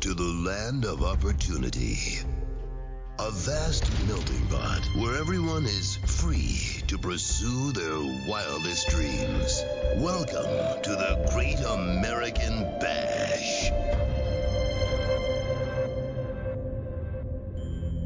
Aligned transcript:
to 0.00 0.14
the 0.14 0.48
land 0.48 0.86
of 0.86 1.02
opportunity. 1.02 1.98
A 3.18 3.30
vast 3.30 3.92
melting 4.06 4.46
pot 4.48 4.80
where 4.96 5.16
everyone 5.16 5.64
is 5.66 5.96
free 6.06 6.82
to 6.86 6.96
pursue 6.96 7.70
their 7.72 7.98
wildest 8.26 8.88
dreams. 8.88 9.62
Welcome 9.96 10.82
to 10.84 10.90
the 10.90 11.30
Great 11.34 11.60
American 11.60 12.62
Bash. 12.80 13.68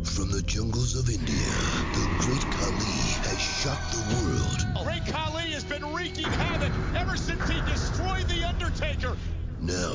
From 0.02 0.32
the 0.32 0.42
jungles 0.46 0.96
of 0.96 1.08
India, 1.08 1.52
the 1.94 2.08
Great 2.18 2.42
Khali 2.42 3.04
has 3.22 3.40
shocked 3.40 3.92
the 3.92 4.02
world. 4.16 4.84
Great 4.84 5.06
Khali 5.06 5.52
has 5.52 5.62
been 5.62 5.94
wreaking 5.94 6.24
havoc 6.24 6.72
ever 6.96 7.16
since 7.16 7.48
he 7.48 7.60
destroyed 7.70 8.26
The 8.26 8.42
Undertaker. 8.48 9.16
Now, 9.60 9.94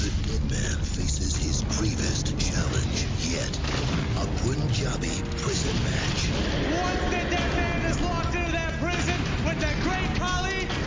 the 0.00 0.10
dead 0.26 0.50
man 0.50 0.78
faces 0.82 1.36
his 1.36 1.62
bravest 1.76 2.38
challenge 2.38 3.06
yet. 3.28 3.58
A 4.16 4.26
Punjabi 4.40 5.22
prison 5.38 5.76
match. 5.84 6.30
Once 6.82 7.04
the 7.10 7.22
dead 7.30 7.50
man 7.56 7.90
is 7.90 8.00
locked 8.00 8.34
into 8.34 8.52
that 8.52 8.72
prison 8.80 9.20
with 9.44 9.60
the 9.60 9.72
great 9.84 10.10
Khali, 10.16 10.85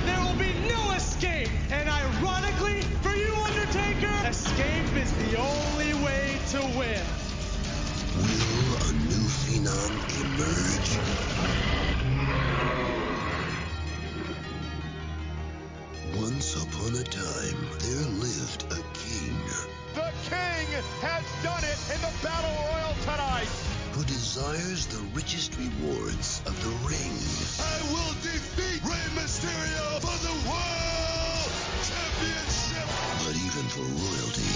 has 21.02 21.24
done 21.44 21.64
it 21.64 21.80
in 21.94 22.00
the 22.02 22.14
Battle 22.24 22.52
Royal 22.72 22.94
tonight. 23.04 23.48
who 23.94 24.04
desires 24.06 24.86
the 24.88 25.02
richest 25.14 25.58
rewards 25.58 26.42
of 26.46 26.56
the 26.64 26.74
ring. 26.88 27.16
I 27.60 27.78
will 27.92 28.14
defeat 28.22 28.80
Rey 28.86 29.08
Mysterio 29.18 30.00
for 30.00 30.18
the 30.24 30.36
World 30.48 31.52
Championship. 31.84 32.88
But 33.26 33.36
even 33.36 33.66
for 33.74 33.86
royalty, 34.06 34.56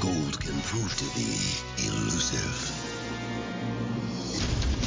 gold 0.00 0.38
can 0.40 0.60
prove 0.62 0.92
to 0.98 1.08
be 1.16 1.34
elusive. 1.88 2.82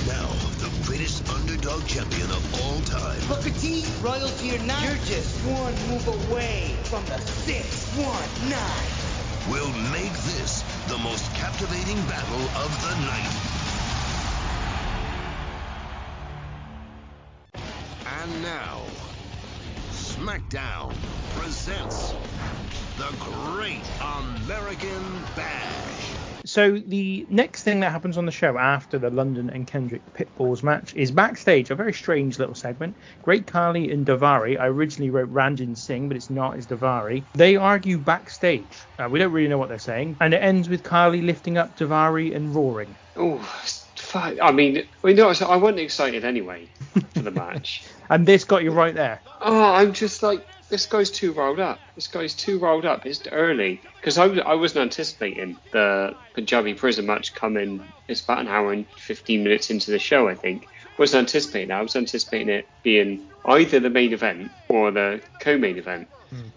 Now, 0.07 0.29
the 0.63 0.71
greatest 0.87 1.27
underdog 1.29 1.85
champion 1.85 2.29
of 2.31 2.43
all 2.63 2.79
time 2.81 3.19
Booker 3.27 3.51
T, 3.59 3.85
royalty 4.01 4.55
or 4.55 4.59
not, 4.63 4.81
you're 4.83 4.95
just 5.05 5.35
one 5.45 5.73
move 5.89 6.07
away 6.31 6.73
from 6.83 7.03
the 7.05 7.19
619. 7.19 8.57
will 9.51 9.73
make 9.91 10.13
this 10.33 10.63
the 10.89 10.97
most 10.97 11.31
captivating 11.35 12.01
battle 12.07 12.41
of 12.57 12.71
the 12.81 12.95
night. 13.05 13.35
And 18.23 18.41
now, 18.41 18.81
SmackDown 19.91 20.91
presents 21.37 22.15
the 22.97 23.15
Great 23.19 23.85
American 24.01 25.03
Bash. 25.35 25.98
So 26.49 26.79
the 26.79 27.27
next 27.29 27.61
thing 27.61 27.79
that 27.81 27.91
happens 27.91 28.17
on 28.17 28.25
the 28.25 28.31
show 28.31 28.57
after 28.57 28.97
the 28.97 29.11
London 29.11 29.51
and 29.51 29.67
Kendrick 29.67 30.01
Pitbulls 30.15 30.63
match 30.63 30.95
is 30.95 31.11
backstage, 31.11 31.69
a 31.69 31.75
very 31.75 31.93
strange 31.93 32.39
little 32.39 32.55
segment. 32.55 32.95
Great 33.21 33.45
Khali 33.45 33.91
and 33.91 34.03
Daivari. 34.03 34.59
I 34.59 34.65
originally 34.65 35.11
wrote 35.11 35.31
Ranjin 35.31 35.77
Singh, 35.77 36.07
but 36.07 36.17
it's 36.17 36.31
not. 36.31 36.57
It's 36.57 36.65
Daivari. 36.65 37.23
They 37.35 37.55
argue 37.55 37.99
backstage. 37.99 38.65
Uh, 38.97 39.07
we 39.11 39.19
don't 39.19 39.31
really 39.31 39.47
know 39.47 39.59
what 39.59 39.69
they're 39.69 39.77
saying, 39.77 40.17
and 40.21 40.33
it 40.33 40.41
ends 40.41 40.69
with 40.69 40.81
Khali 40.81 41.21
lifting 41.21 41.59
up 41.59 41.77
Daivari 41.77 42.35
and 42.35 42.55
roaring. 42.55 42.95
Oh, 43.15 43.37
fuck. 43.95 44.35
I 44.41 44.51
mean, 44.51 44.87
I 45.03 45.13
know, 45.13 45.27
I 45.27 45.55
wasn't 45.55 45.81
excited 45.81 46.25
anyway 46.25 46.67
for 47.13 47.21
the 47.21 47.31
match. 47.31 47.83
And 48.11 48.25
this 48.25 48.43
got 48.43 48.63
you 48.63 48.71
right 48.71 48.95
there. 48.95 49.21
Oh, 49.39 49.71
I'm 49.75 49.93
just 49.93 50.23
like, 50.23 50.43
this 50.69 50.85
guy's 50.85 51.09
too 51.11 51.31
rolled 51.33 51.59
up. 51.59 51.79
This 51.95 52.07
guy's 52.07 52.33
too 52.33 52.59
rolled 52.59 52.85
up. 52.85 53.05
It's 53.05 53.25
early. 53.31 53.81
Because 53.97 54.17
I, 54.17 54.25
I 54.25 54.53
wasn't 54.55 54.83
anticipating 54.83 55.57
the 55.71 56.15
Punjabi 56.33 56.73
prison 56.75 57.05
match 57.05 57.33
coming. 57.35 57.83
It's 58.07 58.21
about 58.23 58.39
an 58.39 58.47
hour 58.47 58.71
and 58.73 58.85
15 58.97 59.43
minutes 59.43 59.69
into 59.69 59.91
the 59.91 59.99
show, 59.99 60.27
I 60.27 60.35
think. 60.35 60.67
wasn't 60.97 61.21
anticipating 61.27 61.69
that. 61.69 61.79
I 61.79 61.81
was 61.81 61.95
anticipating 61.95 62.49
it 62.49 62.67
being 62.83 63.27
either 63.45 63.79
the 63.79 63.89
main 63.89 64.13
event 64.13 64.51
or 64.67 64.91
the 64.91 65.21
co-main 65.41 65.77
event. 65.77 66.07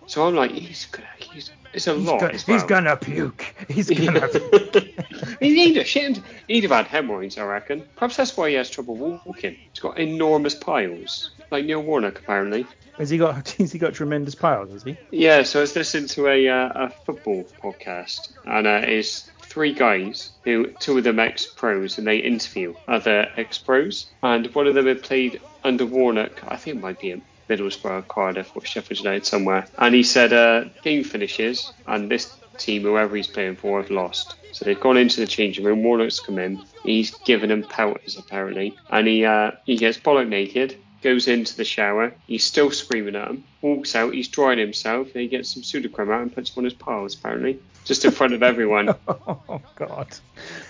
So 0.07 0.27
I'm 0.27 0.35
like, 0.35 0.51
he's 0.51 0.85
gonna, 0.87 1.07
he's, 1.17 1.51
it's 1.73 1.87
a 1.87 1.95
Hmm. 1.95 2.01
He's, 2.01 2.07
lot. 2.09 2.21
go- 2.21 2.27
as 2.27 2.43
he's 2.45 2.63
gonna 2.65 2.95
puke. 2.99 3.43
He's 3.71 3.89
gonna. 3.99 4.29
puke. 4.29 4.95
he'd 5.41 5.77
have 5.77 5.87
shit. 5.87 6.21
He'd 6.47 6.65
have 6.65 6.73
had 6.73 6.87
hemorrhoids, 6.87 7.39
I 7.39 7.45
reckon. 7.45 7.83
Perhaps 7.97 8.17
that's 8.17 8.37
why 8.37 8.51
he 8.51 8.57
has 8.57 8.69
trouble 8.69 8.97
walking. 8.97 9.57
He's 9.73 9.81
got 9.81 9.99
enormous 9.99 10.55
piles, 10.55 11.31
like 11.51 11.65
Neil 11.65 11.83
Warnock, 11.83 12.19
apparently. 12.19 12.67
Has 12.99 13.11
he 13.11 13.19
got? 13.19 13.49
Has 13.59 13.73
he 13.73 13.79
got 13.79 13.95
tremendous 13.95 14.35
piles? 14.35 14.71
Has 14.71 14.83
he? 14.83 14.97
Yeah, 15.11 15.43
so 15.43 15.61
I 15.61 15.63
was 15.63 15.75
listening 15.75 16.09
to 16.09 16.29
a, 16.29 16.49
uh, 16.49 16.87
a 16.87 16.91
football 16.91 17.45
podcast, 17.63 18.33
and 18.45 18.67
uh, 18.67 18.83
it's 18.85 19.31
three 19.41 19.73
guys 19.73 20.33
who, 20.45 20.69
two 20.81 20.97
of 20.99 21.05
them 21.05 21.19
ex-pros, 21.19 21.99
and 21.99 22.07
they 22.07 22.19
interview 22.19 22.75
other 22.89 23.29
ex-pros, 23.37 24.07
and 24.23 24.47
one 24.55 24.67
of 24.67 24.75
them 24.75 24.87
had 24.87 25.03
played 25.03 25.41
under 25.65 25.87
Warnock. 25.87 26.43
I 26.49 26.57
think 26.57 26.77
it 26.77 26.81
might 26.81 27.01
be 27.01 27.13
at 27.13 27.21
Middlesbrough, 27.49 28.09
Cardiff, 28.09 28.51
or 28.55 28.65
Sheffield 28.65 29.01
United 29.01 29.27
somewhere. 29.27 29.67
And 29.79 29.95
he 29.95 30.03
said, 30.03 30.33
uh, 30.33 30.65
game 30.83 31.05
finishes, 31.05 31.73
and 31.87 32.11
this 32.11 32.35
team, 32.59 32.83
whoever 32.83 33.17
he's 33.17 33.27
playing 33.27 33.57
for, 33.57 33.81
have 33.81 33.91
lost. 33.91 34.37
So 34.53 34.65
they've 34.65 34.79
gone 34.79 34.97
into 34.97 35.21
the 35.21 35.27
changing 35.27 35.65
room. 35.65 35.83
Warnock's 35.83 36.21
come 36.21 36.39
in. 36.39 36.63
He's 36.83 37.11
given 37.11 37.49
them 37.49 37.63
pelters 37.63 38.17
apparently, 38.17 38.77
and 38.91 39.07
he 39.07 39.25
uh, 39.25 39.53
he 39.65 39.77
gets 39.77 39.99
bollock 39.99 40.29
naked. 40.29 40.77
Goes 41.03 41.29
into 41.29 41.57
the 41.57 41.65
shower. 41.65 42.15
He's 42.27 42.45
still 42.45 42.71
screaming 42.71 43.17
at 43.17 43.29
him. 43.29 43.45
Walks 43.61 43.97
out. 43.97 44.15
He's 44.15 44.29
drying 44.29 44.59
himself. 44.59 45.09
And 45.13 45.23
he 45.23 45.29
gets 45.29 45.53
some 45.53 45.63
Sudocrem 45.63 46.13
out 46.13 46.23
and 46.23 46.35
puts 46.35 46.51
him 46.51 46.61
on 46.61 46.65
his 46.65 46.75
piles. 46.75 47.15
Apparently, 47.15 47.59
just 47.85 48.05
in 48.05 48.11
front 48.13 48.35
of 48.35 48.43
everyone. 48.43 48.95
Oh 49.49 49.61
God. 49.77 50.09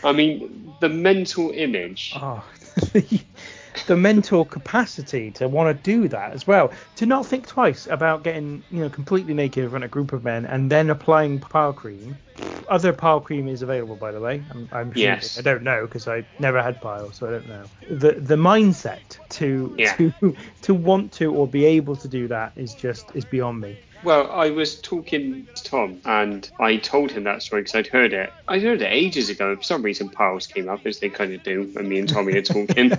I 0.03 0.13
mean, 0.13 0.75
the 0.81 0.89
mental 0.89 1.51
image. 1.51 2.13
Oh, 2.17 2.43
ah, 2.43 2.45
the, 2.93 3.21
the 3.87 3.97
mental 3.97 4.45
capacity 4.45 5.31
to 5.33 5.49
want 5.49 5.77
to 5.77 5.83
do 5.83 6.09
that 6.09 6.33
as 6.33 6.47
well. 6.47 6.73
To 6.97 7.07
not 7.07 7.27
think 7.27 7.47
twice 7.47 7.87
about 7.87 8.25
getting, 8.25 8.63
you 8.71 8.81
know, 8.81 8.89
completely 8.89 9.35
naked 9.35 9.65
in 9.65 9.71
front 9.71 9.85
of 9.85 9.91
a 9.91 9.93
group 9.93 10.13
of 10.13 10.25
men 10.25 10.47
and 10.47 10.71
then 10.71 10.91
applying 10.91 11.39
pile 11.39 11.73
cream. 11.73 12.17
Other 12.69 12.93
pile 12.93 13.21
cream 13.21 13.49
is 13.49 13.63
available, 13.63 13.97
by 13.97 14.13
the 14.13 14.21
way. 14.21 14.43
I'm, 14.51 14.69
I'm. 14.73 14.93
Yes. 14.95 15.39
I 15.39 15.43
don't 15.43 15.63
know 15.63 15.87
because 15.87 16.09
I 16.09 16.25
never 16.39 16.63
had 16.63 16.81
pile, 16.81 17.13
so 17.13 17.27
I 17.27 17.31
don't 17.31 17.49
know. 17.49 17.65
The 17.91 18.13
the 18.13 18.37
mindset 18.37 19.19
to 19.31 19.75
Yeah. 19.79 19.95
to 19.97 20.37
to 20.63 20.75
want 20.75 21.13
to 21.13 21.33
or 21.35 21.47
be 21.47 21.65
able 21.65 21.97
to 21.97 22.09
do 22.09 22.29
that 22.29 22.53
is 22.57 22.75
just 22.75 23.11
is 23.15 23.25
beyond 23.25 23.61
me. 23.61 23.77
Well, 24.05 24.33
I 24.33 24.51
was 24.51 24.81
talking 24.81 25.47
to 25.55 25.63
Tom, 25.65 26.01
and 26.05 26.51
I 26.59 26.77
told 26.77 27.13
him 27.13 27.25
that 27.25 27.43
story 27.43 27.63
because 27.63 27.77
I'd 27.77 27.87
heard 27.87 28.13
it. 28.13 28.33
I 28.49 28.59
heard 28.59 28.83
it 28.83 28.87
ages 28.91 29.31
ago. 29.31 29.55
For 29.55 29.63
some 29.63 29.83
reason, 29.83 30.09
piles 30.09 30.49
came 30.49 30.69
up 30.69 30.87
as 30.87 30.99
they 30.99 31.09
kind 31.09 31.33
of 31.33 31.43
do 31.45 31.71
when 31.73 31.89
me 31.89 32.01
and 32.01 32.09
Tommy 32.09 32.37
are 32.37 32.43
talking. 32.43 32.93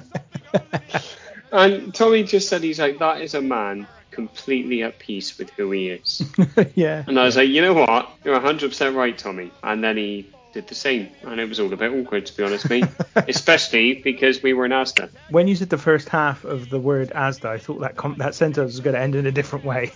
and 1.52 1.94
Tommy 1.94 2.24
just 2.24 2.48
said 2.48 2.64
he's 2.64 2.80
like, 2.80 3.00
that 3.00 3.22
is 3.22 3.34
a 3.34 3.42
man 3.42 3.88
completely 4.14 4.84
at 4.84 5.00
peace 5.00 5.38
with 5.38 5.50
who 5.52 5.72
he 5.72 5.90
is. 5.90 6.24
yeah. 6.76 7.04
And 7.08 7.20
I 7.20 7.26
was 7.26 7.36
like, 7.36 7.50
you 7.50 7.62
know 7.62 7.74
what? 7.74 8.10
You're 8.24 8.40
100% 8.40 8.96
right, 8.96 9.18
Tommy. 9.18 9.52
And 9.64 9.84
then 9.84 9.98
he 9.98 10.30
did 10.54 10.68
the 10.68 10.76
same, 10.76 11.10
and 11.24 11.40
it 11.40 11.50
was 11.50 11.60
all 11.60 11.74
a 11.74 11.76
bit 11.76 11.92
awkward 11.92 12.28
to 12.28 12.38
be 12.38 12.44
honest, 12.44 12.70
mate. 12.70 12.86
Especially 13.16 13.96
because 13.96 14.44
we 14.44 14.54
were 14.54 14.66
in 14.66 14.72
Asda. 14.72 15.10
When 15.30 15.48
you 15.48 15.56
said 15.56 15.70
the 15.70 15.78
first 15.78 16.10
half 16.10 16.44
of 16.44 16.70
the 16.70 16.80
word 16.80 17.10
Asda, 17.10 17.46
I 17.46 17.58
thought 17.58 17.82
that 17.82 17.96
com- 17.98 18.18
that 18.20 18.36
sentence 18.36 18.74
was 18.74 18.80
going 18.80 18.96
to 18.96 19.02
end 19.02 19.16
in 19.16 19.26
a 19.26 19.32
different 19.32 19.66
way. 19.66 19.92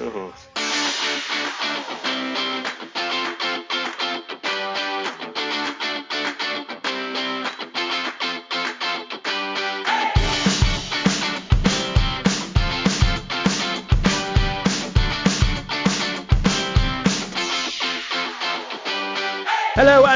Oh. 0.00 0.34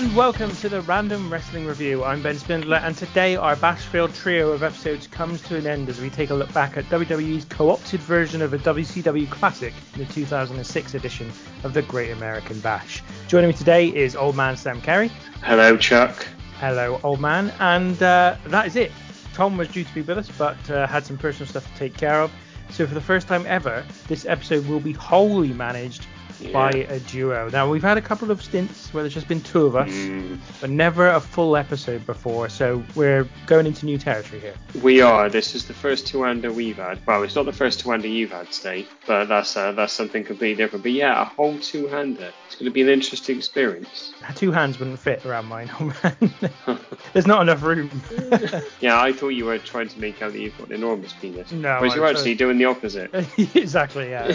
and 0.02 0.16
welcome 0.16 0.50
to 0.50 0.68
the 0.68 0.80
Random 0.80 1.32
Wrestling 1.32 1.64
Review. 1.64 2.02
I'm 2.02 2.24
Ben 2.24 2.36
Spindler, 2.36 2.78
and 2.78 2.96
today 2.96 3.36
our 3.36 3.54
Bashfield 3.54 4.12
trio 4.16 4.50
of 4.50 4.64
episodes 4.64 5.06
comes 5.06 5.40
to 5.42 5.56
an 5.56 5.64
end 5.64 5.88
as 5.88 6.00
we 6.00 6.10
take 6.10 6.30
a 6.30 6.34
look 6.34 6.52
back 6.52 6.76
at 6.76 6.86
WWE's 6.86 7.44
co-opted 7.44 8.00
version 8.00 8.42
of 8.42 8.52
a 8.52 8.58
WCW 8.58 9.30
classic, 9.30 9.72
the 9.96 10.04
2006 10.06 10.94
edition 10.94 11.30
of 11.62 11.72
the 11.72 11.82
Great 11.82 12.10
American 12.10 12.58
Bash. 12.58 13.00
Joining 13.28 13.50
me 13.50 13.54
today 13.54 13.94
is 13.94 14.16
Old 14.16 14.34
Man 14.34 14.56
Sam 14.56 14.80
Carey. 14.80 15.08
Hello, 15.40 15.76
Chuck. 15.76 16.26
Hello, 16.58 16.98
Old 17.04 17.20
Man, 17.20 17.52
and 17.60 18.02
uh, 18.02 18.36
that 18.46 18.66
is 18.66 18.74
it. 18.74 18.90
Tom 19.34 19.56
was 19.56 19.68
due 19.68 19.84
to 19.84 19.94
be 19.94 20.02
with 20.02 20.18
us, 20.18 20.28
but 20.36 20.68
uh, 20.68 20.84
had 20.88 21.06
some 21.06 21.16
personal 21.16 21.48
stuff 21.48 21.70
to 21.70 21.78
take 21.78 21.96
care 21.96 22.20
of. 22.20 22.32
So 22.70 22.88
for 22.88 22.94
the 22.94 23.00
first 23.00 23.28
time 23.28 23.44
ever, 23.46 23.84
this 24.08 24.26
episode 24.26 24.66
will 24.66 24.80
be 24.80 24.92
wholly 24.94 25.52
managed 25.52 26.06
by 26.50 26.70
a 26.70 26.98
duo. 27.00 27.48
Now 27.50 27.68
we've 27.70 27.82
had 27.82 27.98
a 27.98 28.02
couple 28.02 28.30
of 28.30 28.42
stints 28.42 28.92
where 28.92 29.02
there's 29.02 29.14
just 29.14 29.28
been 29.28 29.40
two 29.42 29.66
of 29.66 29.76
us, 29.76 29.90
Mm. 29.90 30.38
but 30.60 30.70
never 30.70 31.08
a 31.10 31.20
full 31.20 31.56
episode 31.56 32.04
before. 32.06 32.48
So 32.48 32.82
we're 32.94 33.28
going 33.46 33.66
into 33.66 33.86
new 33.86 33.98
territory 33.98 34.40
here. 34.40 34.54
We 34.82 35.00
are. 35.00 35.28
This 35.28 35.54
is 35.54 35.66
the 35.66 35.74
first 35.74 36.06
two-hander 36.06 36.52
we've 36.52 36.76
had. 36.76 36.98
Well, 37.06 37.22
it's 37.22 37.34
not 37.34 37.44
the 37.46 37.52
first 37.52 37.80
two-hander 37.80 38.08
you've 38.08 38.32
had 38.32 38.50
today, 38.50 38.86
but 39.06 39.26
that's 39.26 39.56
uh, 39.56 39.72
that's 39.72 39.92
something 39.92 40.24
completely 40.24 40.56
different. 40.56 40.82
But 40.82 40.92
yeah, 40.92 41.20
a 41.20 41.24
whole 41.24 41.58
two-hander. 41.58 42.32
It's 42.46 42.54
going 42.56 42.66
to 42.66 42.70
be 42.72 42.82
an 42.82 42.88
interesting 42.88 43.36
experience. 43.38 44.12
Two 44.34 44.52
hands 44.52 44.78
wouldn't 44.78 44.98
fit 44.98 45.24
around 45.24 45.46
mine. 45.46 45.70
Oh 45.80 45.92
man, 46.02 46.78
there's 47.12 47.26
not 47.26 47.42
enough 47.42 47.62
room. 47.62 47.90
Yeah, 48.80 49.00
I 49.00 49.12
thought 49.12 49.28
you 49.30 49.44
were 49.44 49.58
trying 49.58 49.88
to 49.88 50.00
make 50.00 50.22
out 50.22 50.32
that 50.32 50.40
you've 50.40 50.56
got 50.58 50.68
an 50.68 50.74
enormous 50.74 51.12
penis. 51.12 51.52
No, 51.52 51.76
Whereas 51.76 51.92
I'm 51.92 51.98
you're 51.98 52.08
actually 52.08 52.34
doing 52.34 52.58
the 52.58 52.64
opposite. 52.64 53.10
exactly, 53.54 54.10
yeah. 54.10 54.34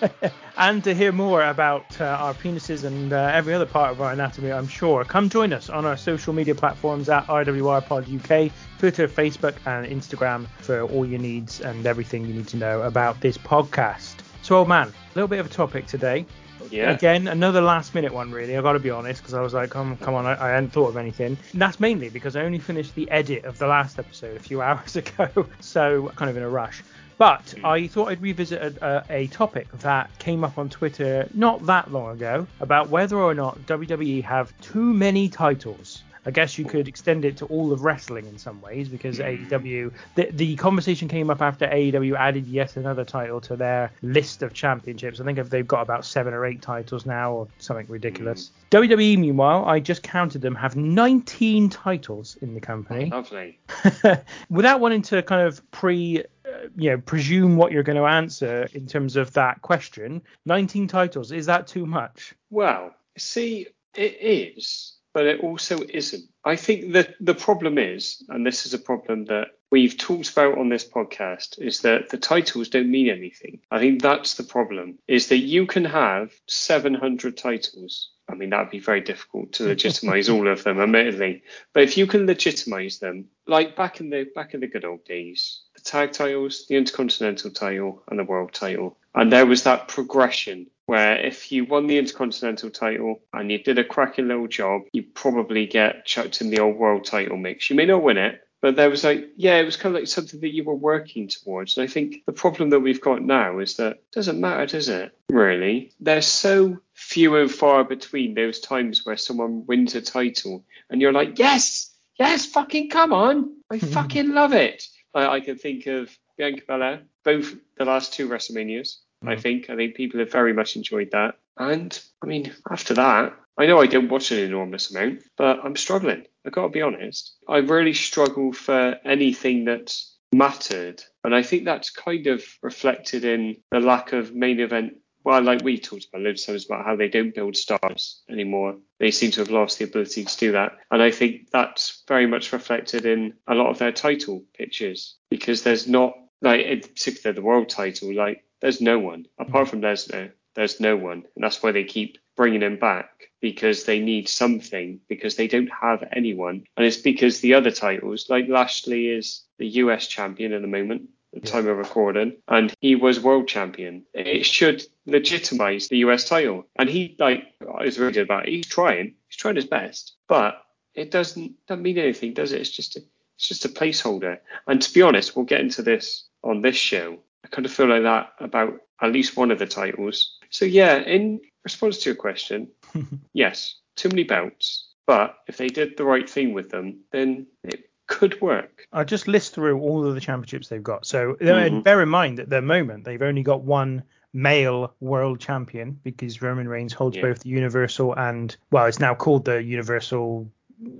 and 0.56 0.82
to 0.84 0.94
hear 0.94 1.12
more 1.12 1.42
about 1.44 2.00
uh, 2.00 2.04
our 2.04 2.34
penises 2.34 2.84
and 2.84 3.12
uh, 3.12 3.30
every 3.32 3.52
other 3.52 3.66
part 3.66 3.90
of 3.90 4.00
our 4.00 4.12
anatomy, 4.12 4.52
I'm 4.52 4.68
sure, 4.68 5.04
come 5.04 5.28
join 5.28 5.52
us 5.52 5.68
on 5.68 5.84
our 5.84 5.96
social 5.96 6.32
media 6.32 6.54
platforms 6.54 7.08
at 7.08 7.26
RWR 7.26 7.84
Pod 7.84 8.04
UK, 8.04 8.50
Twitter, 8.78 9.06
Facebook, 9.06 9.54
and 9.66 9.86
Instagram 9.86 10.46
for 10.58 10.82
all 10.82 11.04
your 11.04 11.20
needs 11.20 11.60
and 11.60 11.86
everything 11.86 12.24
you 12.24 12.34
need 12.34 12.48
to 12.48 12.56
know 12.56 12.82
about 12.82 13.20
this 13.20 13.36
podcast. 13.36 14.16
So, 14.42 14.56
old 14.56 14.68
man, 14.68 14.88
a 14.88 15.14
little 15.14 15.28
bit 15.28 15.38
of 15.38 15.46
a 15.46 15.50
topic 15.50 15.86
today. 15.86 16.26
Yeah. 16.70 16.90
Again, 16.90 17.28
another 17.28 17.60
last 17.60 17.94
minute 17.94 18.12
one, 18.12 18.30
really. 18.30 18.56
I've 18.56 18.62
got 18.62 18.72
to 18.72 18.78
be 18.78 18.90
honest, 18.90 19.22
because 19.22 19.34
I 19.34 19.40
was 19.40 19.54
like, 19.54 19.70
come, 19.70 19.96
come 19.98 20.14
on, 20.14 20.26
I, 20.26 20.32
I 20.42 20.50
hadn't 20.50 20.70
thought 20.70 20.88
of 20.88 20.96
anything. 20.96 21.36
And 21.52 21.62
that's 21.62 21.80
mainly 21.80 22.08
because 22.08 22.36
I 22.36 22.42
only 22.42 22.58
finished 22.58 22.94
the 22.94 23.10
edit 23.10 23.44
of 23.44 23.58
the 23.58 23.66
last 23.66 23.98
episode 23.98 24.36
a 24.36 24.40
few 24.40 24.62
hours 24.62 24.96
ago, 24.96 25.46
so 25.60 26.12
kind 26.16 26.30
of 26.30 26.36
in 26.36 26.42
a 26.42 26.48
rush. 26.48 26.82
But 27.18 27.54
I 27.62 27.86
thought 27.86 28.08
I'd 28.08 28.20
revisit 28.20 28.60
a, 28.60 29.04
a, 29.08 29.22
a 29.22 29.26
topic 29.28 29.70
that 29.78 30.10
came 30.18 30.42
up 30.42 30.58
on 30.58 30.68
Twitter 30.68 31.28
not 31.34 31.64
that 31.66 31.92
long 31.92 32.10
ago 32.16 32.48
about 32.60 32.88
whether 32.88 33.16
or 33.16 33.34
not 33.34 33.58
WWE 33.60 34.24
have 34.24 34.52
too 34.60 34.92
many 34.92 35.28
titles. 35.28 36.02
I 36.24 36.30
guess 36.30 36.56
you 36.56 36.64
could 36.64 36.86
extend 36.88 37.24
it 37.24 37.36
to 37.38 37.46
all 37.46 37.72
of 37.72 37.82
wrestling 37.82 38.26
in 38.26 38.38
some 38.38 38.60
ways 38.60 38.88
because 38.88 39.18
AEW, 39.18 39.92
the, 40.14 40.30
the 40.30 40.56
conversation 40.56 41.08
came 41.08 41.30
up 41.30 41.42
after 41.42 41.66
AEW 41.66 42.16
added 42.16 42.46
yet 42.46 42.76
another 42.76 43.04
title 43.04 43.40
to 43.42 43.56
their 43.56 43.90
list 44.02 44.42
of 44.42 44.52
championships. 44.52 45.20
I 45.20 45.24
think 45.24 45.38
if 45.38 45.50
they've 45.50 45.66
got 45.66 45.82
about 45.82 46.04
seven 46.04 46.32
or 46.32 46.46
eight 46.46 46.62
titles 46.62 47.06
now 47.06 47.32
or 47.32 47.48
something 47.58 47.86
ridiculous. 47.88 48.52
WWE, 48.70 49.18
meanwhile, 49.18 49.64
I 49.64 49.80
just 49.80 50.02
counted 50.02 50.42
them, 50.42 50.54
have 50.54 50.76
19 50.76 51.68
titles 51.70 52.36
in 52.40 52.54
the 52.54 52.60
company. 52.60 53.10
Lovely. 53.10 53.58
Without 54.50 54.80
wanting 54.80 55.02
to 55.02 55.22
kind 55.22 55.46
of 55.46 55.68
pre, 55.72 56.20
uh, 56.20 56.68
you 56.76 56.90
know, 56.90 56.98
presume 56.98 57.56
what 57.56 57.72
you're 57.72 57.82
going 57.82 57.96
to 57.96 58.06
answer 58.06 58.68
in 58.74 58.86
terms 58.86 59.16
of 59.16 59.32
that 59.32 59.60
question, 59.62 60.22
19 60.46 60.86
titles, 60.86 61.32
is 61.32 61.46
that 61.46 61.66
too 61.66 61.84
much? 61.84 62.34
Well, 62.50 62.94
see, 63.18 63.66
it 63.94 64.18
is, 64.20 64.94
but 65.12 65.26
it 65.26 65.40
also 65.40 65.80
isn't. 65.88 66.24
I 66.44 66.56
think 66.56 66.92
that 66.92 67.14
the 67.20 67.34
problem 67.34 67.78
is, 67.78 68.22
and 68.28 68.46
this 68.46 68.66
is 68.66 68.74
a 68.74 68.78
problem 68.78 69.26
that 69.26 69.48
we've 69.70 69.96
talked 69.96 70.30
about 70.30 70.58
on 70.58 70.68
this 70.68 70.88
podcast, 70.88 71.58
is 71.58 71.80
that 71.80 72.10
the 72.10 72.18
titles 72.18 72.68
don't 72.68 72.90
mean 72.90 73.08
anything. 73.08 73.60
I 73.70 73.78
think 73.78 74.02
that's 74.02 74.34
the 74.34 74.44
problem, 74.44 74.98
is 75.08 75.28
that 75.28 75.38
you 75.38 75.66
can 75.66 75.84
have 75.84 76.32
700 76.46 77.36
titles. 77.36 78.10
I 78.28 78.34
mean, 78.34 78.50
that 78.50 78.60
would 78.60 78.70
be 78.70 78.78
very 78.78 79.00
difficult 79.00 79.52
to 79.54 79.64
legitimize 79.64 80.28
all 80.28 80.48
of 80.48 80.64
them, 80.64 80.80
admittedly. 80.80 81.42
But 81.72 81.82
if 81.82 81.96
you 81.96 82.06
can 82.06 82.26
legitimize 82.26 82.98
them, 82.98 83.26
like 83.46 83.76
back 83.76 84.00
in 84.00 84.10
the 84.10 84.26
back 84.34 84.54
in 84.54 84.60
the 84.60 84.68
good 84.68 84.84
old 84.84 85.04
days, 85.04 85.60
the 85.74 85.82
tag 85.82 86.12
titles, 86.12 86.66
the 86.68 86.76
Intercontinental 86.76 87.50
title, 87.50 88.02
and 88.08 88.18
the 88.18 88.24
World 88.24 88.52
title, 88.52 88.96
and 89.14 89.30
there 89.32 89.46
was 89.46 89.64
that 89.64 89.88
progression 89.88 90.68
where 90.86 91.16
if 91.16 91.52
you 91.52 91.64
won 91.64 91.86
the 91.86 91.98
Intercontinental 91.98 92.70
title 92.70 93.20
and 93.32 93.50
you 93.50 93.62
did 93.62 93.78
a 93.78 93.84
cracking 93.84 94.28
little 94.28 94.48
job, 94.48 94.82
you 94.92 95.02
probably 95.02 95.66
get 95.66 96.04
chucked 96.04 96.40
in 96.40 96.50
the 96.50 96.60
old 96.60 96.76
World 96.76 97.04
title 97.04 97.36
mix. 97.36 97.70
You 97.70 97.76
may 97.76 97.86
not 97.86 98.02
win 98.02 98.18
it, 98.18 98.40
but 98.62 98.76
there 98.76 98.88
was 98.88 99.02
like, 99.02 99.30
yeah, 99.36 99.56
it 99.56 99.64
was 99.64 99.76
kind 99.76 99.94
of 99.94 100.00
like 100.00 100.08
something 100.08 100.40
that 100.40 100.54
you 100.54 100.62
were 100.62 100.74
working 100.74 101.26
towards. 101.28 101.76
And 101.76 101.84
I 101.84 101.88
think 101.88 102.24
the 102.26 102.32
problem 102.32 102.70
that 102.70 102.80
we've 102.80 103.00
got 103.00 103.20
now 103.20 103.58
is 103.58 103.76
that 103.76 103.94
it 103.94 104.12
doesn't 104.12 104.40
matter, 104.40 104.66
does 104.66 104.88
it? 104.88 105.12
Really? 105.28 105.92
There's 105.98 106.26
so 106.26 106.78
few 106.94 107.36
and 107.36 107.50
far 107.50 107.82
between 107.82 108.34
those 108.34 108.60
times 108.60 109.04
where 109.04 109.16
someone 109.16 109.66
wins 109.66 109.96
a 109.96 110.00
title 110.00 110.64
and 110.88 111.00
you're 111.00 111.12
like, 111.12 111.40
yes, 111.40 111.92
yes, 112.18 112.46
fucking 112.46 112.88
come 112.88 113.12
on. 113.12 113.56
I 113.68 113.78
fucking 113.80 114.32
love 114.32 114.52
it. 114.52 114.84
I, 115.12 115.26
I 115.26 115.40
can 115.40 115.58
think 115.58 115.86
of 115.86 116.16
Bianca 116.38 116.62
Belair, 116.66 117.02
both 117.24 117.54
the 117.76 117.84
last 117.84 118.12
two 118.12 118.28
WrestleManias. 118.28 118.98
I 119.26 119.36
think. 119.36 119.70
I 119.70 119.76
think 119.76 119.94
people 119.94 120.20
have 120.20 120.32
very 120.32 120.52
much 120.52 120.76
enjoyed 120.76 121.10
that. 121.12 121.36
And 121.56 121.98
I 122.22 122.26
mean, 122.26 122.52
after 122.70 122.94
that, 122.94 123.34
I 123.58 123.66
know 123.66 123.80
I 123.80 123.86
don't 123.86 124.08
watch 124.08 124.30
an 124.30 124.38
enormous 124.38 124.90
amount, 124.90 125.22
but 125.36 125.60
I'm 125.62 125.76
struggling. 125.76 126.24
I've 126.46 126.52
got 126.52 126.62
to 126.62 126.68
be 126.70 126.82
honest. 126.82 127.36
I 127.48 127.58
really 127.58 127.92
struggle 127.92 128.52
for 128.52 128.96
anything 129.04 129.64
that's 129.64 130.16
mattered. 130.32 131.02
And 131.24 131.34
I 131.34 131.42
think 131.42 131.64
that's 131.64 131.90
kind 131.90 132.26
of 132.26 132.42
reflected 132.62 133.24
in 133.24 133.56
the 133.70 133.80
lack 133.80 134.12
of 134.12 134.34
main 134.34 134.60
event. 134.60 134.94
Well, 135.24 135.42
like 135.42 135.62
we 135.62 135.78
talked 135.78 136.06
about 136.06 136.22
loads 136.22 136.42
of 136.42 136.46
times 136.48 136.66
about 136.66 136.84
how 136.84 136.96
they 136.96 137.08
don't 137.08 137.34
build 137.34 137.56
stars 137.56 138.22
anymore. 138.28 138.78
They 138.98 139.12
seem 139.12 139.30
to 139.32 139.40
have 139.40 139.50
lost 139.50 139.78
the 139.78 139.84
ability 139.84 140.24
to 140.24 140.36
do 140.38 140.52
that. 140.52 140.72
And 140.90 141.00
I 141.00 141.12
think 141.12 141.50
that's 141.52 142.02
very 142.08 142.26
much 142.26 142.52
reflected 142.52 143.06
in 143.06 143.34
a 143.46 143.54
lot 143.54 143.70
of 143.70 143.78
their 143.78 143.92
title 143.92 144.42
pitches 144.54 145.16
because 145.30 145.62
there's 145.62 145.86
not, 145.86 146.14
like, 146.40 146.66
in 146.66 146.80
particular, 146.80 147.32
the 147.34 147.42
world 147.42 147.68
title, 147.68 148.12
like, 148.12 148.44
there's 148.62 148.80
no 148.80 148.98
one 148.98 149.26
apart 149.38 149.66
mm. 149.66 149.70
from 149.70 149.82
Lesnar. 149.82 150.32
There's 150.54 150.80
no 150.80 150.96
one, 150.96 151.24
and 151.34 151.44
that's 151.44 151.62
why 151.62 151.72
they 151.72 151.84
keep 151.84 152.18
bringing 152.36 152.62
him 152.62 152.78
back 152.78 153.10
because 153.40 153.84
they 153.84 153.98
need 153.98 154.28
something 154.28 155.00
because 155.08 155.36
they 155.36 155.48
don't 155.48 155.70
have 155.80 156.04
anyone, 156.12 156.64
and 156.76 156.86
it's 156.86 156.96
because 156.96 157.40
the 157.40 157.54
other 157.54 157.70
titles, 157.70 158.26
like 158.30 158.48
Lashley, 158.48 159.08
is 159.08 159.42
the 159.58 159.66
US 159.66 160.06
champion 160.06 160.52
at 160.52 160.62
the 160.62 160.68
moment. 160.68 161.10
At 161.34 161.42
the 161.42 161.48
time 161.48 161.66
of 161.66 161.78
recording, 161.78 162.36
and 162.46 162.74
he 162.80 162.94
was 162.94 163.18
world 163.18 163.48
champion. 163.48 164.04
It 164.12 164.44
should 164.44 164.84
legitimize 165.06 165.88
the 165.88 165.96
US 165.98 166.28
title, 166.28 166.66
and 166.76 166.90
he 166.90 167.16
like 167.18 167.44
I 167.62 167.84
was 167.86 167.98
reading 167.98 168.22
about. 168.22 168.48
It, 168.48 168.52
he's 168.52 168.66
trying, 168.66 169.14
he's 169.28 169.38
trying 169.38 169.56
his 169.56 169.64
best, 169.64 170.12
but 170.28 170.62
it 170.94 171.10
doesn't 171.10 171.54
doesn't 171.66 171.82
mean 171.82 171.96
anything, 171.96 172.34
does 172.34 172.52
it? 172.52 172.60
It's 172.60 172.70
just 172.70 172.96
a, 172.96 173.00
it's 173.36 173.48
just 173.48 173.64
a 173.64 173.70
placeholder. 173.70 174.40
And 174.66 174.82
to 174.82 174.92
be 174.92 175.00
honest, 175.00 175.34
we'll 175.34 175.46
get 175.46 175.62
into 175.62 175.80
this 175.80 176.28
on 176.44 176.60
this 176.60 176.76
show. 176.76 177.18
I 177.44 177.48
kind 177.48 177.66
of 177.66 177.72
feel 177.72 177.86
like 177.88 178.02
that 178.02 178.32
about 178.40 178.74
at 179.00 179.12
least 179.12 179.36
one 179.36 179.50
of 179.50 179.58
the 179.58 179.66
titles. 179.66 180.38
So 180.50 180.64
yeah, 180.64 180.96
in 180.98 181.40
response 181.64 181.98
to 181.98 182.10
your 182.10 182.16
question, 182.16 182.68
yes, 183.32 183.76
too 183.96 184.08
many 184.08 184.24
belts. 184.24 184.88
But 185.06 185.36
if 185.48 185.56
they 185.56 185.68
did 185.68 185.96
the 185.96 186.04
right 186.04 186.28
thing 186.28 186.52
with 186.54 186.70
them, 186.70 187.00
then 187.10 187.46
it 187.64 187.90
could 188.06 188.40
work. 188.40 188.86
I'll 188.92 189.04
just 189.04 189.26
list 189.26 189.54
through 189.54 189.80
all 189.80 190.06
of 190.06 190.14
the 190.14 190.20
championships 190.20 190.68
they've 190.68 190.82
got. 190.82 191.04
So 191.06 191.36
and 191.40 191.82
bear 191.82 192.02
in 192.02 192.08
mind 192.08 192.38
at 192.38 192.48
the 192.48 192.62
moment 192.62 193.04
they've 193.04 193.20
only 193.22 193.42
got 193.42 193.62
one 193.62 194.04
male 194.32 194.94
world 195.00 195.40
champion 195.40 195.98
because 196.04 196.40
Roman 196.40 196.68
Reigns 196.68 196.92
holds 196.92 197.16
Yeah. 197.16 197.22
both 197.22 197.40
the 197.40 197.48
Universal 197.50 198.14
and 198.14 198.56
well, 198.70 198.86
it's 198.86 199.00
now 199.00 199.14
called 199.14 199.44
the 199.44 199.62
Universal, 199.62 200.50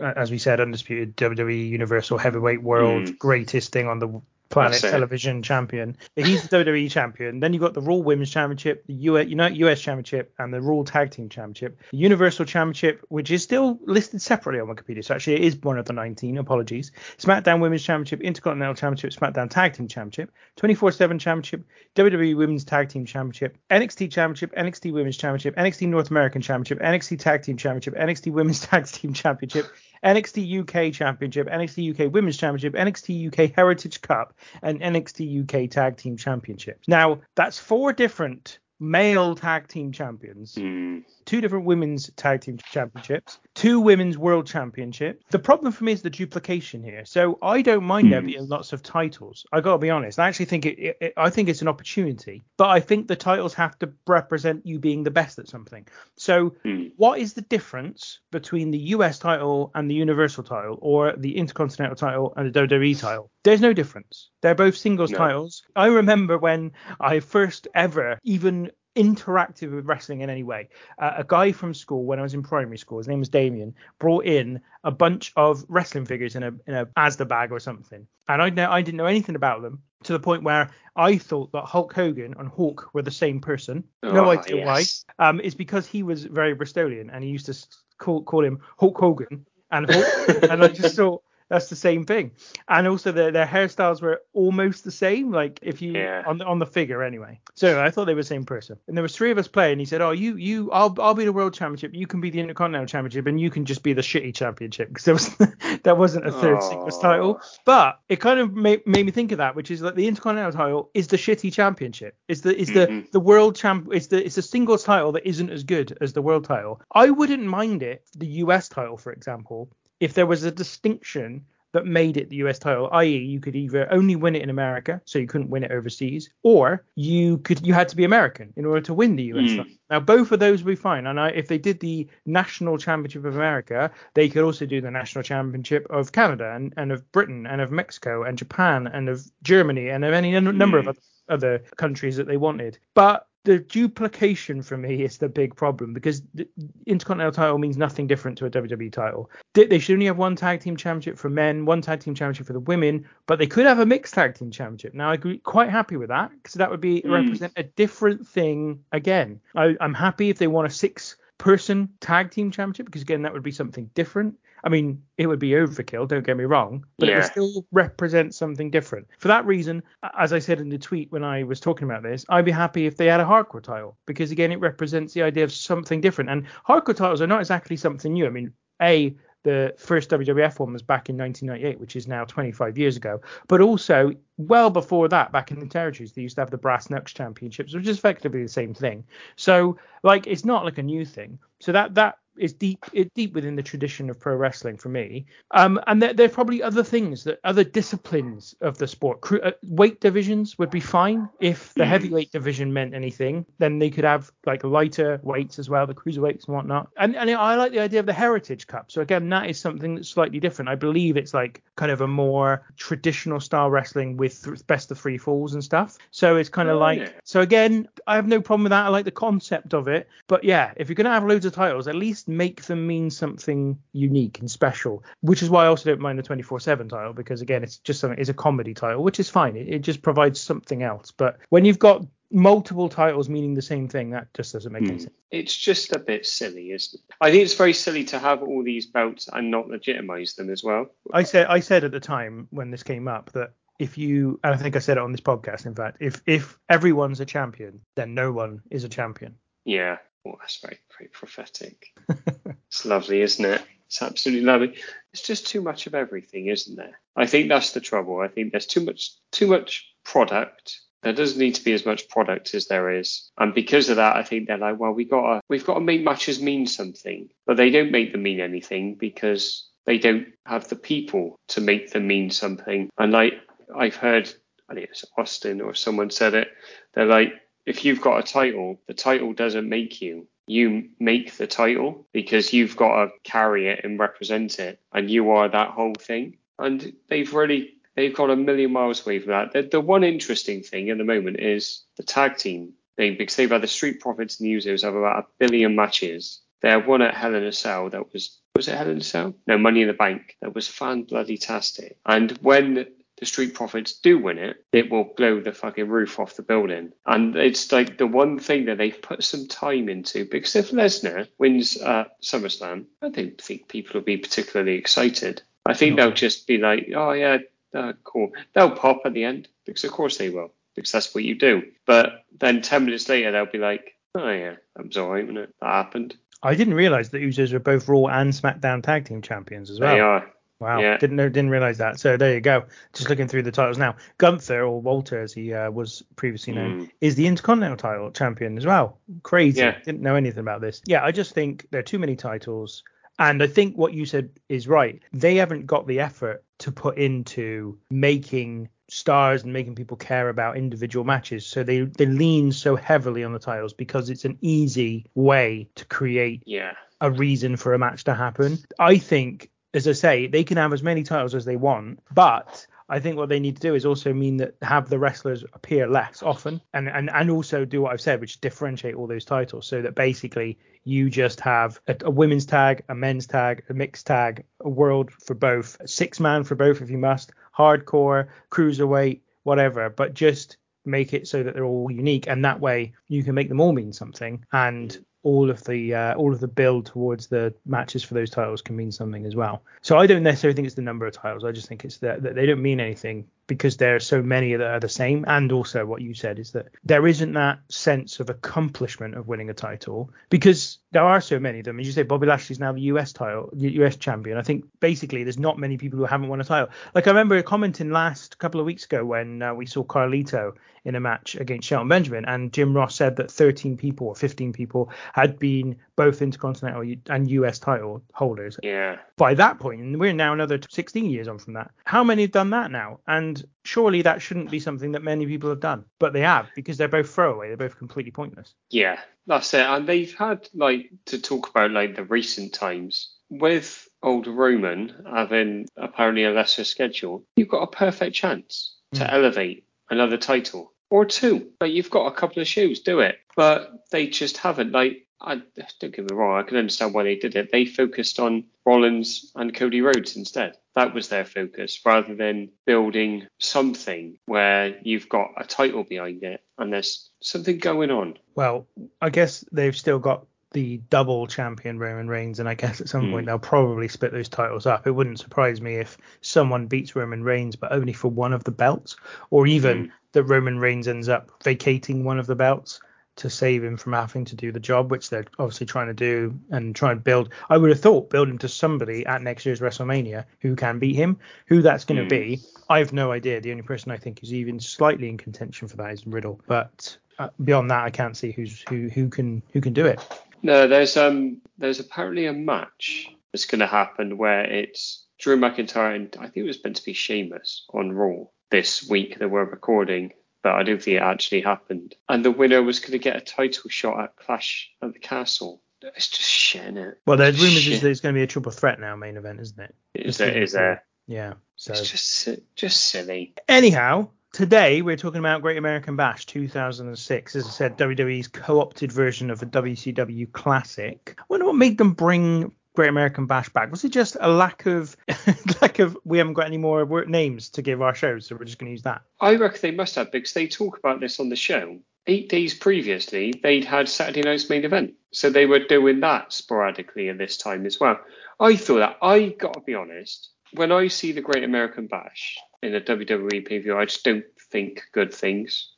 as 0.00 0.30
we 0.30 0.38
said, 0.38 0.60
undisputed 0.60 1.16
WWE 1.16 1.68
Universal 1.68 2.18
Heavyweight 2.18 2.62
World 2.62 3.04
Mm. 3.04 3.18
greatest 3.18 3.72
thing 3.72 3.86
on 3.88 4.00
the 4.00 4.20
planet 4.52 4.80
television 4.80 5.42
champion. 5.42 5.96
He's 6.14 6.46
the 6.46 6.58
WWE 6.58 6.90
champion. 6.90 7.40
Then 7.40 7.52
you've 7.52 7.62
got 7.62 7.74
the 7.74 7.80
Raw 7.80 7.96
Women's 7.96 8.30
Championship, 8.30 8.86
the 8.86 8.94
US, 8.94 9.26
United 9.26 9.56
US 9.58 9.80
Championship, 9.80 10.32
and 10.38 10.52
the 10.52 10.60
Raw 10.60 10.82
Tag 10.82 11.10
Team 11.10 11.28
Championship. 11.28 11.80
The 11.90 11.96
Universal 11.96 12.44
Championship, 12.44 13.04
which 13.08 13.30
is 13.30 13.42
still 13.42 13.78
listed 13.84 14.20
separately 14.20 14.60
on 14.60 14.68
Wikipedia, 14.68 15.04
so 15.04 15.14
actually 15.14 15.34
it 15.34 15.42
is 15.42 15.56
one 15.56 15.78
of 15.78 15.86
the 15.86 15.92
19. 15.92 16.38
Apologies. 16.38 16.92
SmackDown 17.18 17.60
Women's 17.60 17.82
Championship, 17.82 18.20
Intercontinental 18.20 18.74
Championship, 18.74 19.18
SmackDown 19.18 19.48
Tag 19.50 19.72
Team 19.74 19.88
Championship, 19.88 20.30
24/7 20.56 21.18
Championship, 21.18 21.64
WWE 21.96 22.36
Women's 22.36 22.64
Tag 22.64 22.88
Team 22.88 23.06
Championship, 23.06 23.56
NXT 23.70 24.10
Championship, 24.10 24.54
NXT 24.54 24.92
Women's 24.92 25.16
Championship, 25.16 25.56
NXT 25.56 25.88
North 25.88 26.10
American 26.10 26.42
Championship, 26.42 26.78
NXT 26.80 27.18
Tag 27.18 27.42
Team 27.42 27.56
Championship, 27.56 27.94
NXT 27.94 28.32
Women's 28.32 28.60
Tag 28.66 28.86
Team 28.86 29.12
Championship. 29.12 29.66
NXT 30.04 30.60
UK 30.60 30.92
Championship, 30.92 31.48
NXT 31.48 31.90
UK 31.92 32.12
Women's 32.12 32.36
Championship, 32.36 32.74
NXT 32.74 33.28
UK 33.28 33.54
Heritage 33.54 34.00
Cup, 34.00 34.34
and 34.62 34.80
NXT 34.80 35.42
UK 35.42 35.70
Tag 35.70 35.96
Team 35.96 36.16
Championships. 36.16 36.88
Now, 36.88 37.20
that's 37.36 37.58
four 37.58 37.92
different 37.92 38.58
male 38.80 39.36
tag 39.36 39.68
team 39.68 39.92
champions, 39.92 40.56
Hmm. 40.56 40.98
two 41.24 41.40
different 41.40 41.66
women's 41.66 42.10
tag 42.16 42.40
team 42.40 42.58
championships, 42.58 43.38
two 43.54 43.80
women's 43.80 44.16
world 44.16 44.46
championships. 44.46 45.24
The 45.30 45.38
problem 45.38 45.72
for 45.72 45.84
me 45.84 45.92
is 45.92 46.02
the 46.02 46.10
duplication 46.10 46.82
here. 46.82 47.04
So 47.04 47.38
I 47.42 47.62
don't 47.62 47.84
mind 47.84 48.10
there 48.12 48.22
being 48.22 48.48
lots 48.48 48.72
of 48.72 48.82
titles. 48.82 49.44
I 49.52 49.60
got 49.60 49.72
to 49.72 49.78
be 49.78 49.90
honest. 49.90 50.18
I 50.18 50.28
actually 50.28 50.46
think 50.46 50.66
it, 50.66 50.78
it, 50.78 50.96
it- 51.00 51.12
I 51.16 51.30
think 51.30 51.48
it's 51.48 51.62
an 51.62 51.68
opportunity, 51.68 52.42
but 52.56 52.68
I 52.70 52.80
think 52.80 53.08
the 53.08 53.16
titles 53.16 53.54
have 53.54 53.78
to 53.80 53.92
represent 54.06 54.66
you 54.66 54.78
being 54.78 55.02
the 55.02 55.10
best 55.10 55.38
at 55.38 55.48
something. 55.48 55.86
So 56.16 56.54
Hmm. 56.64 56.86
what 56.96 57.18
is 57.18 57.34
the 57.34 57.42
difference 57.42 58.20
between 58.30 58.70
the 58.70 58.78
US 58.96 59.18
title 59.18 59.70
and 59.74 59.90
the 59.90 59.94
Universal 59.94 60.44
title, 60.44 60.78
or 60.80 61.14
the 61.16 61.36
Intercontinental 61.36 61.96
title 61.96 62.32
and 62.36 62.46
the 62.52 62.60
WWE 62.60 62.98
title? 62.98 63.30
There's 63.44 63.60
no 63.60 63.72
difference. 63.72 64.30
They're 64.40 64.54
both 64.54 64.76
singles 64.76 65.10
No. 65.10 65.18
titles. 65.18 65.62
I 65.76 65.86
remember 65.86 66.38
when 66.38 66.72
I 67.00 67.20
first 67.20 67.68
ever 67.74 68.18
even 68.24 68.70
interacted 68.94 69.74
with 69.74 69.86
wrestling 69.86 70.20
in 70.20 70.30
any 70.30 70.42
way. 70.42 70.68
Uh, 70.98 71.12
a 71.18 71.24
guy 71.24 71.52
from 71.52 71.74
school 71.74 72.04
when 72.04 72.18
I 72.18 72.22
was 72.22 72.34
in 72.34 72.42
primary 72.42 72.78
school, 72.78 72.98
his 72.98 73.08
name 73.08 73.18
was 73.20 73.28
Damien, 73.28 73.74
brought 73.98 74.24
in 74.26 74.60
a 74.84 74.90
bunch 74.90 75.32
of 75.36 75.64
wrestling 75.68 76.04
figures 76.04 76.36
in 76.36 76.42
a 76.42 76.52
in 76.66 76.74
a 76.74 76.86
Asda 76.96 77.26
bag 77.26 77.52
or 77.52 77.60
something, 77.60 78.06
and 78.28 78.42
I 78.42 78.50
know 78.50 78.70
I 78.70 78.82
didn't 78.82 78.98
know 78.98 79.06
anything 79.06 79.34
about 79.36 79.62
them 79.62 79.82
to 80.04 80.12
the 80.12 80.20
point 80.20 80.42
where 80.42 80.70
I 80.96 81.16
thought 81.16 81.52
that 81.52 81.64
Hulk 81.64 81.92
Hogan 81.92 82.34
and 82.38 82.48
Hawk 82.48 82.90
were 82.92 83.02
the 83.02 83.10
same 83.10 83.40
person. 83.40 83.84
no 84.02 84.26
Oh, 84.26 84.30
idea 84.30 84.56
yes. 84.56 85.04
why. 85.18 85.28
Um, 85.28 85.40
it's 85.42 85.54
because 85.54 85.86
he 85.86 86.02
was 86.02 86.24
very 86.24 86.54
Bristolian 86.54 87.08
and 87.12 87.24
he 87.24 87.30
used 87.30 87.46
to 87.46 87.66
call 87.98 88.22
call 88.22 88.44
him 88.44 88.58
Hulk 88.78 88.98
Hogan 88.98 89.46
and 89.70 89.90
Hulk, 89.90 90.42
and 90.50 90.62
I 90.62 90.68
just 90.68 90.96
thought 90.96 91.22
that's 91.52 91.68
the 91.68 91.76
same 91.76 92.06
thing. 92.06 92.30
And 92.66 92.88
also 92.88 93.12
their 93.12 93.30
their 93.30 93.46
hairstyles 93.46 94.00
were 94.00 94.22
almost 94.32 94.84
the 94.84 94.90
same, 94.90 95.30
like 95.30 95.58
if 95.62 95.82
you 95.82 95.92
Yeah. 95.92 96.22
on 96.26 96.38
the 96.38 96.46
on 96.46 96.58
the 96.58 96.66
figure 96.66 97.02
anyway. 97.02 97.40
So 97.54 97.82
I 97.82 97.90
thought 97.90 98.06
they 98.06 98.14
were 98.14 98.22
the 98.22 98.26
same 98.26 98.44
person. 98.44 98.78
And 98.88 98.96
there 98.96 99.02
was 99.02 99.14
three 99.14 99.30
of 99.30 99.36
us 99.36 99.48
playing. 99.48 99.78
He 99.78 99.84
said, 99.84 100.00
"Oh, 100.00 100.12
you 100.12 100.36
you 100.36 100.70
I'll 100.72 100.94
I'll 100.98 101.14
be 101.14 101.26
the 101.26 101.32
world 101.32 101.52
championship. 101.52 101.92
You 101.94 102.06
can 102.06 102.22
be 102.22 102.30
the 102.30 102.40
intercontinental 102.40 102.86
championship, 102.86 103.26
and 103.26 103.38
you 103.38 103.50
can 103.50 103.66
just 103.66 103.82
be 103.82 103.92
the 103.92 104.00
shitty 104.00 104.34
championship 104.34 104.88
because 104.94 105.04
there 105.04 105.14
was 105.14 105.36
there 105.82 105.94
wasn't 105.94 106.26
a 106.26 106.32
third 106.32 106.62
singles 106.62 106.98
title." 106.98 107.38
But 107.66 108.00
it 108.08 108.16
kind 108.16 108.40
of 108.40 108.54
made, 108.54 108.86
made 108.86 109.04
me 109.04 109.12
think 109.12 109.30
of 109.32 109.38
that, 109.38 109.54
which 109.54 109.70
is 109.70 109.80
that 109.80 109.94
the 109.94 110.08
intercontinental 110.08 110.52
title 110.52 110.90
is 110.94 111.08
the 111.08 111.18
shitty 111.18 111.52
championship. 111.52 112.16
It's 112.28 112.40
the 112.40 112.58
is 112.58 112.72
the 112.72 112.86
Mhm. 112.86 113.10
the 113.10 113.20
world 113.20 113.56
champ. 113.56 113.88
It's 113.92 114.06
the 114.06 114.24
it's 114.24 114.38
a 114.38 114.42
singles 114.42 114.84
title 114.84 115.12
that 115.12 115.28
isn't 115.28 115.50
as 115.50 115.64
good 115.64 115.98
as 116.00 116.14
the 116.14 116.22
world 116.22 116.44
title. 116.46 116.80
I 116.94 117.10
wouldn't 117.10 117.44
mind 117.44 117.82
it, 117.82 118.04
the 118.16 118.26
US 118.44 118.70
title, 118.70 118.96
for 118.96 119.12
example, 119.12 119.68
if 120.02 120.14
there 120.14 120.26
was 120.26 120.42
a 120.44 120.50
distinction 120.50 121.44
that 121.74 121.86
made 121.86 122.16
it 122.18 122.28
the 122.28 122.36
US 122.44 122.58
title, 122.58 122.88
i.e., 122.92 123.16
you 123.16 123.40
could 123.40 123.56
either 123.56 123.90
only 123.90 124.14
win 124.14 124.34
it 124.36 124.42
in 124.42 124.50
America, 124.50 125.00
so 125.06 125.18
you 125.18 125.26
couldn't 125.26 125.48
win 125.48 125.64
it 125.64 125.70
overseas, 125.70 126.28
or 126.42 126.84
you 126.96 127.38
could 127.38 127.66
you 127.66 127.72
had 127.72 127.88
to 127.88 127.96
be 127.96 128.04
American 128.04 128.52
in 128.56 128.66
order 128.66 128.82
to 128.82 128.92
win 129.00 129.16
the 129.16 129.22
US 129.34 129.50
Mm. 129.50 129.56
title. 129.56 129.72
Now 129.88 130.00
both 130.00 130.32
of 130.32 130.38
those 130.40 130.62
would 130.62 130.72
be 130.72 130.76
fine. 130.90 131.06
And 131.06 131.18
I, 131.18 131.28
if 131.30 131.46
they 131.48 131.56
did 131.68 131.80
the 131.80 132.06
national 132.26 132.76
championship 132.76 133.24
of 133.24 133.36
America, 133.36 133.90
they 134.14 134.28
could 134.28 134.44
also 134.44 134.66
do 134.66 134.80
the 134.82 134.90
national 134.90 135.22
championship 135.22 135.86
of 135.88 136.12
Canada 136.12 136.52
and, 136.56 136.74
and 136.76 136.92
of 136.92 137.10
Britain 137.12 137.46
and 137.46 137.60
of 137.62 137.70
Mexico 137.70 138.24
and 138.24 138.36
Japan 138.36 138.86
and 138.88 139.08
of 139.08 139.18
Germany 139.42 139.88
and 139.88 140.04
of 140.04 140.12
any 140.12 140.34
n- 140.36 140.58
number 140.58 140.78
of 140.78 140.84
Mm. 140.86 140.88
other 140.90 141.00
other 141.36 141.54
countries 141.76 142.16
that 142.18 142.26
they 142.26 142.36
wanted. 142.36 142.78
But 142.92 143.26
the 143.44 143.58
duplication 143.58 144.62
for 144.62 144.76
me 144.76 145.02
is 145.02 145.18
the 145.18 145.28
big 145.28 145.54
problem 145.56 145.92
because 145.92 146.22
the 146.34 146.48
Intercontinental 146.86 147.32
title 147.32 147.58
means 147.58 147.76
nothing 147.76 148.06
different 148.06 148.38
to 148.38 148.46
a 148.46 148.50
WWE 148.50 148.92
title. 148.92 149.30
They, 149.54 149.78
should 149.78 149.94
only 149.94 150.06
have 150.06 150.18
one 150.18 150.36
tag 150.36 150.60
team 150.60 150.76
championship 150.76 151.18
for 151.18 151.28
men, 151.28 151.64
one 151.64 151.82
tag 151.82 152.00
team 152.00 152.14
championship 152.14 152.46
for 152.46 152.52
the 152.52 152.60
women, 152.60 153.04
but 153.26 153.38
they 153.38 153.46
could 153.46 153.66
have 153.66 153.80
a 153.80 153.86
mixed 153.86 154.14
tag 154.14 154.34
team 154.34 154.50
championship. 154.50 154.94
Now 154.94 155.10
I 155.10 155.14
agree, 155.14 155.38
quite 155.38 155.70
happy 155.70 155.96
with 155.96 156.08
that 156.08 156.30
because 156.36 156.54
that 156.54 156.70
would 156.70 156.80
be 156.80 157.02
Mm. 157.02 157.10
represent 157.10 157.52
a 157.56 157.64
different 157.64 158.26
thing 158.26 158.84
again. 158.92 159.40
I, 159.56 159.76
I'm 159.80 159.94
happy 159.94 160.30
if 160.30 160.38
they 160.38 160.46
want 160.46 160.68
a 160.68 160.70
six 160.70 161.16
person 161.42 161.88
tag 161.98 162.30
team 162.30 162.52
championship 162.52 162.86
because 162.86 163.02
again 163.02 163.20
that 163.20 163.32
would 163.32 163.42
be 163.42 163.50
something 163.50 163.90
different. 163.94 164.36
I 164.62 164.68
mean, 164.68 165.02
it 165.18 165.26
would 165.26 165.40
be 165.40 165.50
overkill, 165.50 166.06
don't 166.06 166.24
get 166.24 166.36
me 166.36 166.44
wrong, 166.44 166.86
but 166.98 167.08
it 167.08 167.16
would 167.16 167.24
still 167.24 167.66
represent 167.72 168.32
something 168.32 168.70
different. 168.70 169.08
For 169.18 169.26
that 169.26 169.44
reason, 169.44 169.82
as 170.16 170.32
I 170.32 170.38
said 170.38 170.60
in 170.60 170.68
the 170.68 170.78
tweet 170.78 171.10
when 171.10 171.24
I 171.24 171.42
was 171.42 171.58
talking 171.58 171.90
about 171.90 172.04
this, 172.04 172.24
I'd 172.28 172.44
be 172.44 172.52
happy 172.52 172.86
if 172.86 172.96
they 172.96 173.06
had 173.06 173.18
a 173.18 173.24
hardcore 173.24 173.60
title 173.60 173.96
because 174.06 174.30
again, 174.30 174.52
it 174.52 174.60
represents 174.60 175.14
the 175.14 175.22
idea 175.22 175.42
of 175.42 175.52
something 175.52 176.00
different. 176.00 176.30
And 176.30 176.46
hardcore 176.64 176.94
titles 176.94 177.20
are 177.20 177.26
not 177.26 177.40
exactly 177.40 177.76
something 177.76 178.12
new. 178.12 178.24
I 178.24 178.30
mean, 178.30 178.52
a 178.80 179.16
the 179.42 179.74
first 179.76 180.10
WWF 180.10 180.58
one 180.58 180.72
was 180.72 180.82
back 180.82 181.08
in 181.08 181.16
1998, 181.16 181.80
which 181.80 181.96
is 181.96 182.06
now 182.06 182.24
25 182.24 182.78
years 182.78 182.96
ago. 182.96 183.20
But 183.48 183.60
also, 183.60 184.12
well 184.36 184.70
before 184.70 185.08
that, 185.08 185.32
back 185.32 185.50
in 185.50 185.58
the 185.58 185.66
territories, 185.66 186.12
they 186.12 186.22
used 186.22 186.36
to 186.36 186.42
have 186.42 186.50
the 186.50 186.58
Brass 186.58 186.88
Knucks 186.88 187.12
Championships, 187.14 187.74
which 187.74 187.86
is 187.88 187.98
effectively 187.98 188.42
the 188.42 188.48
same 188.48 188.74
thing. 188.74 189.04
So, 189.36 189.76
like, 190.02 190.26
it's 190.26 190.44
not 190.44 190.64
like 190.64 190.78
a 190.78 190.82
new 190.82 191.04
thing. 191.04 191.38
So 191.60 191.72
that 191.72 191.94
that 191.94 192.18
is 192.36 192.52
deep 192.54 192.84
it 192.92 193.12
deep 193.14 193.34
within 193.34 193.56
the 193.56 193.62
tradition 193.62 194.08
of 194.10 194.18
pro 194.18 194.34
wrestling 194.34 194.76
for 194.76 194.88
me. 194.88 195.26
Um, 195.50 195.80
and 195.86 196.02
there, 196.02 196.12
there 196.14 196.26
are 196.26 196.30
probably 196.30 196.62
other 196.62 196.82
things 196.82 197.24
that 197.24 197.38
other 197.44 197.64
disciplines 197.64 198.54
of 198.60 198.78
the 198.78 198.86
sport. 198.86 199.20
Cru- 199.20 199.40
uh, 199.40 199.52
weight 199.62 200.00
divisions 200.00 200.58
would 200.58 200.70
be 200.70 200.80
fine 200.80 201.28
if 201.40 201.74
the 201.74 201.84
heavyweight 201.86 202.32
division 202.32 202.72
meant 202.72 202.94
anything. 202.94 203.44
Then 203.58 203.78
they 203.78 203.90
could 203.90 204.04
have 204.04 204.30
like 204.46 204.64
lighter 204.64 205.20
weights 205.22 205.58
as 205.58 205.68
well, 205.68 205.86
the 205.86 205.94
cruiserweights 205.94 206.46
and 206.46 206.54
whatnot. 206.56 206.88
And 206.96 207.16
and 207.16 207.30
I 207.30 207.56
like 207.56 207.72
the 207.72 207.80
idea 207.80 208.00
of 208.00 208.06
the 208.06 208.12
Heritage 208.12 208.66
Cup. 208.66 208.90
So 208.90 209.02
again, 209.02 209.28
that 209.30 209.48
is 209.50 209.58
something 209.60 209.94
that's 209.94 210.08
slightly 210.08 210.40
different. 210.40 210.68
I 210.68 210.74
believe 210.74 211.16
it's 211.16 211.34
like 211.34 211.62
kind 211.76 211.90
of 211.92 212.00
a 212.00 212.08
more 212.08 212.64
traditional 212.76 213.40
style 213.40 213.70
wrestling 213.70 214.16
with 214.16 214.42
th- 214.44 214.66
best 214.66 214.90
of 214.90 214.98
three 214.98 215.18
falls 215.18 215.54
and 215.54 215.62
stuff. 215.62 215.98
So 216.10 216.36
it's 216.36 216.48
kind 216.48 216.68
of 216.68 216.76
Oh, 216.76 216.78
like 216.78 216.98
yeah. 216.98 217.08
so 217.24 217.40
again, 217.40 217.88
I 218.06 218.16
have 218.16 218.26
no 218.26 218.40
problem 218.40 218.64
with 218.64 218.70
that. 218.70 218.86
I 218.86 218.88
like 218.88 219.04
the 219.04 219.10
concept 219.10 219.74
of 219.74 219.88
it. 219.88 220.08
But 220.28 220.44
yeah, 220.44 220.72
if 220.76 220.88
you're 220.88 220.94
gonna 220.94 221.10
have 221.10 221.24
loads 221.24 221.44
of 221.44 221.52
titles, 221.52 221.88
at 221.88 221.94
least 221.94 222.21
make 222.28 222.64
them 222.64 222.86
mean 222.86 223.10
something 223.10 223.78
unique 223.92 224.38
and 224.40 224.50
special. 224.50 225.04
Which 225.20 225.42
is 225.42 225.50
why 225.50 225.64
I 225.64 225.68
also 225.68 225.90
don't 225.90 226.00
mind 226.00 226.18
the 226.18 226.22
24/7 226.22 226.88
title 226.88 227.12
because 227.12 227.40
again, 227.40 227.62
it's 227.62 227.78
just 227.78 228.00
something. 228.00 228.18
It's 228.18 228.28
a 228.28 228.34
comedy 228.34 228.74
title, 228.74 229.02
which 229.02 229.20
is 229.20 229.28
fine. 229.30 229.56
It, 229.56 229.68
it 229.68 229.78
just 229.80 230.02
provides 230.02 230.40
something 230.40 230.82
else. 230.82 231.10
But 231.10 231.38
when 231.50 231.64
you've 231.64 231.78
got 231.78 232.04
multiple 232.34 232.88
titles 232.88 233.28
meaning 233.28 233.52
the 233.52 233.60
same 233.60 233.86
thing, 233.88 234.10
that 234.10 234.32
just 234.32 234.54
doesn't 234.54 234.72
make 234.72 234.82
any 234.84 234.92
Hmm. 234.92 234.98
sense. 235.00 235.14
It's 235.30 235.56
just 235.56 235.92
a 235.92 235.98
bit 235.98 236.24
silly, 236.26 236.70
isn't 236.70 237.00
it? 237.00 237.14
I 237.20 237.30
think 237.30 237.42
it's 237.42 237.54
very 237.54 237.74
silly 237.74 238.04
to 238.04 238.18
have 238.18 238.42
all 238.42 238.62
these 238.62 238.86
belts 238.86 239.28
and 239.32 239.50
not 239.50 239.68
legitimize 239.68 240.34
them 240.34 240.48
as 240.50 240.64
well. 240.64 240.86
I 241.12 241.24
said 241.24 241.46
I 241.48 241.60
said 241.60 241.84
at 241.84 241.92
the 241.92 242.00
time 242.00 242.48
when 242.50 242.70
this 242.70 242.82
came 242.82 243.06
up 243.08 243.32
that 243.32 243.52
if 243.78 243.98
you 243.98 244.38
and 244.44 244.54
I 244.54 244.56
think 244.56 244.76
I 244.76 244.78
said 244.78 244.96
it 244.96 245.02
on 245.02 245.12
this 245.12 245.20
podcast 245.20 245.66
in 245.66 245.74
fact 245.74 245.98
if 246.00 246.22
if 246.26 246.58
everyone's 246.68 247.20
a 247.20 247.24
champion 247.26 247.80
then 247.96 248.14
no 248.14 248.32
one 248.32 248.62
is 248.70 248.84
a 248.84 248.88
champion. 248.88 249.34
Yeah. 249.64 249.98
Well, 250.24 250.36
that's 250.40 250.60
very, 250.60 250.78
very 250.98 251.08
prophetic. 251.10 251.92
it's 252.68 252.84
lovely, 252.84 253.22
isn't 253.22 253.44
it? 253.44 253.62
It's 253.86 254.00
absolutely 254.00 254.46
lovely. 254.46 254.74
It's 255.12 255.22
just 255.22 255.46
too 255.46 255.60
much 255.60 255.86
of 255.86 255.94
everything, 255.94 256.46
isn't 256.46 256.76
there? 256.76 256.98
I 257.14 257.26
think 257.26 257.48
that's 257.48 257.72
the 257.72 257.80
trouble. 257.80 258.20
I 258.20 258.28
think 258.28 258.50
there's 258.50 258.66
too 258.66 258.84
much 258.84 259.10
too 259.32 259.46
much 259.46 259.92
product. 260.04 260.80
There 261.02 261.12
doesn't 261.12 261.38
need 261.38 261.56
to 261.56 261.64
be 261.64 261.72
as 261.72 261.84
much 261.84 262.08
product 262.08 262.54
as 262.54 262.68
there 262.68 262.90
is. 262.90 263.30
And 263.36 263.52
because 263.52 263.88
of 263.88 263.96
that, 263.96 264.16
I 264.16 264.22
think 264.22 264.46
they're 264.46 264.56
like, 264.56 264.78
well, 264.78 264.92
we 264.92 265.04
gotta 265.04 265.40
we've 265.48 265.66
got 265.66 265.74
to 265.74 265.80
make 265.80 266.02
matches 266.02 266.40
mean 266.40 266.66
something. 266.66 267.28
But 267.44 267.58
they 267.58 267.70
don't 267.70 267.90
make 267.90 268.12
them 268.12 268.22
mean 268.22 268.40
anything 268.40 268.94
because 268.94 269.68
they 269.84 269.98
don't 269.98 270.28
have 270.46 270.68
the 270.68 270.76
people 270.76 271.36
to 271.48 271.60
make 271.60 271.90
them 271.90 272.06
mean 272.06 272.30
something. 272.30 272.88
And 272.96 273.12
like 273.12 273.34
I've 273.76 273.96
heard 273.96 274.32
I 274.70 274.74
think 274.74 274.88
it's 274.88 275.04
Austin 275.18 275.60
or 275.60 275.74
someone 275.74 276.08
said 276.08 276.32
it, 276.32 276.48
they're 276.94 277.04
like, 277.04 277.34
if 277.66 277.84
you've 277.84 278.00
got 278.00 278.18
a 278.18 278.32
title, 278.32 278.80
the 278.86 278.94
title 278.94 279.32
doesn't 279.32 279.68
make 279.68 280.00
you. 280.00 280.26
You 280.46 280.88
make 280.98 281.36
the 281.36 281.46
title 281.46 282.06
because 282.12 282.52
you've 282.52 282.76
got 282.76 283.04
to 283.04 283.12
carry 283.22 283.68
it 283.68 283.84
and 283.84 283.98
represent 283.98 284.58
it, 284.58 284.80
and 284.92 285.10
you 285.10 285.30
are 285.30 285.48
that 285.48 285.70
whole 285.70 285.94
thing. 285.94 286.38
And 286.58 286.92
they've 287.08 287.32
really 287.32 287.74
they've 287.94 288.14
got 288.14 288.30
a 288.30 288.36
million 288.36 288.72
miles 288.72 289.06
away 289.06 289.20
from 289.20 289.30
that. 289.30 289.52
The, 289.52 289.62
the 289.62 289.80
one 289.80 290.04
interesting 290.04 290.62
thing 290.62 290.90
at 290.90 290.98
the 290.98 291.04
moment 291.04 291.40
is 291.40 291.82
the 291.96 292.02
tag 292.02 292.36
team 292.36 292.72
thing 292.96 293.16
because 293.16 293.36
they've 293.36 293.50
had 293.50 293.62
the 293.62 293.68
Street 293.68 294.00
Profits 294.00 294.40
and 294.40 294.48
Usos 294.48 294.82
have 294.82 294.94
about 294.94 295.24
a 295.24 295.26
billion 295.38 295.76
matches. 295.76 296.40
They 296.60 296.70
had 296.70 296.86
one 296.86 297.02
at 297.02 297.14
Hell 297.14 297.34
in 297.34 297.44
a 297.44 297.52
Cell 297.52 297.90
that 297.90 298.12
was 298.12 298.38
was 298.54 298.68
it 298.68 298.76
Hell 298.76 298.90
in 298.90 298.98
a 298.98 299.02
Cell? 299.02 299.34
No, 299.46 299.58
Money 299.58 299.82
in 299.82 299.88
the 299.88 299.94
Bank. 299.94 300.36
That 300.40 300.54
was 300.54 300.68
fan 300.68 301.04
bloody 301.04 301.38
tastic. 301.38 301.96
And 302.04 302.32
when 302.42 302.86
the 303.22 303.26
Street 303.26 303.54
Profits 303.54 303.92
do 303.92 304.18
win 304.18 304.36
it, 304.36 304.64
it 304.72 304.90
will 304.90 305.04
blow 305.16 305.38
the 305.38 305.52
fucking 305.52 305.88
roof 305.88 306.18
off 306.18 306.34
the 306.34 306.42
building. 306.42 306.90
And 307.06 307.36
it's 307.36 307.70
like 307.70 307.96
the 307.96 308.06
one 308.08 308.40
thing 308.40 308.64
that 308.64 308.78
they've 308.78 309.00
put 309.00 309.22
some 309.22 309.46
time 309.46 309.88
into 309.88 310.24
because 310.24 310.56
if 310.56 310.72
Lesnar 310.72 311.28
wins 311.38 311.76
at 311.76 312.20
SummerSlam, 312.20 312.86
I 313.00 313.10
don't 313.10 313.40
think 313.40 313.68
people 313.68 314.00
will 314.00 314.04
be 314.04 314.16
particularly 314.16 314.74
excited. 314.76 315.40
I 315.64 315.74
think 315.74 315.94
No. 315.94 316.06
they'll 316.06 316.14
just 316.14 316.48
be 316.48 316.58
like, 316.58 316.88
oh 316.96 317.12
yeah, 317.12 317.38
uh, 317.72 317.92
cool. 318.02 318.32
They'll 318.54 318.72
pop 318.72 319.02
at 319.04 319.12
the 319.14 319.22
end 319.22 319.46
because 319.66 319.84
of 319.84 319.92
course 319.92 320.18
they 320.18 320.28
will 320.28 320.52
because 320.74 320.90
that's 320.90 321.14
what 321.14 321.22
you 321.22 321.36
do. 321.36 321.62
But 321.86 322.24
then 322.36 322.60
10 322.60 322.86
minutes 322.86 323.08
later, 323.08 323.30
they'll 323.30 323.46
be 323.46 323.58
like, 323.58 323.94
oh 324.16 324.30
yeah, 324.30 324.56
that 324.74 324.84
was 324.84 324.96
alright, 324.96 325.22
wasn't 325.22 325.38
it? 325.38 325.54
That 325.60 325.70
happened. 325.70 326.16
I 326.42 326.56
didn't 326.56 326.74
realize 326.74 327.10
that 327.10 327.22
Usos 327.22 327.52
were 327.52 327.60
both 327.60 327.88
Raw 327.88 328.06
and 328.06 328.32
SmackDown 328.32 328.82
tag 328.82 329.04
team 329.04 329.22
champions 329.22 329.70
as 329.70 329.78
well. 329.78 329.94
They 329.94 330.00
are. 330.00 330.28
Wow, 330.62 330.80
Yeah. 330.80 330.96
didn't 330.96 331.16
know, 331.16 331.28
didn't 331.28 331.50
realize 331.50 331.78
that. 331.78 331.98
So 331.98 332.16
there 332.16 332.32
you 332.34 332.40
go. 332.40 332.64
Just 332.92 333.10
looking 333.10 333.26
through 333.28 333.42
the 333.42 333.50
titles 333.52 333.78
now. 333.78 333.96
Gunther 334.18 334.62
or 334.62 334.80
Walter, 334.80 335.20
as 335.20 335.32
he 335.32 335.52
uh, 335.52 335.70
was 335.70 336.02
previously 336.16 336.54
known, 336.54 336.82
Mm. 336.86 336.90
is 337.00 337.16
the 337.16 337.26
Intercontinental 337.26 337.76
title 337.76 338.10
champion 338.12 338.56
as 338.56 338.64
well. 338.64 338.98
Crazy. 339.22 339.60
Yeah. 339.60 339.78
Didn't 339.84 340.00
know 340.02 340.14
anything 340.14 340.40
about 340.40 340.60
this. 340.60 340.80
Yeah, 340.86 341.04
I 341.04 341.10
just 341.10 341.34
think 341.34 341.66
there 341.70 341.80
are 341.80 341.82
too 341.84 341.98
many 341.98 342.16
titles. 342.16 342.84
And 343.18 343.42
I 343.42 343.46
think 343.46 343.76
what 343.76 343.92
you 343.92 344.06
said 344.06 344.30
is 344.48 344.66
right. 344.66 345.02
They 345.12 345.34
haven't 345.36 345.66
got 345.66 345.86
the 345.86 346.00
effort 346.00 346.44
to 346.60 346.72
put 346.72 346.96
into 346.96 347.78
making 347.90 348.68
stars 348.88 349.42
and 349.42 349.52
making 349.52 349.74
people 349.74 349.96
care 349.96 350.28
about 350.28 350.56
individual 350.56 351.04
matches. 351.04 351.46
So 351.46 351.62
they 351.62 351.80
they 351.80 352.06
lean 352.06 352.52
so 352.52 352.76
heavily 352.76 353.24
on 353.24 353.32
the 353.32 353.38
titles 353.38 353.72
because 353.74 354.10
it's 354.10 354.24
an 354.24 354.38
easy 354.40 355.06
way 355.14 355.68
to 355.76 355.84
create 355.86 356.42
Yeah. 356.46 356.72
a 357.00 357.10
reason 357.10 357.56
for 357.56 357.74
a 357.74 357.78
match 357.78 358.04
to 358.04 358.14
happen. 358.14 358.58
I 358.78 358.98
think, 358.98 359.50
as 359.74 359.88
I 359.88 359.92
say, 359.92 360.26
they 360.26 360.44
can 360.44 360.56
have 360.56 360.72
as 360.72 360.82
many 360.82 361.02
titles 361.02 361.34
as 361.34 361.44
they 361.44 361.56
want, 361.56 362.00
but 362.12 362.66
I 362.88 363.00
think 363.00 363.16
what 363.16 363.30
they 363.30 363.40
need 363.40 363.56
to 363.56 363.62
do 363.62 363.74
is 363.74 363.86
also 363.86 364.12
mean 364.12 364.36
that 364.36 364.54
have 364.60 364.90
the 364.90 364.98
wrestlers 364.98 365.44
appear 365.54 365.88
less 365.88 366.22
often, 366.22 366.60
and 366.74 366.88
and 366.88 367.08
and 367.10 367.30
also 367.30 367.64
do 367.64 367.80
what 367.82 367.92
I've 367.92 368.00
said, 368.00 368.20
which 368.20 368.40
differentiate 368.40 368.94
all 368.94 369.06
those 369.06 369.24
titles, 369.24 369.66
so 369.66 369.80
that 369.82 369.94
basically 369.94 370.58
you 370.84 371.08
just 371.08 371.40
have 371.40 371.80
a, 371.88 371.96
a 372.02 372.10
women's 372.10 372.44
tag, 372.44 372.82
a 372.88 372.94
men's 372.94 373.26
tag, 373.26 373.64
a 373.70 373.74
mixed 373.74 374.06
tag, 374.06 374.44
a 374.60 374.68
world 374.68 375.10
for 375.10 375.34
both, 375.34 375.78
six 375.86 376.20
man 376.20 376.44
for 376.44 376.54
both 376.54 376.82
if 376.82 376.90
you 376.90 376.98
must, 376.98 377.32
hardcore, 377.56 378.28
cruiserweight, 378.50 379.20
whatever, 379.44 379.88
but 379.88 380.12
just 380.12 380.58
make 380.84 381.14
it 381.14 381.28
so 381.28 381.42
that 381.42 381.54
they're 381.54 381.64
all 381.64 381.90
unique, 381.90 382.26
and 382.28 382.44
that 382.44 382.60
way 382.60 382.92
you 383.08 383.24
can 383.24 383.34
make 383.34 383.48
them 383.48 383.60
all 383.60 383.72
mean 383.72 383.92
something, 383.92 384.44
and 384.52 385.02
all 385.22 385.50
of 385.50 385.62
the 385.64 385.94
uh, 385.94 386.14
all 386.14 386.32
of 386.32 386.40
the 386.40 386.48
build 386.48 386.86
towards 386.86 387.26
the 387.28 387.54
matches 387.64 388.02
for 388.02 388.14
those 388.14 388.30
titles 388.30 388.60
can 388.60 388.76
mean 388.76 388.90
something 388.90 389.24
as 389.24 389.36
well. 389.36 389.62
So 389.80 389.96
I 389.96 390.06
don't 390.06 390.22
necessarily 390.22 390.54
think 390.54 390.66
it's 390.66 390.74
the 390.74 390.82
number 390.82 391.06
of 391.06 391.12
titles. 391.12 391.44
I 391.44 391.52
just 391.52 391.68
think 391.68 391.84
it's 391.84 391.98
that, 391.98 392.22
that 392.22 392.34
they 392.34 392.46
don't 392.46 392.62
mean 392.62 392.80
anything 392.80 393.26
because 393.52 393.76
there 393.76 393.94
are 393.94 394.00
so 394.00 394.22
many 394.22 394.56
that 394.56 394.66
are 394.66 394.80
the 394.80 394.88
same. 394.88 395.26
And 395.28 395.52
also 395.52 395.84
what 395.84 396.00
you 396.00 396.14
said 396.14 396.38
is 396.38 396.52
that 396.52 396.68
there 396.84 397.06
isn't 397.06 397.34
that 397.34 397.58
sense 397.68 398.18
of 398.18 398.30
accomplishment 398.30 399.14
of 399.14 399.28
winning 399.28 399.50
a 399.50 399.54
title 399.54 400.10
because 400.30 400.78
there 400.90 401.02
are 401.02 401.20
so 401.20 401.38
many 401.38 401.58
of 401.58 401.66
them. 401.66 401.78
As 401.78 401.86
you 401.86 401.92
say, 401.92 402.02
Bobby 402.02 402.26
Lashley's 402.26 402.58
now 402.58 402.72
the 402.72 402.80
US 402.92 403.12
title, 403.12 403.50
US 403.54 403.96
champion. 403.96 404.38
I 404.38 404.42
think 404.42 404.64
basically 404.80 405.22
there's 405.22 405.38
not 405.38 405.58
many 405.58 405.76
people 405.76 405.98
who 405.98 406.06
haven't 406.06 406.28
won 406.28 406.40
a 406.40 406.44
title. 406.44 406.70
Like 406.94 407.06
I 407.06 407.10
remember 407.10 407.36
a 407.36 407.42
commenting 407.42 407.90
last 407.90 408.38
couple 408.38 408.58
of 408.58 408.64
weeks 408.64 408.86
ago 408.86 409.04
when 409.04 409.42
uh, 409.42 409.52
we 409.52 409.66
saw 409.66 409.84
Carlito 409.84 410.54
in 410.84 410.94
a 410.94 411.00
match 411.00 411.36
against 411.36 411.68
Shelton 411.68 411.88
Benjamin, 411.88 412.24
and 412.24 412.52
Jim 412.52 412.74
Ross 412.74 412.96
said 412.96 413.16
that 413.16 413.30
13 413.30 413.76
people 413.76 414.08
or 414.08 414.16
15 414.16 414.52
people 414.52 414.90
had 415.12 415.38
been 415.38 415.76
both 415.96 416.22
intercontinental 416.22 416.96
and 417.08 417.30
US 417.30 417.58
title 417.58 418.02
holders. 418.12 418.58
Yeah. 418.62 418.96
By 419.16 419.34
that 419.34 419.60
point, 419.60 419.80
and 419.80 420.00
we're 420.00 420.12
now 420.12 420.32
another 420.32 420.58
16 420.68 421.04
years 421.04 421.28
on 421.28 421.38
from 421.38 421.54
that. 421.54 421.70
How 421.84 422.02
many 422.02 422.22
have 422.22 422.32
done 422.32 422.50
that 422.50 422.70
now? 422.70 422.98
And 423.06 423.41
surely 423.64 424.02
that 424.02 424.22
shouldn't 424.22 424.50
be 424.50 424.60
something 424.60 424.92
that 424.92 425.02
many 425.02 425.26
people 425.26 425.50
have 425.50 425.60
done, 425.60 425.84
but 425.98 426.12
they 426.12 426.20
have 426.20 426.48
because 426.54 426.76
they're 426.76 426.88
both 426.88 427.10
throwaway. 427.10 427.48
They're 427.48 427.56
both 427.56 427.76
completely 427.78 428.12
pointless. 428.12 428.54
Yeah, 428.70 429.00
that's 429.26 429.52
it. 429.54 429.60
And 429.60 429.86
they've 429.88 430.14
had 430.14 430.48
like 430.54 430.90
to 431.06 431.20
talk 431.20 431.48
about 431.50 431.70
like 431.70 431.96
the 431.96 432.04
recent 432.04 432.52
times 432.52 433.12
with 433.30 433.88
old 434.02 434.26
Roman 434.26 435.04
having 435.14 435.66
apparently 435.76 436.24
a 436.24 436.30
lesser 436.32 436.64
schedule. 436.64 437.24
You've 437.36 437.48
got 437.48 437.62
a 437.62 437.66
perfect 437.76 438.14
chance 438.16 438.76
to 438.94 439.00
Mm. 439.04 439.12
elevate 439.12 439.64
another 439.90 440.18
title 440.18 440.72
or 440.90 441.04
two. 441.06 441.50
Like 441.60 441.72
you've 441.72 441.88
got 441.90 442.06
a 442.06 442.14
couple 442.14 442.42
of 442.42 442.48
shoes, 442.48 442.80
do 442.80 443.00
it. 443.00 443.16
But 443.36 443.70
they 443.90 444.06
just 444.08 444.36
haven't. 444.36 444.72
Like 444.72 445.06
I 445.24 445.36
don't 445.80 445.94
get 445.94 446.10
me 446.10 446.16
wrong, 446.16 446.38
I 446.38 446.42
can 446.42 446.56
understand 446.56 446.94
why 446.94 447.04
they 447.04 447.16
did 447.16 447.36
it. 447.36 447.52
They 447.52 447.64
focused 447.64 448.18
on 448.18 448.44
Rollins 448.66 449.32
and 449.36 449.54
Cody 449.54 449.80
Rhodes 449.80 450.16
instead. 450.16 450.56
That 450.74 450.94
was 450.94 451.08
their 451.08 451.24
focus, 451.24 451.80
rather 451.84 452.14
than 452.14 452.50
building 452.66 453.26
something 453.38 454.18
where 454.26 454.78
you've 454.82 455.08
got 455.08 455.32
a 455.36 455.44
title 455.44 455.84
behind 455.84 456.22
it 456.24 456.42
and 456.58 456.72
there's 456.72 457.10
something 457.20 457.58
going 457.58 457.90
on. 457.90 458.18
Well, 458.34 458.66
I 459.00 459.10
guess 459.10 459.44
they've 459.52 459.76
still 459.76 459.98
got 459.98 460.26
the 460.52 460.78
double 460.90 461.26
champion 461.26 461.78
Roman 461.78 462.08
Reigns, 462.08 462.40
and 462.40 462.48
I 462.48 462.54
guess 462.54 462.80
at 462.80 462.88
some 462.88 463.06
hmm. 463.06 463.12
point 463.12 463.26
they'll 463.26 463.38
probably 463.38 463.88
split 463.88 464.12
those 464.12 464.28
titles 464.28 464.66
up. 464.66 464.86
It 464.86 464.92
wouldn't 464.92 465.20
surprise 465.20 465.60
me 465.60 465.76
if 465.76 465.96
someone 466.20 466.66
beats 466.66 466.96
Roman 466.96 467.22
Reigns, 467.22 467.56
but 467.56 467.72
only 467.72 467.92
for 467.92 468.08
one 468.08 468.32
of 468.32 468.44
the 468.44 468.50
belts, 468.50 468.96
or 469.30 469.46
even 469.46 469.84
hmm. 469.84 469.90
that 470.12 470.24
Roman 470.24 470.58
Reigns 470.58 470.88
ends 470.88 471.08
up 471.08 471.30
vacating 471.42 472.04
one 472.04 472.18
of 472.18 472.26
the 472.26 472.36
belts 472.36 472.80
to 473.16 473.28
save 473.28 473.62
him 473.62 473.76
from 473.76 473.92
having 473.92 474.24
to 474.24 474.34
do 474.34 474.52
the 474.52 474.60
job, 474.60 474.90
which 474.90 475.10
they're 475.10 475.26
obviously 475.38 475.66
trying 475.66 475.88
to 475.88 475.94
do 475.94 476.38
and 476.50 476.74
try 476.74 476.92
and 476.92 477.04
build. 477.04 477.30
I 477.50 477.58
would 477.58 477.70
have 477.70 477.80
thought 477.80 478.10
build 478.10 478.28
him 478.28 478.38
to 478.38 478.48
somebody 478.48 479.04
at 479.06 479.22
next 479.22 479.44
year's 479.44 479.60
WrestleMania 479.60 480.24
who 480.40 480.56
can 480.56 480.78
beat 480.78 480.96
him. 480.96 481.18
Who 481.46 481.62
that's 481.62 481.84
going 481.84 482.02
to 482.02 482.08
be, 482.08 482.40
I 482.68 482.78
have 482.78 482.92
no 482.92 483.12
idea. 483.12 483.40
The 483.40 483.50
only 483.50 483.62
person 483.62 483.92
I 483.92 483.96
think 483.96 484.22
is 484.22 484.32
even 484.32 484.60
slightly 484.60 485.08
in 485.08 485.18
contention 485.18 485.68
for 485.68 485.76
that 485.76 485.92
is 485.92 486.06
Riddle, 486.06 486.40
but 486.46 486.96
uh, 487.18 487.28
beyond 487.44 487.70
that, 487.70 487.84
I 487.84 487.90
can't 487.90 488.16
see 488.16 488.32
who's 488.32 488.64
who 488.68 488.88
who 488.88 489.08
can 489.08 489.42
who 489.52 489.60
can 489.60 489.72
do 489.72 489.86
it. 489.86 490.00
No, 490.42 490.66
there's 490.66 490.96
um 490.96 491.40
there's 491.58 491.80
apparently 491.80 492.26
a 492.26 492.32
match 492.32 493.08
that's 493.32 493.46
going 493.46 493.60
to 493.60 493.66
happen 493.66 494.18
where 494.18 494.44
it's 494.44 495.04
Drew 495.18 495.36
McIntyre 495.36 495.94
and 495.94 496.14
I 496.18 496.24
think 496.24 496.38
it 496.38 496.42
was 496.44 496.62
meant 496.62 496.76
to 496.76 496.84
be 496.84 496.92
Sheamus 496.92 497.64
on 497.72 497.92
Raw 497.92 498.24
this 498.50 498.88
week 498.88 499.18
that 499.18 499.30
we're 499.30 499.44
recording, 499.44 500.12
but 500.42 500.54
I 500.54 500.62
don't 500.62 500.82
think 500.82 500.96
it 500.96 501.02
actually 501.02 501.40
happened. 501.40 501.94
And 502.08 502.24
the 502.24 502.30
winner 502.30 502.62
was 502.62 502.80
going 502.80 502.92
to 502.92 502.98
get 502.98 503.16
a 503.16 503.20
title 503.20 503.70
shot 503.70 504.00
at 504.00 504.16
Clash 504.16 504.70
at 504.82 504.92
the 504.92 504.98
Castle. 504.98 505.62
It's 505.82 506.08
just 506.08 506.30
shit, 506.30 506.76
is 506.76 506.86
it? 506.86 507.00
Well, 507.06 507.16
there's 507.16 507.40
rumors 507.40 507.66
is 507.66 507.80
that 507.80 507.90
it's 507.90 508.00
going 508.00 508.14
to 508.14 508.18
be 508.18 508.22
a 508.22 508.26
triple 508.28 508.52
threat 508.52 508.78
now 508.78 508.94
main 508.96 509.16
event, 509.16 509.40
isn't 509.40 509.58
it? 509.60 509.74
Is 509.94 510.18
there? 510.18 510.36
Is 510.42 510.52
there? 510.52 510.84
Yeah. 511.08 511.34
So 511.56 511.72
It's 511.72 511.90
just 511.90 512.28
just 512.54 512.84
silly. 512.88 513.34
anyhow, 513.48 514.08
today 514.32 514.82
we're 514.82 514.96
talking 514.96 515.18
about 515.18 515.42
Great 515.42 515.58
American 515.58 515.96
Bash 515.96 516.26
2006. 516.26 517.36
As 517.36 517.46
I 517.46 517.50
said, 517.50 517.76
WWE's 517.78 518.28
co-opted 518.28 518.92
version 518.92 519.30
of 519.30 519.42
a 519.42 519.46
WCW 519.46 520.30
classic. 520.30 521.16
I 521.18 521.22
wonder 521.28 521.46
what 521.46 521.56
made 521.56 521.78
them 521.78 521.94
bring 521.94 522.52
Great 522.74 522.88
American 522.88 523.26
Bash 523.26 523.48
back. 523.50 523.70
Was 523.70 523.84
it 523.84 523.90
just 523.90 524.16
a 524.20 524.30
lack 524.30 524.66
of 524.66 524.96
lack 525.60 525.78
of 525.78 525.96
we 526.04 526.18
haven't 526.18 526.34
got 526.34 526.46
any 526.46 526.58
more 526.58 527.04
names 527.06 527.50
to 527.50 527.62
give 527.62 527.82
our 527.82 527.94
shows, 527.94 528.26
so 528.26 528.36
we're 528.36 528.44
just 528.44 528.58
going 528.58 528.68
to 528.68 528.72
use 528.72 528.82
that. 528.82 529.02
I 529.20 529.36
reckon 529.36 529.58
they 529.62 529.70
must 529.72 529.94
have 529.96 530.10
because 530.10 530.32
they 530.32 530.46
talk 530.46 530.78
about 530.78 531.00
this 531.00 531.20
on 531.20 531.28
the 531.28 531.36
show. 531.36 531.78
Eight 532.06 532.28
days 532.28 532.54
previously, 532.54 533.32
they'd 533.42 533.64
had 533.64 533.88
Saturday 533.88 534.22
night's 534.22 534.50
main 534.50 534.64
event, 534.64 534.94
so 535.12 535.30
they 535.30 535.46
were 535.46 535.60
doing 535.60 536.00
that 536.00 536.32
sporadically 536.32 537.08
at 537.08 537.18
this 537.18 537.36
time 537.36 537.64
as 537.64 537.78
well. 537.78 538.00
I 538.40 538.56
thought 538.56 538.78
that 538.78 538.96
I 539.00 539.28
got 539.28 539.54
to 539.54 539.60
be 539.60 539.74
honest, 539.74 540.30
when 540.54 540.72
I 540.72 540.88
see 540.88 541.12
the 541.12 541.20
Great 541.20 541.44
American 541.44 541.86
Bash 541.86 542.36
in 542.62 542.74
a 542.74 542.80
WWE 542.80 543.46
pay 543.46 543.58
view, 543.58 543.76
I 543.76 543.84
just 543.84 544.04
don't 544.04 544.24
think 544.50 544.82
good 544.92 545.12
things. 545.12 545.70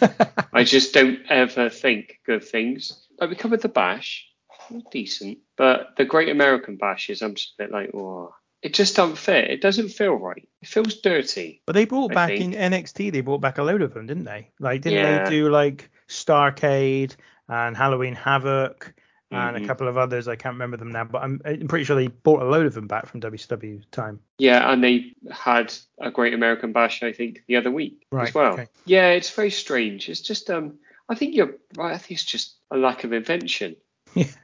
I 0.52 0.64
just 0.64 0.94
don't 0.94 1.20
ever 1.28 1.68
think 1.68 2.20
good 2.24 2.44
things. 2.44 3.06
Like 3.20 3.30
we 3.30 3.36
covered 3.36 3.62
the 3.62 3.68
Bash, 3.68 4.26
decent, 4.90 5.38
but 5.56 5.96
the 5.96 6.04
Great 6.04 6.28
American 6.28 6.76
Bash 6.76 7.10
is 7.10 7.22
I'm 7.22 7.34
just 7.34 7.54
a 7.58 7.62
bit 7.64 7.72
like, 7.72 7.90
oh, 7.94 8.34
it 8.62 8.74
just 8.74 8.96
doesn't 8.96 9.16
fit. 9.16 9.50
It 9.50 9.60
doesn't 9.60 9.90
feel 9.90 10.14
right. 10.14 10.48
It 10.62 10.68
feels 10.68 10.94
dirty. 11.00 11.62
But 11.66 11.74
they 11.74 11.84
brought 11.84 12.12
I 12.12 12.14
back 12.14 12.28
think. 12.30 12.54
in 12.54 12.72
NXT. 12.72 13.12
They 13.12 13.20
brought 13.20 13.40
back 13.40 13.58
a 13.58 13.62
load 13.62 13.82
of 13.82 13.94
them, 13.94 14.06
didn't 14.06 14.24
they? 14.24 14.50
Like, 14.58 14.80
didn't 14.82 14.98
Yeah. 14.98 15.24
they 15.24 15.30
do 15.30 15.50
like 15.50 15.90
Starcade 16.08 17.14
and 17.48 17.76
Halloween 17.76 18.14
Havoc 18.14 18.92
and 19.30 19.56
Mhm. 19.56 19.64
a 19.64 19.66
couple 19.66 19.86
of 19.88 19.96
others? 19.98 20.26
I 20.26 20.36
can't 20.36 20.54
remember 20.54 20.76
them 20.76 20.90
now, 20.90 21.04
but 21.04 21.22
I'm, 21.22 21.40
I'm 21.44 21.68
pretty 21.68 21.84
sure 21.84 21.96
they 21.96 22.08
brought 22.08 22.42
a 22.42 22.46
load 22.46 22.66
of 22.66 22.74
them 22.74 22.86
back 22.88 23.06
from 23.06 23.20
WCW 23.20 23.82
time. 23.92 24.20
Yeah, 24.38 24.70
and 24.72 24.82
they 24.82 25.12
had 25.30 25.72
a 26.00 26.10
Great 26.10 26.34
American 26.34 26.72
Bash, 26.72 27.02
I 27.02 27.12
think, 27.12 27.42
the 27.46 27.56
other 27.56 27.70
week 27.70 28.06
Right, 28.10 28.28
as 28.28 28.34
well. 28.34 28.54
okay. 28.54 28.66
Yeah, 28.84 29.10
it's 29.10 29.30
very 29.30 29.50
strange. 29.50 30.08
It's 30.08 30.20
just, 30.22 30.50
um, 30.50 30.78
I 31.08 31.14
think 31.14 31.34
you're 31.36 31.54
right. 31.76 31.94
I 31.94 31.98
think 31.98 32.12
it's 32.12 32.24
just 32.24 32.56
a 32.72 32.76
lack 32.76 33.04
of 33.04 33.12
invention. 33.12 33.76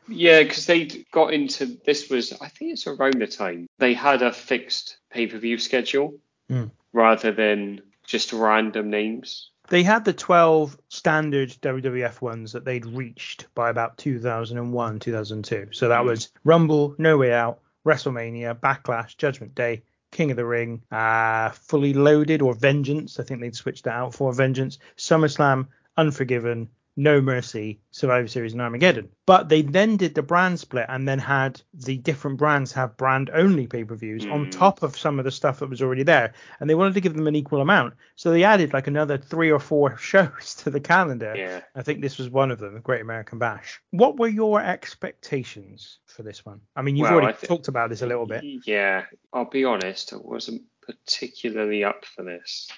Yeah. 0.08 0.42
Because 0.42 0.66
they 0.66 0.87
got 1.12 1.32
into 1.32 1.78
this 1.85 2.11
was, 2.11 2.32
I 2.40 2.48
think 2.48 2.72
it's 2.72 2.87
around 2.87 3.20
the 3.20 3.26
time 3.26 3.66
they 3.78 3.94
had 3.94 4.22
a 4.22 4.32
fixed 4.32 4.98
pay 5.11 5.26
per 5.26 5.38
view 5.38 5.58
schedule 5.58 6.14
Hmm. 6.48 6.66
rather 6.92 7.32
than 7.32 7.80
just 8.04 8.32
random 8.32 8.90
names. 8.90 9.50
They 9.68 9.82
had 9.85 10.04
the 10.04 10.12
12 10.12 10.76
standard 10.88 11.50
WWF 11.62 12.20
ones 12.20 12.52
that 12.52 12.64
they'd 12.64 12.85
reached 12.85 13.46
by 13.54 13.70
about 13.70 13.96
2001, 13.96 14.98
2002. 14.98 15.68
So 15.70 15.88
that 15.88 16.04
was 16.04 16.30
Rumble, 16.44 16.94
No 16.98 17.16
Way 17.16 17.32
Out, 17.32 17.61
WrestleMania, 17.87 18.58
Backlash, 18.58 19.16
Judgment 19.16 19.54
Day, 19.54 19.82
King 20.11 20.30
of 20.30 20.37
the 20.37 20.44
Ring, 20.44 20.82
uh, 20.90 21.50
Fully 21.50 21.94
Loaded 21.94 22.42
or 22.42 22.54
Vengeance. 22.54 23.18
I 23.18 23.22
think 23.22 23.40
they'd 23.40 23.54
switched 23.54 23.85
that 23.85 23.94
out 23.94 24.12
for 24.14 24.32
Vengeance, 24.35 24.78
SummerSlam, 24.98 25.68
Unforgiven, 25.96 26.68
No 26.96 27.20
Mercy, 27.20 27.81
Survivor 27.90 28.28
Series, 28.28 28.52
and 28.52 28.61
Armageddon. 28.61 29.09
But 29.24 29.48
they 29.48 29.62
then 29.62 29.96
did 29.96 30.14
the 30.14 30.22
brand 30.22 30.61
split 30.61 30.87
and 30.88 31.09
then 31.09 31.18
had 31.18 31.61
the 31.72 31.96
different 31.96 32.38
brands 32.38 32.72
have 32.72 32.96
brand 32.96 33.31
only 33.33 33.66
pay 33.66 33.85
per 33.85 33.94
views 33.94 34.26
on 34.26 34.44
hmm. 34.44 34.50
top 34.50 34.83
of 34.83 34.98
some 34.98 35.18
of 35.18 35.24
the 35.24 35.31
stuff 35.31 35.61
that 35.61 35.70
was 35.70 35.81
already 35.81 36.02
there. 36.02 36.35
And 36.61 36.68
they 36.68 36.74
wanted 36.74 36.94
to 36.94 37.00
give 37.00 37.14
them 37.14 37.26
an 37.26 37.37
equal 37.37 37.62
amount. 37.62 37.94
So 38.16 38.31
they 38.31 38.44
added 38.44 38.72
like 38.72 38.87
another 38.87 39.16
three 39.16 39.50
or 39.50 39.61
four 39.61 39.96
shows 39.98 40.55
to 40.64 40.70
the 40.70 40.81
calendar. 40.81 41.35
Yeah. 41.37 41.61
I 41.74 41.83
think 41.83 42.02
this 42.02 42.18
was 42.18 42.28
one 42.28 42.50
of 42.50 42.59
them, 42.59 42.74
the 42.74 42.81
Great 42.81 43.00
American 43.00 43.38
Bash. 43.38 43.81
What 43.90 44.18
were 44.18 44.28
your 44.28 44.61
expectations 44.61 45.98
for 46.07 46.22
this 46.22 46.44
one? 46.44 46.61
I 46.76 46.83
mean, 46.83 46.96
you've 46.96 47.05
Well, 47.05 47.20
already 47.20 47.37
thi- 47.38 47.46
talked 47.46 47.68
about 47.68 47.90
this 47.90 48.02
a 48.02 48.07
little 48.07 48.26
bit. 48.26 48.44
Yeah, 48.66 49.05
I'll 49.33 49.48
be 49.48 49.64
honest, 49.64 50.12
I 50.12 50.16
wasn't 50.16 50.62
particularly 50.83 51.85
up 51.85 52.05
for 52.05 52.22
this. 52.22 52.68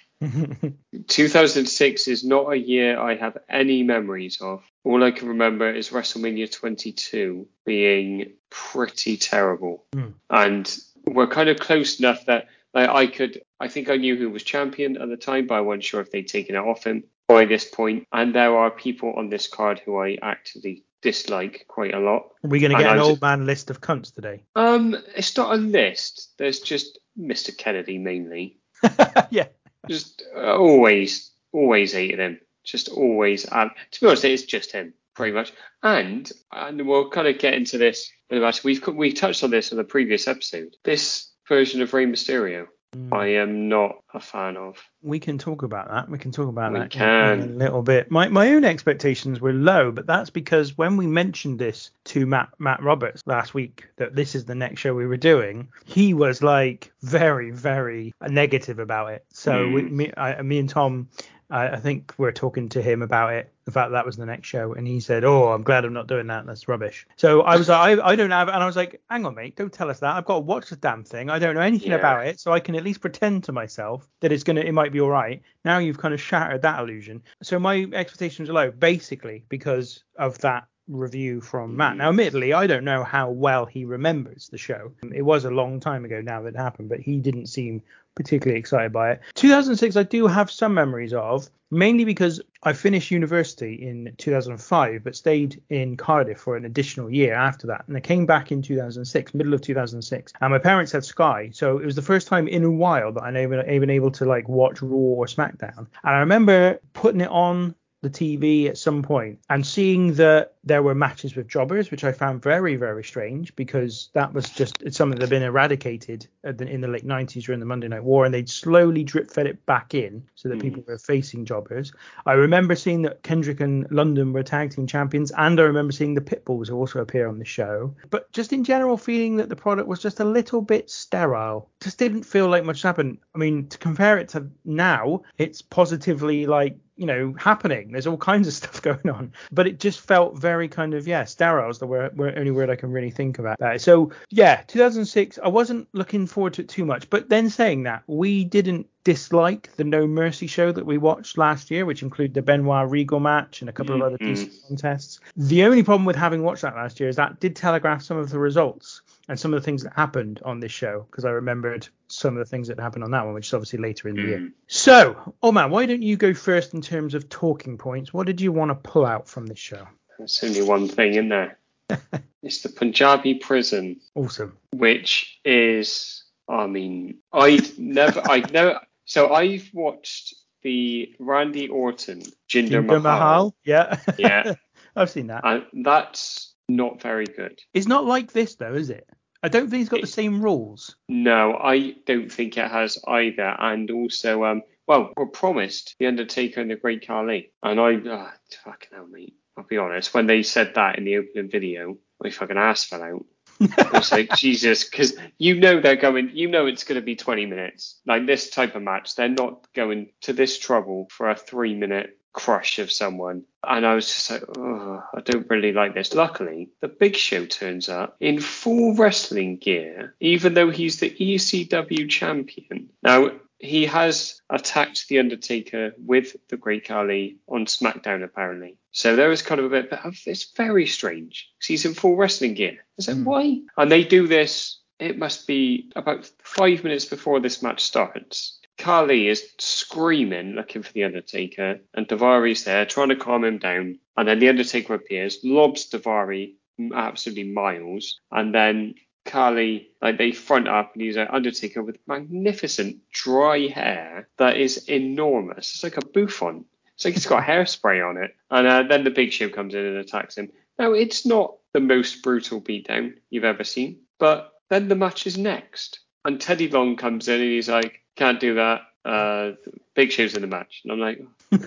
2006 1.09 2.09
is 2.09 2.25
not 2.25 2.53
a 2.53 2.57
year 2.57 2.99
I 2.99 3.17
have 3.17 3.39
any 3.49 3.83
memories 3.83 4.39
of. 4.41 4.63
All 4.85 5.03
I 5.03 5.11
can 5.11 5.29
remember 5.29 5.71
is 5.71 5.91
WrestleMania 5.91 6.51
22 6.53 7.47
being 7.65 8.33
pretty 8.51 9.17
terrible. 9.17 9.85
And 10.31 10.79
we're 11.07 11.27
kind 11.27 11.49
of 11.49 11.59
close 11.59 11.99
enough 11.99 12.27
that 12.27 12.49
like, 12.73 12.89
I 12.89 13.07
could, 13.07 13.43
I 13.61 13.69
think 13.69 13.89
I 13.89 13.97
knew 13.97 14.17
who 14.17 14.31
was 14.31 14.43
champion 14.43 14.97
at 15.01 15.09
the 15.09 15.17
time, 15.17 15.47
but 15.47 15.55
I 15.55 15.61
wasn't 15.61 15.85
sure 15.85 16.01
if 16.01 16.11
they'd 16.11 16.27
taken 16.27 16.55
it 16.57 16.59
off 16.59 16.85
him 16.85 17.05
by 17.29 17.45
this 17.45 17.65
point. 17.65 18.07
And 18.13 18.35
there 18.35 18.57
are 18.57 18.71
people 18.71 19.15
on 19.17 19.29
this 19.31 19.47
card 19.47 19.81
who 19.85 19.97
I 19.99 20.19
actually 20.21 20.85
dislike 21.01 21.67
quite 21.69 21.95
a 21.95 22.01
lot. 22.01 22.31
Are 22.43 22.49
we 22.49 22.61
going 22.61 22.71
to 22.71 22.77
And 22.77 22.85
get 22.85 22.93
an 22.93 22.99
I 22.99 23.01
was- 23.01 23.11
old 23.11 23.21
man 23.23 23.47
list 23.47 23.71
of 23.71 23.81
cunts 23.81 24.13
today? 24.15 24.43
Um, 24.57 24.97
it's 25.17 25.37
not 25.37 25.53
a 25.55 25.57
list. 25.57 26.33
There's 26.39 26.61
just 26.61 26.99
Mr. 27.19 27.57
Kennedy 27.57 27.99
mainly. 27.99 28.59
yeah. 29.31 29.47
Just 29.89 30.23
uh, 30.37 30.57
always, 30.57 31.31
always 31.53 31.93
hated 31.93 32.19
him. 32.19 32.41
Just 32.65 32.89
always. 32.89 33.51
Um, 33.51 33.71
to 33.93 34.01
be 34.01 34.07
honest, 34.07 34.25
it's 34.25 34.43
just 34.43 34.73
him, 34.73 34.95
pretty 35.15 35.33
much. 35.33 35.53
And 35.83 36.31
and 36.53 36.87
we'll 36.87 37.11
kind 37.11 37.29
of 37.29 37.39
get 37.39 37.55
into 37.55 37.79
this. 37.79 38.11
But 38.31 38.61
we've 38.65 38.87
we 38.89 39.13
touched 39.13 39.45
on 39.45 39.51
this 39.51 39.71
in 39.71 39.79
the 39.79 39.85
previous 39.85 40.27
episode. 40.29 40.77
This 40.85 41.31
version 41.49 41.83
of 41.83 41.93
Rey 41.93 42.07
Mysterio, 42.07 42.67
Hmm. 42.95 43.13
I 43.13 43.27
am 43.27 43.69
not 43.69 43.97
a 44.13 44.21
fan 44.21 44.57
of. 44.57 44.79
We 45.03 45.19
can 45.19 45.37
talk 45.37 45.63
about 45.63 45.91
that. 45.91 46.09
We 46.09 46.19
can 46.19 46.31
talk 46.31 46.49
about 46.49 46.73
We 46.73 46.79
that 46.79 46.91
can. 46.91 47.41
in 47.41 47.51
a 47.51 47.53
little 47.53 47.83
bit. 47.83 48.11
My 48.11 48.29
my 48.29 48.53
own 48.53 48.65
expectations 48.65 49.41
were 49.41 49.53
low, 49.53 49.91
but 49.91 50.07
that's 50.07 50.31
because 50.31 50.79
when 50.79 50.97
we 50.97 51.07
mentioned 51.07 51.59
this 51.59 51.91
to 52.05 52.25
Matt 52.27 52.51
Matt 52.59 52.83
Roberts 52.83 53.23
last 53.27 53.53
week 53.53 53.87
that 53.97 54.15
this 54.15 54.35
is 54.35 54.45
the 54.45 54.55
next 54.55 54.81
show 54.81 54.95
we 54.95 55.07
were 55.07 55.17
doing, 55.17 55.69
he 55.85 56.15
was 56.15 56.43
like 56.43 56.93
very 57.03 57.51
very 57.51 58.15
negative 58.29 58.79
about 58.79 59.13
it. 59.13 59.25
So 59.33 59.69
we, 59.69 59.83
hmm. 59.83 59.97
me 59.97 60.13
I, 60.17 60.41
me 60.43 60.59
and 60.59 60.69
Tom. 60.69 61.09
I 61.51 61.69
I 61.69 61.77
think 61.77 62.15
we're 62.19 62.33
talking 62.33 62.69
to 62.71 62.83
him 62.83 63.03
about 63.03 63.33
it, 63.35 63.53
the 63.65 63.71
fact 63.73 63.93
that 63.93 64.07
was 64.07 64.17
the 64.17 64.27
next 64.27 64.49
show, 64.49 64.73
and 64.75 64.87
he 64.87 65.01
said, 65.01 65.25
"Oh, 65.25 65.49
I'm 65.53 65.63
glad 65.63 65.85
I'm 65.85 65.93
not 65.93 66.07
doing 66.07 66.27
that. 66.29 66.47
That's 66.47 66.69
rubbish." 66.69 67.07
So 67.17 67.43
I 67.43 67.57
was 67.57 67.69
like, 67.69 67.99
I, 68.01 68.11
I 68.11 68.17
don't 68.17 68.31
have, 68.31 68.49
and 68.49 68.63
I 68.63 68.67
was 68.67 68.77
like, 68.77 69.01
"Hang 69.11 69.27
on, 69.27 69.35
mate, 69.35 69.57
don't 69.57 69.73
tell 69.73 69.91
us 69.91 70.01
that. 70.01 70.17
I've 70.17 70.25
got 70.25 70.35
to 70.37 70.41
watch 70.41 70.71
the 70.71 70.77
damn 70.77 71.05
thing. 71.05 71.31
I 71.31 71.39
don't 71.39 71.55
know 71.55 71.61
anything 71.61 71.91
Yeah. 71.91 71.99
about 71.99 72.27
it, 72.27 72.41
so 72.41 72.53
I 72.53 72.61
can 72.61 72.75
at 72.75 72.85
least 72.85 73.01
pretend 73.01 73.45
to 73.45 73.53
myself 73.53 74.09
that 74.21 74.33
it's 74.33 74.45
gonna, 74.45 74.61
it 74.63 74.73
might 74.73 74.93
be 74.93 75.01
all 75.01 75.11
right." 75.11 75.43
Now 75.65 75.79
you've 75.79 75.99
kind 75.99 76.15
of 76.15 76.21
shattered 76.21 76.63
that 76.63 76.81
illusion. 76.81 77.23
So 77.43 77.59
my 77.59 77.87
expectations 77.93 78.51
are 78.51 78.55
low, 78.55 78.71
basically 78.71 79.45
because 79.49 80.05
of 80.19 80.39
that 80.39 80.67
review 80.89 81.41
from 81.41 81.77
Matt. 81.77 81.93
Mm-hmm. 81.93 81.99
Now, 81.99 82.09
admittedly, 82.11 82.53
I 82.53 82.67
don't 82.67 82.85
know 82.85 83.05
how 83.05 83.31
well 83.31 83.67
he 83.67 83.85
remembers 83.85 84.49
the 84.49 84.59
show. 84.59 84.93
It 85.13 85.23
was 85.23 85.45
a 85.45 85.51
long 85.51 85.81
time 85.81 86.05
ago 86.05 86.21
now 86.21 86.43
that 86.43 86.55
it 86.55 86.57
happened, 86.57 86.89
but 86.89 87.01
he 87.01 87.19
didn't 87.19 87.47
seem 87.47 87.83
particularly 88.15 88.59
excited 88.59 88.93
by 88.93 89.13
it. 89.13 89.21
2006, 89.35 89.97
I 89.97 90.03
do 90.05 90.27
have 90.27 90.51
some 90.51 90.75
memories 90.75 91.13
of, 91.13 91.49
mainly 91.71 92.05
because 92.05 92.41
I 92.63 92.73
finished 92.73 93.11
university 93.11 93.75
in 93.75 94.15
2005, 94.19 95.03
but 95.03 95.17
stayed 95.17 95.61
in 95.69 95.97
Cardiff 95.97 96.39
for 96.39 96.57
an 96.57 96.65
additional 96.65 97.11
year 97.11 97.35
after 97.35 97.67
that. 97.67 97.85
And 97.89 97.97
I 97.97 98.01
came 98.01 98.27
back 98.27 98.53
in 98.53 98.63
2006, 98.63 99.35
middle 99.35 99.55
of 99.55 99.63
2006. 99.63 100.33
And 100.41 100.53
my 100.53 100.59
parents 100.59 100.93
had 100.93 101.05
Sky, 101.05 101.51
so 101.53 101.79
it 101.79 101.85
was 101.85 101.97
the 101.97 102.03
first 102.03 102.29
time 102.29 102.47
in 102.47 102.63
a 102.63 102.71
while 102.71 103.13
that 103.13 103.23
I 103.23 103.43
even 103.43 103.69
even 103.69 103.91
able 103.91 104.13
to 104.13 104.25
like 104.25 104.49
watch 104.49 104.81
Raw 104.81 104.97
or 104.97 105.27
SmackDown. 105.27 105.79
And 105.79 105.89
I 106.05 106.19
remember 106.19 106.79
putting 106.93 107.21
it 107.21 107.31
on 107.31 107.75
the 108.05 108.11
TV 108.11 108.69
at 108.69 108.79
some 108.79 109.03
point 109.03 109.41
and 109.51 109.67
seeing 109.67 110.15
that 110.15 110.55
there 110.63 110.83
were 110.83 110.95
matches 110.95 111.35
with 111.35 111.49
jobbers, 111.49 111.91
which 111.91 112.05
I 112.05 112.13
found 112.13 112.43
very, 112.43 112.77
very 112.77 113.03
strange 113.03 113.55
because 113.57 114.11
that 114.15 114.33
was 114.33 114.49
just 114.49 114.83
it's 114.83 114.97
something 114.97 115.19
that 115.19 115.25
had 115.25 115.31
been 115.31 115.43
eradicated 115.43 116.27
at 116.43 116.59
the- 116.59 116.69
in 116.69 116.81
the 116.81 116.89
late 116.89 117.05
90s 117.05 117.45
during 117.45 117.61
the 117.61 117.67
Monday 117.67 117.89
Night 117.89 118.05
War, 118.05 118.25
and 118.25 118.33
they'd 118.33 118.49
slowly 118.49 119.05
drip 119.05 119.31
fed 119.31 119.47
it 119.47 119.65
back 119.67 119.95
in 119.95 120.25
so 120.35 120.49
that 120.49 120.61
people 120.61 120.83
mm. 120.83 120.87
were 120.87 120.99
facing 120.99 121.45
jobbers. 121.45 121.93
I 122.25 122.33
remember 122.35 122.75
seeing 122.75 123.03
that 123.03 123.23
Kendrick 123.23 123.61
and 123.61 123.87
London 123.91 124.33
were 124.33 124.43
tag 124.43 124.71
team 124.71 124.87
champions, 124.87 125.31
and 125.37 125.59
I 125.59 125.65
remember 125.65 125.93
seeing 125.93 126.15
the 126.15 126.21
Pitbulls 126.21 126.71
also 126.71 127.01
appear 127.01 127.29
on 127.29 127.39
the 127.39 127.45
show. 127.45 127.95
But 128.11 128.31
just 128.33 128.53
in 128.53 128.65
general, 128.65 128.97
feeling 128.97 129.37
that 129.37 129.49
the 129.49 129.57
product 129.57 129.89
was 129.89 130.01
just 130.01 130.21
a 130.21 130.25
little 130.25 130.63
bit 130.63 130.91
sterile. 130.91 131.71
Just 131.81 131.99
didn't 131.99 132.25
feel 132.25 132.49
like 132.49 132.65
much 132.65 132.83
happened. 132.83 133.19
I 133.35 133.39
mean, 133.39 133.69
to 133.69 133.79
compare 133.79 134.19
it 134.19 134.29
to 134.31 134.51
now, 134.65 135.23
it's 135.39 135.63
positively 135.63 136.47
like 136.47 136.79
you 136.97 137.07
know 137.07 137.35
happening. 137.39 137.93
There's 137.93 138.07
all 138.07 138.17
kinds 138.17 138.49
of 138.49 138.55
stuff 138.61 138.83
going 138.83 139.09
on. 139.09 139.33
But 139.53 139.67
it 139.67 139.81
just 139.81 140.01
felt 140.01 140.39
very 140.39 140.69
kind 140.69 140.95
of 140.95 141.07
yeah 141.07 141.25
sterile 141.25 141.71
is 141.71 141.79
the 141.79 141.87
word, 141.87 142.17
word 142.17 142.39
only 142.39 142.51
word 142.51 142.71
i 142.71 142.77
can 142.77 142.93
really 142.93 143.11
think 143.11 143.39
about 143.39 143.59
that. 143.59 143.81
So 143.81 144.13
yeah 144.31 144.63
2006 144.67 145.39
i 145.43 145.49
wasn't 145.49 145.89
looking 145.93 146.27
forward 146.27 146.55
to 146.55 146.63
it 146.63 146.69
too 146.69 146.85
much. 146.85 147.09
But 147.11 147.29
then 147.29 147.51
saying 147.51 147.85
that 147.85 148.03
we 148.07 148.45
didn't 148.45 148.87
dislike 149.05 149.71
the 149.77 149.85
no 149.85 150.07
mercy 150.07 150.47
show 150.47 150.73
that 150.73 150.87
we 150.87 150.97
watched 150.97 151.37
last 151.37 151.71
year 151.71 151.85
which 151.85 152.03
included 152.03 152.33
the 152.33 152.43
benoit 152.43 152.91
regal 152.91 153.21
match 153.21 153.61
and 153.61 153.69
a 153.69 153.73
couple 153.73 153.95
of 153.95 154.01
other 154.01 154.17
mm-hmm. 154.17 154.35
decent 154.35 154.53
contests. 154.67 155.21
The 155.37 155.65
only 155.65 155.83
problem 155.83 156.07
with 156.07 156.17
having 156.17 156.43
watched 156.43 156.63
that 156.63 156.75
last 156.75 157.01
year 157.01 157.09
is 157.09 157.17
that 157.17 157.41
did 157.41 157.55
telegraph 157.55 158.03
some 158.03 158.17
of 158.17 158.31
the 158.31 158.39
results 158.39 159.03
and 159.29 159.39
some 159.39 159.55
of 159.55 159.61
the 159.61 159.65
things 159.65 159.83
that 159.83 159.93
happened 159.95 160.41
on 160.45 160.61
this 160.61 160.73
show 160.73 161.07
because 161.11 161.25
I 161.25 161.31
remembered 161.31 161.89
some 162.09 162.35
of 162.35 162.39
the 162.39 162.45
things 162.49 162.69
that 162.69 162.79
happened 162.79 163.05
on 163.05 163.11
that 163.13 163.25
one, 163.25 163.35
which 163.35 163.47
is 163.49 163.55
obviously 163.55 163.79
later 163.79 164.09
in 164.09 164.17
the 164.17 164.23
year. 164.23 164.39
Mm. 164.39 164.53
So, 164.67 165.35
oh 165.43 165.53
man, 165.53 165.71
why 165.71 165.87
don't 165.87 166.03
you 166.03 166.17
go 166.17 166.35
first 166.35 166.75
in 166.75 166.81
terms 166.81 167.15
of 167.15 167.29
talking 167.29 167.79
points? 167.79 168.13
What 168.13 168.27
did 168.27 168.41
you 168.41 168.53
want 168.53 168.71
to 168.71 168.75
pull 168.75 169.07
out 169.07 169.29
from 169.29 169.47
this 169.47 169.59
show? 169.59 169.87
There's 170.19 170.43
only 170.45 170.63
one 170.63 170.89
thing 170.89 171.15
in 171.15 171.29
there. 171.29 171.59
it's 172.43 172.63
the 172.63 172.69
Punjabi 172.69 173.35
prison, 173.35 174.01
Awesome. 174.15 174.57
which 174.73 175.39
is, 175.45 176.25
I 176.49 176.67
mean, 176.67 177.19
I'd 177.33 177.79
never, 177.79 178.23
I'd 178.29 178.53
never. 178.53 178.81
So 179.07 179.33
I've 179.33 179.69
watched 179.73 180.35
the 180.63 181.15
Randy 181.19 181.69
Orton 181.69 182.21
Jinder, 182.49 182.69
Jinder 182.71 182.87
Mahal, 182.87 183.01
Mahal. 183.01 183.57
Yeah. 183.65 183.99
Yeah. 184.19 184.55
I've 184.97 185.11
seen 185.11 185.27
that. 185.27 185.43
and 185.45 185.65
that's 185.85 186.55
not 186.69 187.03
very 187.03 187.27
good. 187.27 187.61
It's 187.75 187.87
not 187.87 188.05
like 188.05 188.33
this 188.33 188.55
though, 188.55 188.75
is 188.75 188.91
it? 188.91 189.09
I 189.45 189.49
don't 189.49 189.69
think 189.69 189.83
it's 189.83 189.91
got 189.91 190.01
the 190.01 190.07
same 190.07 190.41
rules. 190.41 190.97
No, 191.07 191.59
I 191.63 191.97
don't 192.07 192.33
think 192.33 192.57
it 192.57 192.71
has 192.71 192.99
either. 193.07 193.55
And 193.59 193.91
also, 193.91 194.43
um, 194.43 194.63
well, 194.87 195.13
we're 195.19 195.27
promised 195.27 195.97
the 195.99 196.07
Undertaker 196.07 196.63
and 196.63 196.71
the 196.71 196.77
Great 196.77 197.07
Khali, 197.07 197.53
and 197.63 197.79
I, 197.79 197.97
uh, 197.97 198.31
fucking 198.65 198.89
hell, 198.95 199.07
mate. 199.07 199.35
I'll 199.59 199.65
be 199.65 199.77
honest. 199.77 200.15
When 200.15 200.27
they 200.27 200.43
said 200.45 200.77
that 200.77 200.97
in 200.97 201.05
the 201.05 201.19
opening 201.19 201.51
video, 201.51 201.99
my 202.23 202.31
fucking 202.31 202.57
ass 202.57 202.85
fell 202.85 203.03
out. 203.03 203.27
I 203.61 203.91
was 203.93 204.11
like, 204.11 204.31
Jesus, 204.37 204.85
because 204.85 205.15
you 205.37 205.61
know 205.61 205.79
they're 205.79 205.95
going, 205.95 206.31
you 206.33 206.49
know 206.49 206.65
it's 206.65 206.85
going 206.85 206.99
to 206.99 207.05
be 207.05 207.15
20 207.15 207.45
minutes. 207.45 208.01
Like 208.07 208.25
this 208.25 208.49
type 208.49 208.75
of 208.77 208.83
match, 208.83 209.15
they're 209.15 209.29
not 209.29 209.67
going 209.75 210.09
to 210.23 210.33
this 210.33 210.59
trouble 210.59 211.07
for 211.11 211.29
a 211.29 211.37
three 211.37 211.75
minute 211.75 212.19
crush 212.35 212.79
of 212.79 212.93
someone. 212.93 213.45
And 213.67 213.87
I 213.87 213.95
was 213.95 214.07
just 214.07 214.31
like, 214.31 214.45
oh, 214.59 215.03
I 215.15 215.21
don't 215.23 215.49
really 215.49 215.73
like 215.73 215.95
this. 215.95 216.15
Luckily, 216.15 216.69
the 216.81 216.89
Big 216.89 217.17
Show 217.17 217.47
turns 217.47 217.89
up 217.89 218.17
in 218.21 218.41
full 218.41 218.95
wrestling 218.95 219.57
gear, 219.57 220.15
even 220.21 220.53
though 220.53 220.71
he's 220.71 221.01
the 221.01 221.11
ECW 221.11 222.11
champion. 222.11 222.91
Now, 223.03 223.31
he 223.59 223.87
has 223.87 224.43
attacked 224.51 225.09
The 225.09 225.19
Undertaker 225.19 225.95
with 225.97 226.37
the 226.49 226.59
Great 226.59 226.87
Khali 226.87 227.39
on 227.49 227.65
SmackDown, 227.65 228.23
apparently. 228.23 228.77
So 228.91 229.17
there 229.17 229.29
was 229.29 229.43
kind 229.43 229.59
of 229.59 229.67
a 229.67 229.83
bit 229.83 229.93
of 229.93 230.17
it's 230.27 230.53
very 230.53 230.87
strange 230.87 231.49
he's 231.63 231.85
in 231.87 231.95
full 231.95 232.17
wrestling 232.17 232.55
gear. 232.55 232.85
Is 232.99 233.07
that 233.07 233.15
hmm. 233.15 233.25
why? 233.25 233.61
And 233.77 233.91
they 233.91 234.05
do 234.05 234.27
this, 234.29 234.81
it 234.99 235.19
must 235.19 235.47
be 235.47 235.91
about 235.97 236.31
five 236.43 236.85
minutes 236.85 237.07
before 237.07 237.41
this 237.41 237.63
match 237.63 237.83
starts. 237.83 238.59
Khali 238.77 239.29
is 239.29 239.53
screaming, 239.59 240.55
looking 240.55 240.83
for 240.83 240.93
The 240.93 241.05
Undertaker, 241.05 241.81
and 241.95 242.09
Daivari's 242.09 242.65
there 242.65 242.85
trying 242.85 243.09
to 243.11 243.17
calm 243.17 243.45
him 243.45 243.59
down. 243.59 243.99
And 244.17 244.29
then 244.29 244.39
The 244.39 244.49
Undertaker 244.49 244.95
appears, 244.95 245.39
lobs 245.43 245.91
Daivari 245.91 246.55
absolutely 246.93 247.45
miles, 247.45 248.21
and 248.33 248.55
then 248.55 248.95
Khali, 249.25 249.91
like 250.03 250.19
they 250.19 250.33
front 250.33 250.69
up 250.69 250.93
and 250.93 251.03
he's 251.03 251.17
an 251.17 251.29
Undertaker 251.31 251.83
with 251.83 251.99
magnificent 252.07 252.99
dry 253.11 253.69
hair 253.69 254.29
that 254.37 254.57
is 254.57 254.89
enormous. 254.89 255.75
It's 255.75 255.85
like 255.85 255.97
a 255.97 256.07
bouffant. 256.07 256.67
It's 256.95 257.05
like 257.05 257.17
it's 257.17 257.27
got 257.27 257.43
hairspray 257.43 258.09
on 258.09 258.19
it. 258.19 258.37
And 258.51 258.67
uh, 258.67 258.83
then 258.85 259.05
the 259.05 259.11
Big 259.11 259.33
Show 259.33 259.49
comes 259.49 259.75
in 259.75 259.85
and 259.85 259.97
attacks 259.97 260.37
him. 260.37 260.51
Now, 260.79 260.93
it's 260.93 261.25
not 261.25 261.57
the 261.73 261.81
most 261.81 262.23
brutal 262.23 262.61
beatdown 262.61 263.15
you've 263.31 263.45
ever 263.45 263.65
seen, 263.65 264.01
but 264.19 264.53
then 264.69 264.89
the 264.89 264.95
match 264.95 265.27
is 265.27 265.39
next. 265.39 266.01
And 266.25 266.41
Teddy 266.41 266.69
Long 266.69 266.97
comes 266.97 267.29
in 267.29 267.41
and 267.41 267.51
he's 267.51 267.69
like, 267.69 268.01
can't 268.17 268.41
do 268.41 268.55
that. 268.55 268.83
Uh, 269.05 269.53
Big 269.95 270.11
Show's 270.11 270.35
in 270.35 270.41
the 270.41 270.47
match. 270.49 270.81
And 270.85 270.93
I'm 270.93 271.01
like, 271.01 271.21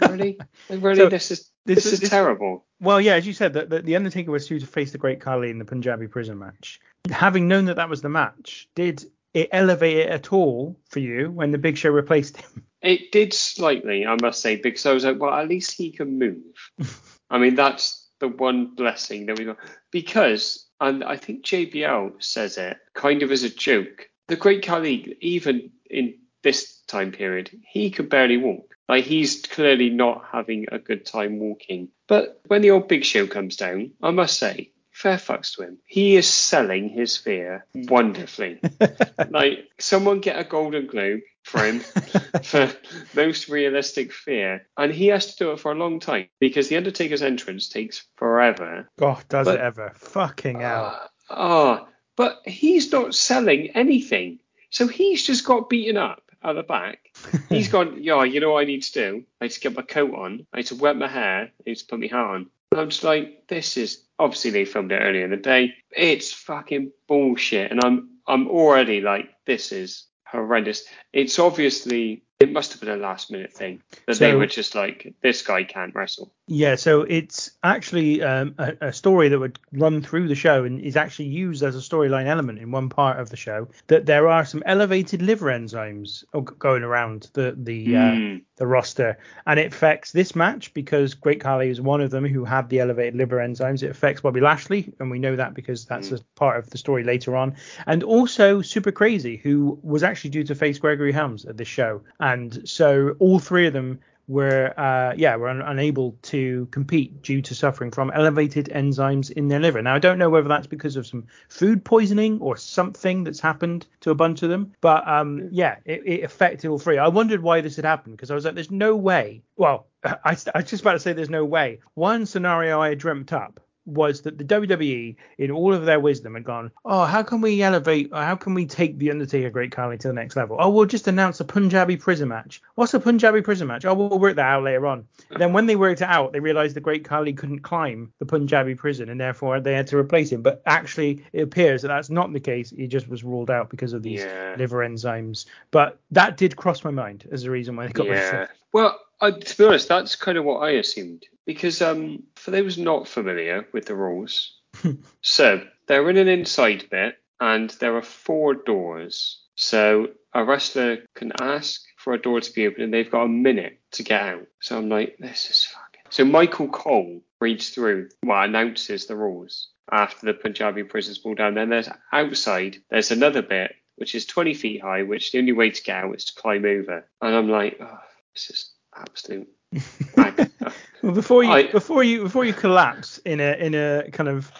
really? 0.09 0.39
Really? 0.69 0.97
So, 0.97 1.09
this 1.09 1.31
is 1.31 1.51
this 1.65 1.75
this, 1.75 1.85
is- 1.85 1.93
is 1.93 1.99
this- 2.01 2.09
terrible. 2.09 2.65
Well, 2.79 3.01
yeah, 3.01 3.13
as 3.15 3.25
you 3.25 3.33
said, 3.33 3.53
that 3.53 3.69
the, 3.71 3.81
the 3.81 3.95
Undertaker 3.95 4.29
was 4.31 4.47
due 4.47 4.59
to 4.59 4.67
face 4.67 4.91
the 4.91 4.99
Great 4.99 5.19
Khali 5.19 5.49
in 5.49 5.57
the 5.57 5.65
Punjabi 5.65 6.07
prison 6.07 6.37
match. 6.37 6.79
Having 7.09 7.47
known 7.47 7.65
that 7.65 7.75
that 7.77 7.89
was 7.89 8.01
the 8.03 8.09
match, 8.09 8.67
did 8.75 9.03
it 9.33 9.49
elevate 9.51 9.97
it 9.97 10.09
at 10.09 10.31
all 10.31 10.79
for 10.89 10.99
you 10.99 11.31
when 11.31 11.51
the 11.51 11.57
Big 11.57 11.75
Show 11.77 11.89
replaced 11.89 12.37
him? 12.37 12.63
It 12.83 13.11
did 13.11 13.33
slightly, 13.33 14.05
I 14.05 14.15
must 14.21 14.41
say, 14.41 14.55
because 14.57 14.85
I 14.85 14.93
was 14.93 15.05
like, 15.05 15.19
well, 15.19 15.33
at 15.33 15.47
least 15.47 15.71
he 15.71 15.91
can 15.91 16.19
move. 16.19 16.43
I 17.31 17.39
mean, 17.39 17.55
that's 17.55 18.07
the 18.19 18.27
one 18.27 18.75
blessing 18.75 19.25
that 19.25 19.37
we 19.39 19.45
got. 19.45 19.57
Because, 19.91 20.67
and 20.79 21.03
I 21.03 21.17
think 21.17 21.43
JBL 21.43 22.21
says 22.23 22.57
it 22.59 22.77
kind 22.93 23.23
of 23.23 23.31
as 23.31 23.41
a 23.43 23.49
joke, 23.49 24.07
the 24.27 24.35
Great 24.35 24.65
Khali, 24.65 25.17
even 25.21 25.71
in 25.89 26.15
this 26.43 26.79
time 26.87 27.11
period, 27.11 27.49
he 27.67 27.89
could 27.91 28.09
barely 28.09 28.37
walk. 28.37 28.75
Like, 28.89 29.03
he's 29.05 29.41
clearly 29.45 29.89
not 29.89 30.25
having 30.31 30.65
a 30.71 30.79
good 30.79 31.05
time 31.05 31.39
walking. 31.39 31.89
But 32.07 32.41
when 32.47 32.61
the 32.61 32.71
old 32.71 32.87
Big 32.87 33.03
Show 33.03 33.27
comes 33.27 33.57
down, 33.57 33.91
I 34.01 34.11
must 34.11 34.39
say, 34.39 34.71
fair 34.91 35.17
fucks 35.17 35.55
to 35.55 35.63
him. 35.63 35.77
He 35.85 36.15
is 36.15 36.27
selling 36.27 36.89
his 36.89 37.17
fear 37.17 37.65
wonderfully. 37.75 38.59
like, 39.29 39.67
someone 39.77 40.21
get 40.21 40.39
a 40.39 40.43
Golden 40.45 40.87
Globe 40.87 41.19
for 41.43 41.63
him 41.65 41.79
for 42.43 42.71
most 43.13 43.49
realistic 43.49 44.13
fear. 44.13 44.67
And 44.77 44.93
he 44.93 45.07
has 45.07 45.35
to 45.35 45.43
do 45.43 45.51
it 45.51 45.59
for 45.59 45.71
a 45.73 45.75
long 45.75 45.99
time 45.99 46.27
because 46.39 46.69
The 46.69 46.77
Undertaker's 46.77 47.21
entrance 47.21 47.67
takes 47.69 48.05
forever. 48.15 48.87
God, 48.97 49.23
does 49.27 49.47
But- 49.47 49.55
it 49.55 49.61
ever? 49.61 49.93
Fucking 49.97 50.61
hell. 50.61 51.09
Ah, 51.29 51.87
but 52.17 52.41
he's 52.45 52.91
not 52.91 53.15
selling 53.15 53.69
anything. 53.69 54.39
So 54.69 54.87
he's 54.87 55.23
just 55.23 55.45
got 55.45 55.69
beaten 55.69 55.95
up 55.95 56.23
at 56.43 56.53
the 56.53 56.63
back. 56.63 56.99
He's 57.49 57.69
gone, 57.69 58.03
yeah, 58.03 58.23
you 58.23 58.39
know 58.41 58.51
what 58.51 58.61
I 58.61 58.65
need 58.65 58.83
to 58.83 58.91
do? 58.91 59.23
I 59.39 59.45
need 59.45 59.51
to 59.51 59.59
get 59.59 59.75
my 59.75 59.81
coat 59.81 60.13
on. 60.13 60.45
I 60.53 60.57
need 60.57 60.67
to 60.67 60.75
wet 60.75 60.97
my 60.97 61.07
hair. 61.07 61.43
I 61.43 61.49
need 61.65 61.77
to 61.77 61.85
put 61.85 61.99
my 61.99 62.07
hat 62.07 62.19
on. 62.19 62.49
And 62.71 62.81
I'm 62.81 62.89
just 62.89 63.03
like, 63.03 63.47
this 63.47 63.77
is 63.77 64.03
obviously 64.19 64.51
they 64.51 64.65
filmed 64.65 64.91
it 64.91 64.99
earlier 65.01 65.25
in 65.25 65.31
the 65.31 65.37
day. 65.37 65.73
It's 65.91 66.33
fucking 66.33 66.91
bullshit. 67.07 67.71
And 67.71 67.83
I'm 67.83 68.09
I'm 68.27 68.47
already 68.49 68.99
like, 68.99 69.29
this 69.45 69.71
is 69.71 70.05
horrendous. 70.25 70.83
It's 71.13 71.39
obviously 71.39 72.23
it 72.39 72.51
must 72.51 72.71
have 72.71 72.81
been 72.81 72.89
a 72.89 72.95
last 72.95 73.31
minute 73.31 73.51
thing 73.51 73.81
that 74.05 74.19
they 74.19 74.35
were 74.35 74.45
just 74.45 74.75
like, 74.75 75.13
this 75.21 75.41
guy 75.41 75.63
can't 75.63 75.95
wrestle. 75.95 76.31
Yeah, 76.45 76.75
so 76.75 77.01
it's 77.01 77.51
actually 77.63 78.21
um, 78.21 78.53
a, 78.59 78.73
a 78.81 78.93
story 78.93 79.27
that 79.29 79.39
would 79.39 79.59
run 79.73 80.03
through 80.03 80.27
the 80.27 80.35
show 80.35 80.63
and 80.63 80.79
is 80.79 80.95
actually 80.95 81.25
used 81.25 81.63
as 81.63 81.75
a 81.75 81.79
storyline 81.79 82.27
element 82.27 82.59
in 82.59 82.71
one 82.71 82.89
part 82.89 83.19
of 83.19 83.31
the 83.31 83.35
show. 83.35 83.67
That 83.87 84.05
there 84.05 84.27
are 84.27 84.45
some 84.45 84.61
elevated 84.65 85.21
liver 85.23 85.47
enzymes 85.47 86.23
going 86.59 86.83
around 86.83 87.29
the 87.33 87.55
the 87.57 87.95
uh, 87.95 88.07
Mm. 88.07 88.41
the 88.55 88.67
roster, 88.67 89.17
and 89.45 89.59
it 89.59 89.73
affects 89.73 90.11
this 90.11 90.35
match 90.35 90.73
because 90.73 91.13
Great 91.13 91.41
Khali 91.41 91.69
is 91.69 91.81
one 91.81 92.01
of 92.01 92.11
them 92.11 92.25
who 92.25 92.45
had 92.45 92.69
the 92.69 92.79
elevated 92.79 93.15
liver 93.15 93.37
enzymes. 93.37 93.83
It 93.83 93.89
affects 93.89 94.21
Bobby 94.21 94.39
Lashley, 94.39 94.93
and 94.99 95.11
we 95.11 95.19
know 95.19 95.35
that 95.35 95.53
because 95.53 95.85
that's 95.85 96.11
a 96.11 96.19
part 96.35 96.57
of 96.57 96.69
the 96.69 96.77
story 96.77 97.03
later 97.03 97.35
on, 97.35 97.55
and 97.85 98.03
also 98.03 98.61
Super 98.61 98.91
Crazy, 98.91 99.37
who 99.37 99.79
was 99.83 100.03
actually 100.03 100.29
due 100.29 100.43
to 100.45 100.55
face 100.55 100.79
Gregory 100.79 101.11
Helms 101.11 101.45
at 101.45 101.57
this 101.57 101.67
show, 101.67 102.01
and 102.33 102.67
so 102.67 103.15
all 103.19 103.39
three 103.39 103.67
of 103.67 103.73
them 103.73 103.99
were 104.27 104.73
uh, 104.77 105.13
yeah 105.15 105.37
were 105.37 105.47
un- 105.47 105.61
unable 105.61 106.17
to 106.21 106.67
compete 106.71 107.21
due 107.21 107.41
to 107.41 107.55
suffering 107.55 107.91
from 107.91 108.11
elevated 108.13 108.65
enzymes 108.73 109.31
in 109.31 109.47
their 109.47 109.59
liver. 109.59 109.81
Now 109.81 109.95
I 109.95 109.99
don't 109.99 110.17
know 110.17 110.29
whether 110.29 110.49
that's 110.49 110.67
because 110.67 110.97
of 110.97 111.07
some 111.07 111.27
food 111.47 111.85
poisoning 111.85 112.39
or 112.41 112.57
something 112.57 113.23
that's 113.23 113.39
happened 113.39 113.87
to 114.01 114.11
a 114.11 114.15
bunch 114.15 114.43
of 114.43 114.49
them, 114.49 114.73
but 114.81 115.07
um, 115.07 115.47
yeah, 115.51 115.77
it, 115.85 116.01
it 116.05 116.23
affected 116.23 116.69
all 116.69 116.79
three. 116.79 116.97
I 116.97 117.07
wondered 117.07 117.41
why 117.41 117.61
this 117.61 117.77
had 117.77 117.85
happened 117.85 118.17
because 118.17 118.29
I 118.29 118.35
was 118.35 118.43
like, 118.43 118.55
there's 118.55 118.71
no 118.71 118.95
way. 118.95 119.41
Well, 119.55 119.87
I, 120.03 120.35
I 120.53 120.59
was 120.59 120.69
just 120.69 120.81
about 120.81 120.93
to 120.93 120.99
say 120.99 121.13
there's 121.13 121.29
no 121.29 121.45
way. 121.45 121.79
One 121.93 122.25
scenario 122.25 122.81
I 122.81 122.95
dreamt 122.95 123.31
up 123.31 123.61
was 123.87 124.21
that 124.21 124.37
the 124.37 124.43
WWE, 124.43 125.15
in 125.37 125.49
all 125.49 125.73
of 125.73 125.85
their 125.85 125.99
wisdom, 125.99 126.33
had 126.35 126.43
gone, 126.43 126.71
oh, 126.85 127.05
how 127.05 127.23
can 127.23 127.41
we 127.41 127.61
elevate, 127.61 128.11
uh, 128.11 128.23
how 128.23 128.35
can 128.35 128.53
we 128.53 128.65
take 128.65 128.97
the 128.99 129.09
Undertaker 129.09 129.49
Great 129.49 129.71
Khali 129.71 129.97
to 129.99 130.07
the 130.09 130.13
next 130.13 130.35
level? 130.35 130.57
Oh, 130.59 130.69
we'll 130.69 130.85
just 130.85 131.07
announce 131.07 131.39
a 131.39 131.45
Punjabi 131.45 131.95
prison 131.97 132.27
match. 132.27 132.61
What's 132.75 132.93
a 132.93 132.99
Punjabi 132.99 133.41
prison 133.41 133.67
match? 133.67 133.85
Oh, 133.85 133.93
we'll 133.93 134.19
work 134.19 134.35
that 134.35 134.45
out 134.45 134.63
later 134.63 134.85
on. 134.85 135.07
then 135.37 135.53
when 135.53 135.65
they 135.65 135.75
worked 135.75 136.01
it 136.01 136.07
out, 136.07 136.33
they 136.33 136.39
realized 136.39 136.75
the 136.75 136.81
Great 136.81 137.03
Khali 137.05 137.33
couldn't 137.33 137.59
climb 137.59 138.11
the 138.19 138.25
Punjabi 138.25 138.75
prison, 138.75 139.09
and 139.09 139.19
therefore 139.19 139.59
they 139.59 139.73
had 139.73 139.87
to 139.87 139.97
replace 139.97 140.31
him. 140.31 140.41
But 140.41 140.61
actually, 140.65 141.23
it 141.33 141.41
appears 141.41 141.81
that 141.81 141.87
that's 141.87 142.09
not 142.09 142.31
the 142.33 142.39
case. 142.39 142.69
He 142.71 142.87
just 142.87 143.07
was 143.07 143.23
ruled 143.23 143.49
out 143.49 143.69
because 143.69 143.93
of 143.93 144.03
these 144.03 144.19
Yeah. 144.21 144.55
liver 144.57 144.79
enzymes. 144.79 145.45
But 145.71 145.99
that 146.11 146.35
did 146.37 146.55
cross 146.57 146.83
my 146.83 146.91
mind 146.91 147.27
as 147.31 147.45
a 147.45 147.51
reason 147.51 147.75
why 147.75 147.87
they 147.87 147.93
got 147.93 148.07
rid 148.07 148.17
of 148.17 148.23
Yeah. 148.23 148.39
him. 148.41 148.47
Well, 148.73 148.99
I, 149.19 149.31
to 149.31 149.57
be 149.57 149.65
honest, 149.65 149.87
that's 149.87 150.15
kind 150.15 150.37
of 150.37 150.45
what 150.45 150.59
I 150.59 150.71
assumed 150.71 151.23
because 151.45 151.81
um, 151.81 152.23
for 152.35 152.51
those 152.51 152.77
not 152.77 153.07
familiar 153.07 153.67
with 153.73 153.85
the 153.85 153.95
rules, 153.95 154.53
so 155.21 155.63
they're 155.87 156.09
in 156.09 156.17
an 156.17 156.27
inside 156.27 156.87
bit 156.91 157.17
and 157.39 157.69
there 157.79 157.95
are 157.95 158.03
four 158.03 158.53
doors. 158.53 159.41
So 159.55 160.09
a 160.33 160.43
wrestler 160.43 160.99
can 161.15 161.31
ask 161.39 161.81
for 161.97 162.13
a 162.13 162.21
door 162.21 162.41
to 162.41 162.53
be 162.53 162.67
open 162.67 162.83
and 162.83 162.93
they've 162.93 163.09
got 163.09 163.23
a 163.23 163.29
minute 163.29 163.79
to 163.93 164.03
get 164.03 164.21
out. 164.21 164.47
So 164.59 164.77
I'm 164.77 164.89
like, 164.89 165.17
this 165.19 165.49
is 165.49 165.65
fucking. 165.65 166.03
So 166.09 166.25
Michael 166.25 166.67
Cole 166.67 167.21
reads 167.41 167.69
through, 167.69 168.09
well, 168.23 168.43
announces 168.43 169.07
the 169.07 169.15
rules 169.15 169.69
after 169.91 170.25
the 170.25 170.33
Punjabi 170.33 170.83
prison's 170.83 171.17
pulled 171.17 171.37
down. 171.37 171.55
Then 171.55 171.69
there's 171.69 171.89
outside, 172.11 172.77
there's 172.89 173.11
another 173.11 173.41
bit 173.41 173.73
which 173.95 174.13
is 174.13 174.27
20 174.27 174.53
feet 174.53 174.81
high, 174.81 175.01
which 175.01 175.31
the 175.31 175.39
only 175.39 175.53
way 175.53 175.71
to 175.71 175.83
get 175.83 176.03
out 176.03 176.15
is 176.15 176.25
to 176.25 176.39
climb 176.39 176.65
over. 176.65 177.03
And 177.19 177.35
I'm 177.35 177.49
like, 177.49 177.77
oh, 177.81 177.99
this 178.33 178.49
is 178.51 178.71
absolute. 178.99 179.47
Well, 181.03 181.13
before 181.13 181.43
you 181.43 181.51
I- 181.51 181.71
before 181.71 182.03
you 182.03 182.23
before 182.23 182.43
you 182.43 182.53
collapse 182.53 183.19
in 183.19 183.39
a 183.39 183.53
in 183.53 183.75
a 183.75 184.09
kind 184.11 184.27
of 184.27 184.51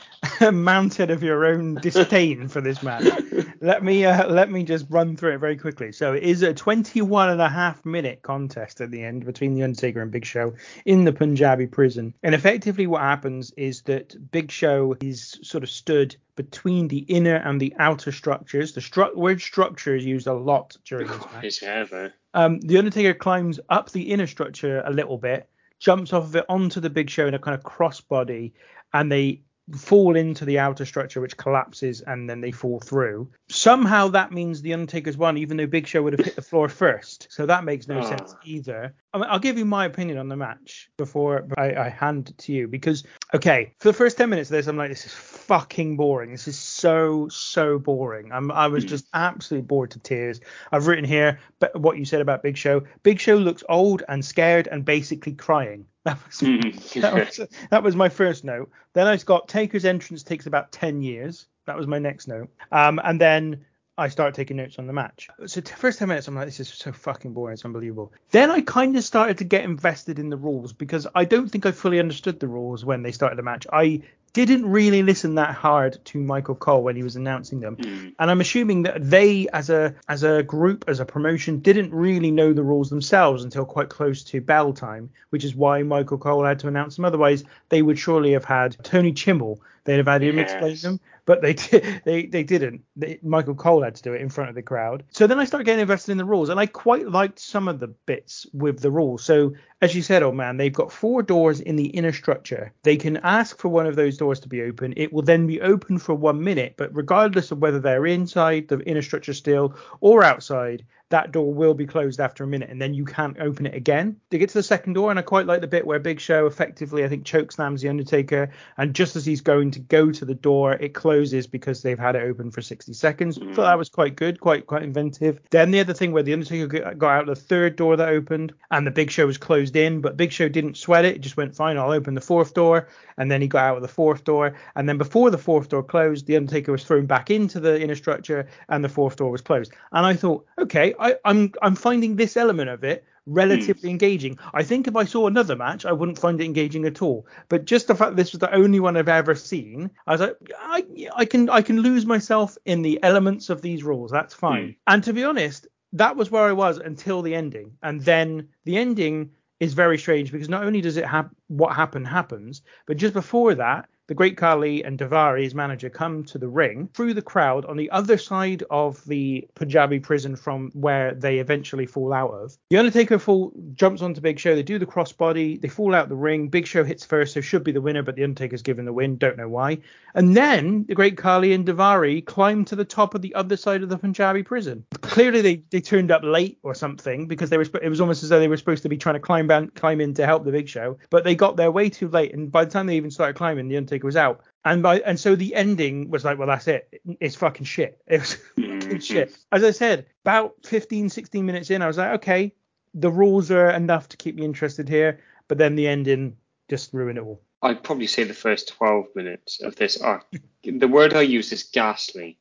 mountain 0.54 1.10
of 1.10 1.24
your 1.24 1.46
own 1.46 1.76
disdain 1.76 2.48
for 2.48 2.62
this 2.62 2.84
match, 2.84 3.06
let 3.62 3.84
me 3.84 4.06
uh, 4.06 4.30
let 4.30 4.52
me 4.52 4.64
just 4.64 4.86
run 4.90 5.16
through 5.18 5.34
it 5.34 5.40
very 5.40 5.58
quickly. 5.58 5.92
So 5.92 6.14
it 6.14 6.24
is 6.24 6.44
a 6.44 6.54
21 6.54 7.30
and 7.30 7.42
a 7.42 7.50
half 7.50 7.84
minute 7.86 8.22
contest 8.22 8.82
at 8.82 8.92
the 8.92 9.04
end 9.04 9.26
between 9.26 9.56
the 9.56 9.64
Undertaker 9.64 10.02
and 10.02 10.12
Big 10.12 10.26
Show 10.26 10.54
in 10.86 11.06
the 11.06 11.12
Punjabi 11.14 11.68
prison. 11.68 12.14
And 12.22 12.36
effectively, 12.36 12.86
what 12.86 13.02
happens 13.02 13.52
is 13.58 13.82
that 13.84 14.16
Big 14.32 14.52
Show 14.52 14.96
is 15.02 15.40
sort 15.42 15.64
of 15.64 15.70
stood 15.70 16.16
between 16.36 16.88
the 16.88 17.00
inner 17.00 17.36
and 17.38 17.60
the 17.60 17.74
outer 17.80 18.12
structures. 18.12 18.74
The 18.74 18.82
stru- 18.82 19.16
word 19.16 19.42
structure 19.42 19.96
is 19.96 20.06
used 20.06 20.28
a 20.28 20.34
lot 20.34 20.78
during 20.86 21.08
this 21.08 21.26
match. 21.34 21.44
Is 21.44 21.64
ever. 21.64 22.14
Um, 22.38 22.60
the 22.60 22.78
Undertaker 22.78 23.16
climbs 23.16 23.60
up 23.70 23.90
the 23.90 24.12
inner 24.12 24.28
structure 24.28 24.84
a 24.86 24.92
little 24.92 25.18
bit, 25.18 25.50
jumps 25.80 26.14
off 26.14 26.26
of 26.26 26.36
it 26.36 26.46
onto 26.48 26.80
the 26.80 26.90
Big 26.90 27.10
Show 27.10 27.26
in 27.26 27.34
a 27.34 27.40
kind 27.40 27.56
of 27.56 27.64
crossbody, 27.64 28.52
and 28.94 29.12
they 29.12 29.42
fall 29.76 30.16
into 30.16 30.46
the 30.46 30.60
outer 30.60 30.86
structure, 30.86 31.20
which 31.20 31.36
collapses, 31.38 32.02
and 32.02 32.30
then 32.30 32.42
they 32.42 32.52
fall 32.52 32.80
through. 32.80 33.30
Somehow 33.50 34.08
that 34.10 34.32
means 34.32 34.62
the 34.62 34.74
Undertaker's 34.74 35.18
won, 35.18 35.38
even 35.38 35.58
though 35.58 35.68
Big 35.68 35.88
Show 35.88 36.04
would 36.04 36.14
have 36.14 36.26
hit 36.26 36.36
the 36.36 36.42
floor 36.42 36.70
first. 36.70 37.28
So 37.30 37.46
that 37.46 37.64
makes 37.64 37.88
no 37.88 38.00
Ah. 38.00 38.04
sense 38.08 38.36
either. 38.46 38.94
I 39.14 39.18
mean, 39.20 39.28
I'll 39.30 39.40
give 39.40 39.58
you 39.58 39.66
my 39.66 39.86
opinion 39.86 40.18
on 40.18 40.28
the 40.28 40.36
match 40.36 40.90
before 40.98 41.48
I, 41.58 41.74
I 41.76 41.90
hand 41.90 42.30
it 42.30 42.38
to 42.40 42.54
you 42.54 42.68
because, 42.68 43.04
okay, 43.34 43.74
for 43.80 43.90
the 43.90 43.94
first 43.94 44.18
10 44.18 44.30
minutes 44.30 44.50
of 44.50 44.58
this, 44.58 44.68
I'm 44.68 44.78
like, 44.78 44.90
this 44.90 45.06
is 45.06 45.14
fucking 45.14 45.98
boring. 45.98 46.32
This 46.32 46.48
is 46.48 46.58
so, 46.60 47.28
so 47.30 47.80
boring. 47.80 48.32
I'm, 48.32 48.52
I 48.52 48.68
was 48.68 48.86
just 48.86 49.08
absolutely 49.14 49.66
bored 49.66 49.92
to 49.92 50.00
tears. 50.00 50.40
I've 50.72 50.88
written 50.88 51.06
here 51.06 51.40
but 51.60 51.80
what 51.80 51.98
you 51.98 52.06
said 52.06 52.22
about 52.22 52.44
Big 52.44 52.58
Show. 52.58 52.84
Big 53.04 53.20
Show 53.20 53.36
looks 53.38 53.64
old 53.70 54.04
and 54.08 54.24
scared 54.24 54.68
and 54.68 54.86
basically 54.86 55.34
crying. 55.34 55.86
That 56.08 56.26
was, 56.26 56.40
that 56.96 57.14
was, 57.14 57.42
that 57.70 57.84
was 57.84 57.96
my 57.96 58.10
first 58.10 58.44
note. 58.44 58.70
Then 58.94 59.08
I've 59.08 59.26
got 59.26 59.48
Taker's 59.48 59.86
entrance 59.86 60.24
takes 60.24 60.46
about 60.46 60.72
10 60.72 61.02
years. 61.02 61.48
That 61.66 61.78
was 61.78 61.88
my 61.88 62.00
next 62.00 62.28
note. 62.28 62.50
Um, 62.72 63.00
and 63.04 63.20
then 63.20 63.66
I 63.98 64.10
start 64.10 64.36
taking 64.36 64.58
notes 64.58 64.78
on 64.78 64.86
the 64.86 64.94
match. 64.94 65.28
So 65.48 65.60
t- 65.60 65.74
first 65.74 66.00
10 66.00 66.08
minutes, 66.08 66.28
I'm 66.28 66.36
like, 66.36 66.46
this 66.46 66.60
is 66.60 66.70
so 66.70 66.92
fucking 66.92 67.34
boring. 67.34 67.54
It's 67.54 67.66
unbelievable. 67.66 68.14
Then 68.30 68.52
I 68.52 68.62
kind 68.62 68.96
of 68.96 69.04
started 69.04 69.40
to 69.40 69.44
get 69.44 69.64
invested 69.64 70.20
in 70.20 70.30
the 70.30 70.38
rules 70.38 70.72
because 70.72 71.08
I 71.16 71.26
don't 71.26 71.50
think 71.50 71.66
I 71.66 71.72
fully 71.72 72.00
understood 72.00 72.40
the 72.40 72.48
rules 72.48 72.86
when 72.86 73.02
they 73.02 73.12
started 73.12 73.38
the 73.38 73.44
match. 73.44 73.66
I 73.74 74.04
didn't 74.46 74.70
really 74.70 75.04
listen 75.04 75.36
that 75.36 75.54
hard 75.54 76.04
to 76.06 76.20
Michael 76.20 76.56
Cole 76.56 76.84
when 76.84 76.96
he 76.96 77.04
was 77.04 77.16
announcing 77.16 77.60
them, 77.60 77.76
hmm. 77.76 78.10
and 78.20 78.32
I'm 78.32 78.42
assuming 78.42 78.84
that 78.84 79.10
they, 79.10 79.48
as 79.54 79.70
a 79.70 79.96
as 80.08 80.24
a 80.24 80.44
group, 80.44 80.86
as 80.88 81.00
a 81.00 81.06
promotion, 81.06 81.60
didn't 81.60 81.94
really 81.94 82.32
know 82.32 82.54
the 82.54 82.64
rules 82.64 82.90
themselves 82.90 83.44
until 83.44 83.66
quite 83.66 83.90
close 83.90 84.24
to 84.26 84.42
bell 84.42 84.74
time, 84.74 85.10
which 85.30 85.44
is 85.44 85.56
why 85.56 85.84
Michael 85.84 86.18
Cole 86.18 86.44
had 86.44 86.60
to 86.60 86.68
announce 86.68 86.96
them. 86.96 87.06
Otherwise, 87.06 87.44
they 87.70 87.82
would 87.82 88.00
surely 88.00 88.32
have 88.34 88.46
had 88.46 88.78
Tony 88.84 89.14
Chimel. 89.14 89.60
They'd 89.88 89.98
have 89.98 90.08
had 90.08 90.24
him 90.24 90.40
explain 90.40 90.72
Yes. 90.74 90.82
them, 90.84 91.02
but 91.26 91.42
they 91.42 91.54
did, 91.56 92.02
they 92.06 92.28
they 92.28 92.44
didn't. 92.44 92.84
They, 92.96 93.20
Michael 93.24 93.56
Cole 93.56 93.84
had 93.84 93.96
to 93.96 94.04
do 94.04 94.14
it 94.14 94.22
in 94.22 94.30
front 94.30 94.50
of 94.50 94.56
the 94.56 94.62
crowd. 94.64 95.04
So 95.12 95.28
then 95.28 95.40
I 95.40 95.46
started 95.46 95.66
getting 95.66 95.82
invested 95.82 96.12
in 96.14 96.20
the 96.20 96.26
rules, 96.26 96.50
and 96.50 96.60
I 96.60 96.68
quite 96.68 97.08
liked 97.10 97.40
some 97.40 97.68
of 97.70 97.80
the 97.80 97.88
bits 97.88 98.46
with 98.54 98.82
the 98.82 98.92
rules. 98.92 99.24
So 99.26 99.56
as 99.82 99.96
you 99.96 100.04
said, 100.04 100.24
old 100.24 100.36
man, 100.36 100.58
they've 100.58 100.74
got 100.74 100.92
four 100.92 101.24
doors 101.24 101.62
in 101.62 101.76
the 101.78 101.88
inner 101.88 102.12
structure. 102.14 102.74
They 102.84 102.98
can 102.98 103.18
ask 103.18 103.60
for 103.60 103.70
one 103.70 103.88
of 103.88 103.96
those 103.96 104.18
doors 104.18 104.40
to 104.42 104.50
be 104.50 104.64
open. 104.64 104.94
It 104.98 105.14
will 105.14 105.24
then 105.24 105.48
be 105.48 105.62
open 105.62 106.00
for 106.00 106.16
one 106.16 106.44
minute, 106.44 106.76
but 106.78 106.96
regardless 106.96 107.52
of 107.52 107.60
whether 107.60 107.80
they're 107.80 108.08
inside 108.08 108.68
the 108.68 108.80
inner 108.82 109.02
structure 109.04 109.34
still 109.34 109.76
or 110.02 110.24
outside, 110.24 110.86
that 111.10 111.32
door 111.32 111.54
will 111.54 111.74
be 111.74 111.86
closed 111.86 112.20
after 112.20 112.44
a 112.44 112.48
minute 112.48 112.70
and 112.70 112.82
then 112.82 112.94
you 112.94 113.06
can't 113.06 113.40
open 113.40 113.66
it 113.66 113.74
again. 113.74 114.18
They 114.30 114.38
get 114.38 114.50
to 114.50 114.58
the 114.58 114.64
second 114.64 114.94
door 114.94 115.10
and 115.10 115.18
I 115.18 115.22
quite 115.22 115.46
like 115.46 115.62
the 115.62 115.68
bit 115.68 115.88
where 115.88 116.00
Big 116.00 116.20
Show 116.20 116.48
effectively 116.48 117.04
I 117.04 117.08
think 117.08 117.26
choke 117.26 117.52
slams 117.52 117.82
the 117.82 117.90
Undertaker 117.90 118.50
and 118.78 118.94
just 118.94 119.16
as 119.16 119.26
he's 119.26 119.42
going 119.42 119.72
to 119.72 119.80
go 119.80 120.12
to 120.12 120.26
the 120.26 120.34
door 120.34 120.74
it 120.74 120.94
closes 120.94 121.48
because 121.48 121.82
they've 121.82 121.98
had 121.98 122.16
it 122.16 122.24
open 122.24 122.52
for 122.52 122.62
60 122.62 122.94
seconds. 122.94 123.38
Thought 123.38 123.56
that 123.56 123.78
was 123.78 123.90
quite 123.90 124.16
good, 124.16 124.40
quite 124.40 124.68
quite 124.68 124.84
inventive. 124.84 125.40
Then 125.50 125.72
the 125.72 125.80
other 125.80 125.94
thing 125.94 126.12
where 126.12 126.24
the 126.24 126.34
Undertaker 126.34 126.94
got 126.96 127.12
out 127.12 127.26
the 127.26 127.36
third 127.36 127.78
door 127.78 127.96
that 127.96 128.10
opened 128.10 128.54
and 128.72 128.86
the 128.86 128.92
Big 128.92 129.10
Show 129.10 129.28
was 129.28 129.38
closed 129.38 129.76
in 129.76 130.02
but 130.02 130.18
Big 130.18 130.32
Show 130.32 130.50
didn't 130.50 130.78
sweat 130.78 131.06
it. 131.06 131.16
It 131.16 131.22
just 131.22 131.38
went 131.38 131.56
fine. 131.56 131.78
I'll 131.78 131.92
open 131.92 132.16
the 132.16 132.22
fourth 132.22 132.54
door 132.54 132.90
and 133.18 133.32
then 133.32 133.42
he 133.42 133.48
got 133.48 133.64
out 133.64 133.76
of 133.78 133.82
the 133.82 133.88
fourth 133.88 134.26
door 134.26 134.56
and 134.76 134.90
then 134.90 134.98
before 134.98 135.32
the 135.32 135.38
fourth 135.38 135.70
door 135.70 135.84
closed 135.84 136.28
the 136.28 136.36
Undertaker 136.36 136.72
was 136.74 136.84
thrown 136.84 137.06
back 137.06 137.32
into 137.32 137.60
the 137.60 137.82
inner 137.82 137.96
structure 137.96 138.48
and 138.68 138.84
the 138.84 138.90
fourth 138.90 139.16
door 139.16 139.32
was 139.32 139.42
closed. 139.42 139.74
And 139.94 140.06
I 140.06 140.14
thought, 140.14 140.46
okay, 140.60 140.94
I, 141.00 141.16
I'm 141.26 141.54
I'm 141.62 141.76
finding 141.76 142.16
this 142.16 142.38
element 142.38 142.70
of 142.70 142.84
it 142.84 143.06
relatively 143.28 143.90
hmm. 143.90 143.94
engaging. 143.94 144.40
I 144.54 144.64
think 144.64 144.88
if 144.88 144.96
I 144.96 145.04
saw 145.04 145.28
another 145.28 145.56
match, 145.56 145.86
I 145.86 145.92
wouldn't 145.92 146.18
find 146.18 146.40
it 146.40 146.46
engaging 146.46 146.86
at 146.86 147.02
all. 147.02 147.28
But 147.50 147.66
just 147.66 147.88
the 147.88 147.96
fact 147.96 148.16
this 148.16 148.32
was 148.32 148.40
the 148.40 148.54
only 148.54 148.80
one 148.80 148.98
I've 148.98 149.10
ever 149.10 149.36
seen, 149.36 149.92
I 150.08 150.12
was 150.14 150.22
like, 150.22 150.38
I, 150.60 150.86
I 151.16 151.26
can 151.26 151.50
I 151.50 151.62
can 151.62 151.82
lose 151.82 152.06
myself 152.06 152.58
in 152.66 152.82
the 152.82 153.02
elements 153.04 153.50
of 153.50 153.62
these 153.62 153.84
rules. 153.84 154.12
That's 154.12 154.34
fine. 154.34 154.68
Hmm. 154.68 154.72
And 154.88 155.04
to 155.04 155.14
be 155.14 155.24
honest, 155.24 155.68
that 155.94 156.16
was 156.16 156.32
where 156.32 156.44
I 156.44 156.54
was 156.54 156.78
until 156.78 157.22
the 157.22 157.36
ending. 157.36 157.78
And 157.84 158.02
then 158.02 158.50
the 158.66 158.78
ending 158.78 159.32
is 159.60 159.74
very 159.74 159.98
strange 159.98 160.32
because 160.32 160.50
not 160.50 160.64
only 160.64 160.82
does 160.82 160.98
it 160.98 161.06
have 161.06 161.30
what 161.48 161.76
happened 161.76 162.08
happens, 162.08 162.62
but 162.86 162.98
just 162.98 163.14
before 163.14 163.56
that, 163.56 163.90
the 164.08 164.16
Great 164.16 164.38
Khali 164.38 164.84
and 164.84 164.98
Daivari, 164.98 165.44
his 165.44 165.54
manager, 165.54 165.90
come 165.90 166.24
to 166.26 166.38
the 166.38 166.48
ring 166.48 166.90
through 166.94 167.14
the 167.14 167.22
crowd 167.22 167.66
on 167.66 167.78
the 167.78 167.90
other 167.92 168.18
side 168.18 168.64
of 168.70 169.04
the 169.06 169.48
Punjabi 169.56 170.00
prison 170.00 170.36
from 170.36 170.72
where 170.74 171.14
they 171.14 171.40
eventually 171.40 171.86
fall 171.86 172.14
out 172.14 172.32
of. 172.32 172.58
The 172.70 172.78
Undertaker 172.78 173.20
fall, 173.20 173.52
jumps 173.74 174.02
onto 174.02 174.22
Big 174.22 174.40
Show. 174.40 174.56
They 174.56 174.64
do 174.64 174.80
the 174.80 174.86
crossbody. 174.86 175.60
They 175.60 175.68
fall 175.68 175.94
out 175.94 176.10
the 176.10 176.16
ring. 176.16 176.48
Big 176.48 176.68
Show 176.68 176.84
hits 176.84 177.06
first, 177.06 177.34
so 177.34 177.42
should 177.42 177.64
be 177.64 177.72
the 177.72 177.82
winner, 177.82 178.04
but 178.04 178.16
the 178.16 178.24
Undertaker's 178.24 178.62
given 178.62 178.86
the 178.86 178.94
win. 178.94 179.18
Don't 179.18 179.38
know 179.38 179.50
why. 179.50 179.80
And 180.16 180.36
then 180.36 180.86
the 180.88 180.96
Great 180.96 181.18
Khali 181.18 181.54
and 181.54 181.66
Daivari 181.66 182.26
climb 182.26 182.66
to 182.66 182.76
the 182.76 182.86
top 182.86 183.14
of 183.14 183.22
the 183.22 183.36
other 183.36 183.58
side 183.58 183.84
of 183.84 183.90
the 183.90 183.98
Punjabi 183.98 184.44
prison. 184.44 184.86
Clearly, 185.02 185.42
they, 185.42 185.56
they 185.70 185.82
turned 185.82 186.12
up 186.12 186.24
late 186.24 186.60
or 186.64 186.74
something 186.74 187.28
because 187.28 187.50
they 187.50 187.58
were. 187.58 187.66
It 187.82 187.90
was 187.90 188.02
almost 188.02 188.24
as 188.24 188.30
though 188.30 188.40
they 188.40 188.48
were 188.48 188.58
supposed 188.58 188.84
to 188.84 188.90
be 188.90 188.98
trying 188.98 189.16
to 189.16 189.20
climb 189.20 189.48
climb 189.76 190.02
in 190.02 190.14
to 190.16 190.26
help 190.26 190.46
the 190.46 190.52
Big 190.52 190.68
Show, 190.68 190.98
but 191.10 191.24
they 191.24 191.36
got 191.36 191.58
there 191.58 191.72
way 191.72 191.90
too 191.90 192.08
late. 192.08 192.34
And 192.34 192.52
by 192.52 192.66
the 192.66 192.72
time 192.72 192.88
they 192.88 192.98
even 192.98 193.12
started 193.12 193.36
climbing, 193.36 193.68
the 193.68 193.78
Undertaker 193.78 193.97
was 194.04 194.16
out. 194.16 194.42
And 194.66 194.84
by 194.84 195.00
and 195.00 195.20
so 195.20 195.36
the 195.36 195.56
ending 195.56 196.10
was 196.10 196.26
like, 196.26 196.38
well, 196.38 196.48
that's 196.48 196.68
it. 196.68 197.02
It's 197.20 197.36
fucking 197.36 197.66
shit. 197.66 198.02
It 198.08 198.20
was 198.20 198.34
fucking 198.34 198.80
mm-hmm. 198.80 198.98
shit. 199.00 199.38
As 199.52 199.64
I 199.64 199.72
said, 199.72 200.06
about 200.24 200.56
15, 200.66 201.10
16 201.10 201.46
minutes 201.46 201.70
in, 201.70 201.82
I 201.82 201.88
was 201.88 201.98
like, 201.98 202.12
okay, 202.16 202.54
the 202.94 203.12
rules 203.12 203.52
are 203.52 203.70
enough 203.70 204.10
to 204.10 204.18
keep 204.18 204.36
me 204.36 204.44
interested 204.44 204.90
here, 204.90 205.20
but 205.48 205.58
then 205.58 205.76
the 205.76 205.88
ending 205.88 206.36
just 206.70 206.94
ruined 206.94 207.18
it 207.18 207.22
all. 207.22 207.42
I'd 207.62 207.84
probably 207.84 208.08
say 208.08 208.24
the 208.24 208.34
first 208.34 208.70
12 208.70 209.08
minutes 209.16 209.62
of 209.62 209.76
this 209.76 210.00
arc. 210.00 210.26
the 210.64 210.88
word 210.88 211.14
I 211.14 211.22
use 211.22 211.52
is 211.52 211.64
ghastly 211.64 212.38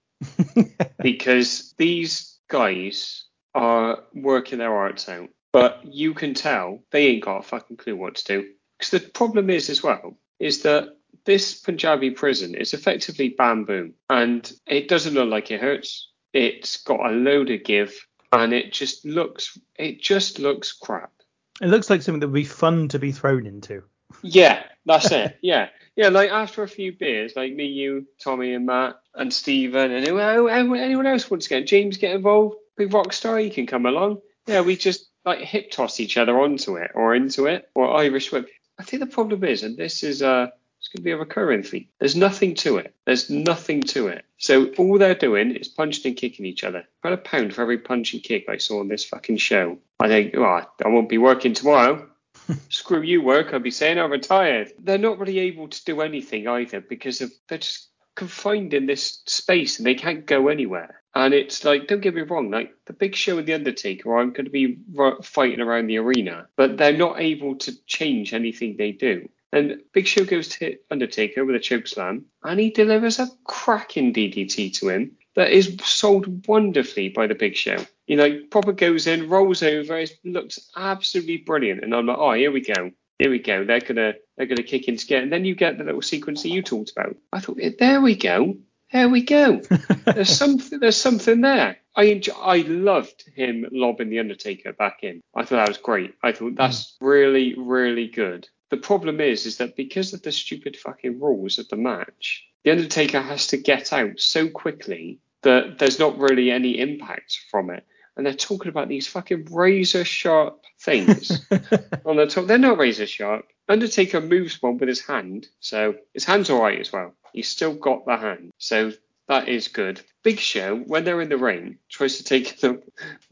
because 1.03 1.75
these 1.79 2.39
guys 2.49 3.25
are 3.55 4.03
working 4.15 4.59
their 4.59 4.75
arts 4.75 5.09
out, 5.09 5.31
but 5.53 5.81
you 5.85 6.13
can 6.13 6.35
tell 6.35 6.83
they 6.91 7.07
ain't 7.07 7.25
got 7.25 7.39
a 7.39 7.43
fucking 7.43 7.77
clue 7.77 7.97
what 7.97 8.17
to 8.17 8.25
do. 8.25 8.49
Because 8.79 8.91
the 8.91 9.01
problem 9.11 9.49
is, 9.49 9.71
as 9.71 9.83
well, 9.83 10.19
is 10.39 10.63
that 10.63 10.96
this 11.25 11.61
Punjabi 11.61 12.11
prison 12.11 12.55
is 12.55 12.75
effectively 12.75 13.31
bamboo 13.31 13.93
and 14.11 14.51
it 14.67 14.89
doesn't 14.89 15.15
look 15.15 15.29
like 15.29 15.51
it 15.51 15.61
hurts. 15.61 16.11
It's 16.33 16.77
got 16.79 17.11
a 17.11 17.15
load 17.15 17.51
of 17.51 17.65
give 17.65 17.95
and 18.33 18.53
it 18.53 18.73
just 18.73 19.05
looks 19.05 19.59
it 19.77 20.01
just 20.01 20.39
looks 20.39 20.73
crap. 20.73 21.13
It 21.61 21.69
looks 21.69 21.89
like 21.89 22.03
something 22.03 22.21
that 22.21 22.29
would 22.29 22.35
be 22.35 22.45
fun 22.45 22.89
to 22.89 22.99
be 22.99 23.13
thrown 23.13 23.47
into. 23.47 23.83
Yeah, 24.23 24.65
that's 24.85 25.11
it. 25.11 25.39
Yeah. 25.43 25.69
Yeah, 25.97 26.11
like 26.11 26.31
after 26.31 26.63
a 26.63 26.69
few 26.69 26.93
beers, 26.93 27.33
like 27.37 27.55
me, 27.55 27.65
you, 27.65 28.07
Tommy, 28.23 28.53
and 28.53 28.67
Matt, 28.67 28.97
and 29.15 29.33
Stephen, 29.33 29.93
and 29.93 30.07
anyone 30.07 31.07
else 31.07 31.31
wants 31.31 31.47
to 31.47 31.49
get 31.49 31.67
James 31.67 31.97
get 31.97 32.15
involved, 32.15 32.57
big 32.77 32.93
rock 32.93 33.15
star, 33.15 33.41
you 33.41 33.51
can 33.51 33.67
come 33.67 33.87
along. 33.87 34.21
Yeah, 34.47 34.61
we 34.61 34.77
just 34.77 35.09
like 35.25 35.41
hip 35.41 35.71
toss 35.71 35.99
each 35.99 36.19
other 36.19 36.39
onto 36.39 36.77
it 36.77 36.91
or 36.95 37.15
into 37.15 37.47
it 37.47 37.71
or 37.75 37.97
Irish 37.97 38.31
whip. 38.31 38.49
I 38.79 38.85
think 38.85 39.01
the 39.01 39.07
problem 39.07 39.43
is, 39.45 39.63
and 39.63 39.77
this 39.77 40.03
is 40.03 40.23
uh 40.23 40.49
it's 40.87 40.93
going 40.93 41.03
to 41.03 41.05
be 41.05 41.11
a 41.11 41.17
recurring 41.17 41.65
theme. 41.65 41.89
There's 41.99 42.15
nothing 42.15 42.55
to 42.57 42.77
it. 42.77 42.95
There's 43.07 43.29
nothing 43.29 43.83
to 43.83 44.07
it. 44.07 44.25
So 44.39 44.67
all 44.79 44.99
they're 44.99 45.17
doing 45.17 45.57
is 45.57 45.67
punching 45.67 46.11
and 46.11 46.17
kicking 46.17 46.47
each 46.47 46.63
other. 46.63 46.85
About 47.03 47.15
a 47.15 47.17
pound 47.17 47.55
for 47.55 47.63
every 47.63 47.79
punch 47.79 48.15
and 48.15 48.23
kick 48.23 48.49
I 48.49 48.59
saw 48.59 48.79
on 48.79 48.87
this 48.87 49.05
fucking 49.05 49.39
show. 49.39 49.79
I 49.99 50.07
think, 50.07 50.37
oh, 50.37 50.45
I 50.45 50.89
won't 50.89 51.09
be 51.09 51.19
working 51.19 51.55
tomorrow. 51.55 52.09
Screw 52.69 53.03
you, 53.03 53.21
work. 53.21 53.53
I'll 53.53 53.59
be 53.59 53.73
saying 53.73 53.99
I'm 53.99 54.13
retired. 54.13 54.75
They're 54.79 54.97
not 54.97 55.19
really 55.19 55.41
able 55.41 55.67
to 55.67 55.85
do 55.85 56.03
anything 56.03 56.47
either 56.47 56.81
because 56.81 57.21
of 57.21 57.33
they're 57.49 57.59
just 57.59 57.89
confined 58.15 58.73
in 58.73 58.87
this 58.87 59.23
space 59.27 59.79
and 59.79 59.87
they 59.87 59.97
can't 59.97 60.25
go 60.25 60.47
anywhere. 60.47 61.03
And 61.17 61.35
it's 61.35 61.65
like, 61.65 61.89
don't 61.89 62.01
get 62.01 62.15
me 62.15 62.23
wrong, 62.23 62.53
like 62.53 62.75
the 62.85 62.93
Big 62.93 63.17
Show 63.17 63.37
with 63.37 63.47
the 63.47 63.55
Undertaker 63.55 64.17
I'm 64.17 64.33
going 64.33 64.45
to 64.45 64.51
be 64.51 64.79
fighting 65.23 65.61
around 65.61 65.89
the 65.89 65.99
arena, 65.99 66.47
but 66.55 66.77
they're 66.77 66.97
not 66.97 67.21
able 67.21 67.57
to 67.57 67.73
change 67.87 68.35
anything 68.35 68.77
they 68.77 68.93
do. 68.93 69.29
And 69.53 69.81
Big 69.93 70.07
Show 70.07 70.25
goes 70.25 70.49
to 70.49 70.59
hit 70.59 70.85
Undertaker 70.91 71.45
with 71.45 71.57
a 71.57 71.61
choke 71.61 71.87
slam, 71.87 72.27
and 72.43 72.59
he 72.59 72.71
delivers 72.71 73.19
a 73.19 73.29
cracking 73.45 74.13
DDT 74.13 74.77
to 74.79 74.89
him 74.89 75.13
that 75.37 75.51
is 75.51 75.77
sold 75.85 76.47
wonderfully 76.49 77.11
by 77.11 77.27
the 77.27 77.35
Big 77.35 77.55
Show. 77.55 77.77
You 78.07 78.17
know, 78.17 78.41
proper 78.51 78.73
goes 78.73 79.07
in, 79.07 79.29
rolls 79.29 79.63
over, 79.63 79.99
it 79.99 80.13
looks 80.25 80.71
absolutely 80.77 81.39
brilliant, 81.39 81.85
and 81.85 81.95
I'm 81.95 82.07
like, 82.07 82.19
oh, 82.19 82.33
here 82.33 82.51
we 82.51 82.61
go. 82.61 82.91
Here 83.19 83.31
we 83.31 83.39
go. 83.39 83.65
They're 83.65 83.81
gonna 83.81 84.15
they're 84.37 84.47
gonna 84.47 84.63
kick 84.63 84.89
into 84.89 85.07
gear, 85.07 85.23
and 85.23 85.33
then 85.33 85.45
you 85.45 85.55
get 85.55 85.79
the 85.79 85.85
little 85.85 86.03
sequence 86.03 86.43
that 86.43 86.51
you 86.51 86.63
talked 86.63 86.93
about. 86.93 87.17
I 87.33 87.41
thought, 87.41 87.59
there 87.79 88.01
we 88.01 88.15
go, 88.15 88.57
there 88.93 89.09
we 89.09 89.23
go. 89.23 89.63
there's 90.05 90.37
something 90.37 90.81
there's 90.81 91.01
something 91.01 91.41
there. 91.41 91.79
I 91.95 92.05
enjoy, 92.05 92.35
I 92.35 92.59
loved 92.59 93.25
him 93.35 93.67
lobbing 93.73 94.11
the 94.11 94.19
Undertaker 94.19 94.75
back 94.75 94.99
in. 95.03 95.23
I 95.35 95.45
thought 95.45 95.57
that 95.57 95.69
was 95.69 95.79
great. 95.79 96.15
I 96.23 96.33
thought 96.33 96.57
that's 96.57 96.97
really 97.01 97.55
really 97.57 98.09
good. 98.09 98.49
The 98.71 98.77
problem 98.77 99.21
is, 99.21 99.47
is 99.47 99.59
that 99.59 99.77
because 99.77 100.13
of 100.13 100.23
the 100.23 100.33
stupid 100.33 100.77
fucking 100.77 101.21
rules 101.21 101.59
of 101.59 101.69
the 101.69 101.77
match, 101.77 102.47
the 102.65 102.73
Undertaker 102.73 103.21
has 103.21 103.47
to 103.49 103.57
get 103.57 103.93
out 103.93 104.19
so 104.19 104.49
quickly 104.49 105.21
that 105.43 105.79
there's 105.79 105.99
not 106.01 106.19
really 106.19 106.51
any 106.51 106.79
impact 106.81 107.39
from 107.51 107.71
it. 107.71 107.85
And 108.17 108.25
they're 108.25 108.35
talking 108.35 108.71
about 108.71 108.89
these 108.89 109.07
fucking 109.07 109.49
razor 109.51 110.05
sharp 110.05 110.65
things 110.81 111.47
on 112.05 112.17
the 112.17 112.27
top. 112.27 112.47
They're 112.47 112.59
not 112.59 112.79
razor 112.79 113.07
sharp. 113.07 113.47
Undertaker 113.69 114.21
moves 114.21 114.61
one 114.63 114.79
with 114.79 114.89
his 114.89 115.05
hand, 115.07 115.49
so 115.61 115.95
his 116.15 116.25
hand's 116.25 116.51
all 116.51 116.63
right 116.63 116.81
as 116.81 116.93
well. 116.93 117.15
He's 117.33 117.49
still 117.49 117.75
got 117.75 118.07
the 118.07 118.17
hand, 118.17 118.53
so 118.59 118.93
that 119.29 119.49
is 119.49 119.69
good. 119.69 120.01
Big 120.23 120.39
Show, 120.39 120.77
when 120.77 121.05
they're 121.05 121.21
in 121.21 121.29
the 121.29 121.37
ring, 121.37 121.79
tries 121.89 122.19
to 122.19 122.25
take 122.25 122.61
the, 122.61 122.83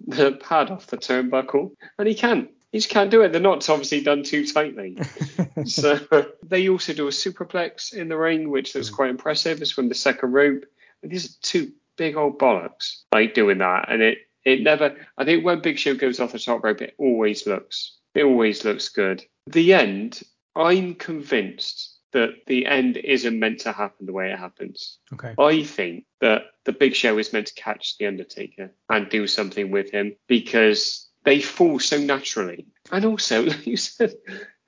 the 0.07 0.33
pad 0.33 0.71
off 0.71 0.89
the 0.89 0.97
turnbuckle, 0.97 1.73
and 1.99 2.09
he 2.09 2.15
can't. 2.15 2.51
He 2.75 2.81
just 2.81 2.91
can't 2.91 3.09
do 3.09 3.23
it. 3.23 3.33
The 3.33 3.39
knot's 3.39 3.69
obviously 3.69 4.01
done 4.01 4.25
too 4.25 4.45
tightly. 4.45 4.99
so 5.65 6.01
they 6.43 6.69
also 6.69 6.93
do 6.93 7.07
a 7.07 7.13
superplex 7.13 7.95
in 7.95 8.09
the 8.09 8.17
ring, 8.17 8.51
which 8.51 8.75
looks 8.75 8.89
hmm. 8.89 8.97
quite 8.97 9.11
impressive. 9.11 9.63
It's 9.63 9.71
from 9.71 9.89
the 9.89 9.95
second 9.95 10.33
rope. 10.33 10.65
And 11.01 11.13
these 11.13 11.25
are 11.25 11.39
two 11.41 11.71
big 11.97 12.17
old 12.17 12.41
bollocks 12.41 13.03
like 13.13 13.33
doing 13.33 13.59
that, 13.59 13.93
and 13.93 14.03
it 14.03 14.19
it 14.45 14.61
never. 14.63 14.97
I 15.17 15.25
think 15.25 15.45
when 15.45 15.61
Big 15.61 15.79
Show 15.79 15.95
goes 15.95 16.19
off 16.19 16.33
the 16.33 16.39
top 16.41 16.65
rope, 16.65 16.83
it 16.83 16.97
always 16.99 17.47
looks 17.47 17.97
it 18.13 18.25
always 18.25 18.65
looks 18.65 18.89
good. 18.89 19.23
The 19.47 19.73
end. 19.73 20.23
I'm 20.57 20.97
convinced 20.97 21.95
that 22.11 22.31
the 22.49 22.67
end 22.67 22.97
isn't 22.97 23.39
meant 23.39 23.61
to 23.61 23.73
happen 23.73 24.07
the 24.07 24.13
way 24.13 24.33
it 24.33 24.39
happens. 24.39 24.99
Okay. 25.13 25.35
I 25.39 25.63
think 25.63 26.07
that 26.21 26.43
the 26.65 26.73
Big 26.73 26.97
Show 26.97 27.19
is 27.19 27.33
meant 27.33 27.47
to 27.49 27.55
catch 27.55 27.99
the 27.99 28.07
Undertaker 28.07 28.73
and 28.89 29.09
do 29.09 29.29
something 29.29 29.71
with 29.71 29.93
him 29.93 30.17
because 30.27 31.04
they 31.25 31.41
fall 31.41 31.79
so 31.79 31.99
naturally. 31.99 32.67
And 32.93 33.05
also, 33.05 33.43
like 33.47 33.67
you 33.67 33.77
said, 33.77 34.15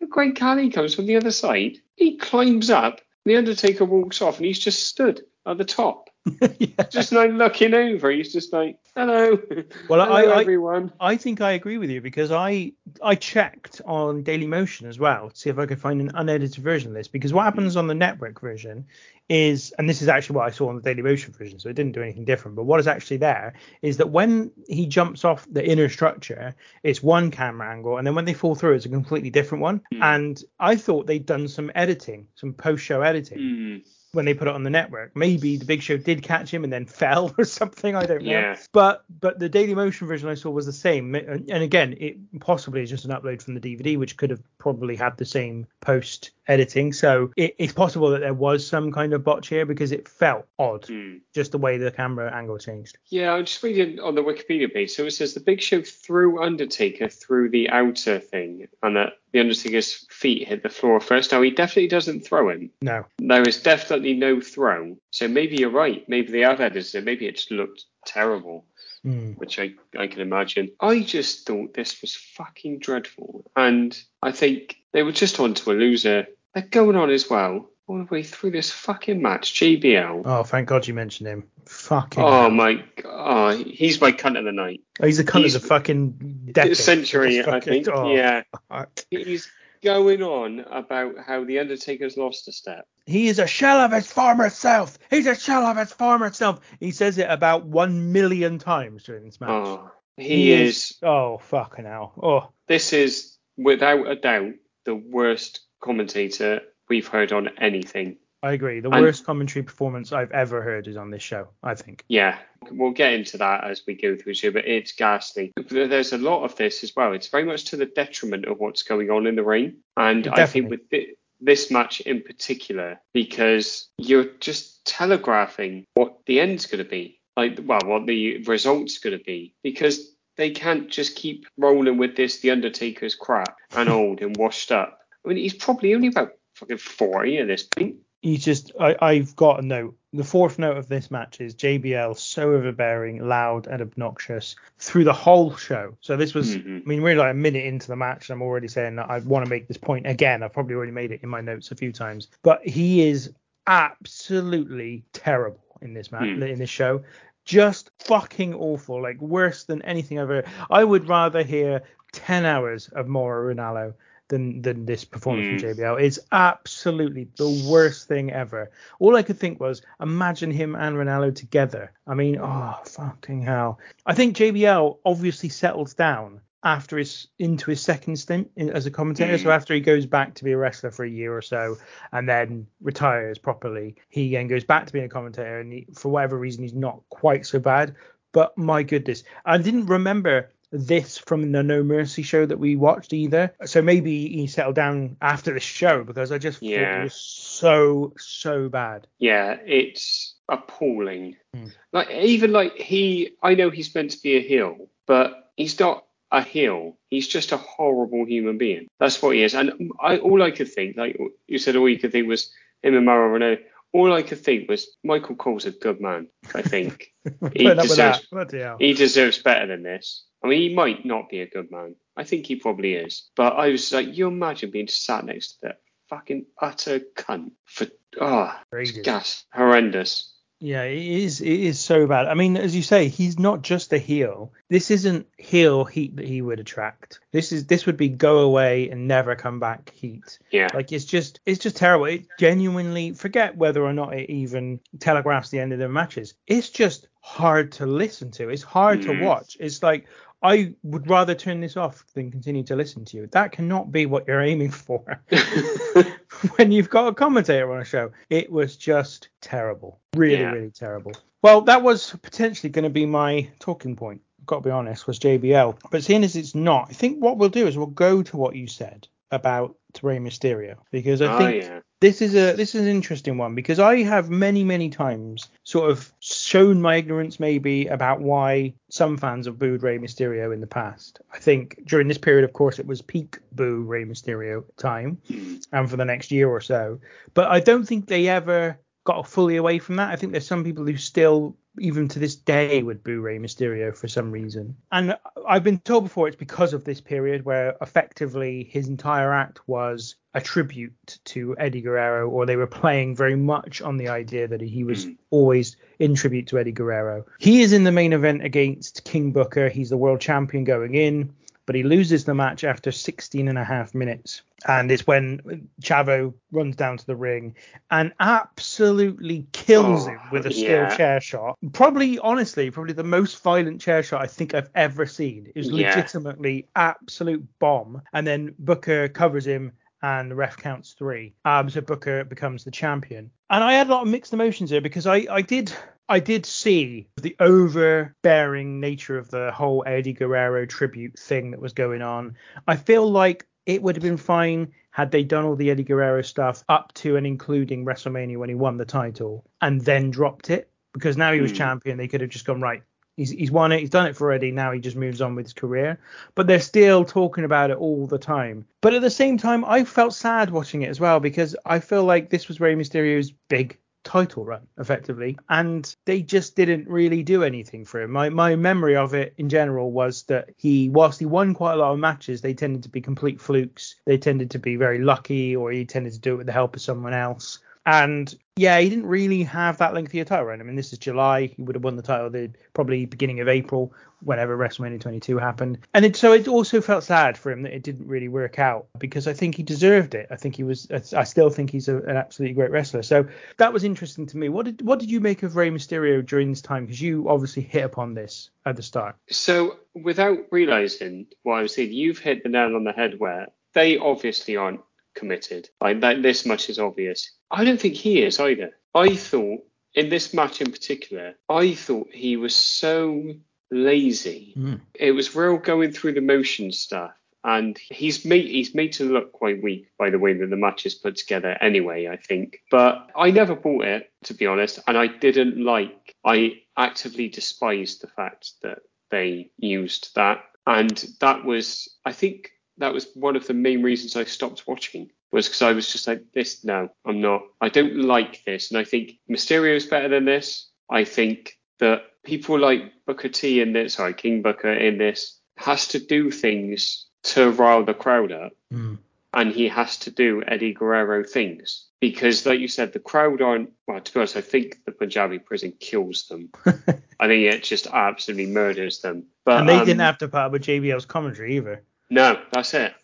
the 0.00 0.06
Great 0.06 0.36
Khali 0.36 0.70
comes 0.70 0.94
from 0.94 1.06
the 1.06 1.16
other 1.16 1.30
side. 1.30 1.78
He 1.94 2.16
climbs 2.16 2.70
up. 2.70 3.00
The 3.24 3.36
Undertaker 3.36 3.84
walks 3.84 4.22
off, 4.22 4.36
and 4.36 4.46
he's 4.46 4.58
just 4.58 4.86
stood 4.86 5.22
at 5.46 5.58
the 5.58 5.64
top. 5.64 6.10
Yeah. 6.58 6.82
Just 6.90 7.12
like 7.12 7.30
looking 7.32 7.74
over. 7.74 8.10
He's 8.10 8.32
just 8.32 8.52
like, 8.52 8.78
hello. 8.96 9.38
Well, 9.88 10.04
hello, 10.04 10.32
I, 10.32 10.40
everyone. 10.40 10.92
I, 11.00 11.12
I 11.12 11.16
think 11.16 11.40
I 11.40 11.52
agree 11.52 11.78
with 11.78 11.90
you 11.90 12.00
because 12.00 12.30
I 12.30 12.72
I 13.02 13.14
checked 13.14 13.80
on 13.84 14.22
Daily 14.22 14.46
Motion 14.46 14.88
as 14.88 14.98
well 14.98 15.30
to 15.30 15.36
see 15.36 15.50
if 15.50 15.58
I 15.58 15.66
could 15.66 15.80
find 15.80 16.00
an 16.00 16.10
unedited 16.14 16.62
version 16.62 16.88
of 16.88 16.94
this. 16.94 17.08
Because 17.08 17.32
what 17.32 17.44
happens 17.44 17.76
on 17.76 17.86
the 17.86 17.94
network 17.94 18.40
version 18.40 18.86
is, 19.28 19.72
and 19.78 19.88
this 19.88 20.02
is 20.02 20.08
actually 20.08 20.36
what 20.36 20.46
I 20.46 20.50
saw 20.50 20.68
on 20.68 20.76
the 20.76 20.82
Daily 20.82 21.02
Motion 21.02 21.32
version, 21.32 21.58
so 21.58 21.68
it 21.68 21.74
didn't 21.74 21.92
do 21.92 22.02
anything 22.02 22.24
different. 22.24 22.56
But 22.56 22.64
what 22.64 22.80
is 22.80 22.86
actually 22.86 23.18
there 23.18 23.54
is 23.82 23.96
that 23.98 24.10
when 24.10 24.50
he 24.68 24.86
jumps 24.86 25.24
off 25.24 25.46
the 25.50 25.66
inner 25.66 25.88
structure, 25.88 26.54
it's 26.82 27.02
one 27.02 27.30
camera 27.30 27.70
angle, 27.70 27.98
and 27.98 28.06
then 28.06 28.14
when 28.14 28.24
they 28.24 28.34
fall 28.34 28.54
through, 28.54 28.74
it's 28.74 28.86
a 28.86 28.90
completely 28.90 29.30
different 29.30 29.62
one. 29.62 29.82
Hmm. 29.92 30.02
And 30.02 30.44
I 30.58 30.76
thought 30.76 31.06
they'd 31.06 31.26
done 31.26 31.48
some 31.48 31.70
editing, 31.74 32.28
some 32.34 32.52
post-show 32.52 33.02
editing. 33.02 33.38
Hmm. 33.38 33.76
When 34.16 34.24
they 34.24 34.34
put 34.34 34.48
it 34.48 34.54
on 34.54 34.62
the 34.62 34.70
network, 34.70 35.14
maybe 35.14 35.56
the 35.56 35.64
Big 35.64 35.82
Show 35.82 35.96
did 35.96 36.22
catch 36.22 36.52
him 36.52 36.64
and 36.64 36.72
then 36.72 36.86
fell 37.00 37.34
or 37.38 37.44
something. 37.44 37.94
I 37.94 38.06
don't 38.06 38.22
know. 38.22 38.30
Yeah. 38.30 38.56
But 38.72 39.04
but 39.20 39.38
the 39.38 39.48
Daily 39.48 39.74
Motion 39.74 40.08
version 40.08 40.28
I 40.28 40.34
saw 40.34 40.50
was 40.50 40.66
the 40.66 40.72
same. 40.72 41.14
And 41.14 41.48
and 41.50 41.62
again, 41.62 41.94
it 41.98 42.16
possibly 42.40 42.82
is 42.82 42.90
just 42.90 43.04
an 43.04 43.10
upload 43.10 43.42
from 43.42 43.54
the 43.54 43.60
DVD, 43.60 43.96
which 43.98 44.16
could 44.16 44.30
have 44.30 44.42
probably 44.58 44.96
had 44.96 45.16
the 45.16 45.24
same 45.24 45.66
post 45.80 46.30
editing. 46.48 46.92
So 46.92 47.30
it, 47.36 47.54
it's 47.58 47.72
possible 47.72 48.10
that 48.10 48.20
there 48.20 48.34
was 48.34 48.66
some 48.66 48.90
kind 48.92 49.12
of 49.12 49.22
botch 49.24 49.48
here 49.48 49.66
because 49.66 49.92
it 49.92 50.08
felt 50.08 50.46
odd, 50.58 50.86
Hmm. 50.86 51.16
just 51.34 51.52
the 51.52 51.58
way 51.58 51.76
the 51.76 51.90
camera 51.90 52.32
angle 52.34 52.58
changed. 52.58 52.98
Yeah, 53.06 53.32
I'm 53.32 53.44
just 53.44 53.62
reading 53.62 54.00
on 54.00 54.14
the 54.14 54.22
Wikipedia 54.22 54.72
page. 54.72 54.90
So 54.92 55.04
it 55.04 55.10
says 55.10 55.34
the 55.34 55.40
Big 55.40 55.60
Show 55.60 55.82
threw 55.82 56.42
Undertaker 56.42 57.08
through 57.08 57.50
the 57.50 57.68
outer 57.70 58.18
thing, 58.18 58.68
and 58.82 58.96
that 58.96 59.14
the 59.32 59.40
Undertaker's 59.40 60.06
feet 60.10 60.48
hit 60.48 60.62
the 60.62 60.68
floor 60.68 61.00
first. 61.00 61.32
Now 61.32 61.42
he 61.42 61.50
definitely 61.50 61.88
doesn't 61.88 62.20
throw 62.26 62.50
him. 62.50 62.70
No. 62.80 63.04
There 63.18 63.46
is 63.46 63.62
definitely 63.62 64.14
no 64.14 64.40
throw. 64.40 64.96
So 65.10 65.28
maybe 65.28 65.56
you're 65.56 65.70
right. 65.70 66.08
Maybe 66.08 66.32
they 66.32 66.40
have 66.40 66.60
edited 66.60 66.94
it. 66.94 67.04
Maybe 67.04 67.26
it 67.26 67.36
just 67.36 67.50
looked 67.50 67.84
terrible, 68.04 68.64
Hmm. 69.02 69.32
which 69.32 69.58
I, 69.58 69.74
I 69.96 70.06
can 70.06 70.20
imagine. 70.20 70.70
I 70.80 71.00
just 71.00 71.46
thought 71.46 71.74
this 71.74 72.00
was 72.00 72.14
fucking 72.14 72.78
dreadful. 72.80 73.50
And 73.54 73.96
I 74.22 74.32
think 74.32 74.76
they 74.92 75.02
were 75.02 75.12
just 75.12 75.38
on 75.38 75.54
to 75.54 75.72
a 75.72 75.74
loser. 75.74 76.26
They're 76.54 76.62
going 76.64 76.96
on 76.96 77.10
as 77.10 77.28
well 77.28 77.70
all 77.88 77.98
the 77.98 78.04
way 78.04 78.22
through 78.22 78.50
this 78.50 78.70
fucking 78.70 79.20
match. 79.22 79.54
JBL. 79.54 80.22
Oh, 80.24 80.42
thank 80.42 80.68
God 80.68 80.86
you 80.86 80.94
mentioned 80.94 81.28
him. 81.28 81.44
Fucking. 81.66 82.22
Oh 82.22 82.42
hell. 82.42 82.50
my 82.50 82.74
god, 83.02 83.54
oh, 83.54 83.56
he's 83.64 84.00
my 84.00 84.12
cunt 84.12 84.38
of 84.38 84.44
the 84.44 84.52
night. 84.52 84.80
Oh, 85.00 85.06
he's 85.06 85.16
the 85.18 85.24
cunt 85.24 85.40
he's- 85.42 85.54
of 85.54 85.62
the 85.62 85.68
fucking 85.68 86.50
decade. 86.52 86.76
Century, 86.76 87.36
Just 87.36 87.48
I 87.48 87.60
think. 87.60 87.88
oh, 87.88 88.14
Yeah, 88.14 88.42
fuck. 88.68 88.90
he's 89.10 89.48
going 89.82 90.22
on 90.22 90.60
about 90.60 91.14
how 91.24 91.44
the 91.44 91.58
Undertaker's 91.58 92.16
lost 92.16 92.48
a 92.48 92.52
step. 92.52 92.86
he 93.04 93.28
is 93.28 93.38
a 93.38 93.46
shell 93.46 93.78
of 93.78 93.92
his 93.92 94.10
former 94.10 94.48
self. 94.48 94.98
He's 95.10 95.26
a 95.26 95.34
shell 95.34 95.64
of 95.64 95.76
his 95.76 95.92
former 95.92 96.32
self. 96.32 96.60
He 96.80 96.90
says 96.90 97.18
it 97.18 97.28
about 97.30 97.66
one 97.66 98.12
million 98.12 98.58
times 98.58 99.04
during 99.04 99.24
this 99.26 99.40
match. 99.40 99.50
Oh, 99.50 99.90
he, 100.16 100.50
is. 100.52 100.96
Oh 101.02 101.38
fucking 101.38 101.84
hell. 101.84 102.14
Oh, 102.20 102.48
This 102.68 102.92
is 102.92 103.36
without 103.56 104.08
a 104.08 104.16
doubt 104.16 104.54
the 104.86 104.94
worst 104.94 105.60
commentator 105.82 106.62
we've 106.88 107.06
heard 107.08 107.32
on 107.32 107.48
anything. 107.58 108.16
I 108.42 108.52
agree. 108.52 108.80
The 108.80 108.90
And- 108.90 109.02
worst 109.02 109.24
commentary 109.24 109.62
performance 109.62 110.12
I've 110.12 110.30
ever 110.30 110.62
heard 110.62 110.86
is 110.86 110.96
on 110.96 111.10
this 111.10 111.22
show. 111.22 111.48
I 111.62 111.74
think. 111.74 112.04
Yeah, 112.08 112.38
we'll 112.70 112.92
get 112.92 113.14
into 113.14 113.38
that 113.38 113.64
as 113.64 113.82
we 113.86 113.94
go 113.94 114.14
through 114.14 114.34
here, 114.34 114.52
but 114.52 114.66
it's 114.66 114.92
ghastly. 114.92 115.52
There's 115.56 116.12
a 116.12 116.18
lot 116.18 116.44
of 116.44 116.54
this 116.56 116.84
as 116.84 116.94
well. 116.94 117.12
It's 117.12 117.28
very 117.28 117.44
much 117.44 117.64
to 117.66 117.76
the 117.76 117.86
detriment 117.86 118.44
of 118.44 118.58
what's 118.58 118.82
going 118.82 119.10
on 119.10 119.26
in 119.26 119.34
the 119.36 119.42
ring. 119.42 119.76
And 119.96 120.28
I 120.28 120.46
think 120.46 120.70
with 120.70 120.88
thi- 120.90 121.14
this 121.40 121.70
match 121.70 122.00
in 122.02 122.22
particular, 122.22 123.00
because 123.12 123.88
you're 123.98 124.26
just 124.40 124.84
telegraphing 124.84 125.84
what 125.94 126.18
the 126.26 126.40
end's 126.40 126.66
going 126.66 126.84
to 126.84 126.88
be, 126.88 127.20
like, 127.36 127.58
well, 127.64 127.80
what 127.84 128.06
the 128.06 128.42
result's 128.44 128.98
going 128.98 129.18
to 129.18 129.24
be, 129.24 129.54
because 129.62 130.14
they 130.36 130.50
can't 130.50 130.88
just 130.90 131.16
keep 131.16 131.46
rolling 131.56 131.96
with 131.98 132.16
this 132.16 132.40
The 132.40 132.50
Undertaker's 132.50 133.14
crap 133.14 133.56
and 133.74 133.88
old 133.98 134.20
and 134.20 134.36
washed 134.36 134.70
up. 134.70 135.00
I 135.24 135.28
mean, 135.28 135.38
he's 135.38 135.54
probably 135.54 135.94
only 135.94 136.08
about 136.08 136.32
fucking 136.56 136.78
40 136.78 137.38
at 137.38 137.46
this 137.46 137.62
point. 137.64 137.96
He's 138.22 138.44
just. 138.44 138.72
I, 138.80 138.96
I've 139.00 139.36
got 139.36 139.60
a 139.62 139.66
note. 139.66 139.96
The 140.12 140.24
fourth 140.24 140.58
note 140.58 140.78
of 140.78 140.88
this 140.88 141.10
match 141.10 141.40
is 141.40 141.54
JBL 141.54 142.16
so 142.16 142.52
overbearing, 142.54 143.28
loud, 143.28 143.66
and 143.66 143.82
obnoxious 143.82 144.56
through 144.78 145.04
the 145.04 145.12
whole 145.12 145.54
show. 145.56 145.96
So 146.00 146.16
this 146.16 146.34
was. 146.34 146.56
Mhm. 146.56 146.82
I 146.82 146.84
mean, 146.88 147.02
we're 147.02 147.14
like 147.14 147.30
a 147.32 147.34
minute 147.36 147.64
into 147.64 147.86
the 147.88 147.94
match, 147.96 148.28
and 148.30 148.34
I'm 148.36 148.42
already 148.42 148.68
saying 148.68 148.96
that 148.96 149.10
I 149.10 149.18
want 149.20 149.44
to 149.44 149.50
make 149.50 149.68
this 149.68 149.76
point 149.76 150.06
again. 150.06 150.42
I've 150.42 150.52
probably 150.54 150.74
already 150.74 150.92
made 150.92 151.12
it 151.12 151.20
in 151.22 151.28
my 151.28 151.40
notes 151.42 151.70
a 151.70 151.76
few 151.76 151.92
times, 151.92 152.28
but 152.42 152.66
he 152.66 153.06
is 153.06 153.32
absolutely 153.66 155.04
terrible 155.12 155.60
in 155.82 155.92
this 155.94 156.10
match, 156.10 156.22
Hmm. 156.28 156.42
in 156.42 156.58
this 156.58 156.70
show. 156.70 157.02
Just 157.44 157.90
fucking 158.00 158.54
awful, 158.54 159.00
like 159.00 159.20
worse 159.20 159.64
than 159.64 159.82
anything 159.82 160.18
I've 160.18 160.30
ever. 160.30 160.44
I 160.70 160.82
would 160.82 161.06
rather 161.08 161.42
hear 161.44 161.82
10 162.12 162.44
hours 162.44 162.88
of 162.88 163.06
Mauro 163.06 163.54
Ranallo 163.54 163.94
than 164.28 164.62
than 164.62 164.86
this 164.86 165.04
performance 165.04 165.60
from 165.62 165.70
Hmm. 165.70 165.80
JBL. 165.80 166.00
It's 166.02 166.18
absolutely 166.32 167.28
the 167.36 167.66
worst 167.70 168.08
thing 168.08 168.32
ever. 168.32 168.70
All 168.98 169.16
I 169.16 169.22
could 169.22 169.38
think 169.38 169.60
was, 169.60 169.82
imagine 170.00 170.50
him 170.50 170.74
and 170.74 170.96
Ranallo 170.96 171.34
together. 171.34 171.92
I 172.06 172.14
mean, 172.14 172.38
oh 172.40 172.78
fucking 172.84 173.42
hell. 173.42 173.78
I 174.04 174.14
think 174.14 174.36
JBL 174.36 174.98
obviously 175.04 175.48
settles 175.48 175.94
down 175.94 176.40
after 176.64 176.98
his 176.98 177.28
into 177.38 177.70
his 177.70 177.80
second 177.80 178.16
stint 178.16 178.50
in, 178.56 178.70
as 178.70 178.86
a 178.86 178.90
commentator. 178.90 179.38
So 179.38 179.48
Mm. 179.48 179.54
after 179.54 179.74
he 179.74 179.80
goes 179.80 180.06
back 180.06 180.34
to 180.34 180.44
be 180.44 180.52
a 180.52 180.56
wrestler 180.58 180.90
for 180.90 181.04
a 181.04 181.08
year 181.08 181.36
or 181.36 181.42
so, 181.42 181.76
and 182.12 182.28
then 182.28 182.66
retires 182.80 183.38
properly, 183.38 183.94
he 184.08 184.32
then 184.32 184.48
goes 184.48 184.64
back 184.64 184.86
to 184.86 184.92
being 184.92 185.04
a 185.04 185.08
commentator, 185.08 185.60
and 185.60 185.72
he, 185.72 185.86
for 185.94 186.08
whatever 186.10 186.36
reason, 186.36 186.62
he's 186.64 186.74
not 186.74 187.00
quite 187.10 187.46
so 187.46 187.60
bad. 187.60 187.94
But 188.32 188.58
my 188.58 188.82
goodness, 188.82 189.22
I 189.44 189.58
didn't 189.58 189.86
remember 189.86 190.50
this 190.72 191.18
from 191.18 191.52
the 191.52 191.62
No 191.62 191.82
Mercy 191.82 192.22
show 192.22 192.46
that 192.46 192.58
we 192.58 192.76
watched 192.76 193.12
either. 193.12 193.54
So 193.64 193.82
maybe 193.82 194.28
he 194.28 194.46
settled 194.46 194.74
down 194.74 195.16
after 195.20 195.52
the 195.54 195.60
show 195.60 196.04
because 196.04 196.32
I 196.32 196.38
just 196.38 196.60
thought 196.60 196.68
it 196.68 197.02
was 197.04 197.14
so 197.14 198.12
so 198.18 198.68
bad. 198.68 199.06
Yeah, 199.18 199.56
it's 199.64 200.34
appalling. 200.48 201.36
Hmm. 201.54 201.66
Like 201.92 202.10
even 202.10 202.52
like 202.52 202.74
he, 202.76 203.32
I 203.42 203.54
know 203.54 203.70
he's 203.70 203.94
meant 203.94 204.12
to 204.12 204.22
be 204.22 204.36
a 204.36 204.40
heel, 204.40 204.88
but 205.06 205.50
he's 205.56 205.78
not 205.78 206.04
a 206.30 206.42
heel. 206.42 206.96
He's 207.08 207.28
just 207.28 207.52
a 207.52 207.56
horrible 207.56 208.24
human 208.24 208.58
being. 208.58 208.88
That's 208.98 209.20
what 209.22 209.34
he 209.34 209.42
is. 209.42 209.54
And 209.54 209.92
I, 210.00 210.18
all 210.18 210.42
I 210.42 210.50
could 210.50 210.72
think, 210.72 210.96
like 210.96 211.18
you 211.46 211.58
said, 211.58 211.76
all 211.76 211.88
you 211.88 211.98
could 211.98 212.12
think 212.12 212.28
was 212.28 212.50
him 212.82 212.96
and 212.96 213.06
Mauro 213.06 213.38
Ranallo. 213.38 213.58
All 213.96 214.12
I 214.12 214.22
could 214.22 214.40
think 214.40 214.68
was 214.68 214.86
Michael 215.02 215.36
Cole's 215.36 215.64
a 215.64 215.70
good 215.70 216.00
man. 216.00 216.28
I 216.54 216.62
think 216.62 217.06
he 217.24 217.30
Putting 217.40 217.66
up 217.68 217.76
with 217.78 217.88
deserves 217.88 218.20
that. 218.20 218.30
Bloody 218.30 218.58
hell. 218.60 218.76
he 218.78 218.92
deserves 218.92 219.38
better 219.42 219.66
than 219.66 219.82
this. 219.82 220.24
I 220.44 220.48
mean, 220.48 220.60
he 220.60 220.74
might 220.74 221.04
not 221.06 221.30
be 221.30 221.40
a 221.40 221.48
good 221.48 221.70
man. 221.70 221.96
I 222.16 222.24
think 222.24 222.46
he 222.46 222.56
probably 222.56 222.94
is. 222.94 223.30
But 223.36 223.54
I 223.54 223.68
was 223.70 223.92
like, 223.92 224.16
you 224.16 224.28
imagine 224.28 224.70
being 224.70 224.88
sat 224.88 225.24
next 225.24 225.52
to 225.52 225.56
that 225.62 225.76
fucking 226.10 226.46
utter 226.60 227.00
cunt 227.16 227.52
for 227.64 227.86
ah, 228.20 228.60
oh, 228.72 228.78
it's 228.78 228.90
ages. 228.90 229.02
gas, 229.04 229.44
horrendous. 229.52 230.32
Yeah, 230.58 230.84
it 230.84 230.96
is. 231.02 231.42
It 231.42 231.48
is 231.48 231.78
so 231.78 232.06
bad. 232.06 232.26
I 232.28 232.34
mean, 232.34 232.56
as 232.56 232.74
you 232.74 232.82
say, 232.82 233.08
he's 233.08 233.38
not 233.38 233.60
just 233.60 233.92
a 233.92 233.98
heel. 233.98 234.52
This 234.70 234.90
isn't 234.90 235.26
heel 235.36 235.84
heat 235.84 236.16
that 236.16 236.26
he 236.26 236.40
would 236.40 236.60
attract. 236.60 237.20
This 237.30 237.52
is 237.52 237.66
this 237.66 237.84
would 237.84 237.98
be 237.98 238.08
go 238.08 238.38
away 238.38 238.88
and 238.88 239.06
never 239.06 239.36
come 239.36 239.60
back 239.60 239.90
heat. 239.90 240.38
Yeah. 240.50 240.68
Like 240.72 240.92
it's 240.92 241.04
just 241.04 241.40
it's 241.44 241.58
just 241.58 241.76
terrible. 241.76 242.06
It 242.06 242.26
genuinely 242.38 243.12
forget 243.12 243.54
whether 243.56 243.84
or 243.84 243.92
not 243.92 244.14
it 244.14 244.30
even 244.30 244.80
telegraphs 244.98 245.50
the 245.50 245.60
end 245.60 245.74
of 245.74 245.78
their 245.78 245.90
matches. 245.90 246.32
It's 246.46 246.70
just 246.70 247.06
hard 247.20 247.72
to 247.72 247.84
listen 247.86 248.30
to. 248.32 248.48
It's 248.48 248.62
hard 248.62 249.02
to 249.02 249.08
Mm. 249.08 249.24
watch. 249.24 249.58
It's 249.60 249.82
like 249.82 250.06
I 250.42 250.72
would 250.82 251.08
rather 251.10 251.34
turn 251.34 251.60
this 251.60 251.76
off 251.76 252.04
than 252.14 252.30
continue 252.30 252.62
to 252.64 252.76
listen 252.76 253.04
to 253.06 253.16
you. 253.18 253.26
That 253.32 253.52
cannot 253.52 253.92
be 253.92 254.06
what 254.06 254.26
you're 254.26 254.40
aiming 254.42 254.70
for. 254.70 255.20
when 256.56 256.72
you've 256.72 256.90
got 256.90 257.08
a 257.08 257.14
commentator 257.14 257.72
on 257.72 257.80
a 257.80 257.84
show. 257.84 258.10
It 258.30 258.50
was 258.50 258.76
just 258.76 259.28
terrible. 259.40 260.00
Really, 260.14 260.40
Yeah. 260.40 260.52
really 260.52 260.70
terrible. 260.70 261.12
Well, 261.42 261.60
that 261.62 261.82
was 261.82 262.14
potentially 262.22 262.70
going 262.70 262.84
to 262.84 262.90
be 262.90 263.06
my 263.06 263.48
talking 263.60 263.94
point. 263.96 264.20
I've 264.40 264.46
got 264.46 264.56
to 264.56 264.62
be 264.62 264.70
honest, 264.70 265.06
was 265.06 265.18
JBL. 265.18 265.78
But 265.90 266.02
seeing 266.04 266.24
as 266.24 266.34
it's 266.36 266.54
not, 266.54 266.88
I 266.90 266.92
think 266.92 267.22
what 267.22 267.36
we'll 267.38 267.48
do 267.48 267.66
is 267.66 267.76
we'll 267.76 267.86
go 267.86 268.22
to 268.22 268.36
what 268.36 268.56
you 268.56 268.66
said 268.66 269.06
about 269.30 269.76
Rey 270.02 270.18
Mysterio 270.18 270.76
because 270.90 271.22
I 271.22 271.34
oh 271.34 271.38
think 271.38 271.62
yeah. 271.62 271.80
this 272.00 272.20
is 272.22 272.34
a 272.34 272.54
this 272.54 272.74
is 272.74 272.82
an 272.82 272.88
interesting 272.88 273.38
one 273.38 273.54
because 273.54 273.78
I 273.78 274.02
have 274.02 274.30
many 274.30 274.64
many 274.64 274.88
times 274.90 275.48
sort 275.64 275.90
of 275.90 276.12
shown 276.20 276.80
my 276.80 276.96
ignorance 276.96 277.40
maybe 277.40 277.86
about 277.86 278.20
why 278.20 278.74
some 278.90 279.16
fans 279.16 279.46
have 279.46 279.58
booed 279.58 279.82
Rey 279.82 279.98
Mysterio 279.98 280.52
in 280.52 280.60
the 280.60 280.66
past. 280.66 281.20
I 281.32 281.38
think 281.38 281.80
during 281.86 282.08
this 282.08 282.18
period, 282.18 282.44
of 282.44 282.52
course, 282.52 282.78
it 282.78 282.86
was 282.86 283.02
peak 283.02 283.38
boo 283.52 283.82
Rey 283.82 284.04
Mysterio 284.04 284.64
time, 284.76 285.18
hmm. 285.28 285.56
and 285.72 285.88
for 285.88 285.96
the 285.96 286.04
next 286.04 286.30
year 286.30 286.48
or 286.48 286.60
so. 286.60 287.00
But 287.34 287.50
I 287.50 287.60
don't 287.60 287.84
think 287.84 288.06
they 288.06 288.28
ever 288.28 288.78
got 289.04 289.26
fully 289.26 289.56
away 289.56 289.78
from 289.78 289.96
that. 289.96 290.10
I 290.10 290.16
think 290.16 290.32
there's 290.32 290.46
some 290.46 290.64
people 290.64 290.84
who 290.84 290.96
still 290.96 291.56
even 291.78 292.08
to 292.08 292.18
this 292.18 292.36
day 292.36 292.82
would 292.82 293.02
boo 293.02 293.20
Rey 293.20 293.38
Mysterio 293.38 293.96
for 293.96 294.08
some 294.08 294.30
reason. 294.30 294.76
And 294.92 295.16
I've 295.48 295.64
been 295.64 295.78
told 295.80 296.04
before 296.04 296.28
it's 296.28 296.36
because 296.36 296.72
of 296.72 296.84
this 296.84 297.00
period 297.00 297.44
where 297.44 297.76
effectively 297.80 298.68
his 298.70 298.88
entire 298.88 299.32
act 299.32 299.66
was 299.68 300.16
a 300.34 300.40
tribute 300.40 301.18
to 301.24 301.56
Eddie 301.58 301.80
Guerrero, 301.80 302.28
or 302.28 302.44
they 302.44 302.56
were 302.56 302.66
playing 302.66 303.16
very 303.16 303.36
much 303.36 303.80
on 303.80 303.96
the 303.96 304.08
idea 304.08 304.46
that 304.46 304.60
he 304.60 304.84
was 304.84 305.04
hmm. 305.04 305.12
always 305.30 305.76
in 305.98 306.14
tribute 306.14 306.48
to 306.48 306.58
Eddie 306.58 306.72
Guerrero. 306.72 307.24
He 307.38 307.62
is 307.62 307.72
in 307.72 307.84
the 307.84 307.92
main 307.92 308.12
event 308.12 308.44
against 308.44 309.04
King 309.04 309.32
Booker. 309.32 309.70
He's 309.70 309.88
the 309.88 309.96
world 309.96 310.20
champion 310.20 310.64
going 310.64 310.94
in, 310.94 311.34
but 311.66 311.74
he 311.74 311.82
loses 311.82 312.24
the 312.24 312.34
match 312.34 312.64
after 312.64 312.90
16 312.92 313.48
and 313.48 313.58
a 313.58 313.64
half 313.64 313.94
minutes. 313.94 314.42
And 314.66 314.90
it's 314.90 315.06
when 315.06 315.68
Chavo 315.82 316.32
runs 316.50 316.76
down 316.76 316.96
to 316.96 317.06
the 317.06 317.14
ring 317.16 317.54
and 317.90 318.12
absolutely 318.20 319.46
kills 319.52 320.06
Oh, 320.06 320.10
him 320.10 320.20
with 320.32 320.46
a 320.46 320.52
steel 320.52 320.64
yeah. 320.82 320.96
chair 320.96 321.20
shot. 321.20 321.58
Probably, 321.72 322.18
honestly, 322.20 322.70
probably 322.70 322.94
the 322.94 323.04
most 323.04 323.42
violent 323.42 323.80
chair 323.80 324.02
shot 324.02 324.22
I 324.22 324.26
think 324.26 324.54
I've 324.54 324.70
ever 324.74 325.04
seen. 325.06 325.46
It 325.54 325.58
was 325.58 325.70
Yeah. 325.70 325.88
legitimately 325.94 326.68
absolute 326.74 327.44
bomb. 327.58 328.00
And 328.12 328.26
then 328.26 328.54
Booker 328.58 329.08
covers 329.08 329.46
him 329.46 329.72
and 330.02 330.30
the 330.30 330.34
ref 330.34 330.56
counts 330.56 330.92
three. 330.92 331.34
Um, 331.44 331.68
so 331.68 331.80
Booker 331.80 332.24
becomes 332.24 332.64
the 332.64 332.70
champion. 332.70 333.30
And 333.50 333.62
I 333.62 333.72
had 333.74 333.88
a 333.88 333.90
lot 333.90 334.02
of 334.02 334.08
mixed 334.08 334.32
emotions 334.32 334.70
here 334.70 334.80
because 334.80 335.06
I, 335.06 335.26
I 335.30 335.42
did 335.42 335.72
I 336.08 336.20
did 336.20 336.46
see 336.46 337.08
the 337.16 337.34
overbearing 337.40 338.80
nature 338.80 339.18
of 339.18 339.30
the 339.30 339.50
whole 339.52 339.82
Eddie 339.86 340.12
Guerrero 340.12 340.66
tribute 340.66 341.18
thing 341.18 341.50
that 341.50 341.60
was 341.60 341.72
going 341.72 342.02
on. 342.02 342.36
I 342.68 342.76
feel 342.76 343.10
like 343.10 343.46
it 343.66 343.82
would 343.82 343.96
have 343.96 344.02
been 344.02 344.16
fine 344.16 344.72
had 344.90 345.10
they 345.10 345.24
done 345.24 345.44
all 345.44 345.56
the 345.56 345.70
Eddie 345.70 345.82
Guerrero 345.82 346.22
stuff 346.22 346.62
up 346.68 346.92
to 346.94 347.16
and 347.16 347.26
including 347.26 347.84
WrestleMania 347.84 348.38
when 348.38 348.48
he 348.48 348.54
won 348.54 348.76
the 348.76 348.84
title 348.84 349.44
and 349.60 349.80
then 349.80 350.10
dropped 350.10 350.48
it 350.50 350.70
because 350.92 351.16
now 351.16 351.32
he 351.32 351.40
was 351.40 351.50
Hmm. 351.50 351.56
champion. 351.56 351.98
They 351.98 352.08
could 352.08 352.20
have 352.20 352.30
just 352.30 352.46
gone 352.46 352.60
right. 352.60 352.82
He's, 353.16 353.30
he's 353.30 353.50
won 353.50 353.72
it. 353.72 353.80
He's 353.80 353.90
done 353.90 354.06
it 354.06 354.16
for 354.16 354.30
Eddie. 354.30 354.52
Now 354.52 354.72
he 354.72 354.78
just 354.78 354.96
moves 354.96 355.20
on 355.20 355.34
with 355.34 355.46
his 355.46 355.54
career. 355.54 355.98
But 356.34 356.46
they're 356.46 356.60
still 356.60 357.04
talking 357.04 357.44
about 357.44 357.70
it 357.70 357.78
all 357.78 358.06
the 358.06 358.18
time. 358.18 358.66
But 358.80 358.94
at 358.94 359.02
the 359.02 359.10
same 359.10 359.38
time, 359.38 359.64
I 359.64 359.84
felt 359.84 360.14
sad 360.14 360.50
watching 360.50 360.82
it 360.82 360.90
as 360.90 361.00
well 361.00 361.18
because 361.18 361.56
I 361.64 361.80
feel 361.80 362.04
like 362.04 362.30
this 362.30 362.46
was 362.46 362.60
Rey 362.60 362.74
Mysterio's 362.74 363.32
big 363.48 363.78
title 364.06 364.44
run 364.44 364.64
effectively 364.78 365.36
and 365.48 365.96
they 366.04 366.22
just 366.22 366.54
didn't 366.54 366.88
really 366.88 367.24
do 367.24 367.42
anything 367.42 367.84
for 367.84 368.00
him. 368.00 368.12
My 368.12 368.28
my 368.30 368.54
memory 368.54 368.94
of 368.94 369.14
it 369.14 369.34
in 369.36 369.48
general 369.48 369.90
was 369.90 370.22
that 370.24 370.50
he 370.56 370.88
whilst 370.88 371.18
he 371.18 371.26
won 371.26 371.52
quite 371.54 371.74
a 371.74 371.76
lot 371.76 371.92
of 371.92 371.98
matches 371.98 372.40
they 372.40 372.54
tended 372.54 372.84
to 372.84 372.88
be 372.88 373.00
complete 373.00 373.40
flukes. 373.40 373.96
They 374.04 374.16
tended 374.16 374.50
to 374.52 374.60
be 374.60 374.76
very 374.76 375.00
lucky 375.00 375.56
or 375.56 375.72
he 375.72 375.84
tended 375.84 376.12
to 376.12 376.20
do 376.20 376.34
it 376.34 376.36
with 376.38 376.46
the 376.46 376.52
help 376.52 376.76
of 376.76 376.82
someone 376.82 377.14
else 377.14 377.58
And 377.86 378.34
yeah, 378.56 378.80
he 378.80 378.88
didn't 378.88 379.06
really 379.06 379.44
have 379.44 379.78
that 379.78 379.94
lengthy 379.94 380.18
a 380.18 380.24
title 380.24 380.46
run. 380.46 380.60
I 380.60 380.64
mean, 380.64 380.74
this 380.74 380.92
is 380.92 380.98
July. 380.98 381.46
He 381.46 381.62
would 381.62 381.76
have 381.76 381.84
won 381.84 381.94
the 381.94 382.02
title 382.02 382.28
the 382.28 382.50
probably 382.74 383.06
beginning 383.06 383.38
of 383.40 383.48
April, 383.48 383.92
whenever 384.20 384.56
WrestleMania 384.56 385.00
22 385.00 385.38
happened. 385.38 385.78
And 385.94 386.04
it, 386.04 386.16
so 386.16 386.32
it 386.32 386.48
also 386.48 386.80
felt 386.80 387.04
sad 387.04 387.38
for 387.38 387.52
him 387.52 387.62
that 387.62 387.74
it 387.74 387.82
didn't 387.82 388.08
really 388.08 388.28
work 388.28 388.58
out 388.58 388.86
because 388.98 389.28
I 389.28 389.34
think 389.34 389.54
he 389.54 389.62
deserved 389.62 390.14
it. 390.14 390.26
I 390.30 390.36
think 390.36 390.56
he 390.56 390.64
was. 390.64 390.88
I 390.90 391.22
still 391.24 391.48
think 391.48 391.70
he's 391.70 391.88
a, 391.88 391.98
an 391.98 392.16
absolutely 392.16 392.54
great 392.54 392.70
wrestler. 392.70 393.02
So 393.02 393.26
that 393.58 393.72
was 393.72 393.84
interesting 393.84 394.26
to 394.26 394.36
me. 394.36 394.48
What 394.48 394.66
did 394.66 394.82
what 394.82 394.98
did 394.98 395.10
you 395.10 395.20
make 395.20 395.42
of 395.42 395.54
Rey 395.54 395.70
Mysterio 395.70 396.26
during 396.26 396.50
this 396.50 396.62
time? 396.62 396.86
Because 396.86 397.00
you 397.00 397.28
obviously 397.28 397.62
hit 397.62 397.84
upon 397.84 398.14
this 398.14 398.50
at 398.64 398.76
the 398.76 398.82
start. 398.82 399.16
So 399.30 399.76
without 399.94 400.38
realizing 400.50 401.26
what 401.42 401.58
I 401.58 401.62
was 401.62 401.74
saying, 401.74 401.92
you've 401.92 402.18
hit 402.18 402.42
the 402.42 402.48
nail 402.48 402.74
on 402.74 402.84
the 402.84 402.92
head 402.92 403.18
where 403.18 403.48
they 403.74 403.98
obviously 403.98 404.56
aren't 404.56 404.80
committed. 405.16 405.68
Like 405.80 406.00
that, 406.00 406.22
this 406.22 406.46
much 406.46 406.70
is 406.70 406.78
obvious. 406.78 407.30
I 407.50 407.64
don't 407.64 407.80
think 407.80 407.94
he 407.94 408.22
is 408.22 408.38
either. 408.38 408.70
I 408.94 409.16
thought 409.16 409.60
in 409.94 410.10
this 410.10 410.32
match 410.32 410.60
in 410.60 410.70
particular, 410.70 411.34
I 411.48 411.74
thought 411.74 412.08
he 412.12 412.36
was 412.36 412.54
so 412.54 413.34
lazy. 413.70 414.54
Mm. 414.56 414.80
It 414.94 415.12
was 415.12 415.34
real 415.34 415.56
going 415.56 415.92
through 415.92 416.12
the 416.12 416.20
motion 416.20 416.70
stuff. 416.70 417.12
And 417.42 417.78
he's 417.78 418.24
made 418.24 418.46
he's 418.46 418.74
made 418.74 418.94
to 418.94 419.04
look 419.04 419.30
quite 419.30 419.62
weak 419.62 419.86
by 420.00 420.10
the 420.10 420.18
way 420.18 420.32
that 420.32 420.50
the 420.50 420.56
match 420.56 420.84
is 420.84 420.96
put 420.96 421.14
together 421.14 421.56
anyway, 421.60 422.08
I 422.08 422.16
think. 422.16 422.58
But 422.72 423.08
I 423.16 423.30
never 423.30 423.54
bought 423.54 423.84
it, 423.84 424.10
to 424.24 424.34
be 424.34 424.46
honest, 424.46 424.80
and 424.88 424.98
I 424.98 425.06
didn't 425.06 425.56
like 425.64 426.16
I 426.24 426.62
actively 426.76 427.28
despised 427.28 428.02
the 428.02 428.08
fact 428.08 428.50
that 428.62 428.80
they 429.12 429.52
used 429.58 430.16
that. 430.16 430.42
And 430.66 431.04
that 431.20 431.44
was 431.44 431.88
I 432.04 432.10
think 432.10 432.50
that 432.78 432.92
was 432.92 433.08
one 433.14 433.36
of 433.36 433.46
the 433.46 433.54
main 433.54 433.82
reasons 433.82 434.16
I 434.16 434.24
stopped 434.24 434.66
watching 434.66 435.10
was 435.32 435.48
because 435.48 435.62
I 435.62 435.72
was 435.72 435.90
just 435.90 436.06
like, 436.06 436.22
this, 436.32 436.64
no, 436.64 436.88
I'm 437.04 437.20
not. 437.20 437.42
I 437.60 437.68
don't 437.68 438.02
like 438.02 438.44
this. 438.44 438.70
And 438.70 438.78
I 438.78 438.84
think 438.84 439.18
Mysterio 439.30 439.76
is 439.76 439.86
better 439.86 440.08
than 440.08 440.24
this. 440.24 440.70
I 440.90 441.04
think 441.04 441.58
that 441.78 442.04
people 442.24 442.58
like 442.58 442.92
Booker 443.06 443.28
T 443.28 443.60
in 443.60 443.72
this, 443.72 443.94
sorry, 443.94 444.14
King 444.14 444.42
Booker 444.42 444.72
in 444.72 444.98
this, 444.98 445.38
has 445.56 445.88
to 445.88 445.98
do 445.98 446.30
things 446.30 447.06
to 447.24 447.50
rile 447.50 447.84
the 447.84 447.94
crowd 447.94 448.32
up. 448.32 448.52
Mm. 448.72 448.98
And 449.32 449.52
he 449.52 449.68
has 449.68 449.98
to 449.98 450.10
do 450.10 450.42
Eddie 450.46 450.72
Guerrero 450.72 451.24
things. 451.24 451.86
Because, 452.00 452.44
like 452.46 452.60
you 452.60 452.68
said, 452.68 452.92
the 452.92 452.98
crowd 452.98 453.40
aren't, 453.40 453.72
well, 453.86 454.00
to 454.00 454.12
be 454.12 454.20
honest, 454.20 454.36
I 454.36 454.42
think 454.42 454.84
the 454.84 454.92
Punjabi 454.92 455.38
prison 455.38 455.72
kills 455.80 456.26
them. 456.28 456.50
I 456.66 457.26
think 457.26 457.52
it 457.52 457.62
just 457.64 457.86
absolutely 457.86 458.46
murders 458.46 459.00
them. 459.00 459.24
But, 459.44 459.60
and 459.60 459.68
they 459.68 459.78
um, 459.78 459.86
didn't 459.86 460.00
have 460.00 460.18
to 460.18 460.28
part 460.28 460.52
with 460.52 460.62
JBL's 460.62 461.06
commentary 461.06 461.56
either. 461.56 461.82
No, 462.10 462.40
that's 462.52 462.74
it. 462.74 462.94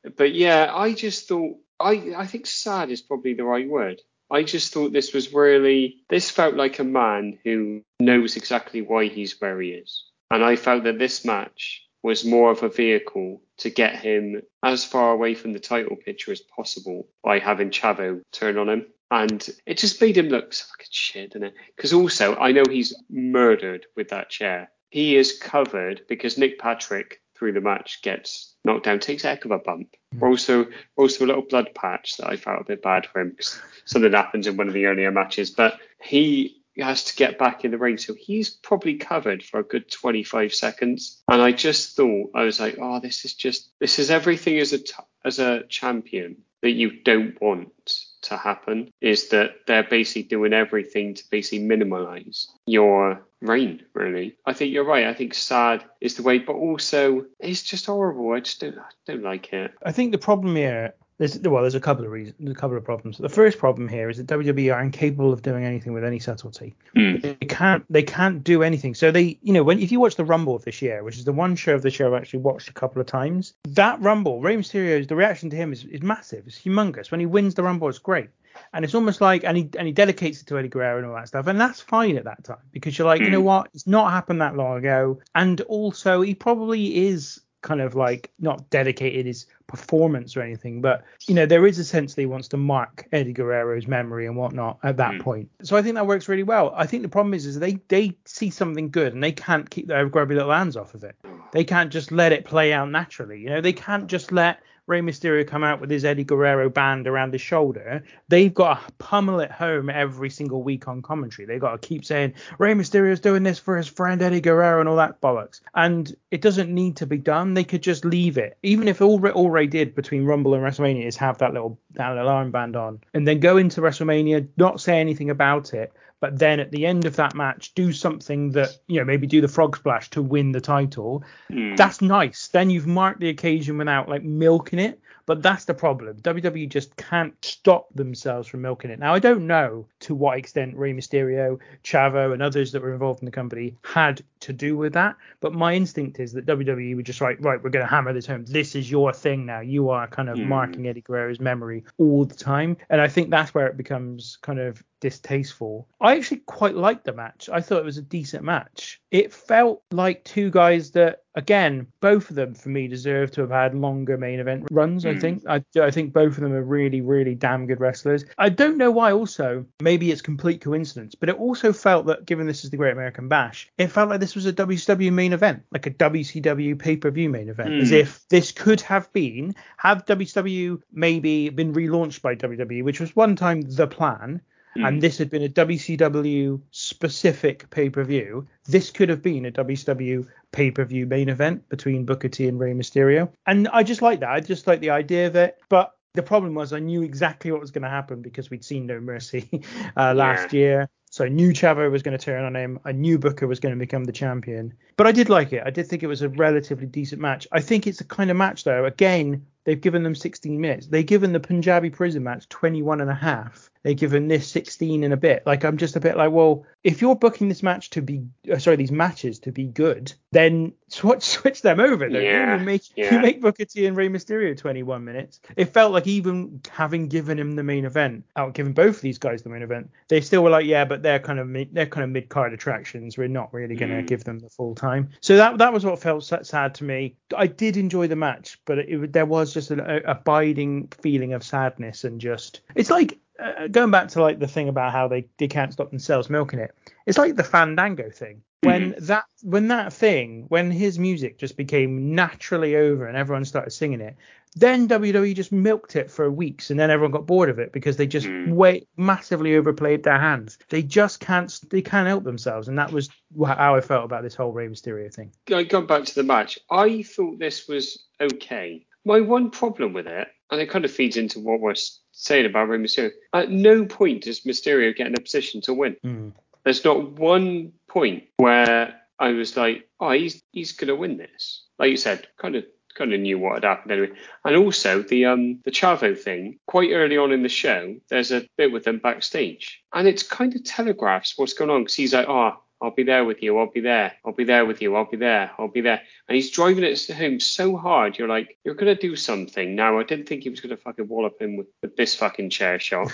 but 0.16 0.34
yeah, 0.34 0.70
I 0.74 0.92
just 0.92 1.28
thought 1.28 1.56
I 1.78 2.14
I 2.16 2.26
think 2.26 2.46
sad 2.46 2.90
is 2.90 3.02
probably 3.02 3.34
the 3.34 3.44
right 3.44 3.68
word. 3.68 4.00
I 4.30 4.42
just 4.42 4.72
thought 4.72 4.92
this 4.92 5.12
was 5.12 5.32
really 5.32 6.02
this 6.08 6.30
felt 6.30 6.54
like 6.54 6.78
a 6.78 6.84
man 6.84 7.38
who 7.44 7.82
knows 8.00 8.36
exactly 8.36 8.82
why 8.82 9.06
he's 9.06 9.40
where 9.40 9.60
he 9.60 9.70
is. 9.70 10.04
And 10.30 10.44
I 10.44 10.56
felt 10.56 10.84
that 10.84 10.98
this 10.98 11.24
match 11.24 11.86
was 12.02 12.24
more 12.24 12.50
of 12.50 12.62
a 12.62 12.68
vehicle 12.68 13.40
to 13.58 13.70
get 13.70 13.96
him 13.96 14.42
as 14.62 14.84
far 14.84 15.12
away 15.12 15.34
from 15.34 15.52
the 15.52 15.60
title 15.60 15.96
picture 15.96 16.32
as 16.32 16.40
possible 16.40 17.08
by 17.22 17.38
having 17.38 17.70
Chavo 17.70 18.22
turn 18.32 18.58
on 18.58 18.68
him. 18.68 18.86
And 19.10 19.48
it 19.66 19.78
just 19.78 20.00
made 20.00 20.16
him 20.16 20.28
look 20.28 20.52
fucking 20.52 20.86
shit, 20.90 21.32
didn't 21.32 21.48
it? 21.48 21.54
Because 21.76 21.92
also, 21.92 22.34
I 22.36 22.52
know 22.52 22.64
he's 22.68 22.94
murdered 23.08 23.86
with 23.96 24.08
that 24.08 24.30
chair. 24.30 24.70
He 24.90 25.16
is 25.16 25.38
covered 25.38 26.02
because 26.08 26.38
Nick 26.38 26.58
Patrick 26.58 27.20
through 27.36 27.52
the 27.52 27.60
match 27.60 28.02
gets 28.02 28.54
knocked 28.64 28.84
down, 28.84 29.00
takes 29.00 29.24
a 29.24 29.28
heck 29.28 29.44
of 29.44 29.50
a 29.50 29.58
bump. 29.58 29.94
Mm. 30.14 30.22
Also, 30.22 30.66
also 30.96 31.24
a 31.24 31.26
little 31.26 31.42
blood 31.42 31.70
patch 31.74 32.16
that 32.16 32.28
I 32.28 32.36
felt 32.36 32.60
a 32.60 32.64
bit 32.64 32.82
bad 32.82 33.06
for 33.06 33.20
him 33.20 33.30
because 33.30 33.58
something 33.84 34.12
happens 34.12 34.46
in 34.46 34.56
one 34.56 34.68
of 34.68 34.74
the 34.74 34.86
earlier 34.86 35.10
matches. 35.10 35.50
But 35.50 35.78
he 36.00 36.62
has 36.78 37.04
to 37.04 37.16
get 37.16 37.38
back 37.38 37.64
in 37.64 37.70
the 37.70 37.78
ring, 37.78 37.98
so 37.98 38.14
he's 38.14 38.50
probably 38.50 38.96
covered 38.96 39.42
for 39.42 39.60
a 39.60 39.64
good 39.64 39.90
25 39.90 40.54
seconds. 40.54 41.22
And 41.28 41.40
I 41.40 41.52
just 41.52 41.96
thought 41.96 42.30
I 42.34 42.44
was 42.44 42.60
like, 42.60 42.78
oh, 42.80 43.00
this 43.00 43.24
is 43.24 43.34
just 43.34 43.70
this 43.78 43.98
is 43.98 44.10
everything 44.10 44.58
as 44.58 44.72
a 44.72 44.78
t- 44.78 44.92
as 45.24 45.38
a 45.38 45.64
champion 45.68 46.38
that 46.62 46.72
you 46.72 47.02
don't 47.02 47.40
want 47.40 48.05
to 48.22 48.36
happen 48.36 48.90
is 49.00 49.28
that 49.28 49.66
they're 49.66 49.84
basically 49.84 50.22
doing 50.24 50.52
everything 50.52 51.14
to 51.14 51.24
basically 51.30 51.60
minimize 51.60 52.48
your 52.66 53.26
reign, 53.40 53.82
really. 53.94 54.36
I 54.46 54.52
think 54.52 54.72
you're 54.72 54.84
right. 54.84 55.06
I 55.06 55.14
think 55.14 55.34
sad 55.34 55.84
is 56.00 56.14
the 56.14 56.22
way, 56.22 56.38
but 56.38 56.54
also 56.54 57.26
it's 57.40 57.62
just 57.62 57.86
horrible. 57.86 58.32
I 58.32 58.40
just 58.40 58.60
don't, 58.60 58.78
I 58.78 58.90
don't 59.06 59.22
like 59.22 59.52
it. 59.52 59.72
I 59.84 59.92
think 59.92 60.12
the 60.12 60.18
problem 60.18 60.56
here 60.56 60.94
there's 61.18 61.38
well, 61.38 61.62
there's 61.62 61.74
a 61.74 61.80
couple 61.80 62.04
of 62.04 62.10
reasons, 62.10 62.50
a 62.50 62.54
couple 62.54 62.76
of 62.76 62.84
problems. 62.84 63.16
The 63.16 63.28
first 63.28 63.58
problem 63.58 63.88
here 63.88 64.10
is 64.10 64.18
that 64.18 64.26
WWE 64.26 64.74
are 64.74 64.82
incapable 64.82 65.32
of 65.32 65.40
doing 65.40 65.64
anything 65.64 65.94
with 65.94 66.04
any 66.04 66.18
subtlety. 66.18 66.74
Mm. 66.94 67.22
They 67.40 67.46
can't, 67.46 67.84
they 67.88 68.02
can't 68.02 68.44
do 68.44 68.62
anything. 68.62 68.94
So 68.94 69.10
they, 69.10 69.38
you 69.42 69.52
know, 69.52 69.62
when 69.62 69.78
if 69.78 69.90
you 69.90 69.98
watch 69.98 70.16
the 70.16 70.24
Rumble 70.24 70.54
of 70.54 70.64
this 70.64 70.82
year, 70.82 71.02
which 71.02 71.16
is 71.16 71.24
the 71.24 71.32
one 71.32 71.56
show 71.56 71.74
of 71.74 71.82
the 71.82 71.90
show 71.90 72.08
I've 72.08 72.20
actually 72.20 72.40
watched 72.40 72.68
a 72.68 72.74
couple 72.74 73.00
of 73.00 73.06
times, 73.06 73.54
that 73.68 74.00
Rumble, 74.00 74.42
Rey 74.42 74.56
Mysterio's 74.56 75.06
the 75.06 75.16
reaction 75.16 75.48
to 75.50 75.56
him 75.56 75.72
is, 75.72 75.84
is 75.84 76.02
massive. 76.02 76.46
It's 76.46 76.58
humongous. 76.58 77.10
When 77.10 77.20
he 77.20 77.26
wins 77.26 77.54
the 77.54 77.62
Rumble, 77.62 77.88
it's 77.88 77.98
great. 77.98 78.28
And 78.72 78.84
it's 78.84 78.94
almost 78.94 79.20
like, 79.20 79.44
and 79.44 79.56
he 79.56 79.68
and 79.78 79.86
he 79.86 79.92
dedicates 79.92 80.40
it 80.40 80.46
to 80.46 80.58
Eddie 80.58 80.68
Guerrero 80.68 80.98
and 80.98 81.06
all 81.06 81.14
that 81.14 81.28
stuff, 81.28 81.46
and 81.46 81.60
that's 81.60 81.80
fine 81.80 82.16
at 82.16 82.24
that 82.24 82.42
time 82.42 82.56
because 82.72 82.96
you're 82.96 83.06
like, 83.06 83.20
mm. 83.20 83.26
you 83.26 83.30
know 83.30 83.40
hmm. 83.40 83.46
what, 83.46 83.68
it's 83.74 83.86
not 83.86 84.10
happened 84.10 84.40
that 84.40 84.56
long 84.56 84.78
ago, 84.78 85.18
and 85.34 85.60
also 85.62 86.22
he 86.22 86.34
probably 86.34 87.06
is 87.06 87.40
kind 87.66 87.80
of 87.80 87.96
like 87.96 88.30
not 88.38 88.70
dedicated 88.70 89.26
his 89.26 89.46
performance 89.66 90.36
or 90.36 90.40
anything, 90.40 90.80
but 90.80 91.04
you 91.26 91.34
know 91.34 91.44
there 91.44 91.66
is 91.66 91.78
a 91.80 91.84
sense 91.84 92.14
that 92.14 92.22
he 92.22 92.26
wants 92.26 92.46
to 92.48 92.56
mark 92.56 93.06
Eddie 93.12 93.32
Guerrero's 93.32 93.88
memory 93.88 94.26
and 94.26 94.36
whatnot 94.36 94.78
at 94.84 94.96
that 94.98 95.14
mm. 95.14 95.20
point. 95.20 95.50
So 95.62 95.76
I 95.76 95.82
think 95.82 95.96
that 95.96 96.06
works 96.06 96.28
really 96.28 96.44
well. 96.44 96.72
I 96.76 96.86
think 96.86 97.02
the 97.02 97.08
problem 97.08 97.34
is 97.34 97.44
is 97.44 97.58
they 97.58 97.74
they 97.88 98.16
see 98.24 98.50
something 98.50 98.90
good 98.90 99.12
and 99.12 99.22
they 99.22 99.32
can't 99.32 99.68
keep 99.68 99.88
their 99.88 100.08
grubby 100.08 100.36
little 100.36 100.52
hands 100.52 100.76
off 100.76 100.94
of 100.94 101.02
it. 101.02 101.16
They 101.52 101.64
can't 101.64 101.92
just 101.92 102.12
let 102.12 102.32
it 102.32 102.44
play 102.44 102.72
out 102.72 102.88
naturally. 102.88 103.40
You 103.40 103.50
know 103.50 103.60
they 103.60 103.72
can't 103.72 104.06
just 104.06 104.30
let 104.30 104.60
Rey 104.86 105.00
Mysterio 105.00 105.46
come 105.46 105.64
out 105.64 105.80
with 105.80 105.90
his 105.90 106.04
Eddie 106.04 106.24
Guerrero 106.24 106.68
band 106.68 107.06
around 107.08 107.32
his 107.32 107.42
shoulder, 107.42 108.04
they've 108.28 108.54
got 108.54 108.86
to 108.86 108.92
pummel 108.94 109.40
it 109.40 109.50
home 109.50 109.90
every 109.90 110.30
single 110.30 110.62
week 110.62 110.86
on 110.86 111.02
commentary. 111.02 111.46
They've 111.46 111.60
got 111.60 111.80
to 111.80 111.88
keep 111.88 112.04
saying 112.04 112.34
Rey 112.58 112.74
Mysterio's 112.74 113.20
doing 113.20 113.42
this 113.42 113.58
for 113.58 113.76
his 113.76 113.88
friend 113.88 114.22
Eddie 114.22 114.40
Guerrero 114.40 114.80
and 114.80 114.88
all 114.88 114.96
that 114.96 115.20
bollocks. 115.20 115.60
And 115.74 116.14
it 116.30 116.40
doesn't 116.40 116.72
need 116.72 116.96
to 116.96 117.06
be 117.06 117.18
done. 117.18 117.54
They 117.54 117.64
could 117.64 117.82
just 117.82 118.04
leave 118.04 118.38
it. 118.38 118.58
Even 118.62 118.86
if 118.88 119.00
all, 119.00 119.24
all 119.28 119.50
Rey 119.50 119.66
did 119.66 119.94
between 119.94 120.24
Rumble 120.24 120.54
and 120.54 120.62
WrestleMania 120.62 121.06
is 121.06 121.16
have 121.16 121.38
that 121.38 121.52
little 121.52 121.78
that 121.92 122.10
little 122.10 122.30
armband 122.30 122.76
on 122.76 123.00
and 123.14 123.26
then 123.26 123.40
go 123.40 123.56
into 123.56 123.80
WrestleMania, 123.80 124.46
not 124.56 124.80
say 124.80 125.00
anything 125.00 125.30
about 125.30 125.74
it, 125.74 125.92
but 126.20 126.38
then 126.38 126.60
at 126.60 126.70
the 126.70 126.86
end 126.86 127.04
of 127.04 127.16
that 127.16 127.34
match 127.34 127.74
do 127.74 127.92
something 127.92 128.50
that 128.52 128.70
you 128.86 128.98
know 128.98 129.04
maybe 129.04 129.26
do 129.26 129.40
the 129.40 129.48
frog 129.48 129.76
splash 129.76 130.10
to 130.10 130.22
win 130.22 130.52
the 130.52 130.60
title. 130.60 131.22
Mm. 131.50 131.76
that's 131.76 132.00
nice. 132.00 132.48
Then 132.48 132.70
you've 132.70 132.86
marked 132.86 133.20
the 133.20 133.28
occasion 133.28 133.78
without 133.78 134.08
like 134.08 134.22
milking 134.22 134.78
it 134.78 135.00
but 135.26 135.42
that's 135.42 135.64
the 135.64 135.74
problem. 135.74 136.16
WWE 136.18 136.68
just 136.68 136.96
can't 136.96 137.34
stop 137.44 137.88
themselves 137.94 138.48
from 138.48 138.62
milking 138.62 138.90
it. 138.90 138.98
Now, 138.98 139.12
I 139.12 139.18
don't 139.18 139.46
know 139.46 139.86
to 140.00 140.14
what 140.14 140.38
extent 140.38 140.76
Rey 140.76 140.92
Mysterio, 140.92 141.58
Chavo, 141.84 142.32
and 142.32 142.40
others 142.40 142.72
that 142.72 142.82
were 142.82 142.92
involved 142.92 143.20
in 143.20 143.26
the 143.26 143.32
company 143.32 143.74
had 143.84 144.22
to 144.40 144.52
do 144.52 144.76
with 144.76 144.92
that. 144.94 145.16
But 145.40 145.52
my 145.52 145.74
instinct 145.74 146.20
is 146.20 146.32
that 146.32 146.46
WWE 146.46 146.94
were 146.96 147.02
just 147.02 147.20
like, 147.20 147.38
right, 147.40 147.62
we're 147.62 147.70
going 147.70 147.84
to 147.84 147.90
hammer 147.90 148.12
this 148.12 148.26
home. 148.26 148.44
This 148.44 148.74
is 148.74 148.90
your 148.90 149.12
thing 149.12 149.44
now. 149.44 149.60
You 149.60 149.90
are 149.90 150.06
kind 150.06 150.28
of 150.28 150.38
mm. 150.38 150.46
marking 150.46 150.86
Eddie 150.86 151.02
Guerrero's 151.02 151.40
memory 151.40 151.84
all 151.98 152.24
the 152.24 152.34
time. 152.34 152.76
And 152.88 153.00
I 153.00 153.08
think 153.08 153.30
that's 153.30 153.52
where 153.52 153.66
it 153.66 153.76
becomes 153.76 154.38
kind 154.42 154.60
of 154.60 154.82
distasteful. 155.00 155.88
I 156.00 156.16
actually 156.16 156.38
quite 156.38 156.74
liked 156.74 157.04
the 157.04 157.12
match. 157.12 157.48
I 157.52 157.60
thought 157.60 157.78
it 157.78 157.84
was 157.84 157.98
a 157.98 158.02
decent 158.02 158.44
match. 158.44 159.00
It 159.10 159.32
felt 159.32 159.82
like 159.90 160.24
two 160.24 160.50
guys 160.50 160.92
that, 160.92 161.22
again, 161.36 161.86
both 162.00 162.30
of 162.30 162.36
them 162.36 162.54
for 162.54 162.70
me 162.70 162.88
deserve 162.88 163.30
to 163.32 163.42
have 163.42 163.50
had 163.50 163.74
longer 163.74 164.16
main 164.16 164.40
event 164.40 164.66
runs. 164.70 165.04
Mm. 165.04 165.08
I 165.08 165.12
hmm. 165.12 165.20
think 165.20 165.42
I, 165.46 165.64
I 165.80 165.90
think 165.90 166.12
both 166.12 166.38
of 166.38 166.42
them 166.42 166.52
are 166.52 166.62
really, 166.62 167.02
really 167.02 167.34
damn 167.34 167.66
good 167.66 167.80
wrestlers. 167.80 168.24
I 168.38 168.48
don't 168.48 168.78
know 168.78 168.90
why. 168.90 169.12
Also, 169.12 169.66
maybe 169.80 170.10
it's 170.10 170.22
complete 170.22 170.62
coincidence, 170.62 171.14
but 171.14 171.28
it 171.28 171.36
also 171.36 171.72
felt 171.72 172.06
that, 172.06 172.24
given 172.24 172.46
this 172.46 172.64
is 172.64 172.70
the 172.70 172.76
Great 172.76 172.92
American 172.92 173.28
Bash, 173.28 173.70
it 173.78 173.88
felt 173.88 174.08
like 174.08 174.20
this 174.20 174.34
was 174.34 174.46
a 174.46 174.52
WCW 174.52 175.12
main 175.12 175.32
event, 175.32 175.62
like 175.70 175.86
a 175.86 175.90
WCW 175.90 176.78
pay 176.78 176.96
per 176.96 177.10
view 177.10 177.28
main 177.28 177.48
event, 177.48 177.70
mm. 177.70 177.82
as 177.82 177.90
hmm. 177.90 177.96
if 177.96 178.26
this 178.28 178.50
could 178.50 178.80
have 178.80 179.12
been 179.12 179.54
have 179.76 180.06
WCW 180.06 180.80
maybe 180.90 181.50
been 181.50 181.74
relaunched 181.74 182.22
by 182.22 182.34
WWE, 182.34 182.82
which 182.82 183.00
was 183.00 183.14
one 183.14 183.36
time 183.36 183.60
the 183.60 183.86
plan 183.86 184.40
and 184.84 184.96
hmm. 184.96 185.00
this 185.00 185.18
had 185.18 185.30
been 185.30 185.42
a 185.42 185.48
WCW 185.48 186.60
specific 186.70 187.68
pay 187.70 187.90
per 187.90 188.04
view, 188.04 188.46
this 188.66 188.90
could 188.90 189.08
have 189.08 189.22
been 189.22 189.46
a 189.46 189.52
WCW 189.52 190.26
pay 190.52 190.70
per 190.70 190.84
view 190.84 191.06
main 191.06 191.28
event 191.28 191.68
between 191.68 192.04
Booker 192.04 192.28
T 192.28 192.48
and 192.48 192.58
Rey 192.58 192.72
Mysterio. 192.72 193.30
And 193.46 193.68
I 193.68 193.82
just 193.82 194.02
like 194.02 194.20
that. 194.20 194.30
I 194.30 194.40
just 194.40 194.66
like 194.66 194.80
the 194.80 194.90
idea 194.90 195.26
of 195.26 195.36
it. 195.36 195.58
But 195.68 195.92
the 196.14 196.22
problem 196.22 196.54
was 196.54 196.72
I 196.72 196.78
knew 196.78 197.02
exactly 197.02 197.52
what 197.52 197.60
was 197.60 197.70
going 197.70 197.82
to 197.82 197.90
happen 197.90 198.22
because 198.22 198.50
we'd 198.50 198.64
seen 198.64 198.86
No 198.86 199.00
Mercy 199.00 199.62
uh, 199.96 200.14
last 200.14 200.52
yeah. 200.52 200.58
year. 200.58 200.88
So 201.10 201.24
I 201.24 201.28
knew 201.28 201.52
Chavo 201.52 201.90
was 201.90 202.02
going 202.02 202.18
to 202.18 202.22
turn 202.22 202.44
on 202.44 202.56
him. 202.56 202.80
I 202.84 202.92
knew 202.92 203.18
Booker 203.18 203.46
was 203.46 203.60
going 203.60 203.74
to 203.74 203.78
become 203.78 204.04
the 204.04 204.12
champion. 204.12 204.74
But 204.96 205.06
I 205.06 205.12
did 205.12 205.28
like 205.28 205.52
it. 205.52 205.62
I 205.64 205.70
did 205.70 205.86
think 205.86 206.02
it 206.02 206.08
was 206.08 206.20
a 206.20 206.28
relatively 206.28 206.86
decent 206.86 207.22
match. 207.22 207.46
I 207.52 207.60
think 207.60 207.86
it's 207.86 208.00
a 208.00 208.04
kind 208.04 208.30
of 208.30 208.36
match, 208.36 208.64
though. 208.64 208.84
Again, 208.84 209.46
they've 209.64 209.80
given 209.80 210.02
them 210.02 210.14
16 210.14 210.60
minutes. 210.60 210.88
They've 210.88 211.06
given 211.06 211.32
the 211.32 211.40
Punjabi 211.40 211.90
prison 211.90 212.24
match 212.24 212.48
21 212.48 213.00
and 213.00 213.10
a 213.10 213.14
half. 213.14 213.70
They 213.86 213.94
give 213.94 214.12
him 214.12 214.26
this 214.26 214.48
16 214.48 215.04
in 215.04 215.12
a 215.12 215.16
bit. 215.16 215.44
Like 215.46 215.64
I'm 215.64 215.76
just 215.76 215.94
a 215.94 216.00
bit 216.00 216.16
like, 216.16 216.32
well, 216.32 216.66
if 216.82 217.00
you're 217.00 217.14
booking 217.14 217.48
this 217.48 217.62
match 217.62 217.90
to 217.90 218.02
be, 218.02 218.24
uh, 218.52 218.58
sorry, 218.58 218.74
these 218.74 218.90
matches 218.90 219.38
to 219.38 219.52
be 219.52 219.66
good, 219.66 220.12
then 220.32 220.72
switch 220.88 221.22
switch 221.36 221.62
them 221.62 221.78
over. 221.78 222.08
Don't 222.08 222.20
Yeah, 222.20 222.58
you? 222.58 222.64
Make 222.64 222.82
yeah. 222.96 223.14
you 223.14 223.20
make 223.20 223.40
Booker 223.40 223.64
T 223.64 223.86
and 223.86 223.96
Rey 223.96 224.08
Mysterio 224.08 224.56
21 224.58 225.04
minutes. 225.04 225.38
It 225.54 225.66
felt 225.66 225.92
like 225.92 226.08
even 226.08 226.60
having 226.68 227.06
given 227.06 227.38
him 227.38 227.54
the 227.54 227.62
main 227.62 227.84
event, 227.84 228.24
out 228.34 228.54
giving 228.54 228.72
both 228.72 228.96
of 228.96 229.02
these 229.02 229.18
guys 229.18 229.42
the 229.42 229.50
main 229.50 229.62
event, 229.62 229.88
they 230.08 230.20
still 230.20 230.42
were 230.42 230.50
like, 230.50 230.66
yeah, 230.66 230.84
but 230.84 231.04
they're 231.04 231.20
kind 231.20 231.38
of 231.38 231.46
mid, 231.46 231.72
they're 231.72 231.86
kind 231.86 232.02
of 232.02 232.10
mid 232.10 232.28
card 232.28 232.52
attractions. 232.54 233.16
We're 233.16 233.28
not 233.28 233.54
really 233.54 233.76
going 233.76 233.90
to 233.92 234.02
Mm. 234.02 234.06
give 234.08 234.24
them 234.24 234.40
the 234.40 234.50
full 234.50 234.74
time. 234.74 235.10
So 235.20 235.36
that 235.36 235.58
that 235.58 235.72
was 235.72 235.84
what 235.84 236.00
felt 236.02 236.24
sad 236.24 236.74
to 236.74 236.82
me. 236.84 237.14
I 237.36 237.46
did 237.46 237.76
enjoy 237.76 238.08
the 238.08 238.16
match, 238.16 238.58
but 238.64 238.80
it, 238.80 238.88
it 238.88 239.12
there 239.12 239.26
was 239.26 239.54
just 239.54 239.70
an 239.70 239.78
a, 239.78 240.00
abiding 240.06 240.88
feeling 241.00 241.34
of 241.34 241.44
sadness 241.44 242.02
and 242.02 242.20
just 242.20 242.62
it's 242.74 242.90
like 242.90 243.18
uh, 243.38 243.68
going 243.68 243.90
back 243.90 244.08
to 244.08 244.22
like 244.22 244.38
the 244.38 244.46
thing 244.46 244.68
about 244.68 244.92
how 244.92 245.08
they, 245.08 245.26
they 245.38 245.48
can't 245.48 245.72
stop 245.72 245.90
themselves 245.90 246.30
milking 246.30 246.58
it. 246.58 246.74
It's 247.06 247.18
like 247.18 247.36
the 247.36 247.44
Fandango 247.44 248.10
thing. 248.10 248.42
When 248.62 248.94
that 248.98 249.26
when 249.42 249.68
that 249.68 249.92
thing 249.92 250.46
when 250.48 250.72
his 250.72 250.98
music 250.98 251.38
just 251.38 251.56
became 251.56 252.14
naturally 252.16 252.74
over 252.74 253.06
and 253.06 253.16
everyone 253.16 253.44
started 253.44 253.70
singing 253.70 254.00
it, 254.00 254.16
then 254.56 254.88
WWE 254.88 255.36
just 255.36 255.52
milked 255.52 255.94
it 255.94 256.10
for 256.10 256.30
weeks 256.32 256.70
and 256.70 256.80
then 256.80 256.90
everyone 256.90 257.12
got 257.12 257.26
bored 257.26 257.48
of 257.48 257.60
it 257.60 257.70
because 257.72 257.96
they 257.96 258.06
just 258.08 258.26
Mm. 258.26 258.54
way 258.54 258.86
massively 258.96 259.54
overplayed 259.54 260.02
their 260.02 260.18
hands. 260.18 260.58
They 260.70 260.82
just 260.82 261.20
can't 261.20 261.60
they 261.70 261.82
can't 261.82 262.08
help 262.08 262.24
themselves 262.24 262.66
and 262.66 262.76
that 262.78 262.90
was 262.90 263.08
how 263.44 263.76
I 263.76 263.80
felt 263.82 264.04
about 264.04 264.24
this 264.24 264.34
whole 264.34 264.50
Rey 264.52 264.66
Mysterio 264.66 265.14
thing. 265.14 265.30
Going 265.46 265.86
back 265.86 266.04
to 266.04 266.14
the 266.14 266.24
match, 266.24 266.58
I 266.68 267.02
thought 267.02 267.38
this 267.38 267.68
was 267.68 268.04
okay. 268.20 268.84
My 269.04 269.20
one 269.20 269.50
problem 269.50 269.92
with 269.92 270.08
it, 270.08 270.26
and 270.50 270.60
it 270.60 270.70
kind 270.70 270.84
of 270.84 270.90
feeds 270.90 271.16
into 271.16 271.40
what 271.40 271.60
we're 271.60 271.74
saying 272.12 272.46
about 272.46 272.68
Rey 272.68 272.78
Mysterio, 272.78 273.10
at 273.32 273.50
no 273.50 273.84
point 273.84 274.24
does 274.24 274.40
Mysterio 274.42 274.94
get 274.94 275.06
in 275.06 275.14
a 275.14 275.20
position 275.20 275.60
to 275.62 275.74
win. 275.74 275.96
Mm. 276.04 276.32
There's 276.64 276.84
not 276.84 277.12
one 277.12 277.72
point 277.88 278.24
where 278.38 279.00
I 279.18 279.30
was 279.30 279.56
like, 279.56 279.88
oh, 280.00 280.10
he's 280.10 280.42
he's 280.52 280.72
gonna 280.72 280.96
win 280.96 281.16
this. 281.16 281.64
Like 281.78 281.90
you 281.90 281.96
said, 281.96 282.26
kind 282.38 282.56
of 282.56 282.64
kind 282.94 283.12
of 283.12 283.20
knew 283.20 283.38
what 283.38 283.54
had 283.54 283.64
happened 283.64 283.92
anyway. 283.92 284.12
And 284.44 284.56
also 284.56 285.02
the 285.02 285.26
um 285.26 285.60
the 285.64 285.70
Chavo 285.70 286.18
thing, 286.18 286.58
quite 286.66 286.90
early 286.92 287.16
on 287.16 287.32
in 287.32 287.42
the 287.42 287.48
show, 287.48 287.96
there's 288.08 288.32
a 288.32 288.48
bit 288.56 288.72
with 288.72 288.84
them 288.84 288.98
backstage, 288.98 289.82
and 289.92 290.08
it's 290.08 290.22
kind 290.22 290.54
of 290.54 290.64
telegraphs 290.64 291.34
what's 291.36 291.54
going 291.54 291.70
on 291.70 291.82
because 291.82 291.96
he's 291.96 292.14
like, 292.14 292.28
oh. 292.28 292.60
I'll 292.80 292.90
be 292.90 293.04
there 293.04 293.24
with 293.24 293.42
you. 293.42 293.58
I'll 293.58 293.70
be 293.70 293.80
there. 293.80 294.12
I'll 294.24 294.32
be 294.32 294.44
there 294.44 294.66
with 294.66 294.82
you. 294.82 294.96
I'll 294.96 295.10
be 295.10 295.16
there. 295.16 295.50
I'll 295.58 295.68
be 295.68 295.80
there. 295.80 296.02
And 296.28 296.36
he's 296.36 296.50
driving 296.50 296.84
it 296.84 297.06
home 297.10 297.40
so 297.40 297.76
hard. 297.76 298.18
You're 298.18 298.28
like, 298.28 298.58
you're 298.64 298.74
gonna 298.74 298.94
do 298.94 299.16
something. 299.16 299.74
Now, 299.74 299.98
I 299.98 300.04
didn't 300.04 300.28
think 300.28 300.42
he 300.42 300.50
was 300.50 300.60
gonna 300.60 300.76
fucking 300.76 301.08
wallop 301.08 301.40
him 301.40 301.56
with, 301.56 301.68
with 301.82 301.96
this 301.96 302.14
fucking 302.14 302.50
chair 302.50 302.78
shot 302.78 303.12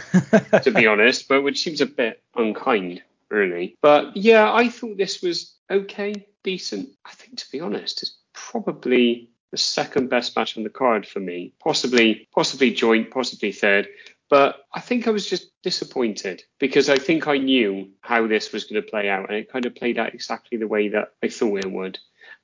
to 0.62 0.70
be 0.70 0.86
honest, 0.88 1.28
but 1.28 1.42
which 1.42 1.62
seems 1.62 1.80
a 1.80 1.86
bit 1.86 2.22
unkind, 2.34 3.02
really. 3.30 3.76
But 3.80 4.16
yeah, 4.16 4.52
I 4.52 4.68
thought 4.68 4.96
this 4.96 5.22
was 5.22 5.54
okay, 5.70 6.26
decent. 6.42 6.90
I 7.04 7.12
think, 7.12 7.38
to 7.38 7.50
be 7.50 7.60
honest, 7.60 8.02
it's 8.02 8.16
probably 8.32 9.28
the 9.52 9.58
second 9.58 10.08
best 10.08 10.34
match 10.34 10.56
on 10.56 10.64
the 10.64 10.70
card 10.70 11.06
for 11.06 11.20
me. 11.20 11.52
Possibly, 11.62 12.26
possibly 12.34 12.72
joint, 12.72 13.10
possibly 13.10 13.52
third. 13.52 13.86
But 14.32 14.64
I 14.72 14.80
think 14.80 15.06
I 15.06 15.10
was 15.10 15.28
just 15.28 15.50
disappointed 15.62 16.42
because 16.58 16.88
I 16.88 16.96
think 16.96 17.28
I 17.28 17.36
knew 17.36 17.90
how 18.00 18.26
this 18.26 18.50
was 18.50 18.64
going 18.64 18.80
to 18.80 18.90
play 18.90 19.10
out, 19.10 19.28
and 19.28 19.36
it 19.36 19.52
kind 19.52 19.66
of 19.66 19.74
played 19.74 19.98
out 19.98 20.14
exactly 20.14 20.56
the 20.56 20.66
way 20.66 20.88
that 20.88 21.12
I 21.22 21.28
thought 21.28 21.58
it 21.58 21.70
would. 21.70 21.98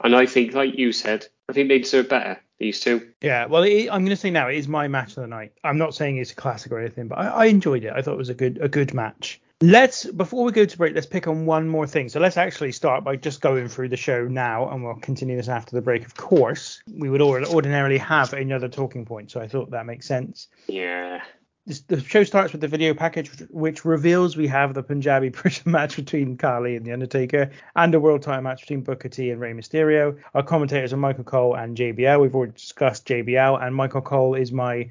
And 0.04 0.14
I 0.14 0.26
think, 0.26 0.52
like 0.52 0.76
you 0.76 0.92
said, 0.92 1.26
I 1.48 1.54
think 1.54 1.70
they 1.70 1.78
deserve 1.78 2.10
better. 2.10 2.38
These 2.58 2.80
two. 2.80 3.08
Yeah, 3.22 3.46
well, 3.46 3.62
it, 3.62 3.88
I'm 3.88 4.02
going 4.02 4.10
to 4.10 4.16
say 4.16 4.30
now 4.30 4.48
it 4.48 4.58
is 4.58 4.68
my 4.68 4.86
match 4.86 5.16
of 5.16 5.22
the 5.22 5.28
night. 5.28 5.54
I'm 5.64 5.78
not 5.78 5.94
saying 5.94 6.18
it's 6.18 6.32
a 6.32 6.34
classic 6.34 6.72
or 6.72 6.78
anything, 6.78 7.08
but 7.08 7.20
I, 7.20 7.28
I 7.28 7.44
enjoyed 7.46 7.84
it. 7.84 7.92
I 7.96 8.02
thought 8.02 8.14
it 8.14 8.18
was 8.18 8.28
a 8.28 8.34
good 8.34 8.58
a 8.60 8.68
good 8.68 8.92
match. 8.92 9.40
Let's 9.62 10.04
before 10.04 10.44
we 10.44 10.52
go 10.52 10.66
to 10.66 10.76
break, 10.76 10.94
let's 10.94 11.06
pick 11.06 11.26
on 11.26 11.46
one 11.46 11.68
more 11.68 11.86
thing. 11.86 12.10
So 12.10 12.20
let's 12.20 12.36
actually 12.36 12.72
start 12.72 13.02
by 13.02 13.16
just 13.16 13.40
going 13.40 13.68
through 13.68 13.88
the 13.88 13.96
show 13.96 14.28
now, 14.28 14.68
and 14.68 14.84
we'll 14.84 14.96
continue 14.96 15.36
this 15.36 15.48
after 15.48 15.74
the 15.74 15.80
break. 15.80 16.04
Of 16.04 16.16
course, 16.16 16.82
we 16.92 17.08
would 17.08 17.22
ordinarily 17.22 17.96
have 17.96 18.34
another 18.34 18.68
talking 18.68 19.06
point, 19.06 19.30
so 19.30 19.40
I 19.40 19.48
thought 19.48 19.70
that 19.70 19.86
makes 19.86 20.06
sense. 20.06 20.48
Yeah. 20.66 21.22
This, 21.68 21.80
the 21.80 22.00
show 22.00 22.24
starts 22.24 22.52
with 22.52 22.62
the 22.62 22.66
video 22.66 22.94
package, 22.94 23.30
which, 23.30 23.50
which 23.50 23.84
reveals 23.84 24.38
we 24.38 24.46
have 24.46 24.72
the 24.72 24.82
Punjabi 24.82 25.28
prison 25.38 25.70
match 25.70 25.96
between 25.96 26.38
Khali 26.38 26.76
and 26.76 26.86
The 26.86 26.92
Undertaker, 26.92 27.50
and 27.76 27.94
a 27.94 28.00
world 28.00 28.22
title 28.22 28.40
match 28.42 28.62
between 28.62 28.80
Booker 28.80 29.10
T 29.10 29.30
and 29.30 29.38
Rey 29.38 29.52
Mysterio. 29.52 30.16
Our 30.32 30.42
commentators 30.42 30.94
are 30.94 30.96
Michael 30.96 31.24
Cole 31.24 31.54
and 31.54 31.76
JBL. 31.76 32.22
We've 32.22 32.34
already 32.34 32.52
discussed 32.52 33.06
JBL, 33.06 33.62
and 33.62 33.76
Michael 33.76 34.00
Cole 34.00 34.34
is 34.34 34.50
my 34.50 34.88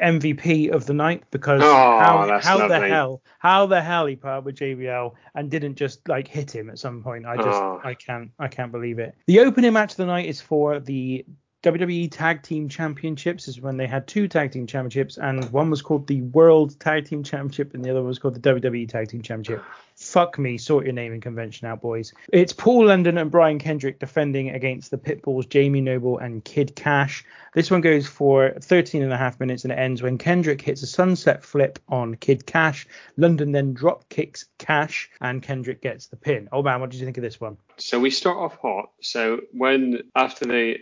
MVP 0.00 0.70
of 0.70 0.86
the 0.86 0.94
night 0.94 1.24
because 1.32 1.60
Oh, 1.62 1.66
how, 1.66 2.40
how 2.40 2.68
the 2.68 2.80
hell 2.80 3.20
how 3.40 3.66
the 3.66 3.82
hell 3.82 4.06
he 4.06 4.16
part 4.16 4.44
with 4.44 4.56
JBL 4.56 5.12
and 5.34 5.50
didn't 5.50 5.74
just 5.74 6.08
like 6.08 6.26
hit 6.28 6.54
him 6.54 6.70
at 6.70 6.78
some 6.78 7.02
point. 7.02 7.26
I 7.26 7.36
just 7.36 7.48
Oh. 7.48 7.80
I 7.84 7.94
can't 7.94 8.30
I 8.38 8.48
can't 8.48 8.72
believe 8.72 8.98
it. 8.98 9.14
The 9.26 9.40
opening 9.40 9.72
match 9.72 9.92
of 9.92 9.96
the 9.98 10.06
night 10.06 10.26
is 10.26 10.40
for 10.40 10.80
the 10.80 11.24
WWE 11.62 12.10
Tag 12.10 12.42
Team 12.42 12.68
Championships 12.68 13.46
is 13.46 13.60
when 13.60 13.76
they 13.76 13.86
had 13.86 14.08
two 14.08 14.26
tag 14.26 14.50
team 14.50 14.66
championships 14.66 15.16
and 15.16 15.48
one 15.52 15.70
was 15.70 15.80
called 15.80 16.08
the 16.08 16.22
World 16.22 16.78
Tag 16.80 17.04
Team 17.04 17.22
Championship 17.22 17.72
and 17.74 17.84
the 17.84 17.90
other 17.90 18.02
was 18.02 18.18
called 18.18 18.34
the 18.34 18.40
WWE 18.40 18.88
Tag 18.88 19.08
Team 19.08 19.22
Championship. 19.22 19.64
Fuck 20.02 20.36
me, 20.38 20.58
sort 20.58 20.84
your 20.84 20.92
naming 20.92 21.20
convention 21.20 21.68
out, 21.68 21.80
boys. 21.80 22.12
It's 22.32 22.52
Paul 22.52 22.86
London 22.86 23.18
and 23.18 23.30
Brian 23.30 23.60
Kendrick 23.60 24.00
defending 24.00 24.50
against 24.50 24.90
the 24.90 24.98
Pitbulls, 24.98 25.48
Jamie 25.48 25.80
Noble 25.80 26.18
and 26.18 26.44
Kid 26.44 26.74
Cash. 26.74 27.24
This 27.54 27.70
one 27.70 27.82
goes 27.82 28.06
for 28.06 28.52
13 28.60 29.02
and 29.02 29.12
a 29.12 29.16
half 29.16 29.38
minutes 29.38 29.62
and 29.62 29.72
it 29.72 29.78
ends 29.78 30.02
when 30.02 30.18
Kendrick 30.18 30.60
hits 30.60 30.82
a 30.82 30.86
sunset 30.86 31.44
flip 31.44 31.78
on 31.88 32.16
Kid 32.16 32.46
Cash. 32.46 32.86
London 33.16 33.52
then 33.52 33.74
drop 33.74 34.08
kicks 34.08 34.46
Cash 34.58 35.08
and 35.20 35.40
Kendrick 35.40 35.80
gets 35.80 36.08
the 36.08 36.16
pin. 36.16 36.48
Oh 36.50 36.62
man, 36.62 36.80
what 36.80 36.90
did 36.90 36.98
you 36.98 37.06
think 37.06 37.18
of 37.18 37.22
this 37.22 37.40
one? 37.40 37.56
So 37.76 38.00
we 38.00 38.10
start 38.10 38.38
off 38.38 38.58
hot. 38.60 38.90
So 39.00 39.40
when 39.52 40.02
after 40.16 40.46
the 40.46 40.78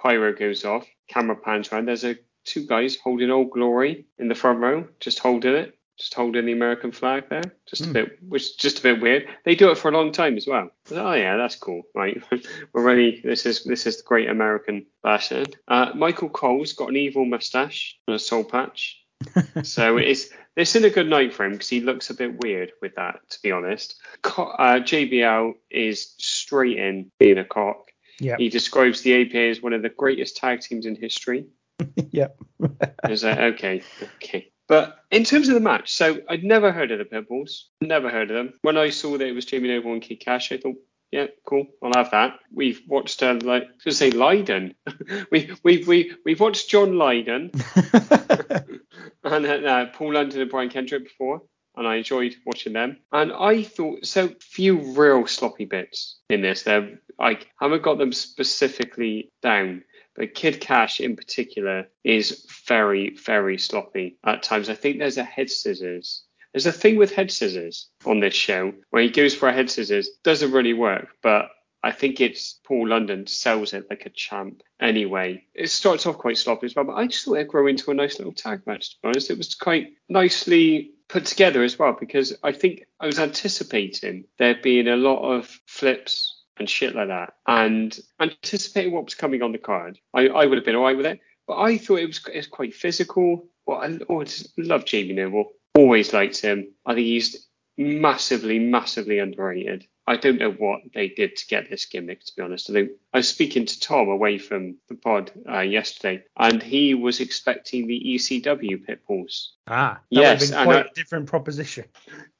pyro 0.00 0.32
goes 0.32 0.64
off, 0.64 0.86
camera 1.08 1.36
pans 1.36 1.70
around. 1.70 1.86
There's 1.86 2.04
a 2.04 2.16
two 2.44 2.66
guys 2.66 2.96
holding 2.96 3.30
Old 3.30 3.50
Glory 3.50 4.06
in 4.18 4.28
the 4.28 4.34
front 4.34 4.60
row, 4.60 4.88
just 4.98 5.18
holding 5.18 5.54
it, 5.54 5.78
just 5.98 6.14
holding 6.14 6.46
the 6.46 6.52
American 6.52 6.92
flag 6.92 7.24
there. 7.28 7.44
Just 7.66 7.86
a 7.86 7.88
bit, 7.88 8.18
which 8.26 8.42
is 8.42 8.52
just 8.52 8.80
a 8.80 8.82
bit 8.82 9.00
weird. 9.00 9.28
They 9.44 9.54
do 9.54 9.70
it 9.70 9.78
for 9.78 9.88
a 9.88 9.92
long 9.92 10.12
time 10.12 10.36
as 10.36 10.46
well. 10.46 10.64
I 10.64 10.88
was 10.88 10.92
like, 10.92 11.04
Oh 11.04 11.12
yeah, 11.14 11.36
that's 11.36 11.56
cool. 11.56 11.82
Right, 11.94 12.22
we're 12.72 12.82
ready. 12.82 13.20
This 13.22 13.46
is 13.46 13.64
this 13.64 13.86
is 13.86 13.98
the 13.98 14.02
great 14.04 14.28
American 14.28 14.86
fashion. 15.02 15.46
Uh, 15.68 15.92
Michael 15.94 16.30
Cole's 16.30 16.72
got 16.72 16.88
an 16.88 16.96
evil 16.96 17.24
mustache 17.24 17.96
and 18.06 18.16
a 18.16 18.18
soul 18.18 18.44
patch. 18.44 18.98
so 19.62 19.96
it's 19.98 20.30
it's 20.56 20.76
in 20.76 20.84
a 20.84 20.90
good 20.90 21.08
night 21.08 21.32
for 21.32 21.44
him 21.44 21.52
because 21.52 21.68
he 21.68 21.80
looks 21.80 22.10
a 22.10 22.14
bit 22.14 22.42
weird 22.42 22.72
with 22.82 22.94
that, 22.96 23.20
to 23.30 23.38
be 23.42 23.52
honest. 23.52 24.00
Co- 24.22 24.54
uh, 24.58 24.80
JBL 24.80 25.52
is 25.70 26.14
straight 26.18 26.78
in 26.78 27.10
being 27.18 27.38
a 27.38 27.44
cock. 27.44 27.90
Yeah. 28.20 28.36
He 28.36 28.48
describes 28.48 29.00
the 29.02 29.22
APA 29.22 29.38
as 29.38 29.62
one 29.62 29.72
of 29.72 29.82
the 29.82 29.88
greatest 29.88 30.36
tag 30.36 30.60
teams 30.60 30.86
in 30.86 30.94
history. 30.94 31.46
yep. 32.10 32.36
I 33.02 33.08
was 33.08 33.24
like, 33.24 33.38
okay, 33.38 33.82
okay. 34.16 34.51
But 34.68 34.96
in 35.10 35.24
terms 35.24 35.48
of 35.48 35.54
the 35.54 35.60
match, 35.60 35.92
so 35.92 36.20
I'd 36.28 36.44
never 36.44 36.72
heard 36.72 36.90
of 36.90 36.98
the 36.98 37.04
Pitbulls, 37.04 37.64
never 37.80 38.08
heard 38.08 38.30
of 38.30 38.36
them. 38.36 38.54
When 38.62 38.76
I 38.76 38.90
saw 38.90 39.18
that 39.18 39.26
it 39.26 39.34
was 39.34 39.44
Jamie 39.44 39.68
Noble 39.68 39.92
and 39.92 40.02
Kid 40.02 40.20
Cash, 40.20 40.52
I 40.52 40.56
thought, 40.56 40.76
yeah, 41.10 41.26
cool, 41.46 41.66
I'll 41.82 41.92
have 41.94 42.10
that. 42.12 42.38
We've 42.50 42.80
watched, 42.88 43.22
uh, 43.22 43.38
like, 43.42 43.64
I 43.64 43.68
was 43.84 43.98
say 43.98 44.10
Lydon. 44.10 44.74
we 45.30 45.50
we 45.62 45.84
we 45.84 46.14
we've 46.24 46.40
watched 46.40 46.70
John 46.70 46.96
Lydon 46.96 47.50
and 49.22 49.46
uh, 49.46 49.48
uh, 49.48 49.86
Paul 49.92 50.14
London 50.14 50.40
and 50.40 50.50
Brian 50.50 50.70
Kendrick 50.70 51.04
before, 51.04 51.42
and 51.76 51.86
I 51.86 51.96
enjoyed 51.96 52.34
watching 52.46 52.72
them. 52.72 52.96
And 53.12 53.30
I 53.32 53.62
thought 53.62 54.06
so 54.06 54.30
few 54.40 54.94
real 54.94 55.26
sloppy 55.26 55.66
bits 55.66 56.18
in 56.30 56.40
this. 56.40 56.62
There, 56.62 56.98
I 57.20 57.38
haven't 57.60 57.82
got 57.82 57.98
them 57.98 58.12
specifically 58.12 59.30
down, 59.42 59.84
but 60.14 60.34
Kid 60.34 60.60
Cash 60.60 61.00
in 61.00 61.16
particular 61.16 61.86
is 62.04 62.46
very, 62.66 63.10
very 63.10 63.58
sloppy 63.58 64.18
at 64.24 64.42
times. 64.42 64.68
I 64.68 64.74
think 64.74 64.98
there's 64.98 65.18
a 65.18 65.24
head 65.24 65.50
scissors. 65.50 66.24
There's 66.52 66.66
a 66.66 66.72
thing 66.72 66.96
with 66.96 67.14
head 67.14 67.30
scissors 67.30 67.88
on 68.04 68.20
this 68.20 68.34
show 68.34 68.74
where 68.90 69.02
he 69.02 69.10
goes 69.10 69.34
for 69.34 69.48
a 69.48 69.52
head 69.52 69.70
scissors, 69.70 70.10
doesn't 70.22 70.52
really 70.52 70.74
work, 70.74 71.08
but 71.22 71.50
I 71.82 71.90
think 71.90 72.20
it's 72.20 72.60
Paul 72.64 72.88
London 72.88 73.26
sells 73.26 73.72
it 73.72 73.86
like 73.90 74.06
a 74.06 74.10
champ 74.10 74.62
anyway. 74.80 75.44
It 75.54 75.68
starts 75.68 76.06
off 76.06 76.18
quite 76.18 76.38
sloppy 76.38 76.66
as 76.66 76.76
well, 76.76 76.84
but 76.84 76.94
I 76.94 77.06
just 77.06 77.24
thought 77.24 77.38
it 77.38 77.48
grew 77.48 77.66
into 77.66 77.90
a 77.90 77.94
nice 77.94 78.18
little 78.18 78.34
tag 78.34 78.62
match, 78.66 78.90
to 78.90 78.96
be 79.02 79.08
honest. 79.08 79.30
It 79.30 79.38
was 79.38 79.54
quite 79.54 79.88
nicely 80.08 80.92
put 81.08 81.24
together 81.24 81.62
as 81.64 81.78
well, 81.78 81.96
because 81.98 82.34
I 82.42 82.52
think 82.52 82.84
I 83.00 83.06
was 83.06 83.18
anticipating 83.18 84.24
there 84.38 84.54
being 84.62 84.88
a 84.88 84.96
lot 84.96 85.22
of 85.22 85.60
flips 85.66 86.41
and 86.58 86.68
shit 86.68 86.94
like 86.94 87.08
that, 87.08 87.34
and 87.46 87.98
anticipating 88.20 88.92
what 88.92 89.04
was 89.04 89.14
coming 89.14 89.42
on 89.42 89.52
the 89.52 89.58
card. 89.58 89.98
I, 90.14 90.28
I 90.28 90.46
would 90.46 90.58
have 90.58 90.64
been 90.64 90.76
alright 90.76 90.96
with 90.96 91.06
it, 91.06 91.20
but 91.46 91.58
I 91.58 91.78
thought 91.78 92.00
it 92.00 92.06
was, 92.06 92.20
it 92.32 92.36
was 92.36 92.46
quite 92.46 92.74
physical. 92.74 93.46
Well, 93.66 93.78
I, 93.78 93.98
oh, 94.08 94.22
I 94.22 94.26
love 94.58 94.84
Jamie 94.84 95.14
Noble. 95.14 95.52
Always 95.74 96.12
liked 96.12 96.40
him. 96.40 96.72
I 96.84 96.94
think 96.94 97.06
he's 97.06 97.46
massively, 97.78 98.58
massively 98.58 99.18
underrated. 99.18 99.86
I 100.06 100.16
don't 100.16 100.38
know 100.40 100.50
what 100.50 100.80
they 100.94 101.08
did 101.08 101.36
to 101.36 101.46
get 101.46 101.70
this 101.70 101.86
gimmick, 101.86 102.24
to 102.24 102.32
be 102.36 102.42
honest. 102.42 102.68
I, 102.68 102.72
think, 102.72 102.90
I 103.14 103.18
was 103.18 103.28
speaking 103.28 103.66
to 103.66 103.80
Tom 103.80 104.08
away 104.08 104.36
from 104.36 104.76
the 104.88 104.96
pod 104.96 105.30
uh, 105.48 105.60
yesterday, 105.60 106.24
and 106.36 106.60
he 106.60 106.94
was 106.94 107.20
expecting 107.20 107.86
the 107.86 108.02
ECW 108.04 108.84
pitbulls. 108.84 109.50
Ah, 109.68 110.00
that 110.10 110.20
Yes, 110.20 110.40
would 110.40 110.50
have 110.50 110.58
been 110.58 110.72
quite 110.74 110.86
I- 110.86 110.88
a 110.90 110.94
different 110.94 111.26
proposition. 111.28 111.84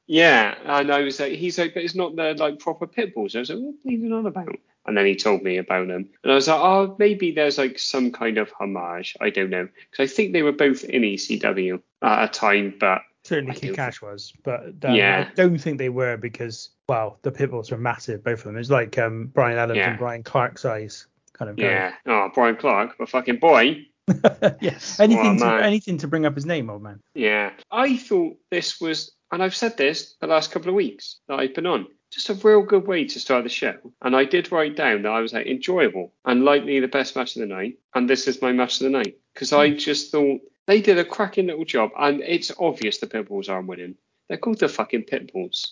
Yeah, 0.07 0.55
and 0.65 0.91
I 0.93 1.01
was 1.03 1.21
like, 1.21 1.33
he's 1.33 1.59
like, 1.59 1.75
but 1.75 1.83
it's 1.83 1.95
not 1.95 2.17
the 2.17 2.35
like 2.35 2.59
proper 2.59 2.87
pitbulls. 2.87 3.35
I 3.37 3.41
was 3.41 3.51
like, 3.51 3.59
what 3.59 3.75
are 3.87 3.91
you 3.91 4.15
on 4.15 4.27
about? 4.27 4.57
And 4.85 4.97
then 4.97 5.07
he 5.07 5.15
told 5.15 5.43
me 5.43 5.59
about 5.59 5.87
them, 5.87 6.09
and 6.23 6.33
I 6.33 6.35
was 6.35 6.49
like, 6.49 6.61
oh, 6.61 6.97
maybe 6.99 7.31
there's 7.31 7.57
like 7.59 7.79
some 7.79 8.11
kind 8.11 8.37
of 8.39 8.51
homage. 8.59 9.17
I 9.21 9.31
don't 9.31 9.51
know, 9.51 9.69
because 9.91 10.11
I 10.11 10.13
think 10.15 10.33
they 10.33 10.43
were 10.43 10.53
both 10.53 10.83
in 10.85 11.03
ECW 11.03 11.81
at 12.03 12.25
a 12.25 12.29
time, 12.29 12.75
but 12.81 13.03
Certainly 13.25 13.53
I 13.53 13.59
Kid 13.61 13.67
do- 13.69 13.75
Cash 13.75 14.03
was, 14.03 14.33
but 14.43 14.65
um, 14.85 14.95
Yeah. 14.97 15.29
I 15.31 15.35
don't 15.35 15.57
think 15.59 15.79
they 15.79 15.89
were 15.91 16.17
because, 16.17 16.71
well, 16.89 17.21
the 17.23 17.31
Pitbulls 17.31 17.71
were 17.71 17.79
massive, 17.79 18.25
both 18.25 18.41
of 18.41 18.45
them. 18.47 18.57
It's 18.57 18.69
like 18.71 18.99
um, 18.99 19.27
Brian 19.33 19.57
Adams 19.59 19.77
Yeah. 19.77 19.91
and 19.91 19.99
Brian 20.01 20.25
Clark 20.25 20.59
size 20.59 21.07
kind 21.33 21.49
of 21.49 21.55
guy. 21.57 21.63
yeah. 21.63 21.93
Oh, 22.07 22.31
Brian 22.35 22.57
Clark, 22.57 22.97
a 22.99 23.07
fucking 23.07 23.37
boy. 23.37 23.87
yes. 24.61 24.99
Anything 24.99 25.41
Oh, 25.41 25.59
to 25.59 25.65
anything 25.65 25.99
to 25.99 26.09
bring 26.09 26.27
up 26.27 26.35
his 26.35 26.45
name, 26.47 26.69
old 26.69 26.83
man. 26.83 26.99
Yeah, 27.15 27.53
I 27.71 27.97
thought 27.97 28.37
this 28.51 28.81
was, 28.81 29.13
and 29.33 29.43
I've 29.43 29.57
said 29.57 29.77
this 29.79 30.15
the 30.21 30.27
last 30.27 30.53
couple 30.53 30.69
of 30.69 30.75
weeks 30.75 31.21
that 31.27 31.39
I've 31.39 31.55
been 31.55 31.67
on, 31.67 31.87
just 32.11 32.29
a 32.29 32.35
real 32.35 32.63
good 32.63 32.87
way 32.87 33.07
to 33.07 33.19
start 33.19 33.45
the 33.45 33.51
show. 33.51 33.75
And 34.03 34.15
I 34.15 34.27
did 34.27 34.53
write 34.53 34.77
down 34.77 35.03
that 35.03 35.13
I 35.13 35.21
was 35.21 35.33
like 35.33 35.47
enjoyable 35.47 36.13
and 36.27 36.45
likely 36.45 36.79
the 36.79 36.89
best 36.89 37.17
match 37.17 37.35
of 37.35 37.41
the 37.41 37.47
night. 37.47 37.79
And 37.95 38.09
this 38.09 38.29
is 38.29 38.43
my 38.43 38.53
match 38.53 38.81
of 38.81 38.85
the 38.85 38.91
night 38.91 39.17
because 39.33 39.55
I 39.55 39.71
mm. 39.71 39.79
just 39.79 40.13
thought 40.13 40.41
they 40.67 40.83
did 40.83 40.99
a 40.99 41.05
cracking 41.05 41.47
little 41.47 41.65
job. 41.65 41.91
And 41.99 42.21
it's 42.21 42.53
obvious 42.61 42.99
the 42.99 43.07
Pitbulls 43.07 43.49
aren't 43.49 43.69
winning. 43.69 43.95
They're 44.29 44.37
called 44.37 44.61
the 44.61 44.69
fucking 44.69 45.05
Pitbulls. 45.05 45.67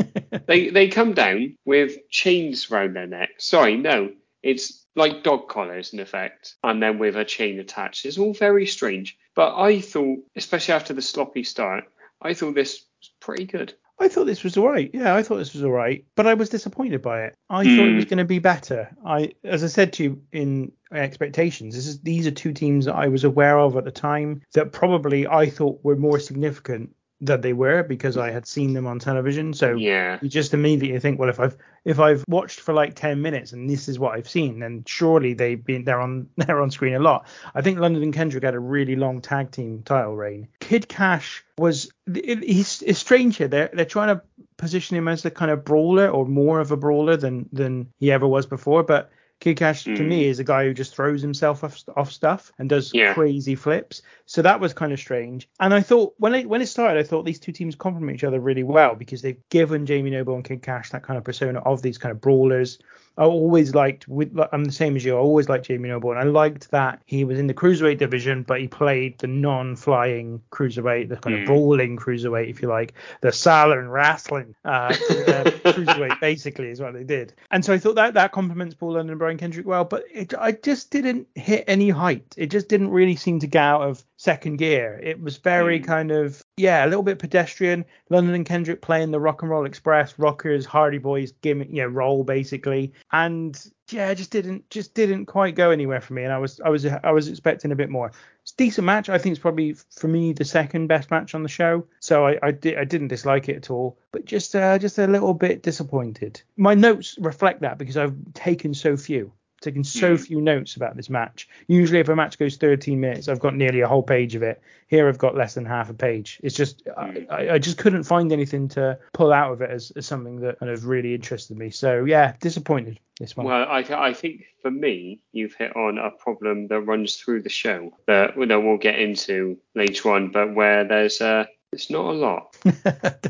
they 0.46 0.68
they 0.68 0.88
come 0.88 1.14
down 1.14 1.56
with 1.64 1.96
chains 2.10 2.70
round 2.70 2.94
their 2.96 3.06
neck. 3.06 3.30
Sorry, 3.38 3.76
no, 3.76 4.10
it's 4.42 4.86
like 4.94 5.22
dog 5.22 5.48
collars 5.48 5.92
in 5.92 6.00
effect, 6.00 6.54
and 6.62 6.82
then 6.82 6.98
with 6.98 7.16
a 7.16 7.24
chain 7.24 7.60
attached. 7.60 8.06
It's 8.06 8.16
all 8.16 8.32
very 8.32 8.66
strange. 8.66 9.18
But 9.34 9.58
I 9.58 9.80
thought, 9.80 10.20
especially 10.34 10.72
after 10.72 10.94
the 10.94 11.02
sloppy 11.02 11.44
start, 11.44 11.84
I 12.22 12.34
thought 12.34 12.54
this 12.54 12.84
was 13.00 13.10
pretty 13.20 13.44
good. 13.44 13.74
I 13.98 14.08
thought 14.08 14.26
this 14.26 14.44
was 14.44 14.58
all 14.58 14.68
right. 14.68 14.90
Yeah, 14.92 15.14
I 15.14 15.22
thought 15.22 15.36
this 15.36 15.54
was 15.54 15.64
all 15.64 15.70
right, 15.72 16.04
but 16.16 16.26
I 16.26 16.34
was 16.34 16.50
disappointed 16.50 17.00
by 17.00 17.24
it. 17.24 17.34
I 17.48 17.64
thought 17.64 17.88
it 17.88 17.92
Mm. 17.92 17.96
was 17.96 18.04
going 18.04 18.18
to 18.18 18.24
be 18.26 18.38
better. 18.38 18.90
I, 19.06 19.32
as 19.42 19.64
I 19.64 19.68
said 19.68 19.94
to 19.94 20.02
you 20.02 20.22
in 20.32 20.72
expectations, 20.92 21.74
this 21.74 21.86
is 21.86 22.00
these 22.00 22.26
are 22.26 22.30
two 22.30 22.52
teams 22.52 22.84
that 22.84 22.94
I 22.94 23.08
was 23.08 23.24
aware 23.24 23.58
of 23.58 23.74
at 23.76 23.84
the 23.84 23.90
time 23.90 24.42
that 24.52 24.72
probably 24.72 25.26
I 25.26 25.48
thought 25.48 25.82
were 25.82 25.96
more 25.96 26.18
significant 26.18 26.94
than 27.20 27.40
they 27.40 27.52
were 27.52 27.82
because 27.82 28.16
I 28.16 28.30
had 28.30 28.46
seen 28.46 28.74
them 28.74 28.86
on 28.86 28.98
television. 28.98 29.54
So 29.54 29.74
Yeah, 29.74 30.18
you 30.20 30.28
just 30.28 30.54
immediately 30.54 31.00
think, 31.00 31.18
well, 31.18 31.28
if 31.28 31.40
I've 31.40 31.56
if 31.84 31.98
I've 31.98 32.24
watched 32.28 32.60
for 32.60 32.74
like 32.74 32.94
ten 32.94 33.22
minutes 33.22 33.52
and 33.52 33.68
this 33.68 33.88
is 33.88 33.98
what 33.98 34.14
I've 34.14 34.28
seen, 34.28 34.60
then 34.60 34.84
surely 34.86 35.34
they've 35.34 35.62
been 35.62 35.84
they're 35.84 36.00
on 36.00 36.28
they're 36.36 36.60
on 36.60 36.70
screen 36.70 36.94
a 36.94 36.98
lot. 36.98 37.26
I 37.54 37.62
think 37.62 37.78
London 37.78 38.02
and 38.02 38.12
Kendrick 38.12 38.44
had 38.44 38.54
a 38.54 38.60
really 38.60 38.96
long 38.96 39.20
tag 39.20 39.50
team 39.50 39.82
title 39.84 40.16
reign. 40.16 40.48
Kid 40.60 40.88
Cash 40.88 41.44
was 41.58 41.90
it, 42.06 42.42
he's 42.42 42.82
it's 42.82 42.98
strange 42.98 43.38
here. 43.38 43.48
They're 43.48 43.70
they're 43.72 43.84
trying 43.84 44.16
to 44.16 44.22
position 44.56 44.96
him 44.96 45.08
as 45.08 45.22
the 45.22 45.30
kind 45.30 45.50
of 45.50 45.64
brawler 45.64 46.08
or 46.08 46.26
more 46.26 46.60
of 46.60 46.70
a 46.70 46.76
brawler 46.76 47.16
than 47.16 47.48
than 47.52 47.92
he 47.98 48.12
ever 48.12 48.26
was 48.26 48.46
before, 48.46 48.82
but. 48.82 49.10
Kid 49.38 49.56
Cash 49.58 49.84
to 49.84 49.90
Mm. 49.90 50.06
me 50.06 50.24
is 50.26 50.38
a 50.38 50.44
guy 50.44 50.64
who 50.64 50.72
just 50.72 50.94
throws 50.94 51.20
himself 51.20 51.62
off, 51.62 51.82
off 51.94 52.10
stuff 52.10 52.52
and 52.58 52.68
does 52.68 52.92
Yeah. 52.94 53.12
crazy 53.12 53.54
flips. 53.54 54.02
So 54.24 54.40
that 54.42 54.60
was 54.60 54.72
kind 54.72 54.92
of 54.92 54.98
strange. 54.98 55.48
And 55.60 55.74
I 55.74 55.80
thought 55.82 56.14
when 56.18 56.34
it 56.34 56.48
when 56.48 56.62
it 56.62 56.66
started, 56.66 56.98
I 56.98 57.02
thought 57.02 57.24
these 57.24 57.38
two 57.40 57.52
teams 57.52 57.74
complement 57.74 58.14
each 58.14 58.24
other 58.24 58.40
really 58.40 58.62
well 58.64 58.94
because 58.94 59.20
they've 59.22 59.40
given 59.50 59.84
Jamie 59.86 60.10
Noble 60.10 60.34
and 60.34 60.44
Kid 60.44 60.62
Cash 60.62 60.90
that 60.90 61.02
kind 61.02 61.18
of 61.18 61.24
persona 61.24 61.58
of 61.60 61.82
these 61.82 61.98
kind 61.98 62.12
of 62.12 62.20
brawlers. 62.20 62.78
I 63.18 63.24
always 63.24 63.74
liked 63.74 64.06
with 64.08 64.36
I'm 64.52 64.64
the 64.64 64.72
same 64.72 64.94
as 64.96 65.04
you. 65.04 65.14
I 65.16 65.18
always 65.18 65.48
liked 65.48 65.66
Jamie 65.66 65.88
Noble 65.88 66.10
and 66.10 66.18
I 66.20 66.24
liked 66.24 66.70
that 66.70 67.00
he 67.06 67.24
was 67.24 67.38
in 67.38 67.46
the 67.46 67.54
cruiserweight 67.54 67.98
division, 67.98 68.42
but 68.42 68.60
he 68.60 68.68
played 68.68 69.18
the 69.18 69.26
non-flying 69.26 70.42
cruiserweight, 70.50 71.08
the 71.08 71.16
kind 71.16 71.34
of 71.36 71.42
Mm. 71.42 71.46
brawling 71.46 71.96
cruiserweight, 71.96 72.48
if 72.50 72.60
you 72.62 72.68
like, 72.68 72.94
the 73.22 73.32
Southern 73.32 73.88
wrestling 73.88 74.54
uh, 74.64 74.68
uh, 75.10 75.44
cruiserweight 75.64 76.20
basically 76.20 76.68
is 76.68 76.80
what 76.80 76.92
they 76.94 77.04
did. 77.04 77.32
And 77.50 77.64
so 77.64 77.72
I 77.72 77.78
thought 77.78 77.94
that 77.96 78.14
that 78.14 78.32
complements 78.32 78.74
Paul 78.74 78.92
London 78.92 79.10
and 79.12 79.18
Brian 79.18 79.38
Kendrick 79.38 79.66
well, 79.66 79.84
but 79.84 80.04
it, 80.12 80.34
I 80.38 80.52
just 80.52 80.90
didn't 80.90 81.26
hit 81.34 81.64
any 81.66 81.88
height. 81.90 82.34
It 82.36 82.50
just 82.50 82.68
didn't 82.68 82.90
really 82.90 83.16
seem 83.16 83.40
to 83.40 83.46
get 83.46 83.62
out 83.62 83.82
of 83.82 84.04
second 84.18 84.56
gear. 84.56 85.00
It 85.02 85.20
was 85.20 85.36
very 85.38 85.80
Mm. 85.80 85.86
kind 85.86 86.10
of 86.10 86.42
yeah, 86.58 86.84
a 86.84 86.88
little 86.88 87.02
bit 87.02 87.18
pedestrian. 87.18 87.84
London 88.08 88.34
and 88.34 88.46
Kendrick 88.46 88.80
playing 88.80 89.10
the 89.10 89.20
Rock 89.20 89.42
and 89.42 89.50
Roll 89.50 89.66
Express, 89.66 90.18
Rockers, 90.18 90.64
Hardy 90.64 90.96
Boys 90.96 91.32
gimmick, 91.42 91.70
know, 91.70 91.86
role 91.86 92.24
basically, 92.24 92.94
and 93.12 93.70
yeah, 93.90 94.12
just 94.14 94.30
didn't 94.30 94.68
just 94.70 94.94
didn't 94.94 95.26
quite 95.26 95.54
go 95.54 95.70
anywhere 95.70 96.00
for 96.00 96.14
me. 96.14 96.24
And 96.24 96.32
I 96.32 96.38
was 96.38 96.58
I 96.60 96.70
was 96.70 96.86
I 96.86 97.12
was 97.12 97.28
expecting 97.28 97.72
a 97.72 97.76
bit 97.76 97.90
more. 97.90 98.10
It's 98.42 98.52
a 98.52 98.56
decent 98.56 98.86
match. 98.86 99.10
I 99.10 99.18
think 99.18 99.34
it's 99.34 99.40
probably 99.40 99.74
for 99.74 100.08
me 100.08 100.32
the 100.32 100.46
second 100.46 100.86
best 100.86 101.10
match 101.10 101.34
on 101.34 101.42
the 101.42 101.48
show. 101.48 101.86
So 102.00 102.26
I 102.26 102.38
I, 102.42 102.50
di- 102.52 102.76
I 102.76 102.84
didn't 102.84 103.08
dislike 103.08 103.50
it 103.50 103.56
at 103.56 103.70
all, 103.70 103.98
but 104.10 104.24
just 104.24 104.56
uh, 104.56 104.78
just 104.78 104.98
a 104.98 105.06
little 105.06 105.34
bit 105.34 105.62
disappointed. 105.62 106.40
My 106.56 106.74
notes 106.74 107.18
reflect 107.20 107.60
that 107.60 107.76
because 107.76 107.98
I've 107.98 108.16
taken 108.32 108.72
so 108.72 108.96
few. 108.96 109.32
Taken 109.62 109.84
so 109.84 110.14
Mm. 110.14 110.26
few 110.26 110.40
notes 110.40 110.76
about 110.76 110.96
this 110.96 111.08
match. 111.08 111.48
Usually, 111.66 111.98
if 112.00 112.08
a 112.10 112.14
match 112.16 112.38
goes 112.38 112.56
13 112.56 113.00
minutes, 113.00 113.26
I've 113.26 113.40
got 113.40 113.56
nearly 113.56 113.80
a 113.80 113.88
whole 113.88 114.02
page 114.02 114.34
of 114.34 114.42
it. 114.42 114.60
Here, 114.88 115.08
I've 115.08 115.16
got 115.18 115.34
less 115.34 115.54
than 115.54 115.64
half 115.64 115.88
a 115.88 115.94
page. 115.94 116.38
It's 116.42 116.54
just. 116.54 116.82
I, 116.96 117.26
I- 117.30 117.50
I 117.50 117.58
just 117.58 117.78
couldn't 117.78 118.02
find 118.02 118.32
anything 118.32 118.68
to 118.68 118.98
pull 119.14 119.32
out 119.32 119.52
of 119.52 119.62
it 119.62 119.70
as, 119.70 119.90
as 119.96 120.04
something 120.06 120.40
that 120.40 120.58
kind 120.58 120.70
of 120.70 120.84
really 120.86 121.14
interested 121.14 121.56
me. 121.56 121.70
So, 121.70 122.04
yeah, 122.04 122.34
disappointed 122.40 123.00
this 123.18 123.34
one. 123.36 123.46
Well, 123.46 123.66
I, 123.66 123.78
I 123.78 124.12
think 124.12 124.44
for 124.60 124.70
me, 124.70 125.20
you've 125.32 125.54
hit 125.54 125.74
on 125.74 125.96
a 125.98 126.10
problem 126.10 126.68
that 126.68 126.80
runs 126.82 127.16
through 127.16 127.42
the 127.42 127.48
show 127.48 127.96
that 128.06 128.36
you 128.36 128.44
know, 128.46 128.60
we'll 128.60 128.76
get 128.76 128.98
into 128.98 129.58
later 129.74 130.10
on, 130.12 130.30
but 130.32 130.54
where 130.54 130.84
there's 130.84 131.20
uh, 131.22 131.46
it's 131.76 131.90
not 131.90 132.06
a 132.06 132.12
lot. 132.12 132.56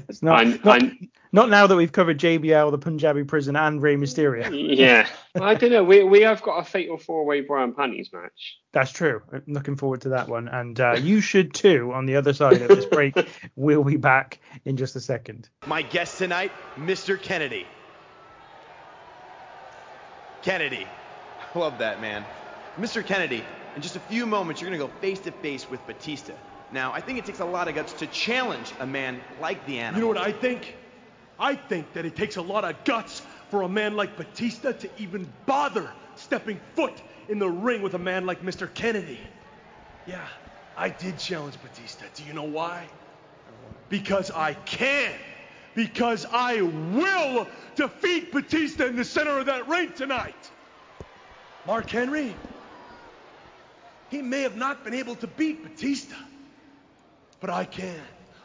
It's 0.08 0.22
not, 0.22 0.38
I'm- 0.38 0.60
not, 0.64 0.82
I'm- 0.82 1.08
not 1.32 1.50
now 1.50 1.66
that 1.66 1.76
we've 1.76 1.90
covered 1.92 2.18
JBL, 2.18 2.70
the 2.70 2.78
Punjabi 2.78 3.24
prison, 3.24 3.56
and 3.56 3.82
Rey 3.82 3.96
Mysterio. 3.96 4.48
Yeah, 4.78 5.06
I 5.34 5.54
don't 5.54 5.72
know. 5.72 5.82
We 5.84 6.04
we 6.04 6.22
have 6.22 6.40
got 6.42 6.58
a 6.58 6.64
fatal 6.64 6.96
four 6.96 7.24
way 7.26 7.40
Bra 7.40 7.64
and 7.64 7.76
Panties 7.76 8.10
match. 8.12 8.58
That's 8.72 8.92
true. 8.92 9.20
I'm 9.32 9.42
looking 9.48 9.76
forward 9.76 10.02
to 10.02 10.10
that 10.10 10.28
one. 10.28 10.46
And 10.48 10.78
uh, 10.80 10.92
you 10.92 11.20
should 11.20 11.52
too 11.52 11.92
on 11.92 12.06
the 12.06 12.16
other 12.16 12.32
side 12.32 12.62
of 12.62 12.68
this 12.68 12.86
break. 12.86 13.14
we'll 13.56 13.84
be 13.84 13.96
back 13.96 14.38
in 14.64 14.76
just 14.76 14.94
a 14.96 15.00
second. 15.00 15.48
My 15.66 15.82
guest 15.82 16.16
tonight, 16.18 16.52
Mr. 16.76 17.20
Kennedy. 17.20 17.66
Kennedy. 20.42 20.86
I 21.54 21.58
love 21.58 21.78
that, 21.78 22.00
man. 22.00 22.24
Mr. 22.78 23.04
Kennedy, 23.04 23.42
in 23.74 23.82
just 23.82 23.96
a 23.96 24.00
few 24.00 24.26
moments, 24.26 24.60
you're 24.60 24.70
going 24.70 24.80
to 24.80 24.86
go 24.86 24.92
face 25.00 25.18
to 25.20 25.32
face 25.32 25.68
with 25.68 25.84
Batista. 25.86 26.34
Now, 26.72 26.92
I 26.92 27.00
think 27.00 27.18
it 27.18 27.24
takes 27.24 27.40
a 27.40 27.44
lot 27.44 27.68
of 27.68 27.74
guts 27.74 27.92
to 27.94 28.06
challenge 28.08 28.72
a 28.80 28.86
man 28.86 29.20
like 29.40 29.64
the 29.66 29.78
animal. 29.78 30.00
You 30.00 30.14
know 30.14 30.20
what 30.20 30.28
I 30.28 30.32
think? 30.32 30.74
I 31.38 31.54
think 31.54 31.92
that 31.92 32.04
it 32.04 32.16
takes 32.16 32.36
a 32.36 32.42
lot 32.42 32.64
of 32.64 32.82
guts 32.84 33.22
for 33.50 33.62
a 33.62 33.68
man 33.68 33.94
like 33.94 34.16
Batista 34.16 34.72
to 34.72 34.90
even 34.98 35.30
bother 35.44 35.90
stepping 36.16 36.60
foot 36.74 36.94
in 37.28 37.38
the 37.38 37.48
ring 37.48 37.82
with 37.82 37.94
a 37.94 37.98
man 37.98 38.26
like 38.26 38.42
Mr. 38.42 38.72
Kennedy. 38.72 39.20
Yeah, 40.06 40.26
I 40.76 40.88
did 40.88 41.18
challenge 41.18 41.56
Batista. 41.62 42.06
Do 42.14 42.24
you 42.24 42.32
know 42.32 42.44
why? 42.44 42.86
Because 43.88 44.30
I 44.30 44.54
can. 44.54 45.12
Because 45.74 46.26
I 46.30 46.62
will 46.62 47.46
defeat 47.74 48.32
Batista 48.32 48.86
in 48.86 48.96
the 48.96 49.04
center 49.04 49.38
of 49.38 49.46
that 49.46 49.68
ring 49.68 49.92
tonight. 49.92 50.50
Mark 51.66 51.90
Henry, 51.90 52.34
he 54.08 54.22
may 54.22 54.42
have 54.42 54.56
not 54.56 54.84
been 54.84 54.94
able 54.94 55.16
to 55.16 55.26
beat 55.26 55.62
Batista, 55.62 56.14
but 57.40 57.50
I 57.50 57.64
can. 57.64 58.00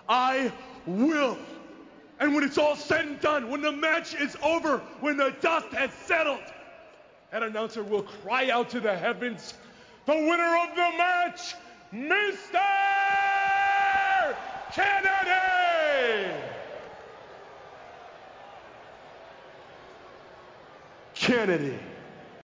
I 0.08 0.52
will. 0.86 1.38
And 2.20 2.36
when 2.36 2.44
it's 2.44 2.58
all 2.58 2.76
said 2.76 3.06
and 3.06 3.20
done, 3.20 3.50
when 3.50 3.62
the 3.62 3.72
match 3.72 4.14
is 4.14 4.38
over, 4.44 4.80
when 5.00 5.18
the 5.18 5.34
dust 5.42 5.68
has 5.70 5.92
settled, 6.06 6.44
that 7.32 7.44
announcer 7.44 7.84
will 7.84 8.04
cry 8.04 8.50
out 8.50 8.70
to 8.72 8.80
the 8.80 8.96
heavens, 8.96 9.54
the 10.06 10.14
winner 10.14 10.58
of 10.58 10.76
the 10.76 10.98
match, 10.98 11.56
Mr. 11.94 12.62
Kennedy! 14.72 16.32
Kennedy. 21.14 21.80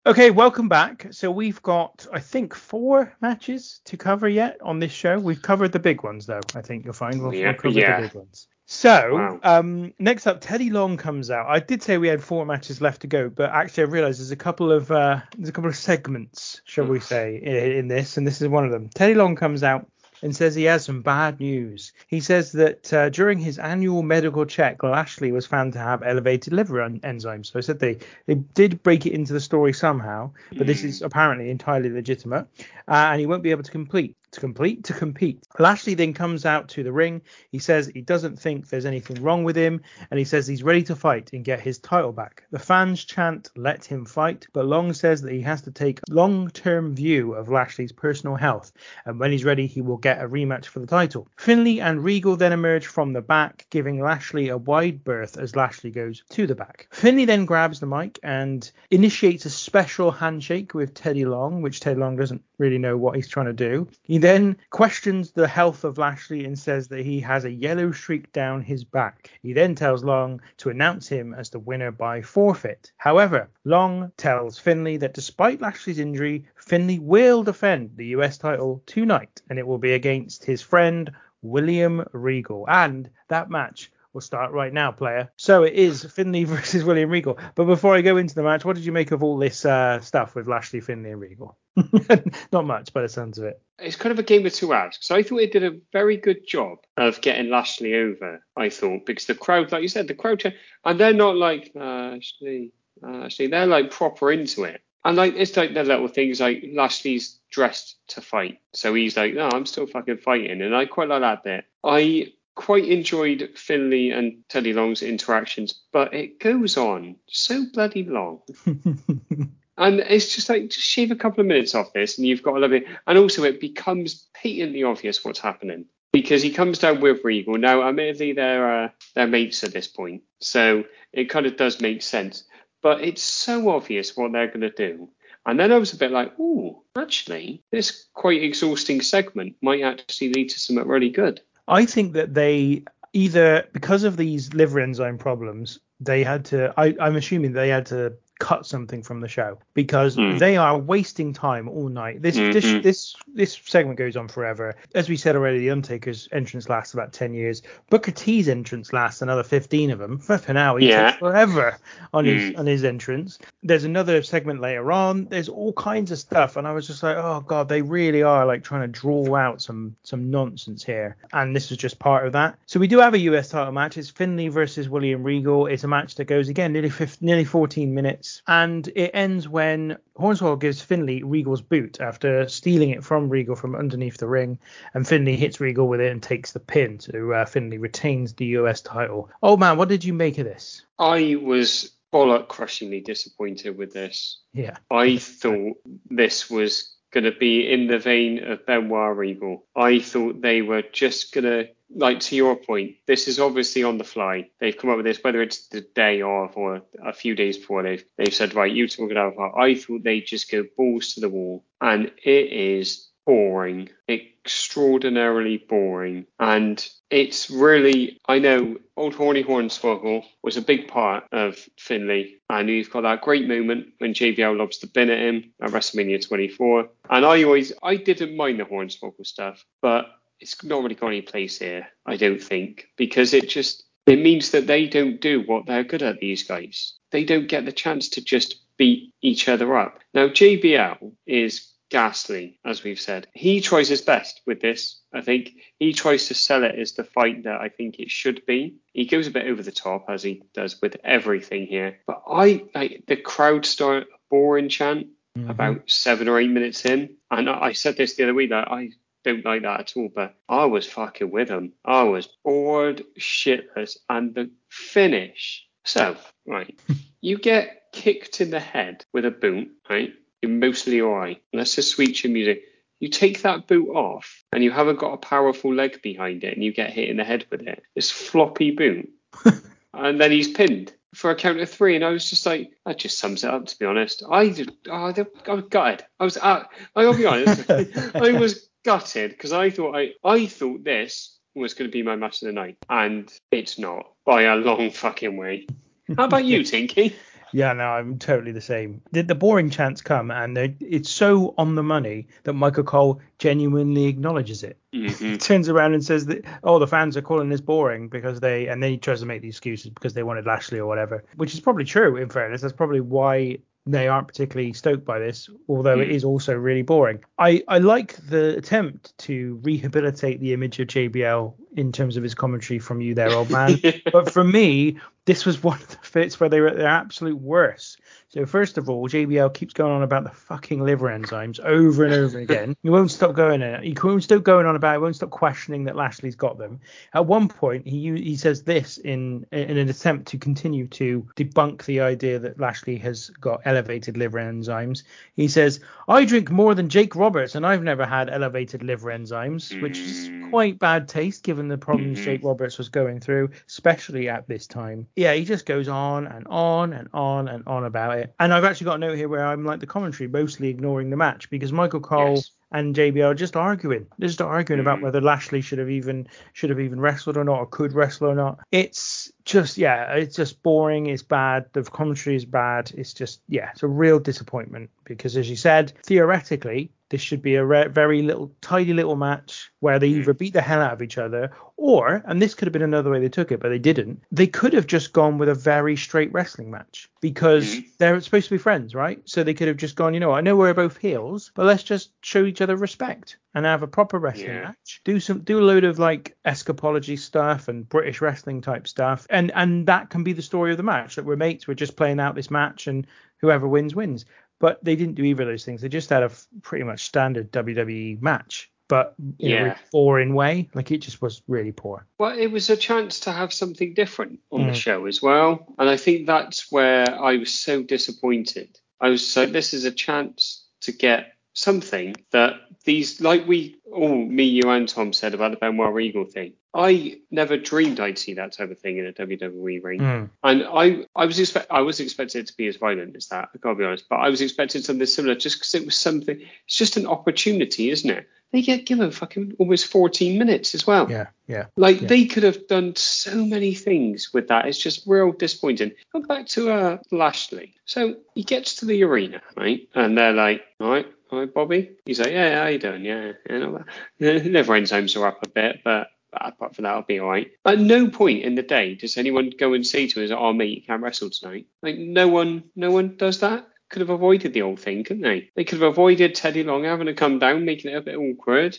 Okay, 0.08 0.32
welcome 0.32 0.70
back. 0.70 1.08
So 1.12 1.30
we've 1.30 1.62
got, 1.64 2.08
I 2.14 2.22
think, 2.22 2.55
four 2.55 3.14
matches 3.20 3.82
to 3.84 3.97
cover 3.97 4.30
yet 4.30 4.58
on 4.64 4.80
this 4.80 4.93
show. 4.93 5.20
We've 5.20 5.41
covered 5.41 5.74
the 5.74 5.80
big 5.80 6.01
ones, 6.01 6.26
though. 6.26 6.39
I 6.55 6.62
think 6.62 6.86
you'll 6.86 6.93
find 6.93 7.22
we'll, 7.22 7.34
Yeah, 7.34 7.47
we'll 7.47 7.55
cover 7.55 7.78
yeah. 7.78 7.99
the 7.99 8.08
big 8.08 8.16
ones. 8.16 8.47
So, 8.68 9.16
Wow. 9.16 9.39
um, 9.43 9.93
next 9.99 10.26
up, 10.26 10.39
Teddy 10.39 10.70
Long 10.70 10.95
comes 10.95 11.30
out. 11.30 11.47
I 11.49 11.60
did 11.60 11.84
say 11.84 11.97
we 11.97 12.08
had 12.08 12.24
four 12.24 12.45
matches 12.45 12.80
left 12.80 13.01
to 13.01 13.08
go, 13.08 13.28
but 13.28 13.49
actually, 13.49 13.84
I 13.84 13.88
realised 13.88 14.22
there's 14.22 14.32
a 14.32 14.38
couple 14.38 14.72
of 14.72 14.89
uh, 14.91 15.20
there's 15.38 15.49
a 15.49 15.51
couple 15.51 15.70
of 15.70 15.76
segments, 15.76 16.62
shall 16.64 16.86
we 16.86 17.01
say, 17.01 17.41
in, 17.43 17.55
in 17.74 17.88
this, 17.89 18.16
and 18.16 18.26
this 18.26 18.41
is 18.41 18.47
one 18.47 18.64
of 18.64 18.72
them. 18.72 18.89
Teddy 18.95 19.14
Long 19.14 19.36
comes 19.36 19.62
out. 19.62 19.91
And 20.22 20.36
says 20.36 20.55
he 20.55 20.63
has 20.63 20.86
some 20.86 21.01
bad 21.01 21.39
news. 21.39 21.93
He 22.07 22.20
says 22.20 22.51
that 22.53 22.93
uh, 22.93 23.09
during 23.09 23.39
his 23.39 23.59
annual 23.59 24.03
medical 24.03 24.45
check, 24.45 24.84
Lashley 24.84 25.32
was 25.32 25.45
found 25.45 25.74
to 25.74 25.80
have 25.80 26.03
elevated 26.03 26.53
liver 26.53 26.82
en- 26.82 26.99
enzymes. 27.01 27.47
So 27.47 27.59
I 27.59 27.61
said 27.61 27.80
they, 27.80 27.97
they 28.26 28.36
did 28.36 28.82
break 28.84 29.05
it 29.05 29.13
into 29.13 29.34
the 29.34 29.39
story 29.39 29.74
somehow, 29.74 30.32
but 30.57 30.68
this 30.68 30.84
is 30.84 31.01
apparently 31.01 31.49
entirely 31.49 31.89
legitimate, 31.89 32.47
uh, 32.88 33.09
and 33.11 33.20
he 33.20 33.26
won't 33.26 33.43
be 33.43 33.51
able 33.51 33.63
to 33.63 33.72
complete 33.72 34.15
to 34.38 34.42
complete 34.42 34.84
to 34.84 34.94
compete. 34.94 35.44
Lashley 35.58 35.96
then 35.96 36.14
comes 36.14 36.46
out 36.46 36.70
to 36.70 36.84
the 36.84 36.92
ring. 36.92 37.22
He 37.50 37.58
says 37.58 37.88
he 37.88 38.02
doesn't 38.02 38.40
think 38.40 38.70
there's 38.70 38.86
anything 38.86 39.24
wrong 39.24 39.44
with 39.44 39.56
him, 39.56 39.82
and 40.12 40.20
he 40.20 40.26
says 40.26 40.46
he's 40.46 40.62
ready 40.62 40.84
to 40.84 40.96
fight 40.96 41.32
and 41.34 41.44
get 41.44 41.60
his 41.60 41.80
title 41.80 42.12
back. 42.12 42.44
The 42.52 42.60
fans 42.60 43.04
chant 43.04 43.50
"Let 43.56 43.84
him 43.84 44.06
fight," 44.06 44.46
but 44.54 44.68
Long 44.68 44.94
says 44.94 45.24
that 45.24 45.34
he 45.34 45.42
has 45.42 45.64
to 45.64 45.72
take 45.72 46.00
a 46.00 46.14
long-term 46.14 46.96
view 46.96 47.34
of 47.34 47.50
Lashley's 47.50 47.92
personal 47.92 48.36
health, 48.36 48.72
and 49.06 49.20
when 49.20 49.32
he's 49.32 49.44
ready, 49.44 49.66
he 49.66 49.82
will 49.82 49.98
get 49.98 50.22
a 50.22 50.28
rematch 50.28 50.66
for 50.66 50.80
the 50.80 50.88
title. 50.88 51.28
Finlay 51.38 51.80
and 51.80 52.04
Regal 52.04 52.36
then 52.36 52.54
emerge 52.54 52.86
from 52.86 53.14
the 53.14 53.22
back, 53.22 53.66
giving 53.72 54.00
Lashley 54.00 54.50
a 54.50 54.58
wide 54.58 55.04
berth 55.04 55.38
as 55.38 55.56
Lashley 55.56 55.90
goes 55.90 56.24
to 56.30 56.46
the 56.46 56.56
back. 56.56 56.88
Finlay 56.92 57.26
then 57.26 57.46
grabs 57.46 57.80
the 57.80 57.88
mic 57.88 58.20
and 58.22 58.72
initiates 58.92 59.46
a 59.46 59.50
special 59.50 60.12
handshake 60.12 60.76
with 60.76 60.94
Teddy 60.94 61.26
Long, 61.26 61.64
which 61.64 61.80
Teddy 61.80 62.00
Long 62.00 62.16
doesn't 62.16 62.44
really 62.58 62.78
know 62.78 62.97
what 62.97 63.16
he's 63.16 63.28
trying 63.28 63.45
to 63.45 63.53
do. 63.53 63.88
He 64.01 64.18
then 64.18 64.58
questions 64.70 65.32
the 65.32 65.47
health 65.47 65.84
of 65.84 65.97
Lashley 65.97 66.45
and 66.45 66.58
says 66.58 66.88
that 66.88 67.05
he 67.05 67.20
has 67.22 67.45
a 67.45 67.51
yellow 67.51 67.91
streak 67.91 68.32
down 68.34 68.62
his 68.62 68.84
back. 68.84 69.32
He 69.41 69.53
then 69.53 69.76
tells 69.76 70.03
Long 70.03 70.41
to 70.58 70.70
announce 70.70 71.08
him 71.08 71.34
as 71.34 71.49
the 71.49 71.60
winner 71.60 71.91
by 71.91 72.22
forfeit. 72.22 72.91
However, 72.97 73.49
Long 73.64 74.12
tells 74.18 74.58
Finlay 74.58 74.97
that 74.97 75.14
despite 75.14 75.62
Lashley's 75.62 75.99
injury, 75.99 76.45
Finlay 76.55 76.99
will 76.99 77.43
defend 77.43 77.91
the 77.95 78.08
US 78.08 78.38
title 78.38 78.82
tonight 78.86 79.41
and 79.49 79.60
it 79.60 79.68
will 79.68 79.78
be 79.78 79.93
against 79.93 80.45
his 80.45 80.62
friend 80.62 81.12
William 81.41 82.03
Regal. 82.14 82.66
And 82.68 83.10
that 83.28 83.49
match 83.49 83.91
will 84.18 84.22
start 84.22 84.51
right 84.51 84.74
now, 84.74 84.91
player. 84.91 85.32
So 85.38 85.63
it 85.63 85.74
is 85.74 86.03
Finlay 86.03 86.43
versus 86.45 86.84
William 86.84 87.11
Regal. 87.11 87.38
But 87.53 87.65
before 87.65 87.95
I 87.95 88.01
go 88.01 88.18
into 88.18 88.34
the 88.34 88.41
match, 88.41 88.65
what 88.65 88.76
did 88.76 88.84
you 88.84 88.91
make 88.91 89.11
of 89.11 89.22
all 89.22 89.38
this 89.38 89.63
uh, 89.63 89.99
stuff 89.99 90.34
with 90.34 90.47
Lashley, 90.47 90.82
Finlay, 90.82 91.11
and 91.11 91.22
Regal? 91.22 91.55
Not 92.51 92.65
much 92.65 92.91
by 92.93 93.03
the 93.03 93.09
sounds 93.09 93.38
of 93.38 93.45
it. 93.45 93.61
It's 93.78 93.95
kind 93.95 94.11
of 94.11 94.18
a 94.18 94.24
game 94.24 94.43
of 94.47 94.53
two 94.53 94.72
halves 94.72 94.97
So 95.01 95.15
I 95.15 95.22
thought 95.22 95.41
it 95.41 95.51
did 95.51 95.63
a 95.63 95.78
very 95.93 96.18
good 96.18 96.47
job 96.47 96.80
of 96.97 97.22
getting 97.22 97.51
Lashley 97.51 97.93
over. 97.93 98.43
I 98.55 98.70
thought 98.70 99.05
because 99.05 99.28
the 99.28 99.36
crowd, 99.36 99.72
like 99.72 99.84
you 99.84 99.88
said, 99.88 100.07
the 100.07 100.15
crowd, 100.15 100.51
and 100.84 100.99
they're 100.99 101.13
not 101.13 101.36
like 101.36 101.72
Lashley, 101.76 102.72
Lashley. 103.01 103.47
They're 103.47 103.68
like 103.68 103.91
proper 103.91 104.32
into 104.32 104.63
it. 104.63 104.82
And 105.05 105.15
like 105.15 105.36
it's 105.38 105.55
like 105.55 105.76
the 105.76 105.84
little 105.84 106.07
things 106.07 106.39
like 106.41 106.65
Lashley's 106.74 107.39
dressed 107.51 107.95
to 108.09 108.20
fight, 108.20 108.59
so 108.74 108.93
he's 108.93 109.15
like, 109.15 109.36
no, 109.36 109.47
I'm 109.47 109.65
still 109.65 109.88
fucking 109.88 110.18
fighting, 110.18 110.61
and 110.61 110.76
I 110.76 110.86
quite 110.86 111.07
like 111.07 111.22
that 111.22 111.43
bit. 111.43 111.65
I 111.82 112.34
quite 112.58 112.86
enjoyed 112.86 113.51
Finlay 113.55 114.10
and 114.10 114.43
Teddy 114.49 114.74
Long's 114.74 115.03
interactions, 115.03 115.84
but 115.93 116.14
it 116.14 116.39
goes 116.39 116.76
on 116.76 117.16
so 117.28 117.66
bloody 117.72 118.03
long. 118.03 118.41
and 118.66 119.99
it's 119.99 120.36
just 120.36 120.49
like 120.49 120.70
just 120.72 120.86
shave 120.86 121.12
a 121.12 121.16
couple 121.16 121.39
of 121.39 121.45
minutes 121.45 121.76
off 121.76 121.93
this, 121.93 122.18
and 122.18 122.28
you've 122.28 122.43
got 122.43 122.58
a 122.58 122.60
little 122.60 122.80
bit. 122.80 122.88
And 123.05 123.18
also, 123.18 123.43
it 123.43 123.62
becomes 123.62 124.28
patently 124.34 124.84
obvious 124.84 125.24
what's 125.24 125.39
happening 125.39 125.86
because 126.12 126.41
he 126.41 126.49
comes 126.51 126.80
down 126.80 126.99
with 126.99 127.24
Regal. 127.24 127.58
Now, 127.58 127.88
admittedly, 127.88 128.34
they're 128.34 128.86
uh, 128.86 128.89
they're 129.16 129.28
mates 129.28 129.64
at 129.64 129.72
this 129.72 129.88
point, 129.88 130.24
so 130.41 130.84
it 131.14 131.30
kind 131.30 131.45
of 131.45 131.55
does 131.58 131.80
make 131.80 132.01
sense. 132.01 132.43
But 132.82 133.01
it's 133.01 133.24
so 133.24 133.70
obvious 133.70 134.18
what 134.18 134.32
they're 134.32 134.47
going 134.47 134.62
to 134.62 134.72
do. 134.72 135.10
And 135.45 135.60
then 135.60 135.72
I 135.72 135.78
was 135.78 135.93
a 135.93 135.97
bit 135.97 136.12
like, 136.12 136.34
oh, 136.39 136.84
actually, 136.97 137.64
this 137.72 138.08
quite 138.14 138.43
exhausting 138.43 139.01
segment 139.01 139.55
might 139.62 139.82
actually 139.82 140.34
lead 140.34 140.49
to 140.49 140.60
something 140.60 140.86
really 140.86 141.10
good. 141.10 141.39
I 141.68 141.86
think 141.86 142.13
that 142.13 142.34
they 142.34 142.84
either 143.13 143.68
because 143.74 144.03
of 144.03 144.18
these 144.18 144.53
liver 144.53 144.80
enzyme 144.80 145.18
problems, 145.18 145.80
they 145.99 146.24
had 146.24 146.45
to. 146.45 146.74
I, 146.78 146.95
I'm 146.99 147.15
assuming 147.15 147.53
they 147.53 147.70
had 147.70 147.86
to 147.88 148.13
cut 148.40 148.66
something 148.66 149.02
from 149.04 149.20
the 149.20 149.28
show 149.28 149.60
because 149.74 150.16
Mm. 150.16 150.40
they 150.40 150.58
are 150.58 150.78
wasting 150.78 151.34
time 151.34 151.68
all 151.68 151.90
night. 151.90 152.22
This 152.22 152.38
Mhm. 152.38 152.54
this 152.54 152.84
this 152.84 153.16
this 153.34 153.60
segment 153.66 153.98
goes 153.98 154.16
on 154.16 154.28
forever. 154.28 154.76
As 154.96 155.10
we 155.10 155.16
said 155.16 155.36
already, 155.36 155.60
the 155.60 155.70
Undertaker's 155.72 156.28
entrance 156.32 156.70
lasts 156.70 156.94
about 156.94 157.14
ten 157.14 157.34
years. 157.34 157.62
Booker 157.90 158.12
T's 158.12 158.48
entrance 158.50 158.94
lasts 158.94 159.22
another 159.22 159.44
fifteen 159.44 159.92
of 159.92 160.00
them. 160.00 160.18
Flipping 160.28 160.58
out, 160.58 160.82
he 160.82 160.90
Yeah. 160.90 161.08
takes 161.12 161.20
forever 161.20 161.78
on 162.14 162.26
his 162.26 162.52
Mm. 162.52 162.60
on 162.60 162.66
his 162.66 162.84
entrance. 162.84 163.40
There's 163.64 163.84
another 163.84 164.22
segment 164.22 164.62
later 164.62 164.92
on. 164.92 165.26
There's 165.26 165.50
all 165.50 165.74
kinds 165.74 166.12
of 166.12 166.18
stuff, 166.20 166.58
and 166.58 166.68
I 166.68 166.72
was 166.74 166.88
just 166.88 167.04
like, 167.04 167.18
oh 167.18 167.44
god, 167.46 167.70
they 167.70 167.82
really 167.82 168.24
are 168.24 168.46
like 168.46 168.64
trying 168.64 168.82
to 168.82 168.88
draw 168.88 169.36
out 169.36 169.62
some 169.62 169.96
some 170.04 170.30
nonsense 170.30 170.84
here, 170.84 171.16
and 171.34 171.56
this 171.56 171.72
is 171.72 171.78
just 171.78 172.00
part 172.00 172.26
of 172.26 172.34
that. 172.34 172.58
So 172.66 172.80
we 172.80 172.88
do 172.88 173.00
have 173.00 173.14
a 173.14 173.20
US 173.20 173.50
title 173.50 173.72
match. 173.74 173.98
It's 173.98 174.10
Finlay 174.10 174.48
versus 174.50 174.90
William 174.90 175.24
Regal. 175.24 175.68
It's 175.68 175.84
a 175.84 175.88
match 175.88 176.16
that 176.16 176.26
goes 176.26 176.50
again 176.50 176.74
nearly 176.74 176.90
15, 176.90 177.26
nearly 177.26 177.44
14 177.46 177.94
minutes, 177.94 178.27
and 178.48 178.88
it 178.90 179.12
ends 179.14 179.48
when 179.48 179.98
Hornswoggle 180.18 180.60
gives 180.60 180.82
Finlay 180.82 181.24
Regal's 181.24 181.62
boot 181.62 182.00
after 182.00 182.48
stealing 182.48 182.90
it 182.90 183.04
from 183.04 183.30
Regal 183.30 183.56
from 183.56 183.76
underneath 183.76 184.18
the 184.18 184.28
ring, 184.28 184.60
and 184.94 185.08
Finlay 185.08 185.36
hits 185.36 185.60
Regal 185.60 185.88
with 185.88 186.02
it 186.02 186.12
and 186.12 186.22
takes 186.22 186.52
the 186.52 186.60
pin. 186.60 187.00
So 187.00 187.32
uh, 187.32 187.46
Finlay 187.46 187.78
retains 187.78 188.34
the 188.34 188.46
US 188.58 188.82
title. 188.82 189.30
Oh 189.42 189.58
man, 189.58 189.78
what 189.78 189.90
did 189.90 190.04
you 190.04 190.14
make 190.14 190.38
of 190.38 190.46
this? 190.46 190.84
I 191.00 191.36
was 191.42 191.92
bollock 192.14 192.48
crushingly 192.48 193.02
disappointed 193.02 193.78
with 193.78 193.94
this. 193.94 194.40
Yeah. 194.54 194.78
I 194.90 195.18
thought 195.18 195.78
this 196.10 196.50
was 196.50 196.97
going 197.12 197.24
to 197.24 197.32
be 197.32 197.72
in 197.72 197.88
the 197.88 197.99
vein 197.99 198.43
of 198.43 198.66
Benoit 198.66 199.16
Regal. 199.16 199.66
I 199.76 199.99
thought 199.99 200.41
they 200.41 200.62
were 200.62 200.82
just 200.82 201.34
going 201.34 201.45
to, 201.45 201.70
like 201.95 202.20
to 202.20 202.36
your 202.36 202.55
point, 202.55 202.95
this 203.05 203.28
is 203.28 203.39
obviously 203.39 203.84
on 203.84 203.97
the 203.97 204.03
fly. 204.03 204.49
They've 204.60 204.78
come 204.78 204.89
up 204.89 204.97
with 204.97 205.05
this, 205.05 205.24
whether 205.24 205.41
it's 205.41 205.68
the 205.68 205.82
day 205.82 206.22
of 206.22 206.55
or 206.58 206.82
a 207.03 207.14
few 207.14 207.34
days 207.34 207.58
before 207.58 207.84
they've 207.84 208.03
they've 208.18 208.34
said, 208.34 208.55
right, 208.55 208.72
you 208.72 208.88
two 208.88 209.03
are 209.03 209.08
going 209.08 209.16
to 209.16 209.39
have. 209.41 209.53
I 209.58 209.76
thought 209.76 210.03
they'd 210.03 210.22
just 210.26 210.51
go 210.51 210.66
balls 210.76 211.14
to 211.14 211.22
the 211.22 211.30
wall, 211.30 211.64
and 211.80 212.12
it 212.24 212.51
is 212.51 213.07
boring, 213.28 213.90
extraordinarily 214.08 215.58
boring, 215.58 216.26
and 216.40 216.90
it's 217.10 217.50
really 217.50 218.18
I 218.26 218.40
know 218.40 218.78
old 218.96 219.16
horny 219.16 219.44
hornswoggle 219.44 220.24
was 220.42 220.56
a 220.56 220.62
big 220.62 220.88
part 220.88 221.26
of 221.34 221.58
Finlay, 221.78 222.38
and 222.50 222.70
you've 222.70 222.90
got 222.90 223.02
that 223.02 223.22
great 223.22 223.46
moment 223.46 223.88
when 223.98 224.14
JBL 224.14 224.58
lobs 224.58 224.80
the 224.80 224.88
bin 224.88 225.10
at 225.10 225.20
him 225.20 225.52
at 225.62 225.72
WrestleMania 225.72 226.26
24, 226.26 226.90
and 227.10 227.26
I 227.26 227.44
always 227.44 227.74
I 227.84 227.98
didn't 227.98 228.38
mind 228.38 228.62
the 228.62 228.64
hornswoggle 228.64 229.28
stuff, 229.28 229.64
but 229.82 230.06
it's 230.40 230.64
not 230.64 230.82
really 230.82 230.96
got 230.96 231.08
any 231.08 231.22
place 231.22 231.60
here, 231.60 231.88
I 232.06 232.16
don't 232.16 232.42
think, 232.42 232.88
because 232.96 233.34
it 233.34 233.50
just 233.50 233.84
it 234.06 234.20
means 234.22 234.52
that 234.52 234.68
they 234.68 234.88
don't 234.88 235.20
do 235.20 235.42
what 235.42 235.66
they're 235.66 235.84
good 235.84 236.02
at. 236.02 236.20
These 236.20 236.44
guys, 236.44 236.94
they 237.12 237.26
don't 237.26 237.50
get 237.50 237.66
the 237.66 237.74
chance 237.74 238.08
to 238.10 238.22
just 238.24 238.62
beat 238.78 239.14
each 239.22 239.50
other 239.50 239.78
up. 239.78 240.00
Now 240.14 240.30
JBL 240.30 241.12
is 241.26 241.74
ghastly, 241.90 242.60
as 242.66 242.84
we've 242.84 243.00
said. 243.00 243.28
He 243.34 243.62
tries 243.62 243.88
his 243.88 244.02
best 244.02 244.42
with 244.46 244.62
this. 244.62 245.00
I 245.14 245.22
think 245.22 245.52
he 245.80 245.94
tries 245.94 246.28
to 246.28 246.34
sell 246.34 246.64
it 246.64 246.76
as 246.76 246.94
the 246.94 247.04
fight 247.04 247.44
that 247.44 247.62
I 247.62 247.70
think 247.70 248.00
it 248.00 248.12
should 248.12 248.46
be. 248.46 248.78
He 248.94 249.06
goes 249.06 249.28
a 249.28 249.32
bit 249.32 249.48
over 249.48 249.64
the 249.64 249.72
top 249.72 250.06
as 250.10 250.24
he 250.24 250.44
does 250.54 250.82
with 250.82 250.98
everything 251.04 251.68
here. 251.68 252.00
But 252.06 252.24
I 252.28 252.66
like 252.76 253.04
the 253.08 253.16
crowd 253.16 253.66
start 253.66 254.04
a 254.04 254.18
boring 254.30 254.70
chant 254.70 255.08
mm-hmm. 255.38 255.50
about 255.50 255.90
seven 255.90 256.28
or 256.28 256.40
eight 256.40 256.52
minutes 256.52 256.86
in, 256.86 257.16
and 257.32 257.50
I 257.50 257.68
I 257.68 257.72
said 257.74 257.98
this 257.98 258.16
the 258.16 258.24
other 258.24 258.34
week 258.34 258.50
that 258.50 258.72
I 258.72 258.92
don't 259.24 259.46
like 259.46 259.64
that 259.64 259.80
at 259.80 259.94
all. 259.96 260.10
But 260.14 260.36
I 260.48 260.66
was 260.66 260.88
fucking 260.88 261.32
with 261.32 261.50
him. 261.50 261.74
I 261.86 262.04
was 262.04 262.28
bored 262.44 263.04
shitless, 263.20 263.98
and 264.10 264.36
the 264.36 264.52
finish. 264.70 265.66
So 265.86 266.18
right, 266.46 266.78
you 267.22 267.38
get 267.38 267.84
kicked 267.94 268.42
in 268.42 268.50
the 268.50 268.60
head 268.60 269.06
with 269.14 269.26
a 269.26 269.32
boot, 269.32 269.70
right? 269.90 270.14
You're 270.42 270.52
mostly 270.52 271.02
alright. 271.02 271.42
Let's 271.54 271.76
just 271.76 271.92
switch 271.92 272.24
your 272.24 272.34
music. 272.34 272.64
You 273.00 273.10
take 273.10 273.42
that 273.44 273.68
boot 273.68 273.90
off 273.90 274.44
and 274.52 274.64
you 274.64 274.72
haven't 274.72 275.00
got 275.00 275.14
a 275.14 275.18
powerful 275.18 275.74
leg 275.74 276.02
behind 276.02 276.44
it 276.44 276.54
and 276.54 276.64
you 276.64 276.74
get 276.74 276.94
hit 276.94 277.10
in 277.10 277.18
the 277.18 277.24
head 277.24 277.46
with 277.52 277.62
it. 277.62 277.84
This 277.96 278.12
floppy 278.12 278.72
boot. 278.72 279.10
and 279.94 280.20
then 280.20 280.32
he's 280.32 280.52
pinned 280.52 280.94
for 281.14 281.32
a 281.32 281.36
count 281.36 281.60
of 281.60 281.70
three. 281.70 281.96
And 281.96 282.04
I 282.04 282.10
was 282.10 282.30
just 282.30 282.46
like, 282.46 282.72
that 282.86 282.98
just 282.98 283.20
sums 283.20 283.44
it 283.44 283.50
up, 283.50 283.66
to 283.68 283.80
be 283.80 283.86
honest. 283.86 284.24
I, 284.30 284.54
oh, 284.90 285.14
I 285.48 285.54
was 285.54 285.64
gutted. 285.70 286.06
I 286.20 286.24
was, 286.24 286.38
uh, 286.38 286.64
I'll 286.96 287.18
be 287.18 287.26
honest, 287.26 287.70
I 288.16 288.32
was 288.32 288.70
gutted 288.84 289.32
because 289.32 289.52
I 289.52 289.70
thought 289.70 289.96
I, 289.96 290.14
I 290.24 290.46
thought 290.46 290.84
this 290.84 291.38
was 291.56 291.74
going 291.74 291.90
to 291.90 291.94
be 291.94 292.04
my 292.04 292.16
match 292.16 292.42
of 292.42 292.48
the 292.48 292.54
night. 292.54 292.78
And 292.90 293.32
it's 293.52 293.78
not 293.78 294.12
by 294.26 294.44
a 294.44 294.56
long 294.56 294.92
fucking 294.92 295.38
way. 295.38 295.68
How 296.16 296.26
about 296.26 296.46
you, 296.46 296.64
Tinky? 296.64 297.16
Yeah, 297.54 297.74
no, 297.74 297.86
I'm 297.86 298.20
totally 298.20 298.52
the 298.52 298.62
same. 298.62 299.02
The, 299.12 299.24
the 299.24 299.36
boring 299.36 299.70
chants 299.70 300.02
come, 300.02 300.32
and 300.32 300.58
it's 300.58 301.10
so 301.10 301.54
on 301.58 301.76
the 301.76 301.84
money 301.84 302.28
that 302.43 302.54
Michael 302.54 302.84
Cole 302.84 303.22
genuinely 303.39 304.06
acknowledges 304.06 304.64
it. 304.64 304.78
Mhm. 304.93 305.18
He 305.18 305.38
turns 305.38 305.70
around 305.70 305.93
and 305.93 306.04
says 306.04 306.26
that, 306.28 306.45
oh, 306.64 306.80
the 306.80 306.88
fans 306.88 307.16
are 307.18 307.22
calling 307.22 307.50
this 307.50 307.62
boring 307.62 308.10
because 308.10 308.39
they, 308.39 308.68
and 308.68 308.82
then 308.82 308.91
he 308.91 308.98
tries 308.98 309.22
to 309.22 309.26
make 309.26 309.41
the 309.41 309.48
excuses 309.48 309.89
because 309.89 310.14
they 310.14 310.24
wanted 310.24 310.45
Lashley 310.45 310.80
or 310.80 310.88
whatever, 310.88 311.24
which 311.36 311.54
is 311.54 311.60
probably 311.60 311.86
true. 311.86 312.18
In 312.18 312.30
fairness, 312.30 312.62
that's 312.62 312.74
probably 312.74 313.02
why 313.02 313.60
they 313.88 314.08
aren't 314.08 314.28
particularly 314.28 314.74
stoked 314.74 315.06
by 315.06 315.20
this, 315.20 315.50
although 315.68 316.00
it 316.00 316.10
Mm. 316.10 316.12
is 316.12 316.24
also 316.24 316.54
really 316.56 316.82
boring. 316.82 317.24
I, 317.40 317.64
I 317.68 317.78
like 317.80 318.16
the 318.28 318.58
attempt 318.58 319.18
to 319.20 319.60
rehabilitate 319.64 320.40
the 320.40 320.54
image 320.54 320.80
of 320.80 320.88
JBL 320.88 321.54
in 321.76 321.92
terms 321.92 322.18
of 322.18 322.24
his 322.24 322.36
commentary 322.36 322.80
from 322.80 323.02
you 323.02 323.16
there, 323.16 323.32
old 323.32 323.50
man. 323.50 323.80
but 324.12 324.32
for 324.32 324.44
me, 324.44 324.98
this 325.26 325.46
was 325.46 325.64
one 325.64 325.80
of 325.82 325.88
the 325.88 325.98
fits 326.02 326.40
where 326.40 326.50
they 326.50 326.60
were 326.62 326.68
at 326.68 326.78
their 326.78 326.88
absolute 326.88 327.40
worst. 327.40 328.00
So 328.30 328.46
first 328.46 328.78
of 328.78 328.90
all, 328.90 329.08
JBL 329.08 329.54
keeps 329.54 329.74
going 329.74 329.94
on 329.94 330.04
about 330.04 330.26
the 330.26 330.32
fucking 330.32 330.84
liver 330.84 331.08
enzymes 331.08 331.62
over 331.62 332.04
and 332.04 332.14
over 332.14 332.40
again. 332.40 332.76
He 332.84 332.90
won't 332.90 333.10
stop 333.10 333.36
going 333.36 333.62
in 333.62 333.76
it. 333.76 333.84
He 333.84 333.96
won't 334.04 334.24
stop 334.24 334.44
going 334.44 334.66
on 334.66 334.76
about. 334.76 334.96
it. 334.96 334.98
He 334.98 335.02
won't 335.02 335.16
stop 335.16 335.30
questioning 335.30 335.86
that 335.86 335.96
Lashley's 335.96 336.36
got 336.36 336.58
them. 336.58 336.82
At 337.14 337.26
one 337.26 337.48
point, 337.48 337.88
he 337.88 338.22
he 338.22 338.36
says 338.36 338.64
this 338.64 338.98
in 338.98 339.46
in 339.54 339.78
an 339.78 339.88
attempt 339.88 340.28
to 340.30 340.38
continue 340.38 340.88
to 340.88 341.26
debunk 341.38 341.86
the 341.86 342.02
idea 342.02 342.38
that 342.40 342.60
Lashley 342.60 342.98
has 342.98 343.30
got 343.30 343.62
elevated 343.64 344.18
liver 344.18 344.40
enzymes. 344.40 345.04
He 345.36 345.48
says, 345.48 345.80
"I 346.10 346.26
drink 346.26 346.52
more 346.52 346.76
than 346.76 346.90
Jake 346.90 347.16
Roberts, 347.16 347.56
and 347.56 347.66
I've 347.66 347.84
never 347.84 348.06
had 348.06 348.30
elevated 348.30 348.84
liver 348.84 349.10
enzymes," 349.10 349.82
which 349.82 350.00
is 350.00 350.28
mm. 350.28 350.50
quite 350.50 350.80
bad 350.80 351.08
taste 351.08 351.44
given 351.44 351.70
the 351.70 351.78
problems 351.78 352.18
mm-hmm. 352.18 352.26
Jake 352.26 352.44
Roberts 352.44 352.78
was 352.78 352.90
going 352.90 353.22
through, 353.22 353.52
especially 353.68 354.28
at 354.28 354.48
this 354.50 354.68
time. 354.68 355.08
Yeah, 355.16 355.34
he 355.34 355.46
just 355.46 355.66
goes 355.66 355.88
on 355.88 356.28
and 356.28 356.46
on 356.50 356.92
and 356.92 357.08
on 357.14 357.48
and 357.48 357.64
on 357.66 357.86
about 357.86 358.16
it. 358.18 358.34
And 358.39 358.53
I've 358.53 358.63
actually 358.63 358.86
got 358.86 358.95
a 358.95 358.99
note 358.99 359.15
here 359.15 359.30
where 359.30 359.45
I'm 359.45 359.65
like 359.65 359.80
the 359.80 359.88
commentary, 359.88 360.28
mostly 360.28 360.70
ignoring 360.70 361.09
the 361.09 361.18
match 361.18 361.49
because 361.49 361.72
Michael 361.72 361.99
Cole 361.99 362.36
Yes. 362.36 362.51
and 362.72 362.95
JBL 362.95 363.32
are 363.32 363.34
just 363.34 363.55
arguing. 363.55 364.07
They're 364.18 364.28
just 364.28 364.41
arguing 364.41 364.80
about 364.80 364.99
mm. 364.99 365.03
whether 365.03 365.22
Lashley 365.22 365.61
should 365.61 365.80
have 365.80 365.89
even 365.89 366.28
should 366.53 366.70
have 366.70 366.80
even 366.80 366.99
wrestled 366.99 367.38
or 367.38 367.43
not, 367.43 367.59
or 367.59 367.65
could 367.65 367.93
wrestle 367.93 368.28
or 368.28 368.36
not. 368.36 368.59
It's 368.72 369.32
just 369.45 369.78
yeah, 369.78 370.13
it's 370.13 370.36
just 370.36 370.61
boring. 370.63 371.07
It's 371.07 371.24
bad. 371.24 371.65
The 371.74 371.84
commentary 371.84 372.36
is 372.36 372.45
bad. 372.45 372.91
It's 372.95 373.13
just 373.13 373.41
yeah, 373.47 373.70
it's 373.72 373.84
a 373.84 373.88
real 373.88 374.20
disappointment 374.20 374.89
because 375.05 375.38
as 375.38 375.49
you 375.49 375.55
said, 375.55 375.93
theoretically 376.03 376.91
this 377.10 377.22
should 377.22 377.41
be 377.41 377.55
a 377.55 377.66
re- 377.66 377.88
very 377.88 378.22
little, 378.22 378.51
tidy 378.62 378.93
little 378.93 379.16
match 379.16 379.72
where 379.80 379.99
they 379.99 380.12
hmm. 380.12 380.20
either 380.20 380.34
beat 380.34 380.53
the 380.53 380.62
hell 380.62 380.82
out 380.82 380.93
of 380.93 381.01
each 381.01 381.18
other, 381.18 381.51
or, 381.78 382.22
and 382.26 382.41
this 382.41 382.53
could 382.53 382.68
have 382.68 382.74
been 382.74 382.82
another 382.82 383.12
way 383.12 383.20
they 383.20 383.30
took 383.30 383.51
it, 383.51 383.60
but 383.60 383.70
they 383.70 383.80
didn't. 383.80 384.24
They 384.32 384.47
could 384.47 384.74
have 384.74 384.88
just 384.88 385.14
gone 385.14 385.38
with 385.38 385.49
a 385.49 385.55
very 385.55 385.95
straight 385.95 386.32
wrestling 386.34 386.72
match 386.72 387.10
because 387.22 387.76
hmm. 387.76 387.82
they're 387.97 388.20
supposed 388.22 388.49
to 388.49 388.55
be 388.55 388.58
friends, 388.58 388.93
right? 388.95 389.22
So 389.26 389.43
they 389.43 389.53
could 389.53 389.68
have 389.68 389.78
just 389.78 389.95
gone, 389.95 390.14
you 390.14 390.20
know, 390.20 390.32
I 390.32 390.41
know 390.41 390.55
we're 390.55 390.74
both 390.74 390.97
heels, 390.97 391.51
but 391.55 391.66
let's 391.66 391.84
just 391.84 392.12
show 392.22 392.45
each 392.45 392.62
other 392.62 392.76
respect 392.76 393.38
and 393.53 393.66
have 393.66 393.84
a 393.84 393.88
proper 393.88 394.20
wrestling 394.20 394.47
Yeah. 394.47 394.62
match. 394.62 395.01
Do 395.03 395.20
some, 395.20 395.39
do 395.39 395.60
a 395.60 395.62
load 395.62 395.84
of 395.84 395.99
like 395.99 396.38
escapology 396.45 397.18
stuff 397.18 397.68
and 397.68 397.88
British 397.88 398.22
wrestling 398.22 398.62
type 398.62 398.88
stuff, 398.88 399.26
and 399.30 399.51
and 399.55 399.88
that 399.88 400.10
can 400.10 400.24
be 400.24 400.34
the 400.34 400.41
story 400.41 400.72
of 400.72 400.78
the 400.78 400.84
match. 400.84 401.16
That 401.16 401.26
we're 401.26 401.38
mates, 401.38 401.68
we're 401.68 401.74
just 401.74 401.95
playing 401.95 402.20
out 402.20 402.36
this 402.36 402.51
match, 402.51 402.88
and 402.88 403.08
whoever 403.39 403.68
wins 403.68 403.95
wins 403.95 404.26
but 404.60 404.84
they 404.84 404.95
didn't 404.95 405.16
do 405.16 405.24
either 405.24 405.43
of 405.43 405.49
those 405.49 405.66
things. 405.66 405.82
They 405.82 405.89
just 405.89 406.10
had 406.10 406.24
a 406.24 406.28
f- 406.28 406.47
pretty 406.62 406.84
much 406.84 407.05
standard 407.05 407.51
WWE 407.51 408.22
match, 408.22 408.72
but 408.88 409.16
in 409.39 409.51
a 409.51 409.53
Yeah. 409.53 409.64
really 409.64 409.76
boring 409.91 410.34
way. 410.34 410.70
Like 410.74 410.91
it 410.91 410.99
just 410.99 411.22
was 411.22 411.41
really 411.47 411.72
poor. 411.72 412.05
Well, 412.18 412.38
it 412.38 412.47
was 412.47 412.70
a 412.70 412.78
chance 412.78 413.20
to 413.22 413.32
have 413.32 413.53
something 413.53 413.93
different 413.93 414.39
on 414.51 414.68
the 414.68 414.74
Mm. 414.74 414.76
show 414.76 415.05
as 415.05 415.22
well. 415.22 415.74
And 415.78 415.89
I 415.89 415.97
think 415.97 416.26
that's 416.28 416.72
where 416.72 417.05
I 417.10 417.38
was 417.38 417.53
so 417.53 417.84
disappointed. 417.84 418.80
I 418.99 419.10
was 419.10 419.36
like, 419.38 419.51
this 419.51 419.74
is 419.74 419.86
a 419.86 419.91
chance 419.91 420.66
to 420.82 420.91
get 420.91 421.34
something 421.58 422.16
that 422.32 422.53
these, 422.86 423.20
like 423.20 423.47
we, 423.47 423.78
all 423.91 424.16
me, 424.16 424.43
you, 424.43 424.70
and 424.70 424.88
Tom 424.88 425.12
said 425.12 425.34
about 425.34 425.51
the 425.51 425.58
Benoit 425.58 425.91
Regal 425.93 426.24
thing. 426.26 426.53
I 426.74 427.20
never 427.32 427.58
dreamed 427.58 427.99
I'd 427.99 428.20
see 428.20 428.36
that 428.36 428.51
type 428.51 428.70
of 428.70 428.78
thing 428.78 428.97
in 428.99 429.08
a 429.08 429.12
WWE 429.14 429.84
ring. 429.84 429.99
Mm. 429.99 430.30
And 430.43 430.64
I, 430.72 431.05
I 431.16 431.26
was 431.26 431.39
expect, 431.39 431.68
I 431.72 431.82
was 431.82 431.99
expecting 431.99 432.41
it 432.41 432.47
to 432.47 432.55
be 432.55 432.68
as 432.68 432.76
violent 432.78 433.16
as 433.16 433.28
that. 433.30 433.49
I 433.53 433.58
gotta 433.58 433.76
be 433.76 433.84
honest, 433.84 434.08
but 434.08 434.18
I 434.18 434.30
was 434.30 434.41
expecting 434.41 434.84
something 434.84 435.08
similar, 435.08 435.34
just 435.34 435.58
because 435.58 435.74
it 435.74 435.86
was 435.86 435.97
something. 435.97 436.39
It's 436.39 436.76
just 436.76 436.95
an 436.97 437.08
opportunity, 437.08 437.89
isn't 437.89 438.10
it? 438.10 438.28
They 438.51 438.62
get 438.62 438.86
given 438.86 439.10
fucking 439.12 439.55
almost 439.60 439.88
14 439.88 440.38
minutes 440.38 440.76
as 440.76 440.86
well. 440.86 441.10
Yeah, 441.10 441.28
yeah. 441.47 441.66
Like 441.76 442.01
Yeah. 442.01 442.08
they 442.08 442.26
could 442.26 442.43
have 442.43 442.68
done 442.68 442.95
so 442.95 443.43
many 443.43 443.74
things 443.74 444.32
with 444.32 444.47
that. 444.49 444.68
It's 444.68 444.78
just 444.78 445.05
real 445.08 445.32
disappointing. 445.32 445.91
Go 446.14 446.22
back 446.22 446.45
to 446.49 446.70
uh, 446.72 446.97
Lashley. 447.12 447.74
So 447.86 448.16
he 448.36 448.43
gets 448.43 448.76
to 448.76 448.86
the 448.86 449.03
arena, 449.03 449.41
right? 449.58 449.89
And 449.95 450.18
they're 450.18 450.32
like, 450.32 450.62
all 450.80 450.91
right, 450.91 451.08
all 451.32 451.40
right, 451.40 451.54
Bobby. 451.54 451.92
He's 452.06 452.20
like, 452.20 452.32
yeah, 452.32 452.64
how 452.64 452.68
you 452.68 452.80
doing? 452.80 453.06
Yeah, 453.06 453.34
you 453.50 453.60
know, 453.60 453.84
the 454.20 454.40
liver 454.40 454.74
enzymes 454.74 455.20
are 455.20 455.28
up 455.28 455.44
a 455.44 455.50
bit, 455.50 455.82
but 455.84 456.08
apart 456.34 456.76
from 456.76 456.84
that, 456.84 456.94
I'll 456.94 457.04
be 457.04 457.20
all 457.20 457.30
right. 457.30 457.52
At 457.66 457.80
no 457.80 458.10
point 458.10 458.44
in 458.44 458.56
the 458.56 458.64
day 458.64 458.96
does 458.96 459.18
anyone 459.18 459.52
go 459.58 459.74
and 459.74 459.86
say 459.86 460.08
to 460.08 460.24
us, 460.24 460.32
oh 460.32 460.54
mate, 460.54 460.78
you 460.78 460.82
can't 460.82 461.02
wrestle 461.02 461.30
tonight. 461.30 461.68
Like 461.82 461.98
no 461.98 462.28
one, 462.28 462.64
no 462.76 462.92
one 462.92 463.18
does 463.18 463.40
that. 463.40 463.68
Could 463.90 464.02
have 464.02 464.10
avoided 464.10 464.54
the 464.54 464.60
whole 464.60 464.76
thing, 464.76 465.06
couldn't 465.06 465.24
they? 465.24 465.50
They 465.56 465.64
could 465.64 465.80
have 465.80 465.90
avoided 465.90 466.36
Teddy 466.36 466.64
Long 466.64 466.84
having 466.84 467.08
to 467.08 467.14
come 467.14 467.40
down, 467.40 467.64
making 467.64 467.92
it 467.92 467.96
a 467.96 468.02
bit 468.02 468.18
awkward. 468.18 468.78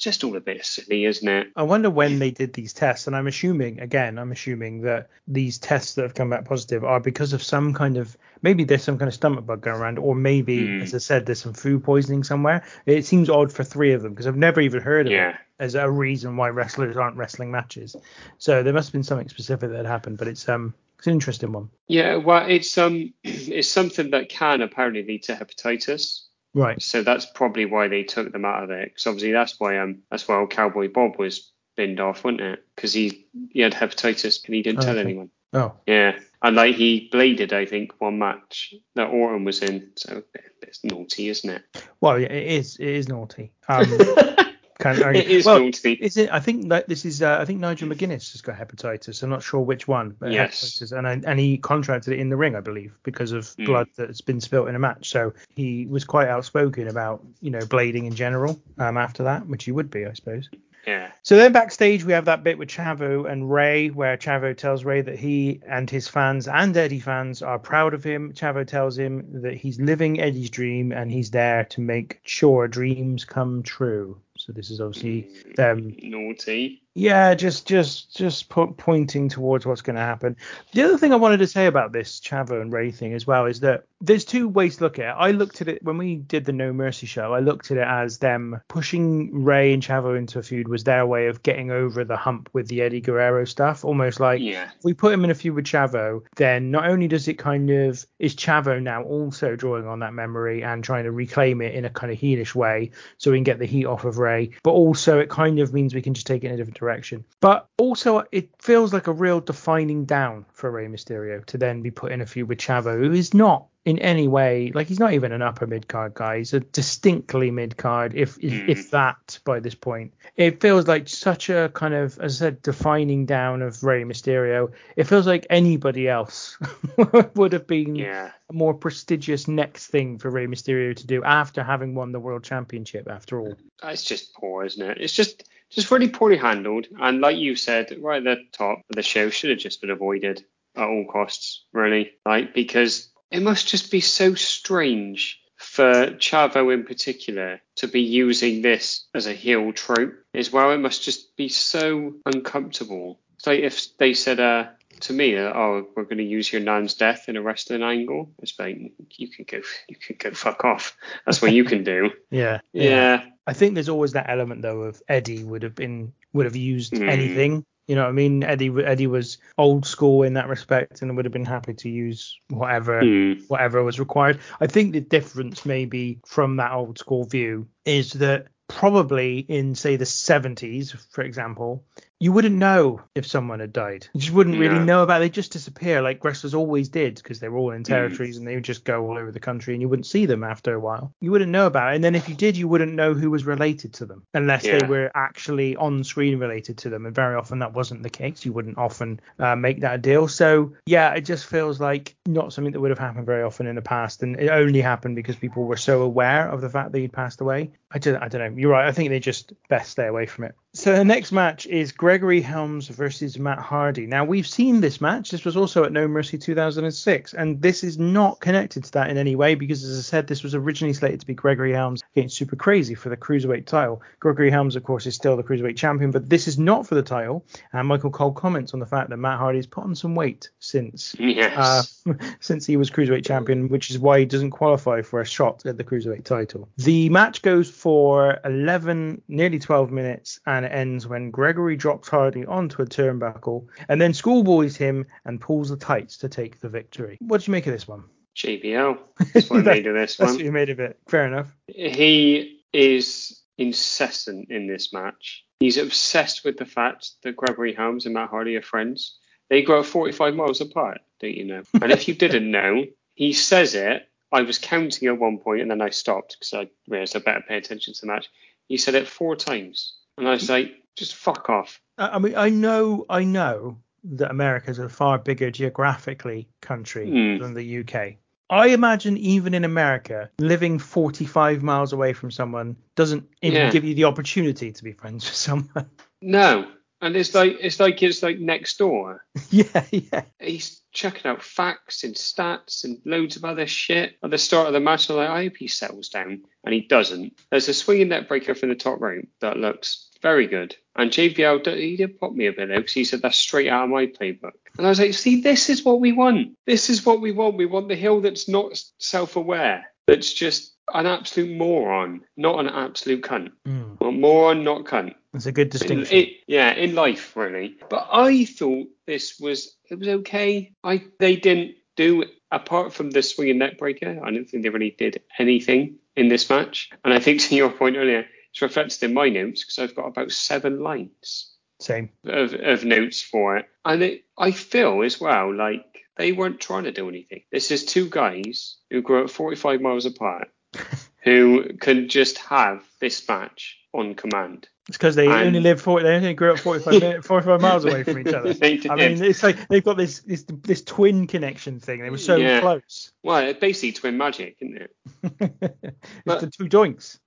Just 0.00 0.24
all 0.24 0.34
a 0.34 0.40
bit 0.40 0.64
silly, 0.64 1.04
isn't 1.04 1.28
it? 1.28 1.48
I 1.56 1.62
wonder 1.62 1.90
when 1.90 2.18
they 2.18 2.30
did 2.30 2.54
these 2.54 2.72
tests, 2.72 3.06
and 3.06 3.14
I'm 3.14 3.26
assuming, 3.26 3.78
again, 3.80 4.18
I'm 4.18 4.32
assuming 4.32 4.80
that 4.80 5.10
these 5.28 5.58
tests 5.58 5.94
that 5.94 6.02
have 6.02 6.14
come 6.14 6.30
back 6.30 6.46
positive 6.46 6.82
are 6.84 6.98
because 7.00 7.34
of 7.34 7.42
some 7.42 7.74
kind 7.74 7.98
of 7.98 8.16
maybe 8.40 8.64
there's 8.64 8.82
some 8.82 8.96
kind 8.96 9.08
of 9.08 9.14
stomach 9.14 9.44
bug 9.44 9.60
going 9.60 9.78
around, 9.80 9.98
or 9.98 10.14
maybe, 10.14 10.66
Hmm. 10.68 10.82
as 10.82 10.94
I 10.94 10.98
said, 10.98 11.26
there's 11.26 11.42
some 11.42 11.52
food 11.52 11.84
poisoning 11.84 12.24
somewhere. 12.24 12.64
It 12.86 13.04
seems 13.04 13.28
odd 13.28 13.52
for 13.52 13.62
three 13.62 13.92
of 13.92 14.00
them 14.02 14.12
because 14.14 14.26
I've 14.26 14.36
never 14.36 14.60
even 14.62 14.80
heard 14.80 15.06
of 15.06 15.12
Yeah. 15.12 15.30
it 15.30 15.36
as 15.58 15.74
a 15.74 15.90
reason 15.90 16.38
why 16.38 16.48
wrestlers 16.48 16.96
aren't 16.96 17.18
wrestling 17.18 17.50
matches. 17.50 17.94
So 18.38 18.62
there 18.62 18.72
must 18.72 18.88
have 18.88 18.92
been 18.94 19.02
something 19.04 19.28
specific 19.28 19.70
that 19.70 19.84
happened, 19.84 20.16
but 20.16 20.28
it's 20.28 20.48
um 20.48 20.72
it's 20.96 21.06
an 21.06 21.12
interesting 21.14 21.52
one. 21.52 21.68
Yeah, 21.88 22.16
well, 22.16 22.46
it's 22.48 22.76
um, 22.78 23.12
it's 23.24 23.68
something 23.68 24.10
that 24.10 24.28
can 24.30 24.62
apparently 24.62 25.02
lead 25.02 25.22
to 25.24 25.34
hepatitis. 25.34 26.22
Right. 26.54 26.80
So 26.82 27.02
that's 27.02 27.26
probably 27.26 27.64
why 27.64 27.88
they 27.88 28.02
took 28.02 28.32
them 28.32 28.44
out 28.44 28.64
of 28.64 28.70
it. 28.70 28.86
Because 28.86 29.06
obviously 29.06 29.32
that's 29.32 29.58
why 29.58 29.78
um, 29.78 30.00
that's 30.10 30.26
why 30.26 30.36
old 30.36 30.50
Cowboy 30.50 30.88
Bob 30.92 31.18
was 31.18 31.52
binned 31.76 32.00
off, 32.00 32.24
wasn't 32.24 32.40
it? 32.40 32.64
Because 32.74 32.92
he 32.92 33.26
he 33.50 33.60
had 33.60 33.72
hepatitis 33.72 34.44
and 34.44 34.54
he 34.54 34.62
didn't 34.62 34.82
tell 34.82 34.98
Okay. 34.98 35.00
anyone. 35.00 35.30
Oh. 35.52 35.72
Yeah, 35.86 36.18
and 36.42 36.56
like 36.56 36.76
he 36.76 37.08
bladed, 37.12 37.52
I 37.52 37.66
think, 37.66 38.00
one 38.00 38.18
match 38.18 38.72
that 38.94 39.08
Orton 39.10 39.44
was 39.44 39.62
in. 39.62 39.90
So 39.96 40.22
it's 40.62 40.84
naughty, 40.84 41.28
isn't 41.28 41.50
it? 41.50 41.62
Well, 42.00 42.18
yeah, 42.18 42.28
it 42.28 42.46
is. 42.52 42.76
It 42.76 42.88
is 42.88 43.08
naughty. 43.08 43.52
Um, 43.68 43.84
can't 44.80 45.02
argue. 45.02 45.20
It 45.22 45.30
is 45.30 45.44
well, 45.46 45.60
naughty. 45.60 45.92
Is 45.92 46.16
it? 46.16 46.30
I 46.32 46.40
think 46.40 46.68
that 46.70 46.88
this 46.88 47.04
is. 47.04 47.22
Uh, 47.22 47.38
I 47.40 47.44
think 47.44 47.60
Nigel 47.60 47.88
McGuinness 47.88 48.32
has 48.32 48.40
got 48.40 48.56
hepatitis. 48.56 49.22
I'm 49.22 49.30
not 49.30 49.42
sure 49.42 49.60
which 49.60 49.86
one. 49.86 50.16
But 50.18 50.32
Yes. 50.32 50.90
and 50.92 51.06
I, 51.06 51.20
and 51.24 51.38
he 51.38 51.58
contracted 51.58 52.12
it 52.14 52.18
in 52.18 52.28
the 52.30 52.36
ring, 52.36 52.56
I 52.56 52.60
believe, 52.60 52.92
because 53.02 53.32
of 53.32 53.48
Hmm. 53.54 53.64
blood 53.66 53.88
that's 53.96 54.20
been 54.20 54.40
spilt 54.40 54.68
in 54.68 54.74
a 54.74 54.78
match. 54.78 55.10
So 55.10 55.32
he 55.54 55.86
was 55.86 56.04
quite 56.04 56.28
outspoken 56.28 56.88
about 56.88 57.24
you 57.40 57.50
know 57.50 57.60
blading 57.60 58.06
in 58.06 58.14
general. 58.14 58.60
Um, 58.78 58.96
after 58.96 59.22
that, 59.24 59.46
which 59.46 59.64
he 59.64 59.72
would 59.72 59.90
be, 59.90 60.06
I 60.06 60.12
suppose. 60.14 60.48
Yeah. 60.86 61.10
So 61.22 61.36
then 61.36 61.52
backstage 61.52 62.04
we 62.04 62.14
have 62.14 62.24
that 62.24 62.42
bit 62.42 62.56
with 62.56 62.70
Chavo 62.70 63.30
and 63.30 63.52
Rey, 63.52 63.88
where 63.88 64.16
Chavo 64.16 64.56
tells 64.56 64.82
Rey 64.82 65.02
that 65.02 65.18
he 65.18 65.60
and 65.68 65.90
his 65.90 66.08
fans 66.08 66.48
and 66.48 66.74
Eddie 66.74 67.00
fans 67.00 67.42
are 67.42 67.58
proud 67.58 67.92
of 67.92 68.02
him. 68.02 68.32
Chavo 68.32 68.66
tells 68.66 68.98
him 68.98 69.42
that 69.42 69.52
he's 69.54 69.78
living 69.78 70.20
Eddie's 70.20 70.48
dream 70.48 70.90
and 70.90 71.12
he's 71.12 71.30
there 71.32 71.64
to 71.64 71.82
make 71.82 72.20
sure 72.24 72.66
dreams 72.66 73.26
come 73.26 73.62
true. 73.62 74.18
So 74.40 74.52
this 74.54 74.70
is 74.70 74.80
obviously 74.80 75.28
them 75.54 75.94
Naughty. 76.02 76.82
Yeah, 76.94 77.34
just 77.34 77.68
just 77.68 78.16
just 78.16 78.48
po- 78.48 78.74
pointing 78.76 79.28
towards 79.28 79.64
what's 79.64 79.80
going 79.80 79.94
to 79.96 80.02
happen. 80.02 80.36
The 80.72 80.82
other 80.82 80.98
thing 80.98 81.12
I 81.12 81.16
wanted 81.16 81.36
to 81.38 81.46
say 81.46 81.66
about 81.66 81.92
this 81.92 82.18
Chavo 82.20 82.60
and 82.60 82.72
Rey 82.72 82.90
thing 82.90 83.14
as 83.14 83.26
well 83.26 83.46
is 83.46 83.60
that 83.60 83.84
there's 84.00 84.24
two 84.24 84.48
ways 84.48 84.78
to 84.78 84.84
look 84.84 84.98
at 84.98 85.04
it. 85.10 85.14
I 85.16 85.30
looked 85.30 85.60
at 85.60 85.68
it 85.68 85.84
when 85.84 85.98
we 85.98 86.16
did 86.16 86.44
the 86.46 86.52
No 86.52 86.72
Mercy 86.72 87.06
show. 87.06 87.32
I 87.32 87.40
looked 87.40 87.70
at 87.70 87.76
it 87.76 87.86
as 87.86 88.18
them 88.18 88.60
pushing 88.66 89.44
Rey 89.44 89.72
and 89.72 89.82
Chavo 89.82 90.18
into 90.18 90.40
a 90.40 90.42
feud 90.42 90.66
was 90.68 90.82
their 90.82 91.06
way 91.06 91.28
of 91.28 91.42
getting 91.44 91.70
over 91.70 92.02
the 92.02 92.16
hump 92.16 92.48
with 92.52 92.66
the 92.66 92.82
Eddie 92.82 93.00
Guerrero 93.02 93.44
stuff. 93.44 93.84
Almost 93.84 94.18
like 94.18 94.40
Yeah. 94.40 94.64
if 94.76 94.82
we 94.84 94.92
put 94.94 95.12
him 95.12 95.22
in 95.22 95.30
a 95.30 95.34
feud 95.34 95.54
with 95.54 95.66
Chavo, 95.66 96.22
then 96.36 96.70
not 96.72 96.88
only 96.88 97.06
does 97.08 97.28
it 97.28 97.34
kind 97.38 97.70
of 97.70 98.04
is 98.18 98.34
Chavo 98.34 98.82
now 98.82 99.02
also 99.04 99.54
drawing 99.54 99.86
on 99.86 100.00
that 100.00 100.14
memory 100.14 100.64
and 100.64 100.82
trying 100.82 101.04
to 101.04 101.12
reclaim 101.12 101.60
it 101.60 101.74
in 101.74 101.84
a 101.84 101.90
kind 101.90 102.12
of 102.12 102.18
heelish 102.18 102.54
way, 102.54 102.90
so 103.18 103.30
we 103.30 103.36
can 103.36 103.44
get 103.44 103.58
the 103.60 103.66
heat 103.66 103.84
off 103.86 104.04
of 104.04 104.18
Rey, 104.18 104.50
but 104.64 104.72
also 104.72 105.20
it 105.20 105.28
kind 105.28 105.60
of 105.60 105.72
means 105.72 105.94
we 105.94 106.02
can 106.02 106.14
just 106.14 106.26
take 106.26 106.42
it 106.42 106.48
in 106.48 106.54
a 106.54 106.56
different 106.56 106.79
direction. 106.80 107.24
But 107.40 107.68
also 107.78 108.24
it 108.32 108.50
feels 108.58 108.92
like 108.92 109.06
a 109.06 109.12
real 109.12 109.40
defining 109.40 110.04
down 110.06 110.46
for 110.52 110.70
Rey 110.70 110.86
Mysterio 110.88 111.44
to 111.46 111.58
then 111.58 111.82
be 111.82 111.90
put 111.92 112.10
in 112.10 112.20
a 112.20 112.26
feud 112.26 112.48
with 112.48 112.58
Chavo, 112.58 112.98
who 112.98 113.12
is 113.12 113.32
not 113.32 113.66
in 113.86 113.98
any 114.00 114.28
way 114.28 114.70
like 114.74 114.86
he's 114.86 114.98
not 114.98 115.14
even 115.14 115.32
an 115.32 115.40
upper 115.40 115.66
mid 115.66 115.88
card 115.88 116.12
guy. 116.14 116.38
He's 116.38 116.52
a 116.52 116.60
distinctly 116.60 117.50
mid 117.50 117.76
card, 117.76 118.14
if 118.14 118.36
if, 118.38 118.52
hmm. 118.52 118.70
if 118.70 118.90
that 118.90 119.38
by 119.44 119.60
this 119.60 119.74
point. 119.74 120.12
It 120.36 120.60
feels 120.60 120.86
like 120.86 121.08
such 121.08 121.48
a 121.48 121.70
kind 121.72 121.94
of, 121.94 122.18
as 122.18 122.36
I 122.42 122.46
said, 122.46 122.62
defining 122.62 123.26
down 123.26 123.62
of 123.62 123.82
Rey 123.82 124.04
Mysterio. 124.04 124.72
It 124.96 125.04
feels 125.04 125.26
like 125.26 125.46
anybody 125.50 126.08
else 126.08 126.58
would 127.34 127.52
have 127.52 127.66
been 127.66 127.96
Yeah. 127.96 128.32
a 128.48 128.52
more 128.52 128.74
prestigious 128.74 129.48
next 129.48 129.86
thing 129.88 130.18
for 130.18 130.30
Rey 130.30 130.46
Mysterio 130.46 130.94
to 130.96 131.06
do 131.06 131.24
after 131.24 131.62
having 131.62 131.94
won 131.94 132.12
the 132.12 132.20
world 132.20 132.44
championship. 132.44 133.08
After 133.08 133.40
all, 133.40 133.56
It's 133.82 134.04
just 134.04 134.34
poor, 134.34 134.64
isn't 134.64 134.82
it? 134.90 134.98
It's 135.00 135.14
just 135.14 135.48
just 135.70 135.90
really 135.90 136.08
poorly 136.08 136.36
handled. 136.36 136.86
And 137.00 137.20
like 137.20 137.36
you 137.36 137.56
said, 137.56 137.96
right 138.00 138.24
at 138.26 138.38
the 138.38 138.44
top 138.52 138.78
of 138.90 138.96
the 138.96 139.02
show, 139.02 139.30
should 139.30 139.50
have 139.50 139.58
just 139.58 139.80
been 139.80 139.90
avoided 139.90 140.44
at 140.76 140.88
all 140.88 141.06
costs, 141.10 141.64
really. 141.72 142.12
Like 142.26 142.54
because 142.54 143.08
it 143.30 143.42
must 143.42 143.68
just 143.68 143.90
be 143.90 144.00
so 144.00 144.34
strange 144.34 145.40
for 145.56 146.12
Chavo 146.12 146.72
in 146.72 146.84
particular 146.84 147.60
to 147.76 147.86
be 147.86 148.00
using 148.00 148.62
this 148.62 149.06
as 149.14 149.26
a 149.26 149.32
heel 149.32 149.72
trope 149.72 150.14
as 150.34 150.50
well. 150.50 150.72
It 150.72 150.78
must 150.78 151.02
just 151.02 151.36
be 151.36 151.48
so 151.48 152.14
uncomfortable. 152.26 153.20
It's 153.36 153.46
like 153.46 153.60
if 153.60 153.96
they 153.98 154.14
said 154.14 154.40
uh, 154.40 154.68
to 155.00 155.12
me, 155.12 155.36
uh, 155.36 155.52
"Oh, 155.54 155.86
we're 155.94 156.04
going 156.04 156.18
to 156.18 156.24
use 156.24 156.52
your 156.52 156.62
nan's 156.62 156.94
death 156.94 157.28
in 157.28 157.36
a 157.36 157.42
wrestling 157.42 157.82
angle," 157.82 158.32
it's 158.42 158.58
like 158.58 158.78
you 159.16 159.28
can 159.28 159.44
go, 159.44 159.60
you 159.88 159.96
can 159.96 160.16
go 160.18 160.30
fuck 160.32 160.64
off. 160.64 160.96
That's 161.24 161.42
what 161.42 161.52
you 161.52 161.64
can 161.64 161.84
do. 161.84 162.10
Yeah. 162.30 162.60
Yeah. 162.72 163.24
I 163.50 163.52
think 163.52 163.74
there's 163.74 163.88
always 163.88 164.12
that 164.12 164.30
element 164.30 164.62
though 164.62 164.82
of 164.82 165.02
Eddie 165.08 165.42
would 165.42 165.64
have 165.64 165.74
been 165.74 166.12
would 166.32 166.46
have 166.46 166.54
used 166.54 166.94
Mm. 166.94 167.08
anything. 167.08 167.64
You 167.88 167.96
know 167.96 168.02
what 168.02 168.10
I 168.10 168.12
mean? 168.12 168.44
Eddie 168.44 168.72
Eddie 168.84 169.08
was 169.08 169.38
old 169.58 169.84
school 169.84 170.22
in 170.22 170.34
that 170.34 170.48
respect 170.48 171.02
and 171.02 171.16
would 171.16 171.24
have 171.24 171.32
been 171.32 171.44
happy 171.44 171.74
to 171.74 171.88
use 171.88 172.38
whatever 172.48 173.02
Mm. 173.02 173.42
whatever 173.48 173.82
was 173.82 173.98
required. 173.98 174.38
I 174.60 174.68
think 174.68 174.92
the 174.92 175.00
difference 175.00 175.66
maybe 175.66 176.20
from 176.26 176.58
that 176.58 176.70
old 176.70 176.98
school 176.98 177.24
view 177.24 177.66
is 177.84 178.12
that 178.12 178.46
probably 178.68 179.40
in 179.40 179.74
say 179.74 179.96
the 179.96 180.04
70s 180.06 180.94
for 181.10 181.22
example 181.22 181.84
you 182.22 182.32
wouldn't 182.32 182.56
know 182.56 183.00
if 183.14 183.26
someone 183.26 183.60
had 183.60 183.72
died. 183.72 184.06
You 184.12 184.20
just 184.20 184.32
wouldn't 184.34 184.58
really 184.58 184.78
No. 184.78 184.84
know 184.84 185.02
about 185.02 185.22
it. 185.22 185.24
They 185.24 185.30
just 185.30 185.52
disappear 185.52 186.02
like 186.02 186.22
wrestlers 186.22 186.52
always 186.54 186.90
did 186.90 187.14
because 187.14 187.40
they 187.40 187.48
were 187.48 187.56
all 187.56 187.70
in 187.72 187.82
territories 187.82 188.36
and 188.36 188.46
they 188.46 188.54
would 188.54 188.64
just 188.64 188.84
go 188.84 189.06
all 189.06 189.16
over 189.16 189.32
the 189.32 189.40
country 189.40 189.72
and 189.72 189.80
you 189.80 189.88
wouldn't 189.88 190.04
see 190.04 190.26
them 190.26 190.44
after 190.44 190.74
a 190.74 190.80
while. 190.80 191.14
You 191.22 191.30
wouldn't 191.30 191.50
know 191.50 191.66
about 191.66 191.92
it. 191.92 191.96
And 191.96 192.04
then 192.04 192.14
if 192.14 192.28
you 192.28 192.34
did 192.34 192.58
you 192.58 192.68
wouldn't 192.68 192.92
know 192.92 193.14
who 193.14 193.30
was 193.30 193.46
related 193.46 193.94
to 193.94 194.06
them 194.06 194.22
unless 194.34 194.64
they 194.64 194.82
were 194.86 195.10
actually 195.14 195.76
on 195.76 196.04
screen 196.04 196.38
related 196.38 196.76
to 196.78 196.90
them 196.90 197.06
and 197.06 197.14
very 197.14 197.36
often 197.36 197.58
that 197.60 197.72
wasn't 197.72 198.02
the 198.02 198.10
case. 198.10 198.44
You 198.44 198.52
wouldn't 198.52 198.76
often 198.76 199.18
uh, 199.38 199.56
make 199.56 199.80
that 199.80 199.94
a 199.94 199.98
deal. 199.98 200.28
So 200.28 200.74
yeah 200.84 201.14
it 201.14 201.22
just 201.22 201.46
feels 201.46 201.80
like 201.80 202.14
not 202.26 202.52
something 202.52 202.72
that 202.74 202.80
would 202.80 202.90
have 202.90 202.98
happened 202.98 203.24
very 203.24 203.42
often 203.42 203.66
in 203.66 203.76
the 203.76 203.82
past 203.82 204.22
and 204.22 204.38
it 204.38 204.50
only 204.50 204.82
happened 204.82 205.16
because 205.16 205.36
people 205.36 205.64
were 205.64 205.78
so 205.78 206.02
aware 206.02 206.50
of 206.50 206.60
the 206.60 206.68
fact 206.68 206.92
that 206.92 206.98
he'd 206.98 207.14
passed 207.14 207.40
away. 207.40 207.70
I 207.90 207.98
just 207.98 208.20
i 208.20 208.28
don't 208.28 208.40
know. 208.54 208.60
You're 208.60 208.70
right. 208.72 208.86
I 208.86 208.92
think 208.92 209.08
they 209.08 209.20
just 209.20 209.54
best 209.70 209.92
stay 209.92 210.06
away 210.06 210.26
from 210.26 210.44
it 210.44 210.54
so 210.72 210.94
the 210.96 211.04
next 211.04 211.32
match 211.32 211.66
is 211.66 211.90
Gregory 211.90 212.40
Helms 212.40 212.86
versus 212.88 213.38
Matt 213.38 213.58
Hardy. 213.58 214.06
Now 214.06 214.24
we've 214.24 214.46
seen 214.46 214.80
this 214.80 215.00
match. 215.00 215.30
This 215.30 215.44
was 215.44 215.56
also 215.56 215.82
at 215.84 215.90
No 215.92 216.06
Mercy 216.06 216.38
2006, 216.38 217.34
and 217.34 217.60
this 217.60 217.82
is 217.82 217.98
not 217.98 218.38
connected 218.40 218.84
to 218.84 218.92
that 218.92 219.10
in 219.10 219.16
any 219.16 219.34
way 219.34 219.54
because, 219.56 219.82
as 219.82 219.98
I 219.98 220.02
said, 220.02 220.26
this 220.28 220.42
was 220.44 220.54
originally 220.54 220.94
slated 220.94 221.18
to 221.20 221.26
be 221.26 221.34
Gregory 221.34 221.72
Helms 221.72 222.02
against 222.14 222.36
Super 222.36 222.54
Crazy 222.54 222.94
for 222.94 223.08
the 223.08 223.16
cruiserweight 223.16 223.66
title. 223.66 224.00
Gregory 224.20 224.50
Helms, 224.50 224.76
of 224.76 224.84
course, 224.84 225.06
is 225.06 225.14
still 225.16 225.36
the 225.36 225.42
cruiserweight 225.42 225.76
champion, 225.76 226.12
but 226.12 226.28
this 226.28 226.46
is 226.46 226.58
not 226.58 226.86
for 226.86 226.94
the 226.94 227.02
title. 227.02 227.44
And 227.72 227.88
Michael 227.88 228.10
Cole 228.10 228.32
comments 228.32 228.72
on 228.72 228.78
the 228.80 228.86
fact 228.86 229.10
that 229.10 229.16
Matt 229.16 229.38
Hardy's 229.38 229.66
put 229.66 229.82
on 229.84 229.94
some 229.96 230.14
weight 230.14 230.50
since 230.60 231.16
Yes. 231.18 232.02
uh, 232.06 232.12
since 232.40 232.64
he 232.64 232.76
was 232.76 232.90
cruiserweight 232.90 233.26
champion, 233.26 233.68
which 233.68 233.90
is 233.90 233.98
why 233.98 234.20
he 234.20 234.24
doesn't 234.24 234.50
qualify 234.50 235.02
for 235.02 235.20
a 235.20 235.26
shot 235.26 235.66
at 235.66 235.76
the 235.78 235.84
cruiserweight 235.84 236.24
title. 236.24 236.68
The 236.78 237.08
match 237.08 237.42
goes 237.42 237.68
for 237.68 238.38
11, 238.44 239.22
nearly 239.26 239.58
12 239.58 239.90
minutes, 239.90 240.38
and 240.46 240.59
it 240.64 240.72
ends 240.72 241.06
when 241.06 241.30
Gregory 241.30 241.76
drops 241.76 242.08
Hardy 242.08 242.44
onto 242.46 242.82
a 242.82 242.86
turnbuckle 242.86 243.66
and 243.88 244.00
then 244.00 244.12
schoolboys 244.14 244.76
him 244.76 245.06
and 245.24 245.40
pulls 245.40 245.68
the 245.70 245.76
tights 245.76 246.16
to 246.18 246.28
take 246.28 246.60
the 246.60 246.68
victory. 246.68 247.16
What 247.20 247.40
do 247.42 247.50
you 247.50 247.52
make 247.52 247.66
of 247.66 247.72
this 247.72 247.88
one? 247.88 248.04
JBL. 248.36 248.98
That's 249.34 249.50
what 249.50 249.60
I 249.60 249.62
made 249.74 249.86
of 249.86 249.94
this 249.94 250.16
That's 250.16 250.30
one. 250.30 250.36
what 250.36 250.44
you 250.44 250.52
made 250.52 250.70
of 250.70 250.80
it. 250.80 250.98
Fair 251.08 251.26
enough. 251.26 251.54
He 251.68 252.60
is 252.72 253.40
incessant 253.58 254.50
in 254.50 254.66
this 254.66 254.92
match. 254.92 255.44
He's 255.60 255.76
obsessed 255.76 256.44
with 256.44 256.56
the 256.56 256.64
fact 256.64 257.10
that 257.22 257.36
Gregory 257.36 257.74
Helms 257.74 258.06
and 258.06 258.14
Matt 258.14 258.30
Hardy 258.30 258.56
are 258.56 258.62
friends. 258.62 259.18
They 259.50 259.62
grow 259.62 259.82
45 259.82 260.34
miles 260.34 260.60
apart, 260.60 261.00
don't 261.20 261.34
you 261.34 261.44
know? 261.44 261.62
And 261.82 261.92
if 261.92 262.08
you 262.08 262.14
didn't 262.14 262.50
know, 262.50 262.84
he 263.14 263.32
says 263.32 263.74
it. 263.74 264.08
I 264.32 264.42
was 264.42 264.58
counting 264.58 265.08
at 265.08 265.18
one 265.18 265.38
point 265.38 265.60
and 265.60 265.70
then 265.70 265.82
I 265.82 265.90
stopped 265.90 266.36
because 266.38 266.54
I 266.54 266.70
realized 266.88 267.16
I 267.16 267.18
better 267.18 267.44
pay 267.46 267.56
attention 267.56 267.92
to 267.94 268.00
the 268.00 268.06
match. 268.06 268.28
He 268.68 268.76
said 268.76 268.94
it 268.94 269.08
four 269.08 269.34
times. 269.34 269.96
And 270.18 270.28
I 270.28 270.36
say, 270.38 270.74
just 270.96 271.14
fuck 271.14 271.48
off. 271.50 271.80
I 271.98 272.18
mean, 272.18 272.34
I 272.36 272.48
know, 272.50 273.06
I 273.08 273.24
know 273.24 273.78
that 274.04 274.30
America's 274.30 274.78
a 274.78 274.88
far 274.88 275.18
bigger 275.18 275.50
geographically 275.50 276.48
country 276.62 277.10
Hmm. 277.10 277.42
than 277.42 277.54
the 277.54 277.78
UK. 277.80 278.16
I 278.48 278.68
imagine 278.68 279.16
even 279.16 279.54
in 279.54 279.64
America, 279.64 280.30
living 280.38 280.78
45 280.78 281.62
miles 281.62 281.92
away 281.92 282.12
from 282.12 282.30
someone 282.30 282.76
doesn't 282.96 283.28
even 283.42 283.60
Yeah. 283.60 283.70
give 283.70 283.84
you 283.84 283.94
the 283.94 284.04
opportunity 284.04 284.72
to 284.72 284.84
be 284.84 284.92
friends 284.92 285.24
with 285.24 285.36
someone. 285.36 285.90
No. 286.22 286.66
And 287.00 287.16
it's 287.16 287.34
like 287.34 287.56
it's 287.60 287.80
like 287.80 288.02
it's 288.02 288.22
like 288.22 288.38
next 288.38 288.78
door. 288.78 289.24
yeah, 289.50 289.84
yeah. 289.90 290.22
He's 290.38 290.80
chucking 290.92 291.30
out 291.30 291.42
facts 291.42 292.04
and 292.04 292.14
stats 292.14 292.84
and 292.84 292.98
loads 293.04 293.36
of 293.36 293.44
other 293.44 293.66
shit 293.66 294.16
at 294.22 294.30
the 294.30 294.38
start 294.38 294.66
of 294.66 294.72
the 294.72 294.80
match. 294.80 295.08
I'm 295.08 295.16
like, 295.16 295.28
I 295.28 295.44
hope 295.44 295.56
he 295.56 295.68
settles 295.68 296.08
down, 296.08 296.42
and 296.64 296.74
he 296.74 296.82
doesn't. 296.82 297.34
There's 297.50 297.68
a 297.68 297.74
swinging 297.74 298.08
neck 298.08 298.28
breaker 298.28 298.54
from 298.54 298.68
the 298.68 298.74
top 298.74 299.00
rope 299.00 299.26
that 299.40 299.56
looks 299.56 300.10
very 300.22 300.46
good. 300.46 300.76
And 300.96 301.10
JBL, 301.10 301.76
he 301.78 301.96
did 301.96 302.18
pop 302.18 302.32
me 302.32 302.46
a 302.46 302.52
bit 302.52 302.68
though, 302.68 302.76
because 302.76 302.92
he 302.92 303.04
said 303.04 303.22
that's 303.22 303.38
straight 303.38 303.68
out 303.68 303.84
of 303.84 303.90
my 303.90 304.06
playbook. 304.06 304.52
And 304.76 304.86
I 304.86 304.90
was 304.90 305.00
like, 305.00 305.14
see, 305.14 305.40
this 305.40 305.70
is 305.70 305.84
what 305.84 306.00
we 306.00 306.12
want. 306.12 306.56
This 306.66 306.90
is 306.90 307.06
what 307.06 307.20
we 307.20 307.32
want. 307.32 307.56
We 307.56 307.66
want 307.66 307.88
the 307.88 307.96
heel 307.96 308.20
that's 308.20 308.48
not 308.48 308.82
self-aware, 308.98 309.86
that's 310.06 310.32
just 310.32 310.74
an 310.92 311.06
absolute 311.06 311.56
moron, 311.56 312.22
not 312.36 312.60
an 312.60 312.68
absolute 312.68 313.22
cunt. 313.22 313.50
Mm. 313.66 313.98
Well, 314.00 314.12
moron, 314.12 314.64
not 314.64 314.84
cunt. 314.84 315.14
It's 315.34 315.46
a 315.46 315.52
good 315.52 315.66
In- 315.66 315.70
distinction. 315.70 316.16
it- 316.16 316.36
yeah, 316.46 316.72
in 316.74 316.94
life 316.94 317.36
really. 317.36 317.76
But 317.88 318.08
I 318.12 318.44
thought 318.44 318.88
this 319.06 319.38
was 319.38 319.76
it 319.90 319.98
was 319.98 320.08
okay. 320.08 320.72
I 320.82 321.04
they 321.18 321.36
didn't 321.36 321.76
do 321.96 322.24
apart 322.50 322.92
from 322.92 323.10
the 323.10 323.22
swinging 323.22 323.58
neck 323.58 323.78
breaker. 323.78 324.20
I 324.24 324.30
don't 324.30 324.44
think 324.48 324.62
they 324.62 324.68
really 324.70 324.94
did 324.96 325.22
anything 325.38 325.96
in 326.16 326.28
this 326.28 326.48
match. 326.50 326.90
And 327.04 327.14
I 327.14 327.20
think 327.20 327.40
to 327.42 327.54
your 327.54 327.70
point 327.70 327.96
earlier, 327.96 328.26
it's 328.50 328.62
reflected 328.62 329.02
in 329.04 329.14
my 329.14 329.28
notes 329.28 329.62
because 329.64 329.78
I've 329.78 329.94
got 329.94 330.06
about 330.08 330.32
seven 330.32 330.80
lines 330.80 331.52
Same. 331.80 332.10
of, 332.24 332.52
of 332.54 332.84
notes 332.84 333.22
for 333.22 333.58
it. 333.58 333.66
And 333.84 334.02
it, 334.02 334.24
I 334.36 334.50
feel 334.50 335.02
as 335.02 335.20
well 335.20 335.54
like 335.54 335.84
they 336.16 336.32
weren't 336.32 336.60
trying 336.60 336.84
to 336.84 336.92
do 336.92 337.08
anything. 337.08 337.42
This 337.52 337.70
is 337.70 337.84
two 337.84 338.08
guys 338.08 338.78
who 338.90 339.00
grew 339.02 339.22
up 339.24 339.30
45 339.30 339.80
miles 339.80 340.06
apart 340.06 340.48
who 341.22 341.74
can 341.80 342.08
just 342.08 342.38
have 342.38 342.82
this 343.00 343.26
match 343.28 343.78
on 343.92 344.14
command. 344.14 344.68
It's 344.88 344.96
because 344.96 345.14
they 345.14 345.26
And- 345.26 345.48
only 345.48 345.60
live 345.60 345.80
40, 345.80 346.02
they 346.04 346.16
only 346.16 346.34
grew 346.34 346.52
up 346.52 346.58
45, 346.58 347.00
minutes, 347.00 347.26
45 347.28 347.60
miles 347.60 347.84
away 347.84 348.02
from 348.02 348.18
each 348.18 348.34
other. 348.34 348.50
I 348.62 348.96
mean, 348.96 349.22
it's 349.22 349.42
like 349.42 349.68
they've 349.68 349.84
got 349.84 349.96
this 349.96 350.20
this 350.20 350.44
this 350.48 350.82
twin 350.82 351.26
connection 351.28 351.78
thing. 351.78 352.00
They 352.00 352.10
were 352.10 352.18
so 352.18 352.36
Yeah. 352.36 352.60
close. 352.60 353.12
Well, 353.22 353.38
it's 353.38 353.60
basically 353.60 353.92
twin 353.92 354.16
magic, 354.16 354.56
isn't 354.60 354.76
it? 354.82 354.96
it's 355.62 355.96
But- 356.24 356.40
the 356.40 356.50
two 356.50 356.68
joints. 356.68 357.20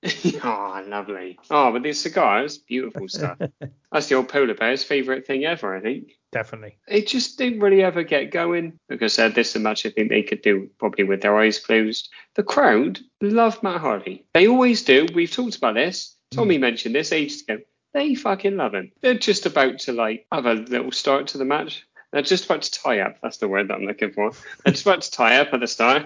oh, 0.43 0.83
lovely. 0.87 1.37
Oh, 1.49 1.71
but 1.71 1.83
these 1.83 2.01
cigars, 2.01 2.57
beautiful 2.57 3.07
stuff. 3.07 3.37
That's 3.91 4.07
the 4.07 4.15
old 4.15 4.27
polar 4.29 4.55
bear's 4.55 4.83
favourite 4.83 5.25
thing 5.25 5.45
ever, 5.45 5.75
I 5.75 5.79
think. 5.79 6.17
Definitely. 6.33 6.77
It 6.87 7.07
just 7.07 7.37
didn't 7.37 7.59
really 7.59 7.83
ever 7.83 8.03
get 8.03 8.31
going 8.31 8.79
because 8.89 9.17
uh, 9.19 9.29
this 9.29 9.51
is 9.51 9.55
a 9.57 9.59
match 9.59 9.85
I 9.85 9.91
think 9.91 10.09
they 10.09 10.23
could 10.23 10.41
do 10.41 10.69
probably 10.79 11.03
with 11.03 11.21
their 11.21 11.37
eyes 11.37 11.59
closed. 11.59 12.09
The 12.35 12.43
crowd 12.43 12.99
love 13.21 13.61
Matt 13.61 13.81
Hardy. 13.81 14.25
They 14.33 14.47
always 14.47 14.83
do. 14.83 15.07
We've 15.13 15.31
talked 15.31 15.57
about 15.57 15.75
this. 15.75 16.15
Tommy 16.31 16.57
mentioned 16.57 16.95
this 16.95 17.11
ages 17.11 17.43
ago. 17.43 17.59
They 17.93 18.15
fucking 18.15 18.57
love 18.57 18.73
him. 18.73 18.91
They're 19.01 19.13
just 19.13 19.45
about 19.45 19.77
to 19.79 19.93
like 19.93 20.25
have 20.31 20.47
a 20.47 20.53
little 20.55 20.91
start 20.91 21.27
to 21.27 21.37
the 21.37 21.45
match. 21.45 21.85
They're 22.13 22.21
just 22.21 22.45
about 22.45 22.61
to 22.61 22.71
tie 22.71 22.99
up. 22.99 23.17
That's 23.21 23.37
the 23.37 23.47
word 23.47 23.69
that 23.69 23.73
I'm 23.73 23.85
looking 23.85 24.11
for. 24.11 24.31
They're 24.63 24.73
just 24.73 24.85
about 24.85 25.01
to 25.01 25.11
tie 25.11 25.37
up 25.39 25.51
at 25.51 25.59
the 25.59 25.67
start, 25.67 26.05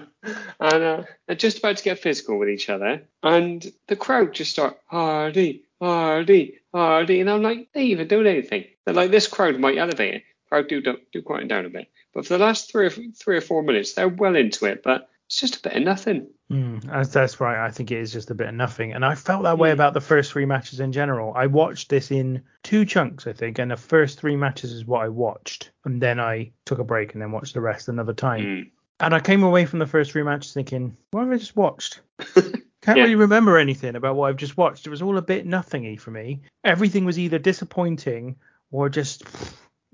and 0.58 0.82
uh, 0.82 1.02
they're 1.26 1.36
just 1.36 1.58
about 1.58 1.76
to 1.76 1.84
get 1.84 1.98
physical 1.98 2.38
with 2.38 2.48
each 2.48 2.70
other. 2.70 3.02
And 3.22 3.70
the 3.88 3.96
crowd 3.96 4.32
just 4.32 4.52
start 4.52 4.78
Hardy, 4.86 5.64
Hardy, 5.82 6.60
Hardy, 6.72 7.20
and 7.20 7.28
I'm 7.28 7.42
like, 7.42 7.68
they 7.74 7.84
even 7.84 8.08
doing 8.08 8.26
anything. 8.26 8.64
They're 8.86 8.94
like, 8.94 9.10
this 9.10 9.26
crowd 9.26 9.60
might 9.60 9.76
elevate 9.76 10.14
it. 10.14 10.22
Crowd 10.48 10.68
do 10.68 10.80
do, 10.80 10.96
do 11.12 11.20
quiet 11.20 11.46
down 11.46 11.66
a 11.66 11.68
bit, 11.68 11.88
but 12.14 12.26
for 12.26 12.38
the 12.38 12.44
last 12.44 12.72
three 12.72 12.86
or 12.86 12.90
three 12.90 13.36
or 13.36 13.42
four 13.42 13.62
minutes, 13.62 13.92
they're 13.92 14.08
well 14.08 14.34
into 14.34 14.64
it. 14.64 14.82
But 14.82 15.10
it's 15.28 15.38
just 15.40 15.56
a 15.56 15.60
bit 15.68 15.76
of 15.76 15.82
nothing. 15.82 16.26
Mm, 16.50 16.82
that's, 16.84 17.10
that's 17.10 17.38
right. 17.38 17.62
I 17.64 17.70
think 17.70 17.90
it 17.90 17.98
is 17.98 18.10
just 18.12 18.30
a 18.30 18.34
bit 18.34 18.48
of 18.48 18.54
nothing. 18.54 18.94
And 18.94 19.04
I 19.04 19.14
felt 19.14 19.42
that 19.42 19.58
way 19.58 19.68
Mm. 19.68 19.74
about 19.74 19.92
the 19.92 20.00
first 20.00 20.32
three 20.32 20.46
matches 20.46 20.80
in 20.80 20.90
general. 20.90 21.34
I 21.36 21.46
watched 21.46 21.90
this 21.90 22.10
in 22.10 22.42
two 22.62 22.86
chunks, 22.86 23.26
I 23.26 23.34
think, 23.34 23.58
and 23.58 23.70
the 23.70 23.76
first 23.76 24.18
three 24.18 24.36
matches 24.36 24.72
is 24.72 24.86
what 24.86 25.02
I 25.04 25.08
watched. 25.08 25.70
And 25.84 26.00
then 26.00 26.18
I 26.18 26.52
took 26.64 26.78
a 26.78 26.84
break 26.84 27.12
and 27.12 27.20
then 27.20 27.30
watched 27.30 27.52
the 27.52 27.60
rest 27.60 27.88
another 27.88 28.14
time. 28.14 28.42
Mm. 28.44 28.70
And 29.00 29.14
I 29.14 29.20
came 29.20 29.42
away 29.42 29.66
from 29.66 29.78
the 29.80 29.86
first 29.86 30.12
three 30.12 30.22
matches 30.22 30.54
thinking, 30.54 30.96
what 31.10 31.24
have 31.24 31.32
I 31.32 31.36
just 31.36 31.54
watched? 31.56 32.00
Can't 32.34 32.96
Yeah. 32.96 33.02
really 33.02 33.14
remember 33.14 33.58
anything 33.58 33.96
about 33.96 34.16
what 34.16 34.30
I've 34.30 34.36
just 34.38 34.56
watched. 34.56 34.86
It 34.86 34.90
was 34.90 35.02
all 35.02 35.18
a 35.18 35.22
bit 35.22 35.44
nothingy 35.44 35.96
for 35.98 36.10
me. 36.10 36.40
Everything 36.64 37.04
was 37.04 37.18
either 37.18 37.38
disappointing 37.38 38.36
or 38.70 38.88
just, 38.88 39.24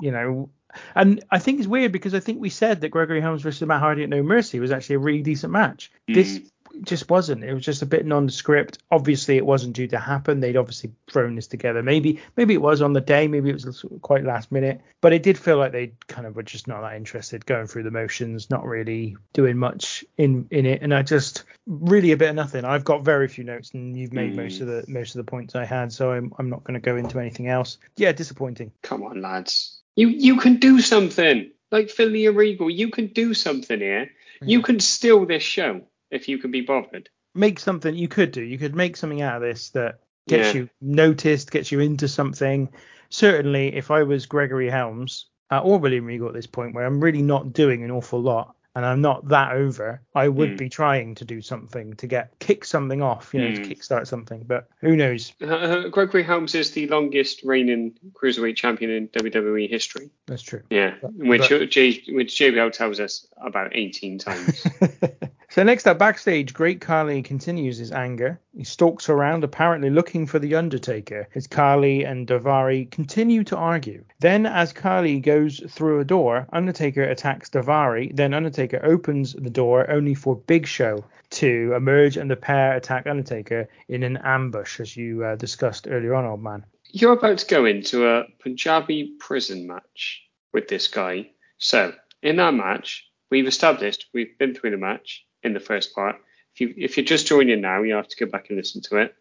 you 0.00 0.12
know. 0.12 0.48
And 0.94 1.22
I 1.30 1.38
think 1.38 1.58
it's 1.58 1.68
weird 1.68 1.92
because 1.92 2.14
I 2.14 2.20
think 2.20 2.40
we 2.40 2.50
said 2.50 2.80
that 2.80 2.90
Gregory 2.90 3.20
Helms 3.20 3.42
versus 3.42 3.66
Matt 3.66 3.80
Hardy 3.80 4.02
at 4.02 4.08
No 4.08 4.22
Mercy 4.22 4.60
was 4.60 4.72
actually 4.72 4.96
a 4.96 5.00
really 5.00 5.22
decent 5.22 5.52
match. 5.52 5.90
This 6.06 6.38
mm. 6.38 6.50
just 6.82 7.08
wasn't. 7.08 7.44
It 7.44 7.54
was 7.54 7.64
just 7.64 7.82
a 7.82 7.86
bit 7.86 8.06
nondescript. 8.06 8.78
Obviously, 8.90 9.36
it 9.36 9.46
wasn't 9.46 9.74
due 9.74 9.88
to 9.88 9.98
happen. 9.98 10.40
They'd 10.40 10.56
obviously 10.56 10.92
thrown 11.10 11.36
this 11.36 11.46
together. 11.46 11.82
Maybe 11.82 12.20
maybe 12.36 12.54
it 12.54 12.62
was 12.62 12.82
on 12.82 12.92
the 12.92 13.00
day. 13.00 13.28
Maybe 13.28 13.50
it 13.50 13.64
was 13.64 13.84
quite 14.02 14.24
last 14.24 14.52
minute. 14.52 14.80
But 15.00 15.12
it 15.12 15.22
did 15.22 15.38
feel 15.38 15.58
like 15.58 15.72
they 15.72 15.92
kind 16.08 16.26
of 16.26 16.36
were 16.36 16.42
just 16.42 16.66
not 16.66 16.80
that 16.82 16.96
interested, 16.96 17.46
going 17.46 17.66
through 17.66 17.84
the 17.84 17.90
motions, 17.90 18.50
not 18.50 18.64
really 18.64 19.16
doing 19.32 19.56
much 19.56 20.04
in 20.16 20.46
in 20.50 20.66
it. 20.66 20.82
And 20.82 20.94
I 20.94 21.02
just 21.02 21.44
really 21.66 22.12
a 22.12 22.16
bit 22.16 22.30
of 22.30 22.36
nothing. 22.36 22.64
I've 22.64 22.84
got 22.84 23.04
very 23.04 23.28
few 23.28 23.44
notes, 23.44 23.72
and 23.74 23.96
you've 23.96 24.12
made 24.12 24.36
most 24.36 24.60
of 24.60 24.66
the 24.66 24.82
mm. 24.82 24.88
most 24.88 25.14
of 25.14 25.24
the 25.24 25.30
points 25.30 25.54
I 25.54 25.64
had. 25.64 25.92
So 25.92 26.12
I'm 26.12 26.32
I'm 26.38 26.50
not 26.50 26.64
going 26.64 26.74
to 26.74 26.80
go 26.80 26.96
into 26.96 27.18
anything 27.18 27.48
else. 27.48 27.78
Yeah, 27.96 28.12
disappointing. 28.12 28.72
Come 28.82 29.02
on, 29.02 29.20
lads. 29.20 29.83
You 29.96 30.08
you 30.08 30.38
can 30.38 30.56
do 30.56 30.80
something. 30.80 31.50
Like 31.70 31.90
Finlay 31.90 32.26
and 32.26 32.36
Regal, 32.36 32.70
you 32.70 32.90
can 32.90 33.08
do 33.08 33.34
something 33.34 33.80
here. 33.80 34.10
You 34.42 34.62
can 34.62 34.78
steal 34.78 35.24
this 35.26 35.42
show 35.42 35.82
if 36.10 36.28
you 36.28 36.38
can 36.38 36.50
be 36.50 36.60
bothered. 36.60 37.08
make 37.34 37.58
something 37.58 37.94
you 37.94 38.06
could 38.06 38.30
do. 38.30 38.42
You 38.42 38.58
could 38.58 38.76
make 38.76 38.96
something 38.96 39.20
out 39.22 39.36
of 39.36 39.42
this 39.42 39.70
that 39.70 40.00
gets 40.28 40.54
Yeah. 40.54 40.60
you 40.62 40.70
noticed, 40.80 41.50
gets 41.50 41.72
you 41.72 41.80
into 41.80 42.06
something. 42.06 42.68
Certainly, 43.10 43.74
if 43.74 43.90
I 43.90 44.02
was 44.04 44.26
Gregory 44.26 44.70
Helms 44.70 45.26
uh, 45.50 45.60
or 45.60 45.78
William 45.78 46.04
Regal 46.04 46.28
at 46.28 46.34
this 46.34 46.46
point, 46.46 46.74
where 46.74 46.84
I'm 46.86 47.00
really 47.00 47.22
not 47.22 47.52
doing 47.52 47.82
an 47.82 47.90
awful 47.90 48.20
lot 48.20 48.53
and 48.74 48.84
I'm 48.84 49.00
not 49.00 49.28
that 49.28 49.52
over, 49.52 50.00
I 50.14 50.28
would 50.28 50.50
Mm. 50.50 50.58
be 50.58 50.68
trying 50.68 51.14
to 51.16 51.24
do 51.24 51.40
something 51.40 51.94
to 51.94 52.06
get 52.06 52.38
kick 52.40 52.64
something 52.64 53.02
off, 53.02 53.32
you 53.32 53.40
know, 53.40 53.48
Mm. 53.48 53.56
to 53.68 53.74
kickstart 53.74 54.06
something. 54.06 54.44
But 54.46 54.68
who 54.80 54.96
knows? 54.96 55.32
Uh, 55.40 55.88
Gregory 55.88 56.22
Helms 56.22 56.54
is 56.54 56.72
the 56.72 56.86
longest 56.88 57.42
reigning 57.44 57.92
cruiserweight 58.12 58.56
champion 58.56 58.90
in 58.90 59.08
WWE 59.08 59.68
history. 59.68 60.10
That's 60.26 60.42
true. 60.42 60.62
Yeah, 60.70 60.94
But- 61.00 61.14
which 61.14 61.48
but- 61.50 61.70
J, 61.70 62.02
which 62.08 62.36
JBL 62.36 62.70
tells 62.72 63.00
us 63.00 63.26
about 63.40 63.70
18 63.76 64.18
times. 64.18 64.66
so 65.54 65.62
next 65.62 65.86
up 65.86 66.00
backstage, 66.00 66.52
Great 66.52 66.80
Khali 66.80 67.22
continues 67.22 67.78
his 67.78 67.92
anger. 67.92 68.40
He 68.56 68.64
stalks 68.64 69.08
around, 69.08 69.44
apparently 69.44 69.88
looking 69.88 70.26
for 70.26 70.40
the 70.40 70.56
Undertaker. 70.56 71.28
As 71.36 71.46
Khali 71.46 72.04
and 72.04 72.26
Daivari 72.26 72.90
continue 72.90 73.44
to 73.44 73.56
argue. 73.56 74.04
Then, 74.18 74.46
as 74.46 74.72
Khali 74.72 75.20
goes 75.20 75.62
through 75.68 76.00
a 76.00 76.04
door, 76.04 76.48
Undertaker 76.52 77.04
attacks 77.04 77.50
Daivari. 77.50 78.16
Then 78.16 78.34
Undertaker 78.34 78.80
opens 78.82 79.34
the 79.34 79.48
door, 79.48 79.88
only 79.88 80.16
for 80.16 80.34
Big 80.34 80.66
Show 80.66 81.04
to 81.30 81.72
emerge, 81.76 82.16
and 82.16 82.28
the 82.28 82.34
pair 82.34 82.74
attack 82.74 83.06
Undertaker 83.06 83.68
in 83.86 84.02
an 84.02 84.16
ambush, 84.24 84.80
as 84.80 84.96
you 84.96 85.22
uh, 85.22 85.36
discussed 85.36 85.86
earlier 85.88 86.16
on, 86.16 86.24
old 86.24 86.42
man. 86.42 86.64
You're 86.90 87.12
about 87.12 87.38
to 87.38 87.46
go 87.46 87.64
into 87.64 88.08
a 88.08 88.24
Punjabi 88.42 89.14
prison 89.20 89.68
match 89.68 90.20
with 90.52 90.66
this 90.66 90.88
guy. 90.88 91.30
So, 91.58 91.92
in 92.24 92.34
that 92.38 92.54
match, 92.54 93.08
we've 93.30 93.46
established, 93.46 94.06
we've 94.12 94.36
been 94.36 94.56
through 94.56 94.72
the 94.72 94.78
match 94.78 95.24
in 95.44 95.54
the 95.54 95.60
first 95.60 95.94
part. 95.94 96.16
If, 96.54 96.60
you, 96.60 96.74
if 96.76 96.96
you're 96.96 97.04
just 97.04 97.26
joining 97.26 97.60
now, 97.60 97.82
you 97.82 97.94
have 97.94 98.08
to 98.08 98.16
go 98.24 98.30
back 98.30 98.48
and 98.48 98.56
listen 98.56 98.80
to 98.82 98.98
it. 98.98 99.14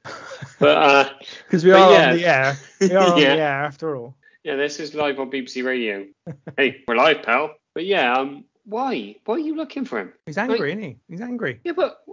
But 0.60 0.78
uh, 0.78 1.10
Because 1.45 1.64
we 1.66 1.72
But 1.72 1.82
are 1.82 1.91
yeah. 1.91 2.10
on 2.12 2.16
the 2.18 2.26
air. 2.26 2.58
We 2.80 2.91
are 2.91 3.12
on 3.14 3.18
Yeah. 3.22 3.36
the 3.36 3.41
air 3.41 3.64
after 3.66 3.95
all. 3.95 4.16
yeah, 4.44 4.56
this 4.56 4.80
is 4.80 4.94
live 4.94 5.20
on 5.20 5.32
BBC 5.32 5.64
Radio. 5.66 6.06
hey, 6.58 6.84
we're 6.88 6.95
live, 6.95 7.24
pal. 7.24 7.56
But 7.74 7.86
yeah, 7.86 8.14
um, 8.14 8.45
why? 8.66 9.16
Why 9.26 9.36
are 9.36 9.40
you 9.40 9.56
looking 9.56 9.84
for 9.86 10.00
him? 10.00 10.14
He's 10.28 10.38
angry, 10.38 10.60
Like- 10.60 10.68
isn't 10.78 10.84
he? 10.84 10.98
He's 11.10 11.22
angry. 11.22 11.60
Yeah, 11.64 11.72
but 11.74 12.04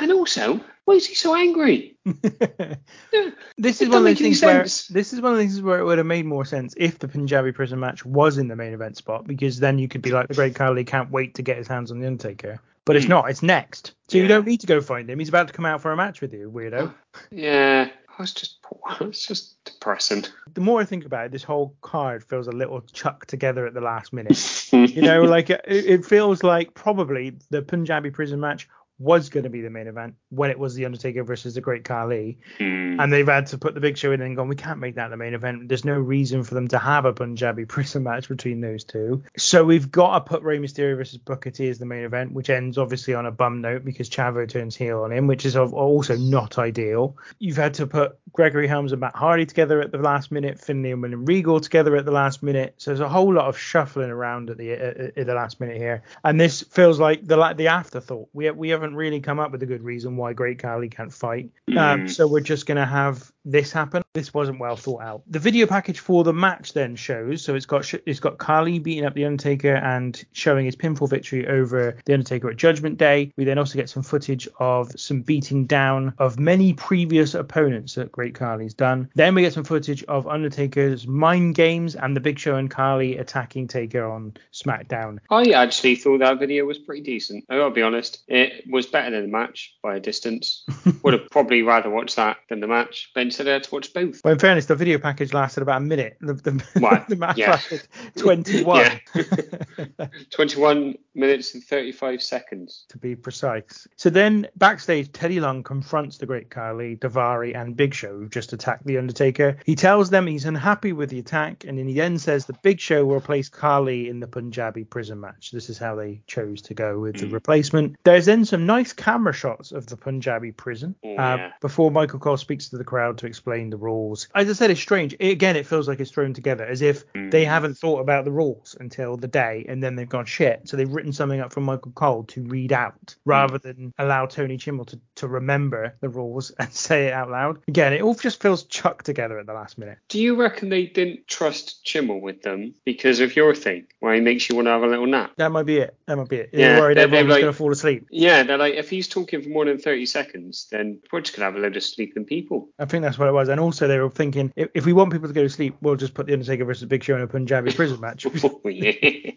and 0.00 0.10
also, 0.10 0.60
why 0.86 0.94
is 0.94 1.06
he 1.06 1.14
so 1.14 1.36
angry? 1.36 1.96
Yeah, 2.04 3.30
This 3.56 3.80
is 3.80 3.88
one 3.88 3.98
of 3.98 4.04
those 4.04 4.18
things 4.18 4.42
where 4.42 4.62
this 4.64 5.12
is 5.12 5.20
one 5.20 5.32
of 5.32 5.38
the 5.38 5.44
things 5.44 5.62
where 5.62 5.78
it 5.78 5.84
would 5.84 5.98
have 5.98 6.06
made 6.06 6.26
more 6.26 6.44
sense 6.44 6.74
if 6.76 6.98
the 6.98 7.06
Punjabi 7.06 7.52
prison 7.52 7.78
match 7.78 8.04
was 8.04 8.38
in 8.38 8.48
the 8.48 8.56
main 8.56 8.72
event 8.72 8.96
spot 8.96 9.24
because 9.24 9.60
then 9.60 9.78
you 9.78 9.86
could 9.86 10.02
be 10.02 10.10
like 10.10 10.26
the 10.26 10.34
Great 10.34 10.56
Khali 10.56 10.82
can't 10.84 11.10
wait 11.12 11.36
to 11.36 11.42
get 11.42 11.56
his 11.58 11.68
hands 11.68 11.92
on 11.92 12.00
the 12.00 12.06
Undertaker. 12.08 12.58
But 12.84 12.96
it's 12.96 13.06
Hmm. 13.06 13.10
not. 13.12 13.30
It's 13.30 13.42
next. 13.42 13.94
So 14.08 14.18
you 14.18 14.28
don't 14.28 14.46
need 14.46 14.60
to 14.60 14.66
go 14.66 14.80
find 14.80 15.08
him. 15.08 15.18
He's 15.18 15.28
about 15.30 15.48
to 15.48 15.54
come 15.54 15.64
out 15.64 15.80
for 15.80 15.90
a 15.92 15.96
match 15.96 16.20
with 16.20 16.32
you, 16.34 16.50
weirdo. 16.50 16.92
yeah. 17.30 17.88
I 18.16 18.22
was 18.22 18.32
just, 18.32 18.58
it's 19.00 19.26
just 19.26 19.64
depressing. 19.64 20.24
The 20.52 20.60
more 20.60 20.80
I 20.80 20.84
think 20.84 21.04
about 21.04 21.26
it, 21.26 21.32
this 21.32 21.42
whole 21.42 21.74
card 21.80 22.22
feels 22.22 22.46
a 22.46 22.52
little 22.52 22.80
chucked 22.92 23.28
together 23.28 23.66
at 23.66 23.74
the 23.74 23.80
last 23.80 24.12
minute. 24.12 24.68
you 24.72 25.02
know, 25.02 25.22
like 25.22 25.50
it, 25.50 25.64
it 25.66 26.04
feels 26.04 26.42
like 26.44 26.74
probably 26.74 27.36
the 27.50 27.62
Punjabi 27.62 28.10
prison 28.10 28.38
match 28.38 28.68
was 28.98 29.28
going 29.28 29.44
to 29.44 29.50
be 29.50 29.60
the 29.60 29.70
main 29.70 29.86
event 29.86 30.14
when 30.30 30.50
it 30.50 30.58
was 30.58 30.74
the 30.74 30.84
Undertaker 30.84 31.24
versus 31.24 31.54
the 31.54 31.60
Great 31.60 31.84
Khali. 31.84 32.38
Hmm. 32.58 33.00
and 33.00 33.12
they've 33.12 33.26
had 33.26 33.46
to 33.48 33.58
put 33.58 33.74
the 33.74 33.80
big 33.80 33.96
show 33.96 34.12
in 34.12 34.20
and 34.20 34.36
gone, 34.36 34.48
we 34.48 34.56
can't 34.56 34.78
make 34.78 34.96
that 34.96 35.08
the 35.08 35.16
main 35.16 35.34
event. 35.34 35.68
There's 35.68 35.84
no 35.84 35.98
reason 35.98 36.44
for 36.44 36.54
them 36.54 36.68
to 36.68 36.78
have 36.78 37.04
a 37.04 37.12
Punjabi 37.12 37.64
prison 37.66 38.04
match 38.04 38.28
between 38.28 38.60
those 38.60 38.84
two. 38.84 39.24
So 39.36 39.64
we've 39.64 39.90
got 39.90 40.14
to 40.14 40.20
put 40.20 40.42
Rey 40.42 40.58
Mysterio 40.58 40.96
versus 40.96 41.18
Booker 41.18 41.50
T 41.50 41.68
as 41.68 41.78
the 41.78 41.86
main 41.86 42.04
event, 42.04 42.32
which 42.32 42.50
ends 42.50 42.78
obviously 42.78 43.14
on 43.14 43.26
a 43.26 43.32
bum 43.32 43.60
note 43.60 43.84
because 43.84 44.08
Chavo 44.08 44.48
turns 44.48 44.76
heel 44.76 45.02
on 45.02 45.12
him, 45.12 45.26
which 45.26 45.44
is 45.44 45.56
also 45.56 46.16
not 46.16 46.58
ideal. 46.58 47.16
You've 47.38 47.56
had 47.56 47.74
to 47.74 47.86
put 47.86 48.18
Gregory 48.32 48.66
Helms 48.66 48.92
and 48.92 49.00
Matt 49.00 49.16
Hardy 49.16 49.46
together 49.46 49.80
at 49.80 49.92
the 49.92 49.98
last 49.98 50.30
minute, 50.30 50.60
Finlay 50.60 50.92
and 50.92 51.02
William 51.02 51.24
Regal 51.24 51.60
together 51.60 51.96
at 51.96 52.04
the 52.04 52.12
last 52.12 52.42
minute. 52.42 52.74
So 52.78 52.90
there's 52.90 53.00
a 53.00 53.08
whole 53.08 53.32
lot 53.32 53.46
of 53.46 53.58
shuffling 53.58 54.10
around 54.10 54.50
at 54.50 54.58
the 54.58 54.72
at, 54.72 55.18
at 55.18 55.26
the 55.26 55.34
last 55.34 55.60
minute 55.60 55.76
here, 55.76 56.02
and 56.22 56.40
this 56.40 56.62
feels 56.62 57.00
like 57.00 57.26
the 57.26 57.54
the 57.56 57.68
afterthought. 57.68 58.28
We 58.32 58.50
we 58.50 58.70
haven't 58.84 58.96
really 58.96 59.20
come 59.20 59.40
up 59.40 59.50
with 59.50 59.62
a 59.62 59.66
good 59.66 59.82
reason 59.82 60.16
why 60.16 60.32
Great 60.32 60.58
Khali 60.58 60.88
can't 60.88 61.12
fight. 61.12 61.50
Um, 61.76 62.08
so 62.08 62.26
we're 62.26 62.40
just 62.40 62.66
going 62.66 62.76
to 62.76 62.86
have 62.86 63.32
this 63.44 63.72
happened. 63.72 64.04
This 64.12 64.32
wasn't 64.32 64.60
well 64.60 64.76
thought 64.76 65.02
out. 65.02 65.22
The 65.28 65.38
video 65.38 65.66
package 65.66 65.98
for 65.98 66.24
the 66.24 66.32
match 66.32 66.72
then 66.72 66.96
shows 66.96 67.44
so 67.44 67.54
it's 67.54 67.66
got 67.66 67.84
sh- 67.84 67.96
it's 68.06 68.20
got 68.20 68.38
Khali 68.38 68.78
beating 68.78 69.04
up 69.04 69.14
the 69.14 69.24
Undertaker 69.24 69.74
and 69.74 70.24
showing 70.32 70.64
his 70.64 70.76
pinfall 70.76 71.08
victory 71.08 71.46
over 71.46 71.96
the 72.04 72.14
Undertaker 72.14 72.50
at 72.50 72.56
Judgment 72.56 72.98
Day. 72.98 73.32
We 73.36 73.44
then 73.44 73.58
also 73.58 73.76
get 73.76 73.88
some 73.88 74.02
footage 74.02 74.48
of 74.58 74.90
some 74.98 75.22
beating 75.22 75.66
down 75.66 76.14
of 76.18 76.38
many 76.38 76.72
previous 76.72 77.34
opponents 77.34 77.94
that 77.94 78.10
Great 78.12 78.34
Khali's 78.34 78.74
done. 78.74 79.10
Then 79.14 79.34
we 79.34 79.42
get 79.42 79.52
some 79.52 79.64
footage 79.64 80.02
of 80.04 80.26
Undertaker's 80.26 81.06
mind 81.06 81.54
games 81.54 81.94
and 81.94 82.16
the 82.16 82.20
Big 82.20 82.38
Show 82.38 82.56
and 82.56 82.70
Khali 82.70 83.18
attacking 83.18 83.68
Taker 83.68 84.04
on 84.04 84.34
SmackDown. 84.52 85.18
I 85.30 85.50
actually 85.50 85.96
thought 85.96 86.18
that 86.18 86.38
video 86.38 86.64
was 86.64 86.78
pretty 86.78 87.02
decent. 87.02 87.44
I 87.48 87.56
gotta 87.56 87.74
be 87.74 87.82
honest. 87.82 88.22
It 88.28 88.64
was 88.70 88.86
better 88.86 89.10
than 89.10 89.22
the 89.22 89.28
match 89.28 89.74
by 89.82 89.96
a 89.96 90.00
distance. 90.00 90.64
Would 91.02 91.14
have 91.14 91.30
probably 91.30 91.62
rather 91.62 91.90
watched 91.90 92.16
that 92.16 92.38
than 92.48 92.60
the 92.60 92.66
match, 92.66 93.10
but 93.14 93.22
instead 93.34 93.48
I 93.48 93.54
had 93.54 93.64
to 93.64 93.74
watch 93.74 93.92
both. 93.92 94.20
Well, 94.24 94.32
in 94.32 94.38
fairness, 94.38 94.66
the 94.66 94.76
video 94.76 94.98
package 94.98 95.32
lasted 95.32 95.62
about 95.62 95.78
a 95.78 95.84
minute. 95.84 96.16
The, 96.20 96.34
the, 96.34 96.64
What? 96.80 97.08
the 97.08 97.16
match 97.16 97.36
Yeah. 97.38 97.50
lasted 97.52 97.86
21. 98.16 99.00
Yeah. 99.14 100.06
21 100.30 100.94
minutes 101.14 101.54
and 101.54 101.62
35 101.62 102.22
seconds. 102.22 102.86
to 102.88 102.98
be 102.98 103.14
precise. 103.14 103.86
So 103.96 104.10
then 104.10 104.46
backstage, 104.56 105.12
Teddy 105.12 105.40
Long 105.40 105.62
confronts 105.62 106.18
the 106.18 106.26
Great 106.26 106.50
Khali, 106.50 106.96
Daivari, 106.96 107.54
and 107.56 107.76
Big 107.76 107.94
Show, 107.94 108.18
who've 108.18 108.30
just 108.30 108.52
attacked 108.52 108.84
the 108.86 108.98
Undertaker. 108.98 109.56
He 109.64 109.74
tells 109.74 110.10
them 110.10 110.26
he's 110.26 110.44
unhappy 110.44 110.92
with 110.92 111.10
the 111.10 111.18
attack, 111.18 111.64
and 111.64 111.78
in 111.78 111.86
the 111.86 112.00
end 112.00 112.20
says 112.20 112.46
the 112.46 112.52
Big 112.62 112.80
Show 112.80 113.04
will 113.04 113.16
replace 113.16 113.48
Khali 113.48 114.08
in 114.08 114.20
the 114.20 114.26
Punjabi 114.26 114.84
prison 114.84 115.20
match. 115.20 115.50
This 115.52 115.68
is 115.70 115.78
how 115.78 115.94
they 115.94 116.22
chose 116.26 116.62
to 116.62 116.74
go 116.74 116.98
with 117.00 117.16
the 117.18 117.28
replacement. 117.28 117.96
There's 118.04 118.26
then 118.26 118.44
some 118.44 118.66
nice 118.66 118.92
camera 118.92 119.32
shots 119.32 119.72
of 119.72 119.86
the 119.86 119.96
Punjabi 119.96 120.52
prison 120.52 120.94
Oh, 121.04 121.14
uh, 121.16 121.50
before 121.60 121.90
Michael 121.90 122.18
Cole 122.18 122.36
speaks 122.36 122.68
to 122.70 122.78
the 122.78 122.84
crowd 122.84 123.18
to 123.24 123.28
explain 123.28 123.70
the 123.70 123.76
rules. 123.76 124.28
As 124.34 124.48
I 124.48 124.52
said, 124.52 124.70
it's 124.70 124.80
strange. 124.80 125.14
It- 125.18 125.30
again, 125.30 125.56
it 125.56 125.66
feels 125.66 125.88
like 125.88 126.00
it's 126.00 126.10
thrown 126.10 126.32
together 126.32 126.64
as 126.64 126.82
if 126.82 127.10
mm. 127.12 127.30
they 127.30 127.44
haven't 127.44 127.76
thought 127.76 128.00
about 128.00 128.24
the 128.24 128.30
rules 128.30 128.76
until 128.78 129.16
the 129.16 129.28
day, 129.28 129.64
and 129.68 129.82
then 129.82 129.96
they've 129.96 130.08
gone 130.08 130.26
shit. 130.26 130.68
So 130.68 130.76
they've 130.76 130.90
written 130.90 131.12
something 131.12 131.40
up 131.40 131.52
from 131.52 131.64
Michael 131.64 131.92
Cole 131.92 132.24
to 132.24 132.42
read 132.44 132.72
out 132.72 133.06
mm. 133.06 133.16
rather 133.24 133.58
than 133.58 133.92
allow 133.98 134.26
Tony 134.26 134.56
Chimel 134.56 134.86
to, 134.86 135.00
to 135.16 135.28
remember 135.28 135.96
the 136.00 136.08
rules 136.08 136.50
and 136.58 136.72
say 136.72 137.06
it 137.06 137.12
out 137.12 137.30
loud. 137.30 137.58
Again, 137.68 137.92
it 137.92 138.02
all 138.02 138.14
just 138.14 138.40
feels 138.40 138.64
chucked 138.64 139.06
together 139.06 139.38
at 139.38 139.46
the 139.46 139.54
last 139.54 139.78
minute. 139.78 139.98
Do 140.08 140.20
you 140.20 140.36
reckon 140.36 140.68
they 140.68 140.86
didn't 140.86 141.26
trust 141.26 141.84
Chimel 141.84 142.20
with 142.20 142.42
them 142.42 142.74
because 142.84 143.20
of 143.20 143.34
your 143.36 143.54
thing, 143.54 143.86
where 144.00 144.14
he 144.14 144.20
makes 144.20 144.48
you 144.48 144.56
want 144.56 144.66
to 144.66 144.72
have 144.72 144.82
a 144.82 144.86
little 144.86 145.06
nap? 145.06 145.32
That 145.36 145.50
might 145.50 145.66
be 145.66 145.78
it. 145.78 145.96
That 146.06 146.16
might 146.16 146.28
be 146.28 146.36
it. 146.36 146.50
Yeah, 146.52 146.74
They're 146.74 146.80
worried 146.80 146.98
they- 146.98 147.02
everyone 147.02 147.28
like- 147.28 147.40
going 147.40 147.52
to 147.52 147.56
fall 147.56 147.72
asleep. 147.72 148.06
Yeah, 148.10 148.42
they're 148.42 148.58
like, 148.58 148.74
if 148.74 148.90
he's 148.90 149.08
talking 149.08 149.42
for 149.42 149.48
more 149.48 149.64
than 149.64 149.78
30 149.78 150.06
seconds, 150.06 150.68
then 150.70 151.00
we're 151.12 151.20
just 151.20 151.36
going 151.36 151.40
to 151.40 151.52
have 151.52 151.56
a 151.56 151.58
load 151.58 151.76
of 151.76 151.82
sleeping 151.82 152.24
people. 152.24 152.68
I 152.78 152.84
think 152.84 153.02
that's 153.02 153.13
what 153.18 153.28
it 153.28 153.32
was. 153.32 153.48
And 153.48 153.60
also, 153.60 153.86
they 153.88 153.98
were 153.98 154.10
thinking 154.10 154.52
if, 154.56 154.68
if 154.74 154.86
we 154.86 154.92
want 154.92 155.12
people 155.12 155.28
to 155.28 155.34
go 155.34 155.42
to 155.42 155.48
sleep, 155.48 155.76
we'll 155.80 155.96
just 155.96 156.14
put 156.14 156.26
the 156.26 156.32
Undertaker 156.32 156.64
versus 156.64 156.86
Big 156.86 157.02
Show 157.02 157.16
in 157.16 157.22
a 157.22 157.26
Punjabi 157.26 157.72
prison 157.72 158.00
match. 158.00 158.26
Oh, 158.44 158.60
yeah. 158.68 159.30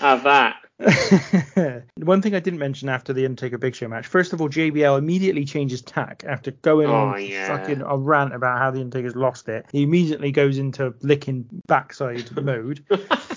have 0.00 0.24
that. 0.24 0.56
One 1.96 2.22
thing 2.22 2.34
I 2.34 2.40
didn't 2.40 2.58
mention 2.58 2.88
after 2.88 3.12
the 3.12 3.24
Undertaker 3.24 3.58
Big 3.58 3.74
Show 3.74 3.88
match, 3.88 4.06
first 4.06 4.32
of 4.32 4.40
all, 4.40 4.48
JBL 4.48 4.98
immediately 4.98 5.44
changes 5.44 5.82
tack 5.82 6.24
after 6.26 6.50
going 6.50 6.88
Oh, 6.88 6.94
on 7.14 7.24
yeah. 7.24 7.46
fucking 7.48 7.82
a 7.82 7.96
rant 7.96 8.34
about 8.34 8.58
how 8.58 8.70
the 8.70 8.80
Undertaker's 8.80 9.16
lost 9.16 9.48
it. 9.48 9.66
He 9.72 9.82
immediately 9.82 10.32
goes 10.32 10.58
into 10.58 10.94
licking 11.02 11.46
backside 11.66 12.30
mode. 12.42 12.84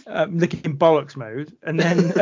um, 0.07 0.37
licking 0.39 0.77
bollocks 0.77 1.15
mode, 1.15 1.55
and 1.63 1.79
then 1.79 2.13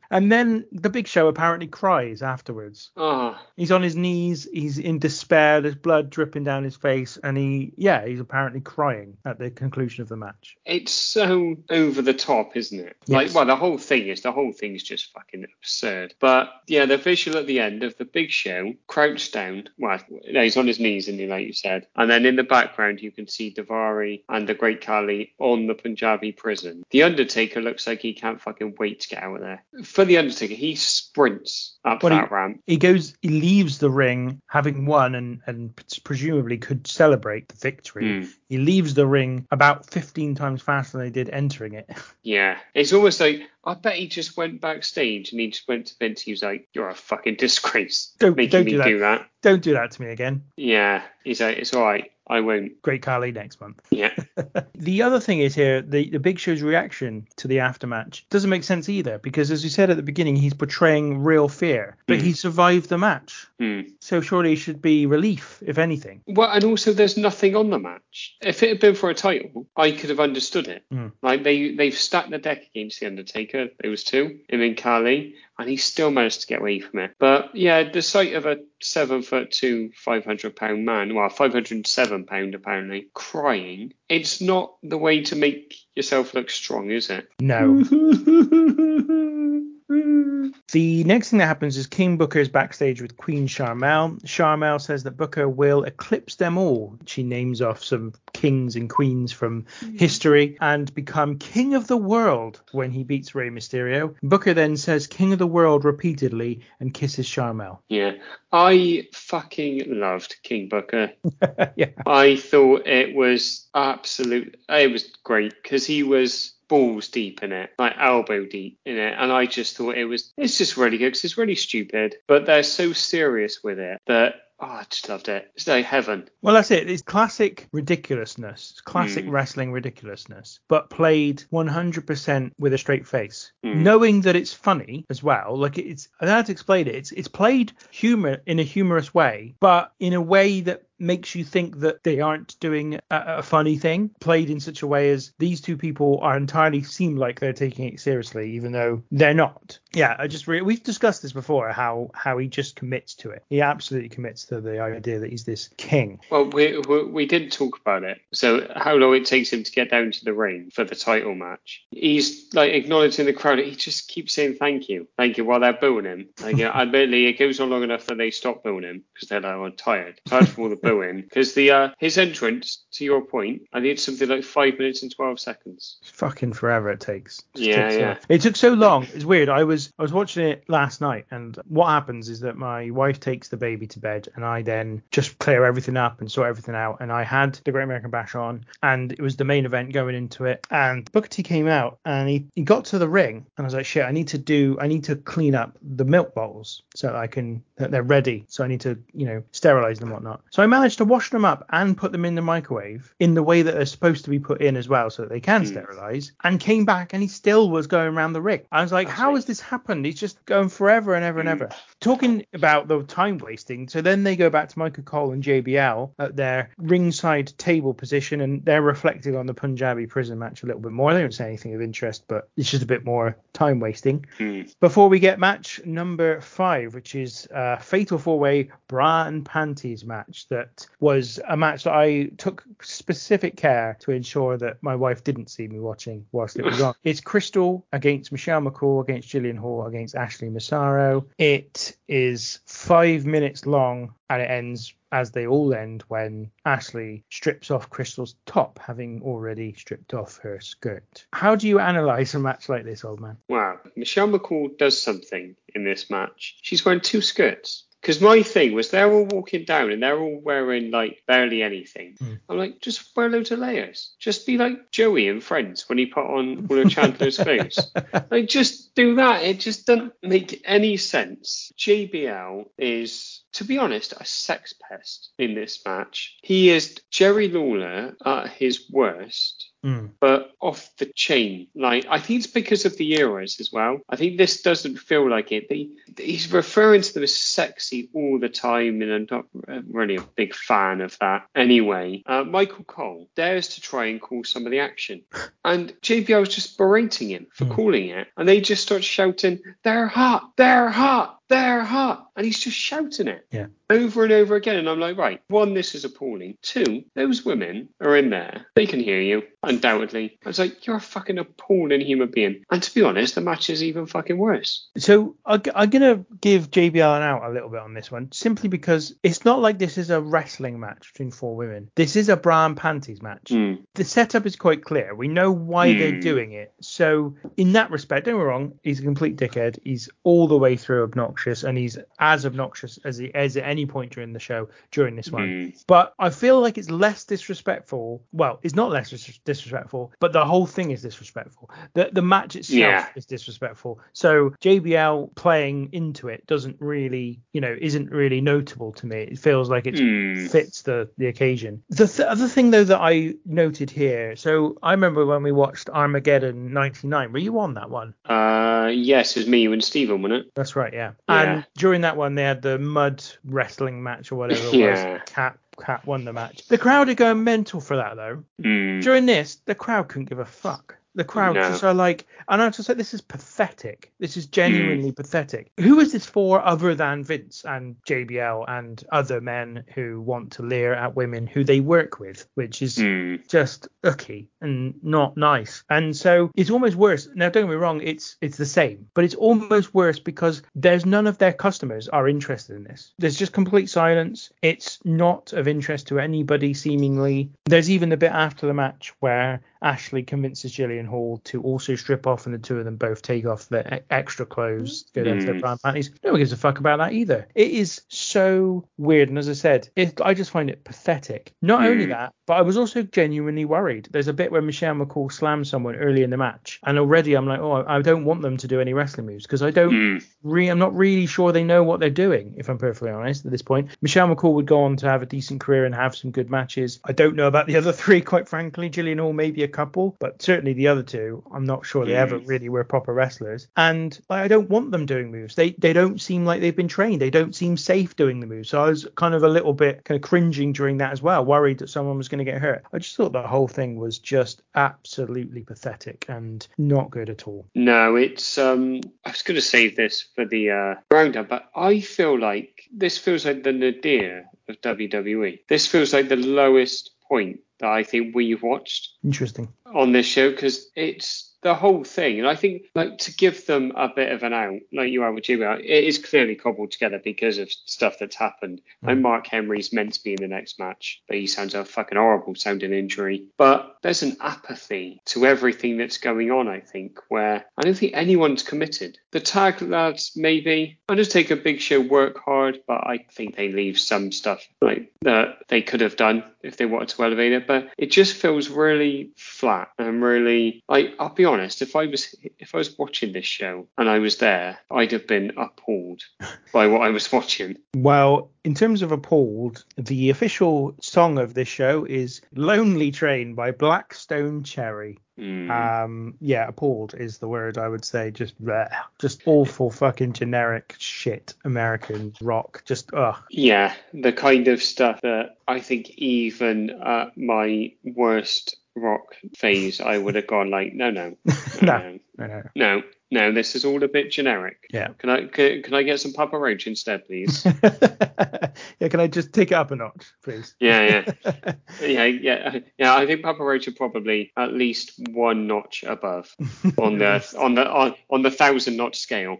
and 0.10 0.30
then 0.32 0.66
the 0.72 0.90
Big 0.90 1.06
Show 1.06 1.28
apparently 1.28 1.66
cries 1.66 2.22
afterwards. 2.22 2.90
Oh, 2.96 3.36
He's 3.56 3.72
on 3.72 3.82
his 3.82 3.96
knees. 3.96 4.48
He's 4.52 4.78
in 4.78 4.98
despair. 4.98 5.60
There's 5.60 5.74
blood 5.74 6.10
dripping 6.10 6.44
down 6.44 6.64
his 6.64 6.76
face, 6.76 7.18
and 7.22 7.36
he, 7.36 7.72
yeah, 7.76 8.06
he's 8.06 8.20
apparently 8.20 8.60
crying 8.60 9.16
at 9.24 9.38
the 9.38 9.50
conclusion 9.50 10.02
of 10.02 10.08
the 10.08 10.16
match. 10.16 10.56
it's 10.64 10.92
so 10.92 11.56
over 11.70 12.02
the 12.02 12.14
top, 12.14 12.56
isn't 12.56 12.78
it? 12.80 12.96
Yes. 13.06 13.16
Like, 13.16 13.34
well, 13.34 13.46
the 13.46 13.56
whole 13.56 13.78
thing 13.78 14.06
is 14.08 14.22
the 14.22 14.32
whole 14.32 14.52
thing's 14.70 14.82
just 14.82 15.12
fucking 15.12 15.44
absurd. 15.58 16.14
But 16.20 16.50
yeah, 16.66 16.86
the 16.86 16.96
visual 16.96 17.38
at 17.38 17.46
the 17.46 17.60
end 17.60 17.82
of 17.82 17.96
the 17.96 18.04
Big 18.04 18.30
Show 18.30 18.74
crouched 18.86 19.32
down. 19.32 19.68
Well, 19.78 19.98
no, 20.30 20.42
he's 20.42 20.56
on 20.56 20.66
his 20.66 20.80
knees, 20.80 21.08
isn't 21.08 21.20
he, 21.20 21.26
like 21.26 21.46
you 21.46 21.52
said? 21.52 21.86
And 21.96 22.10
then 22.10 22.26
in 22.26 22.36
the 22.36 22.42
background, 22.42 23.00
you 23.00 23.10
can 23.10 23.26
see 23.26 23.52
Daivari 23.52 24.22
and 24.28 24.48
the 24.48 24.54
Great 24.54 24.80
Khali 24.80 25.34
on 25.38 25.66
the 25.66 25.74
Punjabi 25.74 26.32
prison. 26.32 26.84
The 26.90 27.02
Undertaker 27.02 27.60
looks 27.60 27.86
like 27.86 28.00
he 28.00 28.14
can't 28.14 28.40
fucking 28.40 28.76
wait 28.78 29.00
to 29.00 29.08
get 29.08 29.22
out 29.22 29.36
of 29.36 29.40
there. 29.40 29.64
For 29.82 30.04
the 30.04 30.18
Undertaker, 30.18 30.54
he 30.54 30.76
sprints 30.76 31.78
up 31.84 32.02
he- 32.02 32.08
that 32.08 32.30
ramp. 32.30 32.62
He 32.66 32.76
goes, 32.76 33.14
he 33.22 33.28
leaves 33.28 33.78
the 33.78 33.90
ring 33.90 34.40
having 34.46 34.86
won 34.86 35.14
and, 35.14 35.40
and 35.46 35.74
presumably 36.04 36.58
could 36.58 36.86
celebrate 36.86 37.48
the 37.48 37.56
victory. 37.56 38.22
Hmm. 38.22 38.28
He 38.50 38.58
leaves 38.58 38.94
the 38.94 39.06
ring 39.06 39.46
about 39.52 39.88
15 39.88 40.34
times 40.34 40.60
faster 40.60 40.98
than 40.98 41.06
he 41.06 41.12
did 41.12 41.30
entering 41.30 41.72
it. 41.74 41.88
Yeah, 42.22 42.58
it's 42.74 42.92
almost 42.92 43.18
like 43.20 43.40
I 43.64 43.72
bet 43.74 43.94
he 43.94 44.06
just 44.08 44.36
went 44.36 44.60
backstage 44.60 45.30
and 45.32 45.40
he 45.40 45.48
just 45.48 45.66
went 45.68 45.86
to 45.86 45.94
Vince. 45.98 46.20
He 46.20 46.32
was 46.32 46.42
like, 46.42 46.68
"You're 46.74 46.88
a 46.90 46.94
fucking 46.94 47.36
disgrace, 47.36 48.12
Don't- 48.18 48.36
making 48.36 48.50
don't 48.50 48.64
me 48.66 48.72
do 48.72 48.78
that." 48.78 48.84
do 48.88 48.98
that." 48.98 49.26
Don't 49.42 49.62
do 49.62 49.72
that 49.72 49.92
to 49.92 50.02
me 50.02 50.08
again. 50.10 50.42
Yeah, 50.56 51.02
he's 51.24 51.40
like, 51.40 51.56
"It's 51.56 51.72
all 51.72 51.84
right, 51.84 52.10
I 52.30 52.40
won't." 52.40 52.80
Great 52.82 53.02
Khali 53.02 53.32
next 53.32 53.60
month. 53.60 53.80
Yeah, 53.90 54.14
The 54.74 55.02
other 55.02 55.20
thing 55.20 55.40
is 55.40 55.54
here, 55.54 55.82
the, 55.82 56.08
the 56.08 56.18
Big 56.18 56.38
Show's 56.38 56.62
reaction 56.62 57.26
to 57.36 57.46
the 57.48 57.58
aftermatch 57.58 58.22
doesn't 58.30 58.48
make 58.48 58.64
sense 58.64 58.88
either, 58.88 59.18
because 59.18 59.50
as 59.50 59.62
you 59.62 59.68
said 59.70 59.90
at 59.90 59.96
the 59.98 60.02
beginning, 60.02 60.36
he's 60.36 60.54
portraying 60.54 61.22
real 61.22 61.48
fear, 61.48 61.96
but 62.06 62.18
Hmm. 62.18 62.24
he 62.24 62.32
survived 62.32 62.88
the 62.88 62.96
match. 62.98 63.46
Hmm. 63.58 63.80
So 64.00 64.20
surely 64.22 64.54
it 64.54 64.56
should 64.56 64.80
be 64.80 65.04
relief, 65.06 65.62
if 65.66 65.76
anything. 65.76 66.22
Well, 66.26 66.50
and 66.50 66.64
also 66.64 66.92
there's 66.94 67.16
nothing 67.18 67.56
on 67.56 67.68
the 67.70 67.78
match. 67.78 68.36
If 68.40 68.62
it 68.62 68.70
had 68.70 68.80
been 68.80 68.94
for 68.94 69.10
a 69.10 69.14
title, 69.14 69.66
I 69.76 69.90
could 69.92 70.08
have 70.10 70.20
understood 70.20 70.68
it. 70.68 70.84
Hmm. 70.90 71.08
Like 71.22 71.42
they 71.42 71.74
they've 71.74 71.94
stacked 71.94 72.30
the 72.30 72.38
deck 72.38 72.62
against 72.74 73.00
the 73.00 73.06
Undertaker. 73.06 73.68
There 73.80 73.90
was 73.90 74.04
two, 74.04 74.38
him 74.48 74.62
and 74.62 74.76
Khali, 74.76 75.34
and 75.60 75.68
he 75.68 75.76
still 75.76 76.10
managed 76.10 76.40
to 76.40 76.46
get 76.46 76.60
away 76.60 76.80
from 76.80 77.00
it. 77.00 77.14
But 77.18 77.54
yeah, 77.54 77.90
the 77.90 78.02
sight 78.02 78.34
of 78.34 78.46
a 78.46 78.58
seven 78.80 79.22
foot 79.22 79.50
two, 79.50 79.90
five 79.94 80.24
hundred 80.24 80.56
pound 80.56 80.84
man, 80.84 81.14
well, 81.14 81.28
five 81.28 81.52
hundred 81.52 81.72
and 81.72 81.86
seven 81.86 82.24
pound 82.24 82.54
apparently, 82.54 83.08
crying. 83.14 83.92
It's 84.08 84.40
not 84.40 84.74
the 84.82 84.98
way 84.98 85.22
to 85.24 85.36
make 85.36 85.76
yourself 85.94 86.34
look 86.34 86.50
strong, 86.50 86.90
is 86.90 87.10
it? 87.10 87.28
No. 87.40 87.84
Mm. 89.90 90.54
The 90.72 91.04
next 91.04 91.30
thing 91.30 91.40
that 91.40 91.46
happens 91.46 91.76
is 91.76 91.86
King 91.86 92.16
Booker 92.16 92.38
is 92.38 92.48
backstage 92.48 93.02
with 93.02 93.16
Queen 93.16 93.48
Sharmell. 93.48 94.22
Sharmell 94.22 94.80
says 94.80 95.02
that 95.02 95.16
Booker 95.16 95.48
will 95.48 95.82
eclipse 95.82 96.36
them 96.36 96.56
all. 96.56 96.96
She 97.06 97.22
names 97.22 97.60
off 97.60 97.82
some 97.82 98.12
kings 98.32 98.76
and 98.76 98.88
queens 98.88 99.32
from 99.32 99.64
mm. 99.80 99.98
history 99.98 100.56
and 100.60 100.92
become 100.94 101.38
king 101.38 101.74
of 101.74 101.88
the 101.88 101.96
world 101.96 102.60
when 102.72 102.92
he 102.92 103.02
beats 103.02 103.34
Rey 103.34 103.50
Mysterio. 103.50 104.14
Booker 104.22 104.54
then 104.54 104.76
says 104.76 105.06
king 105.06 105.32
of 105.32 105.38
the 105.38 105.46
world 105.46 105.84
repeatedly 105.84 106.60
and 106.78 106.94
kisses 106.94 107.26
Sharmell. 107.26 107.78
Yeah, 107.88 108.12
I 108.52 109.08
fucking 109.12 109.98
loved 109.98 110.36
King 110.42 110.68
Booker. 110.68 111.12
yeah. 111.76 111.90
I 112.06 112.36
thought 112.36 112.86
it 112.86 113.14
was 113.14 113.68
absolute. 113.74 114.56
It 114.68 114.92
was 114.92 115.04
great 115.24 115.54
because 115.62 115.84
he 115.84 116.02
was 116.02 116.52
balls 116.70 117.08
deep 117.08 117.42
in 117.42 117.52
it, 117.52 117.70
like 117.78 117.94
elbow 117.98 118.46
deep 118.46 118.78
in 118.86 118.96
it, 118.96 119.14
and 119.18 119.30
I 119.30 119.44
just 119.44 119.76
thought 119.76 119.98
it 119.98 120.06
was. 120.06 120.32
It's 120.38 120.56
just 120.56 120.78
really 120.78 120.96
good 120.96 121.08
because 121.08 121.24
it's 121.24 121.36
really 121.36 121.54
stupid, 121.56 122.14
but 122.26 122.46
they're 122.46 122.62
so 122.62 122.94
serious 122.94 123.62
with 123.62 123.78
it 123.78 124.00
that 124.06 124.36
oh, 124.62 124.66
I 124.66 124.84
just 124.90 125.08
loved 125.08 125.28
it. 125.30 125.50
It's 125.54 125.66
like 125.66 125.86
heaven. 125.86 126.28
Well, 126.42 126.54
that's 126.54 126.70
it. 126.70 126.88
It's 126.90 127.00
classic 127.00 127.66
ridiculousness. 127.72 128.72
It's 128.72 128.80
classic 128.82 129.24
Mm. 129.24 129.30
wrestling 129.30 129.72
ridiculousness, 129.72 130.60
but 130.68 130.90
played 130.90 131.42
100% 131.50 132.52
with 132.58 132.74
a 132.74 132.78
straight 132.78 133.06
face, 133.06 133.52
Mm. 133.64 133.76
knowing 133.76 134.20
that 134.22 134.36
it's 134.36 134.52
funny 134.52 135.06
as 135.08 135.22
well. 135.22 135.56
Like 135.56 135.78
it's, 135.78 136.08
I 136.20 136.26
don't 136.26 136.32
know 136.32 136.36
how 136.36 136.42
to 136.42 136.52
explain 136.52 136.88
it. 136.88 136.94
It's 136.94 137.12
it's 137.12 137.28
played 137.28 137.72
humor 137.90 138.42
in 138.46 138.58
a 138.58 138.62
humorous 138.62 139.14
way, 139.14 139.54
but 139.60 139.92
in 139.98 140.12
a 140.12 140.20
way 140.20 140.60
that 140.60 140.82
makes 141.00 141.34
you 141.34 141.44
think 141.44 141.80
that 141.80 142.02
they 142.04 142.20
aren't 142.20 142.58
doing 142.60 142.94
a, 143.10 143.24
a 143.38 143.42
funny 143.42 143.78
thing. 143.78 144.10
Played 144.20 144.50
in 144.50 144.60
such 144.60 144.82
a 144.82 144.86
way 144.86 145.10
as 145.10 145.32
these 145.38 145.60
two 145.60 145.76
people 145.76 146.18
are 146.22 146.36
entirely 146.36 146.82
seem 146.82 147.16
like 147.16 147.40
they're 147.40 147.52
taking 147.52 147.88
it 147.88 148.00
seriously, 148.00 148.52
even 148.52 148.72
though 148.72 149.02
they're 149.10 149.34
not. 149.34 149.78
Yeah, 149.94 150.14
I 150.18 150.26
just 150.26 150.46
re- 150.46 150.62
we've 150.62 150.82
discussed 150.82 151.22
this 151.22 151.32
before. 151.32 151.70
How 151.72 152.10
how 152.14 152.38
he 152.38 152.46
just 152.48 152.76
commits 152.76 153.14
to 153.16 153.30
it. 153.30 153.44
He 153.48 153.60
absolutely 153.60 154.08
commits 154.08 154.44
to 154.46 154.60
the 154.60 154.80
idea 154.80 155.18
that 155.18 155.30
he's 155.30 155.44
this 155.44 155.68
king. 155.76 156.20
Well, 156.30 156.44
we, 156.46 156.78
we 156.78 157.04
we 157.04 157.26
didn't 157.26 157.50
talk 157.50 157.78
about 157.80 158.04
it. 158.04 158.20
So 158.32 158.70
how 158.76 158.94
long 158.94 159.14
it 159.14 159.26
takes 159.26 159.52
him 159.52 159.64
to 159.64 159.72
get 159.72 159.90
down 159.90 160.10
to 160.12 160.24
the 160.24 160.32
ring 160.32 160.70
for 160.72 160.84
the 160.84 160.94
title 160.94 161.34
match? 161.34 161.84
He's 161.90 162.52
like 162.54 162.72
acknowledging 162.72 163.26
the 163.26 163.32
crowd. 163.32 163.58
He 163.58 163.74
just 163.74 164.08
keeps 164.08 164.34
saying 164.34 164.54
thank 164.56 164.88
you, 164.88 165.08
thank 165.16 165.36
you 165.38 165.44
while 165.44 165.60
they're 165.60 165.72
booing 165.72 166.04
him. 166.04 166.28
Like, 166.40 166.56
you 166.56 166.64
know, 166.64 166.70
admittedly, 166.74 167.26
it 167.26 167.38
goes 167.38 167.58
on 167.60 167.70
long 167.70 167.82
enough 167.82 168.06
that 168.06 168.18
they 168.18 168.30
stop 168.30 168.62
booing 168.62 168.84
him 168.84 169.04
because 169.14 169.28
they're 169.28 169.40
like, 169.40 169.52
I'm 169.54 169.72
tired, 169.76 170.20
tired 170.26 170.48
from 170.48 170.64
all 170.64 170.70
the 170.70 170.76
booing. 170.76 171.24
Because 171.30 171.54
the 171.54 171.70
uh, 171.70 171.88
his 171.98 172.18
entrance, 172.18 172.84
to 172.92 173.04
your 173.04 173.22
point, 173.24 173.62
I 173.72 173.80
think 173.80 173.92
it's 173.92 174.04
something 174.04 174.28
like 174.28 174.44
five 174.44 174.78
minutes 174.78 175.02
and 175.02 175.14
twelve 175.14 175.40
seconds. 175.40 175.98
fucking 176.04 176.52
forever 176.52 176.90
it 176.90 177.00
takes. 177.00 177.42
Just 177.54 177.68
Yeah, 177.68 177.88
takes 177.88 178.00
yeah. 178.00 178.06
long. 178.08 178.16
It 178.28 178.40
took 178.42 178.56
so 178.56 178.72
long. 178.74 179.06
It's 179.14 179.24
weird. 179.24 179.48
I 179.48 179.64
was 179.64 179.79
I 179.98 180.02
was 180.02 180.12
watching 180.12 180.46
it 180.46 180.64
last 180.68 181.00
night, 181.00 181.26
and 181.30 181.58
what 181.68 181.88
happens 181.88 182.28
is 182.28 182.40
that 182.40 182.56
my 182.56 182.90
wife 182.90 183.20
takes 183.20 183.48
the 183.48 183.56
baby 183.56 183.86
to 183.88 183.98
bed, 183.98 184.28
and 184.34 184.44
I 184.44 184.62
then 184.62 185.02
just 185.10 185.38
clear 185.38 185.64
everything 185.64 185.96
up 185.96 186.20
and 186.20 186.30
sort 186.30 186.48
everything 186.48 186.74
out. 186.74 186.98
And 187.00 187.12
I 187.12 187.22
had 187.22 187.54
the 187.64 187.72
Great 187.72 187.84
American 187.84 188.10
Bash 188.10 188.34
on, 188.34 188.64
and 188.82 189.12
it 189.12 189.20
was 189.20 189.36
the 189.36 189.44
main 189.44 189.66
event 189.66 189.92
going 189.92 190.14
into 190.14 190.44
it. 190.44 190.66
And 190.70 191.10
Booker 191.12 191.28
T 191.28 191.42
came 191.42 191.68
out, 191.68 191.98
and 192.04 192.28
he, 192.28 192.46
he 192.54 192.62
got 192.62 192.84
to 192.86 192.98
the 192.98 193.08
ring, 193.08 193.46
and 193.56 193.64
I 193.64 193.66
was 193.66 193.74
like, 193.74 193.86
shit, 193.86 194.04
I 194.04 194.12
need 194.12 194.28
to 194.28 194.38
do, 194.38 194.76
I 194.80 194.86
need 194.86 195.04
to 195.04 195.16
clean 195.16 195.54
up 195.54 195.76
the 195.82 196.04
milk 196.04 196.34
bottles 196.34 196.82
so 196.94 197.08
that 197.08 197.16
I 197.16 197.26
can 197.26 197.62
that 197.76 197.90
they're 197.90 198.02
ready. 198.02 198.44
So 198.48 198.62
I 198.62 198.66
need 198.66 198.80
to, 198.82 198.98
you 199.14 199.26
know, 199.26 199.42
sterilize 199.52 199.98
them 199.98 200.10
whatnot. 200.10 200.42
So 200.50 200.62
I 200.62 200.66
managed 200.66 200.98
to 200.98 201.04
wash 201.04 201.30
them 201.30 201.44
up 201.44 201.64
and 201.70 201.96
put 201.96 202.12
them 202.12 202.24
in 202.24 202.34
the 202.34 202.42
microwave 202.42 203.14
in 203.18 203.34
the 203.34 203.42
way 203.42 203.62
that 203.62 203.72
they're 203.72 203.86
supposed 203.86 204.24
to 204.24 204.30
be 204.30 204.38
put 204.38 204.60
in 204.60 204.76
as 204.76 204.88
well, 204.88 205.10
so 205.10 205.22
that 205.22 205.30
they 205.30 205.40
can 205.40 205.64
mm. 205.64 205.68
sterilize. 205.68 206.32
And 206.44 206.60
came 206.60 206.84
back, 206.84 207.12
and 207.12 207.22
he 207.22 207.28
still 207.28 207.70
was 207.70 207.86
going 207.86 208.14
around 208.14 208.32
the 208.32 208.42
ring. 208.42 208.62
I 208.70 208.82
was 208.82 208.92
like, 208.92 209.08
how 209.08 209.34
has 209.34 209.44
this 209.44 209.60
happened? 209.70 210.04
He's 210.04 210.18
just 210.18 210.44
going 210.44 210.68
forever 210.68 211.14
and 211.14 211.24
ever 211.24 211.40
and 211.40 211.48
ever. 211.48 211.70
Talking 212.00 212.44
about 212.52 212.88
the 212.88 213.02
time 213.04 213.38
wasting. 213.38 213.88
So 213.88 214.02
then 214.02 214.24
they 214.24 214.36
go 214.36 214.50
back 214.50 214.68
to 214.68 214.78
Michael 214.78 215.04
Cole 215.04 215.32
and 215.32 215.42
JBL 215.42 216.10
at 216.18 216.36
their 216.36 216.70
ringside 216.76 217.56
table 217.56 217.94
position, 217.94 218.40
and 218.40 218.64
they're 218.64 218.82
reflecting 218.82 219.36
on 219.36 219.46
the 219.46 219.54
Punjabi 219.54 220.06
prison 220.06 220.38
match 220.38 220.62
a 220.62 220.66
little 220.66 220.82
bit 220.82 220.92
more. 220.92 221.14
They 221.14 221.20
don't 221.20 221.32
say 221.32 221.46
anything 221.46 221.74
of 221.74 221.80
interest, 221.80 222.24
but 222.28 222.48
it's 222.56 222.70
just 222.70 222.82
a 222.82 222.86
bit 222.86 223.04
more 223.04 223.36
time 223.52 223.80
wasting. 223.80 224.26
Hmm. 224.36 224.62
Before 224.80 225.08
we 225.08 225.18
get 225.18 225.38
match 225.38 225.80
number 225.84 226.40
five, 226.40 226.94
which 226.94 227.14
is 227.14 227.46
a 227.52 227.78
fatal 227.78 228.18
four 228.18 228.38
way 228.38 228.70
bra 228.88 229.24
and 229.24 229.46
panties 229.46 230.04
match, 230.04 230.48
that 230.48 230.86
was 230.98 231.38
a 231.48 231.56
match 231.56 231.84
that 231.84 231.94
I 231.94 232.30
took 232.38 232.64
specific 232.82 233.56
care 233.56 233.96
to 234.00 234.10
ensure 234.10 234.56
that 234.58 234.82
my 234.82 234.96
wife 234.96 235.22
didn't 235.22 235.48
see 235.48 235.68
me 235.68 235.78
watching 235.78 236.26
whilst 236.32 236.58
it 236.58 236.64
was 236.64 236.80
on. 236.86 236.94
It's 237.04 237.20
Kristal 237.20 237.84
against 237.92 238.32
Michelle 238.32 238.60
McCool 238.60 239.00
against 239.02 239.28
Jillian 239.28 239.59
Hall 239.60 239.86
against 239.86 240.14
Ashley 240.14 240.48
Massaro. 240.48 241.26
It 241.38 241.96
is 242.08 242.60
five 242.66 243.24
minutes 243.26 243.66
long 243.66 244.14
and 244.28 244.42
it 244.42 244.50
ends 244.50 244.94
as 245.12 245.32
they 245.32 245.46
all 245.46 245.74
end 245.74 246.04
when 246.08 246.50
Ashley 246.64 247.24
strips 247.30 247.70
off 247.70 247.90
Kristal's 247.90 248.36
top, 248.46 248.78
having 248.78 249.22
already 249.22 249.72
stripped 249.74 250.14
off 250.14 250.38
her 250.38 250.60
skirt. 250.60 251.26
How 251.32 251.56
do 251.56 251.66
you 251.68 251.80
analyze 251.80 252.34
a 252.34 252.38
match 252.38 252.68
like 252.68 252.84
this, 252.84 253.04
old 253.04 253.20
man? 253.20 253.36
Wow, 253.48 253.80
Michelle 253.96 254.28
McCool 254.28 254.76
does 254.78 255.00
something 255.00 255.56
in 255.74 255.84
this 255.84 256.10
match. 256.10 256.58
She's 256.62 256.84
wearing 256.84 257.00
two 257.00 257.20
skirts. 257.20 257.86
Because 258.00 258.20
my 258.20 258.42
thing 258.42 258.72
was 258.72 258.90
they're 258.90 259.12
all 259.12 259.26
walking 259.26 259.64
down 259.64 259.90
and 259.90 260.02
they're 260.02 260.18
all 260.18 260.40
wearing 260.42 260.90
like 260.90 261.22
barely 261.26 261.62
anything. 261.62 262.16
Hmm. 262.18 262.34
I'm 262.48 262.56
like, 262.56 262.80
just 262.80 263.14
wear 263.14 263.28
loads 263.28 263.50
of 263.50 263.58
layers. 263.58 264.14
Just 264.18 264.46
be 264.46 264.56
like 264.56 264.90
Joey 264.90 265.28
and 265.28 265.42
Friends 265.42 265.88
when 265.88 265.98
he 265.98 266.06
put 266.06 266.24
on 266.24 266.66
all 266.70 266.78
of 266.78 266.90
Chandler's 266.90 267.36
clothes. 267.36 267.92
Like, 268.30 268.48
just 268.48 268.94
do 268.94 269.16
that. 269.16 269.42
It 269.42 269.60
just 269.60 269.86
doesn't 269.86 270.14
make 270.22 270.62
any 270.64 270.96
sense. 270.96 271.72
JBL 271.76 272.66
is 272.78 273.42
to 273.52 273.64
be 273.64 273.78
honest, 273.78 274.12
a 274.18 274.24
sex 274.24 274.74
pest 274.88 275.30
in 275.38 275.54
this 275.54 275.80
match. 275.84 276.36
He 276.42 276.70
is 276.70 276.96
Jerry 277.10 277.48
Lawler 277.48 278.14
at 278.24 278.48
his 278.50 278.88
worst. 278.90 279.66
Mm. 279.84 280.10
But 280.20 280.50
off 280.60 280.90
the 280.98 281.06
chain, 281.06 281.68
like 281.74 282.04
I 282.10 282.18
think 282.18 282.40
it's 282.40 282.52
because 282.52 282.84
of 282.84 282.98
the 282.98 283.12
Euros 283.12 283.60
as 283.60 283.70
well. 283.72 284.00
I 284.10 284.16
think 284.16 284.36
this 284.36 284.60
doesn't 284.60 284.98
feel 284.98 285.28
like 285.30 285.52
it. 285.52 285.72
He, 285.72 285.92
he's 286.18 286.52
referring 286.52 287.00
to 287.00 287.14
them 287.14 287.22
as 287.22 287.34
sexy 287.34 288.10
all 288.12 288.38
the 288.38 288.50
time, 288.50 289.00
and 289.00 289.10
I'm 289.10 289.26
not 289.30 289.46
really 289.88 290.16
a 290.16 290.22
big 290.36 290.54
fan 290.54 291.00
of 291.00 291.16
that. 291.20 291.46
Anyway, 291.56 292.22
uh, 292.26 292.44
Michael 292.44 292.84
Cole 292.84 293.30
dares 293.36 293.68
to 293.68 293.80
try 293.80 294.06
and 294.06 294.20
call 294.20 294.44
some 294.44 294.66
of 294.66 294.70
the 294.70 294.80
action, 294.80 295.22
and 295.64 295.94
JBL 296.02 296.40
was 296.40 296.54
just 296.54 296.76
berating 296.76 297.30
him 297.30 297.46
for 297.54 297.64
Mm. 297.64 297.74
calling 297.74 298.08
it, 298.10 298.28
and 298.36 298.46
they 298.46 298.60
just 298.60 298.82
start 298.82 299.02
shouting, 299.02 299.60
"They're 299.82 300.08
hot! 300.08 300.52
They're 300.58 300.90
hot! 300.90 301.39
They're 301.50 301.84
hot!" 301.84 302.30
And 302.36 302.46
he's 302.46 302.58
just 302.58 302.76
shouting 302.78 303.28
it 303.28 303.46
Yeah. 303.52 303.66
over 303.90 304.24
and 304.24 304.32
over 304.32 304.54
again. 304.56 304.76
And 304.76 304.88
I'm 304.88 305.00
like, 305.00 305.18
right, 305.18 305.42
one, 305.48 305.74
this 305.74 305.94
is 305.94 306.04
appalling. 306.06 306.56
Two, 306.62 307.04
those 307.14 307.44
women 307.44 307.88
are 308.00 308.16
in 308.16 308.30
there. 308.30 308.66
They 308.74 308.86
can 308.86 309.00
hear 309.00 309.20
you, 309.20 309.42
undoubtedly. 309.62 310.38
I 310.44 310.48
was 310.48 310.58
like, 310.58 310.86
you're 310.86 310.96
a 310.96 311.00
fucking 311.00 311.38
appalling 311.38 312.00
human 312.00 312.30
being. 312.30 312.64
And 312.70 312.82
to 312.82 312.94
be 312.94 313.02
honest, 313.02 313.34
the 313.34 313.40
match 313.40 313.70
is 313.70 313.82
even 313.82 314.06
fucking 314.06 314.38
worse. 314.38 314.88
So 314.96 315.36
I- 315.44 315.60
I'm 315.74 315.90
going 315.90 316.02
to 316.02 316.24
give 316.40 316.70
JBL 316.70 317.16
an 317.16 317.22
out 317.22 317.48
a 317.48 317.52
little 317.52 317.68
bit 317.68 317.80
on 317.80 317.94
this 317.94 318.10
one, 318.10 318.30
simply 318.32 318.68
because 318.68 319.14
it's 319.22 319.44
not 319.44 319.60
like 319.60 319.78
this 319.78 319.98
is 319.98 320.10
a 320.10 320.20
wrestling 320.20 320.80
match 320.80 321.12
between 321.12 321.30
four 321.30 321.56
women. 321.56 321.90
This 321.94 322.16
is 322.16 322.28
a 322.28 322.36
bra 322.36 322.66
and 322.66 322.76
panties 322.76 323.22
match. 323.22 323.44
Mm. 323.50 323.82
The 323.94 324.04
setup 324.04 324.46
is 324.46 324.56
quite 324.56 324.84
clear. 324.84 325.14
We 325.14 325.28
know 325.28 325.50
why 325.52 325.92
they're 325.96 326.14
Hmm. 326.14 326.20
doing 326.20 326.52
it. 326.52 326.72
So 326.80 327.34
in 327.56 327.72
that 327.72 327.90
respect, 327.90 328.26
don't 328.26 328.34
get 328.34 328.38
me 328.38 328.44
wrong, 328.44 328.72
he's 328.82 329.00
a 329.00 329.02
complete 329.04 329.36
dickhead. 329.36 329.78
He's 329.84 330.08
all 330.24 330.48
the 330.48 330.56
way 330.58 330.76
through 330.76 331.02
obnoxious, 331.04 331.64
and 331.64 331.76
he's 331.76 331.98
as 332.18 332.46
obnoxious 332.46 332.98
as 333.04 333.18
he 333.18 333.26
is 333.26 333.56
at 333.56 333.64
any 333.64 333.86
point 333.86 334.12
during 334.12 334.32
the 334.32 334.38
show 334.40 334.68
during 334.90 335.16
this 335.16 335.30
one. 335.30 335.42
Mm. 335.48 335.84
But 335.86 336.14
I 336.18 336.30
feel 336.30 336.60
like 336.60 336.78
it's 336.78 336.90
less 336.90 337.24
disrespectful. 337.24 338.22
Well, 338.32 338.58
it's 338.62 338.74
not 338.74 338.90
less 338.90 339.10
dis- 339.10 339.38
disrespectful, 339.50 340.12
but 340.20 340.32
the 340.32 340.44
whole 340.44 340.66
thing 340.66 340.90
is 340.90 341.02
disrespectful. 341.02 341.70
The 341.94 342.10
the 342.12 342.22
match 342.22 342.56
itself 342.56 342.78
Yeah. 342.78 343.06
is 343.16 343.26
disrespectful. 343.26 343.98
So 344.12 344.50
JBL 344.60 345.34
playing 345.34 345.88
into 345.92 346.28
it 346.28 346.46
doesn't 346.46 346.76
really, 346.80 347.40
you 347.52 347.60
know, 347.60 347.74
isn't 347.80 348.10
really 348.10 348.40
notable 348.40 348.92
to 348.92 349.06
me. 349.06 349.18
It 349.32 349.38
feels 349.38 349.68
like 349.68 349.86
it 349.86 349.94
Mm. 349.94 350.48
fits 350.50 350.82
the 350.82 351.08
the 351.18 351.26
occasion. 351.26 351.82
The 351.90 352.06
th- 352.06 352.28
other 352.28 352.48
thing 352.48 352.70
though 352.70 352.84
that 352.84 353.00
I 353.00 353.34
noted 353.44 353.90
here, 353.90 354.36
so 354.36 354.76
I 354.82 354.92
remember 354.92 355.26
when 355.26 355.42
we 355.42 355.52
watched 355.52 355.90
Armageddon 355.90 356.72
'99. 356.72 357.32
Were 357.32 357.38
you 357.38 357.58
on 357.58 357.74
that 357.74 357.90
one? 357.90 358.14
Uh, 358.24 358.90
yes, 358.92 359.36
it 359.36 359.40
was 359.40 359.48
me, 359.48 359.58
you, 359.62 359.72
and 359.72 359.82
Stephen, 359.84 360.22
wasn't 360.22 360.40
it? 360.46 360.52
That's 360.54 360.76
right, 360.76 360.92
yeah. 360.92 361.12
Yeah. 361.28 361.42
And 361.42 361.66
during 361.76 362.00
that 362.02 362.16
one, 362.16 362.34
they 362.34 362.42
had 362.44 362.62
the 362.62 362.78
mud 362.78 363.22
wrestling 363.44 364.02
match 364.02 364.32
or 364.32 364.36
whatever 364.36 364.66
it 364.68 364.74
Yeah. 364.74 365.12
was. 365.14 365.20
Kat 365.26 365.58
Kat 365.80 366.06
won 366.06 366.24
the 366.24 366.32
match. 366.32 366.66
The 366.68 366.78
crowd 366.78 367.08
are 367.08 367.14
going 367.14 367.44
mental 367.44 367.80
for 367.80 367.96
that 367.96 368.16
though. 368.16 368.44
Mm. 368.62 369.02
During 369.02 369.26
this, 369.26 369.56
the 369.64 369.74
crowd 369.74 370.08
couldn't 370.08 370.28
give 370.28 370.38
a 370.38 370.44
fuck. 370.44 370.96
The 371.14 371.24
crowd 371.24 371.54
No. 371.56 371.62
just 371.70 371.82
are 371.82 371.92
like, 371.94 372.26
and 372.48 372.62
I 372.62 372.70
just 372.70 372.88
like, 372.88 372.98
this 372.98 373.14
is 373.14 373.20
pathetic. 373.20 374.12
This 374.20 374.36
is 374.36 374.46
genuinely 374.46 375.10
pathetic. 375.12 375.70
Who 375.78 375.98
is 376.00 376.12
this 376.12 376.24
for 376.26 376.64
other 376.64 376.94
than 376.94 377.24
Vince 377.24 377.64
and 377.66 377.96
JBL 378.08 378.64
and 378.68 379.02
other 379.10 379.40
men 379.40 379.82
who 379.94 380.20
want 380.20 380.52
to 380.52 380.62
leer 380.62 380.94
at 380.94 381.16
women 381.16 381.46
who 381.48 381.64
they 381.64 381.80
work 381.80 382.20
with, 382.20 382.46
which 382.54 382.80
is 382.80 382.96
Mm. 382.98 383.46
just 383.48 383.88
icky 384.04 384.48
and 384.60 384.94
not 385.02 385.36
nice. 385.36 385.82
And 385.90 386.16
so 386.16 386.50
it's 386.54 386.70
almost 386.70 386.96
worse. 386.96 387.28
Now, 387.34 387.48
don't 387.48 387.64
get 387.64 387.70
me 387.70 387.76
wrong, 387.76 388.00
it's 388.02 388.36
it's 388.40 388.56
the 388.56 388.66
same, 388.66 389.06
but 389.14 389.24
it's 389.24 389.34
almost 389.34 389.92
worse 389.94 390.18
because 390.20 390.62
there's 390.74 391.04
none 391.06 391.26
of 391.26 391.38
their 391.38 391.52
customers 391.52 392.08
are 392.08 392.28
interested 392.28 392.76
in 392.76 392.84
this. 392.84 393.12
There's 393.18 393.36
just 393.36 393.52
complete 393.52 393.90
silence. 393.90 394.50
It's 394.62 394.98
not 395.04 395.52
of 395.52 395.66
interest 395.66 396.06
to 396.08 396.20
anybody 396.20 396.72
seemingly. 396.74 397.50
There's 397.64 397.90
even 397.90 398.08
the 398.10 398.16
bit 398.16 398.32
after 398.32 398.66
the 398.66 398.74
match 398.74 399.12
where 399.20 399.60
Ashley 399.82 400.22
convinces 400.22 400.72
Jillian 400.72 401.06
Hall 401.06 401.40
to 401.44 401.62
also 401.62 401.94
strip 401.94 402.26
off, 402.26 402.46
and 402.46 402.54
the 402.54 402.58
two 402.58 402.78
of 402.78 402.84
them 402.84 402.96
both 402.96 403.22
take 403.22 403.46
off 403.46 403.68
their 403.68 404.00
extra 404.10 404.44
clothes, 404.46 405.06
go 405.14 405.24
down 405.24 405.38
to 405.38 405.46
their 405.46 405.54
Mm. 405.54 405.60
brown 405.60 405.78
panties. 405.82 406.10
No 406.22 406.32
one 406.32 406.40
gives 406.40 406.52
a 406.52 406.56
fuck 406.56 406.78
about 406.78 406.98
that 406.98 407.12
either. 407.12 407.46
It 407.54 407.70
is 407.70 408.02
so 408.08 408.86
weird, 408.98 409.28
and 409.28 409.38
as 409.38 409.48
I 409.48 409.54
said, 409.54 409.88
it, 409.96 410.20
I 410.22 410.34
just 410.34 410.50
find 410.50 410.68
it 410.70 410.84
pathetic. 410.84 411.52
Not 411.62 411.84
only 411.86 412.06
Mm. 412.06 412.10
that, 412.10 412.32
but 412.46 412.54
I 412.54 412.62
was 412.62 412.76
also 412.76 413.02
genuinely 413.02 413.64
worried. 413.64 414.08
There's 414.10 414.28
a 414.28 414.32
bit 414.32 414.52
where 414.52 414.62
Michelle 414.62 414.94
McCool 414.94 415.32
slams 415.32 415.70
someone 415.70 415.96
early 415.96 416.22
in 416.22 416.30
the 416.30 416.36
match, 416.36 416.80
and 416.84 416.98
already 416.98 417.34
I'm 417.34 417.46
like, 417.46 417.60
oh, 417.60 417.84
I 417.86 418.02
don't 418.02 418.24
want 418.24 418.42
them 418.42 418.56
to 418.58 418.68
do 418.68 418.80
any 418.80 418.92
wrestling 418.92 419.26
moves 419.26 419.44
because 419.46 419.62
I 419.62 419.70
don't 419.70 419.92
Mm. 419.92 420.24
re- 420.42 420.68
I'm 420.68 420.78
not 420.78 420.96
really 420.96 421.26
sure 421.26 421.52
they 421.52 421.64
know 421.64 421.82
what 421.82 422.00
they're 422.00 422.10
doing, 422.10 422.54
if 422.56 422.68
I'm 422.68 422.78
perfectly 422.78 423.10
honest 423.10 423.44
at 423.44 423.50
this 423.50 423.62
point. 423.62 423.96
Michelle 424.02 424.34
McCool 424.34 424.54
would 424.54 424.66
go 424.66 424.82
on 424.82 424.96
to 424.96 425.06
have 425.08 425.22
a 425.22 425.26
decent 425.26 425.60
career 425.60 425.84
and 425.84 425.94
have 425.94 426.14
some 426.16 426.30
good 426.30 426.50
matches. 426.50 427.00
I 427.04 427.12
don't 427.12 427.36
know 427.36 427.46
about 427.46 427.66
the 427.66 427.76
other 427.76 427.92
three, 427.92 428.20
quite 428.20 428.48
frankly. 428.48 428.90
Jillian 428.90 429.20
Hall, 429.20 429.32
maybe 429.32 429.62
a 429.62 429.68
couple, 429.70 430.16
but 430.18 430.42
certainly 430.42 430.72
the 430.72 430.88
other 430.88 431.02
two, 431.02 431.42
I'm 431.52 431.64
not 431.64 431.86
sure 431.86 432.04
they 432.04 432.16
ever 432.16 432.38
really 432.38 432.68
were 432.68 432.84
proper 432.84 433.12
wrestlers. 433.12 433.68
And 433.76 434.18
like, 434.28 434.42
I 434.42 434.48
don't 434.48 434.68
want 434.68 434.90
them 434.90 435.06
doing 435.06 435.30
moves. 435.30 435.54
They 435.54 435.70
they 435.78 435.92
don't 435.92 436.20
seem 436.20 436.44
like 436.44 436.60
they've 436.60 436.76
been 436.76 436.88
trained. 436.88 437.20
They 437.20 437.30
don't 437.30 437.54
seem 437.54 437.76
safe 437.76 438.16
doing 438.16 438.40
the 438.40 438.46
moves. 438.46 438.68
So 438.68 438.82
I 438.82 438.88
was 438.88 439.06
kind 439.16 439.34
of 439.34 439.42
a 439.42 439.48
little 439.48 439.72
bit 439.72 440.04
kind 440.04 440.16
of 440.16 440.28
cringing 440.28 440.72
during 440.72 440.98
that 440.98 441.12
as 441.12 441.22
well, 441.22 441.44
worried 441.44 441.78
that 441.78 441.88
someone 441.88 442.16
was 442.16 442.28
going 442.28 442.44
to 442.44 442.50
get 442.50 442.60
hurt. 442.60 442.84
I 442.92 442.98
just 442.98 443.16
thought 443.16 443.32
the 443.32 443.46
whole 443.46 443.68
thing 443.68 443.96
was 443.96 444.18
just 444.18 444.62
absolutely 444.74 445.62
pathetic 445.62 446.26
and 446.28 446.66
not 446.78 447.10
good 447.10 447.30
at 447.30 447.46
all. 447.46 447.66
No, 447.74 448.16
it's 448.16 448.58
um 448.58 449.00
I 449.24 449.30
was 449.30 449.42
gonna 449.42 449.60
save 449.60 449.96
this 449.96 450.22
for 450.34 450.44
the 450.44 450.70
uh 450.70 450.94
roundup, 451.10 451.48
but 451.48 451.70
I 451.74 452.00
feel 452.00 452.38
like 452.38 452.88
this 452.92 453.18
feels 453.18 453.44
like 453.44 453.62
the 453.62 453.72
nadir 453.72 454.44
of 454.68 454.80
WWE. 454.80 455.60
This 455.68 455.86
feels 455.86 456.12
like 456.12 456.28
the 456.28 456.36
lowest 456.36 457.10
point 457.28 457.60
that 457.80 457.90
I 457.90 458.02
think 458.02 458.34
we've 458.34 458.62
watched 458.62 459.10
Interesting. 459.24 459.68
on 459.86 460.12
this 460.12 460.26
show 460.26 460.50
because 460.50 460.88
it's 460.94 461.49
the 461.62 461.74
whole 461.74 462.04
thing. 462.04 462.38
And 462.38 462.48
I 462.48 462.54
think 462.54 462.82
like 462.94 463.18
to 463.18 463.34
give 463.34 463.66
them 463.66 463.92
a 463.96 464.08
bit 464.08 464.32
of 464.32 464.42
an 464.42 464.52
out, 464.52 464.80
like 464.92 465.10
you 465.10 465.22
are 465.22 465.32
with 465.32 465.44
JBL, 465.44 465.80
it 465.80 466.04
is 466.04 466.18
clearly 466.18 466.54
cobbled 466.54 466.92
together 466.92 467.20
because 467.22 467.58
of 467.58 467.70
stuff 467.70 468.16
that's 468.18 468.36
happened. 468.36 468.80
Hmm. 469.00 469.08
Like 469.08 469.18
Mark 469.18 469.46
Henry's 469.46 469.92
meant 469.92 470.14
to 470.14 470.22
be 470.22 470.32
in 470.32 470.40
the 470.40 470.48
next 470.48 470.78
match, 470.78 471.22
but 471.28 471.36
he 471.36 471.46
sounds 471.46 471.74
a 471.74 471.84
fucking 471.84 472.18
horrible 472.18 472.54
sounding 472.54 472.92
injury. 472.92 473.44
But 473.58 473.96
there's 474.02 474.22
an 474.22 474.36
apathy 474.40 475.20
to 475.26 475.46
everything 475.46 475.98
that's 475.98 476.18
going 476.18 476.50
on, 476.50 476.68
I 476.68 476.80
think, 476.80 477.18
where 477.28 477.64
I 477.76 477.82
don't 477.82 477.96
think 477.96 478.12
anyone's 478.14 478.62
committed. 478.62 479.18
The 479.32 479.40
tag 479.40 479.82
lads 479.82 480.32
maybe. 480.36 480.98
Undertaker 481.08 481.56
Big 481.56 481.80
Show 481.80 482.00
work 482.00 482.38
hard, 482.38 482.80
but 482.86 483.06
I 483.06 483.26
think 483.32 483.56
they 483.56 483.70
leave 483.70 483.98
some 483.98 484.32
stuff 484.32 484.66
like 484.80 485.12
that 485.22 485.58
they 485.68 485.82
could 485.82 486.00
have 486.00 486.16
done 486.16 486.44
if 486.62 486.76
they 486.76 486.86
wanted 486.86 487.08
to 487.10 487.24
elevate 487.24 487.52
it. 487.52 487.66
But 487.66 487.88
it 487.98 488.10
just 488.10 488.34
feels 488.34 488.68
really 488.68 489.32
flat 489.36 489.88
and 489.98 490.22
really 490.22 490.82
like 490.88 491.14
I'll 491.18 491.34
be 491.34 491.44
honest, 491.50 491.82
if 491.82 491.96
I 491.96 492.06
was 492.06 492.34
if 492.58 492.74
I 492.74 492.78
was 492.78 492.98
watching 492.98 493.32
this 493.32 493.46
show 493.46 493.86
and 493.98 494.08
I 494.08 494.18
was 494.18 494.38
there, 494.38 494.78
I'd 494.90 495.12
have 495.12 495.26
been 495.26 495.52
appalled 495.56 496.22
by 496.72 496.86
what 496.86 497.02
I 497.02 497.10
was 497.10 497.30
watching. 497.30 497.76
Well, 497.94 498.50
in 498.64 498.74
terms 498.74 499.02
of 499.02 499.12
appalled, 499.12 499.84
the 499.96 500.30
official 500.30 500.94
song 501.00 501.38
of 501.38 501.54
this 501.54 501.68
show 501.68 502.04
is 502.04 502.40
"Lonely 502.54 503.10
Train" 503.10 503.54
by 503.54 503.70
Black 503.70 504.14
Stone 504.14 504.64
Cherry. 504.64 505.18
Mm. 505.38 505.70
Um, 505.70 506.34
yeah, 506.40 506.68
appalled 506.68 507.14
is 507.14 507.38
the 507.38 507.48
word 507.48 507.78
I 507.78 507.88
would 507.88 508.04
say. 508.04 508.30
Just, 508.30 508.62
bleh, 508.62 508.90
just 509.18 509.42
awful, 509.46 509.90
fucking 509.90 510.34
generic 510.34 510.94
shit. 510.98 511.54
American 511.64 512.34
rock. 512.42 512.82
Just, 512.84 513.14
ugh. 513.14 513.36
Yeah, 513.48 513.94
the 514.12 514.32
kind 514.32 514.68
of 514.68 514.82
stuff 514.82 515.22
that 515.22 515.56
I 515.66 515.80
think 515.80 516.10
even 516.10 516.90
at 516.90 517.38
my 517.38 517.92
worst 518.04 518.76
rock 518.96 519.36
phase, 519.56 520.00
I 520.00 520.18
would 520.18 520.34
have 520.34 520.46
gone 520.46 520.70
like, 520.70 520.92
no, 520.94 521.10
no, 521.10 521.26
um, 521.46 521.56
No, 521.82 522.18
no, 522.38 522.46
no. 522.46 522.62
no, 522.74 523.02
no, 523.30 523.52
this 523.52 523.76
is 523.76 523.84
all 523.84 524.02
a 524.02 524.08
bit 524.08 524.30
generic. 524.30 524.86
Yeah. 524.92 525.08
Can 525.18 525.30
I 525.30 525.46
can, 525.46 525.82
can 525.82 525.94
I 525.94 526.02
get 526.02 526.18
some 526.20 526.32
Papa 526.32 526.58
Roach 526.58 526.86
instead, 526.86 527.26
please? 527.26 527.64
yeah, 527.84 529.08
can 529.08 529.20
I 529.20 529.28
just 529.28 529.52
take 529.52 529.70
it 529.70 529.74
up 529.74 529.92
a 529.92 529.96
notch, 529.96 530.26
please? 530.42 530.74
Yeah, 530.80 531.24
yeah, 531.44 531.72
yeah, 532.02 532.24
yeah, 532.24 532.78
yeah. 532.98 533.14
I 533.14 533.26
think 533.26 533.42
Papa 533.42 533.62
Roach 533.62 533.86
are 533.86 533.92
probably 533.92 534.52
at 534.56 534.72
least 534.72 535.12
one 535.30 535.68
notch 535.68 536.02
above 536.04 536.54
on 536.98 537.18
the 537.18 537.54
on 537.58 537.74
the 537.74 537.88
on, 537.88 538.14
on 538.30 538.42
the 538.42 538.50
thousand 538.50 538.96
notch 538.96 539.18
scale. 539.18 539.58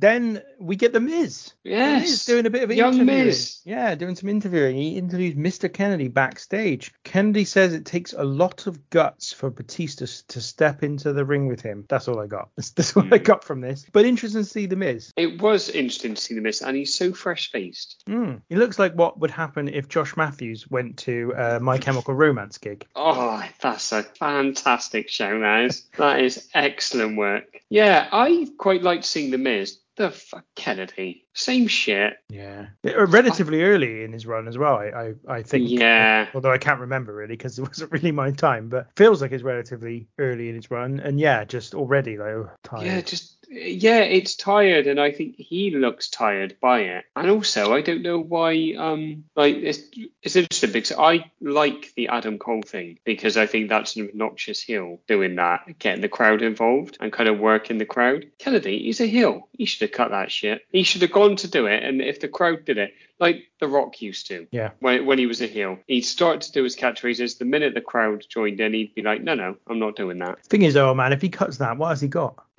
Then 0.00 0.42
we 0.58 0.76
get 0.76 0.92
the 0.94 1.00
Miz. 1.00 1.52
The 1.62 1.70
Yes, 1.70 2.02
Miz 2.08 2.24
doing 2.24 2.46
a 2.46 2.50
bit 2.50 2.62
of 2.62 2.72
Young 2.72 2.94
interviewing. 2.94 3.26
Miz. 3.26 3.60
Yeah, 3.64 3.94
doing 3.94 4.16
some 4.16 4.30
interviewing. 4.30 4.76
He 4.76 4.96
interviews 4.96 5.34
Mr. 5.34 5.72
Kennedy 5.72 6.08
backstage. 6.08 6.92
Kennedy 7.04 7.44
says 7.44 7.74
it 7.74 7.84
takes 7.84 8.14
a 8.14 8.24
lot 8.24 8.66
of 8.66 8.88
guts 8.90 9.32
for 9.32 9.50
Batista 9.50 10.06
to 10.28 10.40
step 10.40 10.82
into 10.82 11.12
the 11.12 11.24
ring 11.24 11.48
with 11.48 11.60
him. 11.60 11.84
That's 11.88 12.08
all 12.08 12.18
I 12.18 12.26
got. 12.26 12.48
That's, 12.56 12.70
that's 12.70 12.96
what 12.96 13.12
I 13.12 13.18
Hmm. 13.18 13.24
got 13.24 13.44
from 13.44 13.60
this. 13.60 13.86
But 13.92 14.06
interesting 14.06 14.42
to 14.42 14.48
see 14.48 14.64
the 14.66 14.76
Miz. 14.76 15.12
It 15.16 15.40
was 15.42 15.68
interesting 15.68 16.14
to 16.14 16.20
see 16.20 16.34
the 16.34 16.40
Miz, 16.40 16.62
and 16.62 16.76
he's 16.76 16.94
so 16.94 17.12
fresh 17.12 17.50
faced. 17.50 18.02
Mm. 18.08 18.40
It 18.48 18.56
looks 18.58 18.78
like 18.78 18.94
what 18.94 19.18
would 19.20 19.30
happen 19.30 19.68
if 19.68 19.88
Josh 19.88 20.16
Matthews 20.16 20.70
went 20.70 20.96
to 20.98 21.34
uh, 21.36 21.58
My 21.60 21.76
Chemical 21.78 22.14
Romance 22.14 22.56
gig. 22.58 22.86
Oh, 22.96 23.42
that's 23.60 23.92
a 23.92 24.02
fantastic 24.02 25.08
show, 25.08 25.38
that 25.40 25.64
is. 25.64 25.82
That 25.98 26.20
is 26.20 26.48
excellent 26.54 27.16
work. 27.18 27.60
Yeah, 27.68 28.08
I 28.10 28.48
quite 28.58 28.82
liked 28.82 29.04
seeing 29.04 29.30
The 29.30 29.38
Miz. 29.38 29.78
The 29.96 30.10
fuck, 30.10 30.44
Kennedy, 30.54 31.26
same 31.34 31.66
shit. 31.66 32.14
Yeah, 32.28 32.66
Uh, 32.86 33.06
relatively 33.06 33.62
early 33.62 34.04
in 34.04 34.12
his 34.12 34.26
run 34.26 34.48
as 34.48 34.56
well. 34.56 34.76
I 34.76 34.86
I, 35.28 35.36
I 35.36 35.42
think. 35.42 35.68
Yeah. 35.68 36.28
Although 36.34 36.52
I 36.52 36.58
can't 36.58 36.80
remember 36.80 37.14
really 37.14 37.36
because 37.36 37.58
it 37.58 37.62
wasn't 37.68 37.92
really 37.92 38.12
my 38.12 38.30
time, 38.30 38.68
but 38.68 38.88
feels 38.96 39.20
like 39.20 39.32
it's 39.32 39.42
relatively 39.42 40.08
early 40.18 40.48
in 40.48 40.54
his 40.54 40.70
run, 40.70 41.00
and 41.00 41.18
yeah, 41.18 41.44
just 41.44 41.74
already 41.74 42.18
oh, 42.18 42.50
tired. 42.62 42.86
Yeah, 42.86 43.00
just 43.00 43.39
yeah, 43.50 44.00
it's 44.00 44.36
tired, 44.36 44.86
and 44.86 45.00
I 45.00 45.10
think 45.10 45.34
he 45.36 45.72
looks 45.72 46.08
tired 46.08 46.56
by 46.60 46.80
it. 46.80 47.04
And 47.16 47.28
also, 47.28 47.74
I 47.74 47.80
don't 47.80 48.02
know 48.02 48.18
why. 48.18 48.74
Um, 48.78 49.24
like 49.34 49.56
it's 49.56 49.80
it's 50.22 50.36
interesting 50.36 50.70
because 50.70 50.96
I 50.96 51.30
like 51.40 51.92
the 51.96 52.08
Adam 52.08 52.38
Cole 52.38 52.62
thing 52.62 53.00
because 53.04 53.36
I 53.36 53.46
think 53.46 53.68
that's 53.68 53.96
an 53.96 54.08
obnoxious 54.08 54.60
heel 54.60 55.00
doing 55.08 55.34
that, 55.36 55.78
getting 55.80 56.00
the 56.00 56.08
crowd 56.08 56.42
involved 56.42 56.96
and 57.00 57.12
kind 57.12 57.28
of 57.28 57.40
working 57.40 57.78
the 57.78 57.84
crowd. 57.84 58.26
Kennedy, 58.38 58.84
he's 58.84 59.00
a 59.00 59.06
heel. 59.06 59.48
He 59.58 59.64
should 59.64 59.82
have 59.82 59.96
cut 59.96 60.12
that 60.12 60.30
shit. 60.30 60.62
He 60.70 60.84
should 60.84 61.02
have 61.02 61.12
gone 61.12 61.34
to 61.36 61.48
do 61.48 61.66
it, 61.66 61.82
and 61.82 62.00
if 62.00 62.20
the 62.20 62.28
crowd 62.28 62.64
did 62.64 62.78
it, 62.78 62.94
like 63.18 63.50
The 63.58 63.68
Rock 63.68 64.00
used 64.00 64.28
to. 64.28 64.46
Yeah. 64.52 64.70
When, 64.78 65.06
when 65.06 65.18
he 65.18 65.26
was 65.26 65.42
a 65.42 65.46
heel, 65.46 65.78
he'd 65.88 66.02
start 66.02 66.40
to 66.42 66.52
do 66.52 66.62
his 66.64 66.76
catchphrases. 66.76 67.38
The 67.38 67.44
minute 67.44 67.74
the 67.74 67.80
crowd 67.80 68.24
joined 68.28 68.60
in, 68.60 68.74
he'd 68.74 68.94
be 68.94 69.02
like, 69.02 69.22
"No, 69.22 69.34
no, 69.34 69.56
I'm 69.66 69.80
not 69.80 69.96
doing 69.96 70.18
that." 70.20 70.44
Thing 70.46 70.62
is, 70.62 70.76
oh 70.76 70.94
man, 70.94 71.12
if 71.12 71.20
he 71.20 71.28
cuts 71.28 71.58
that, 71.58 71.76
what 71.76 71.88
has 71.88 72.00
he 72.00 72.08
got? 72.08 72.44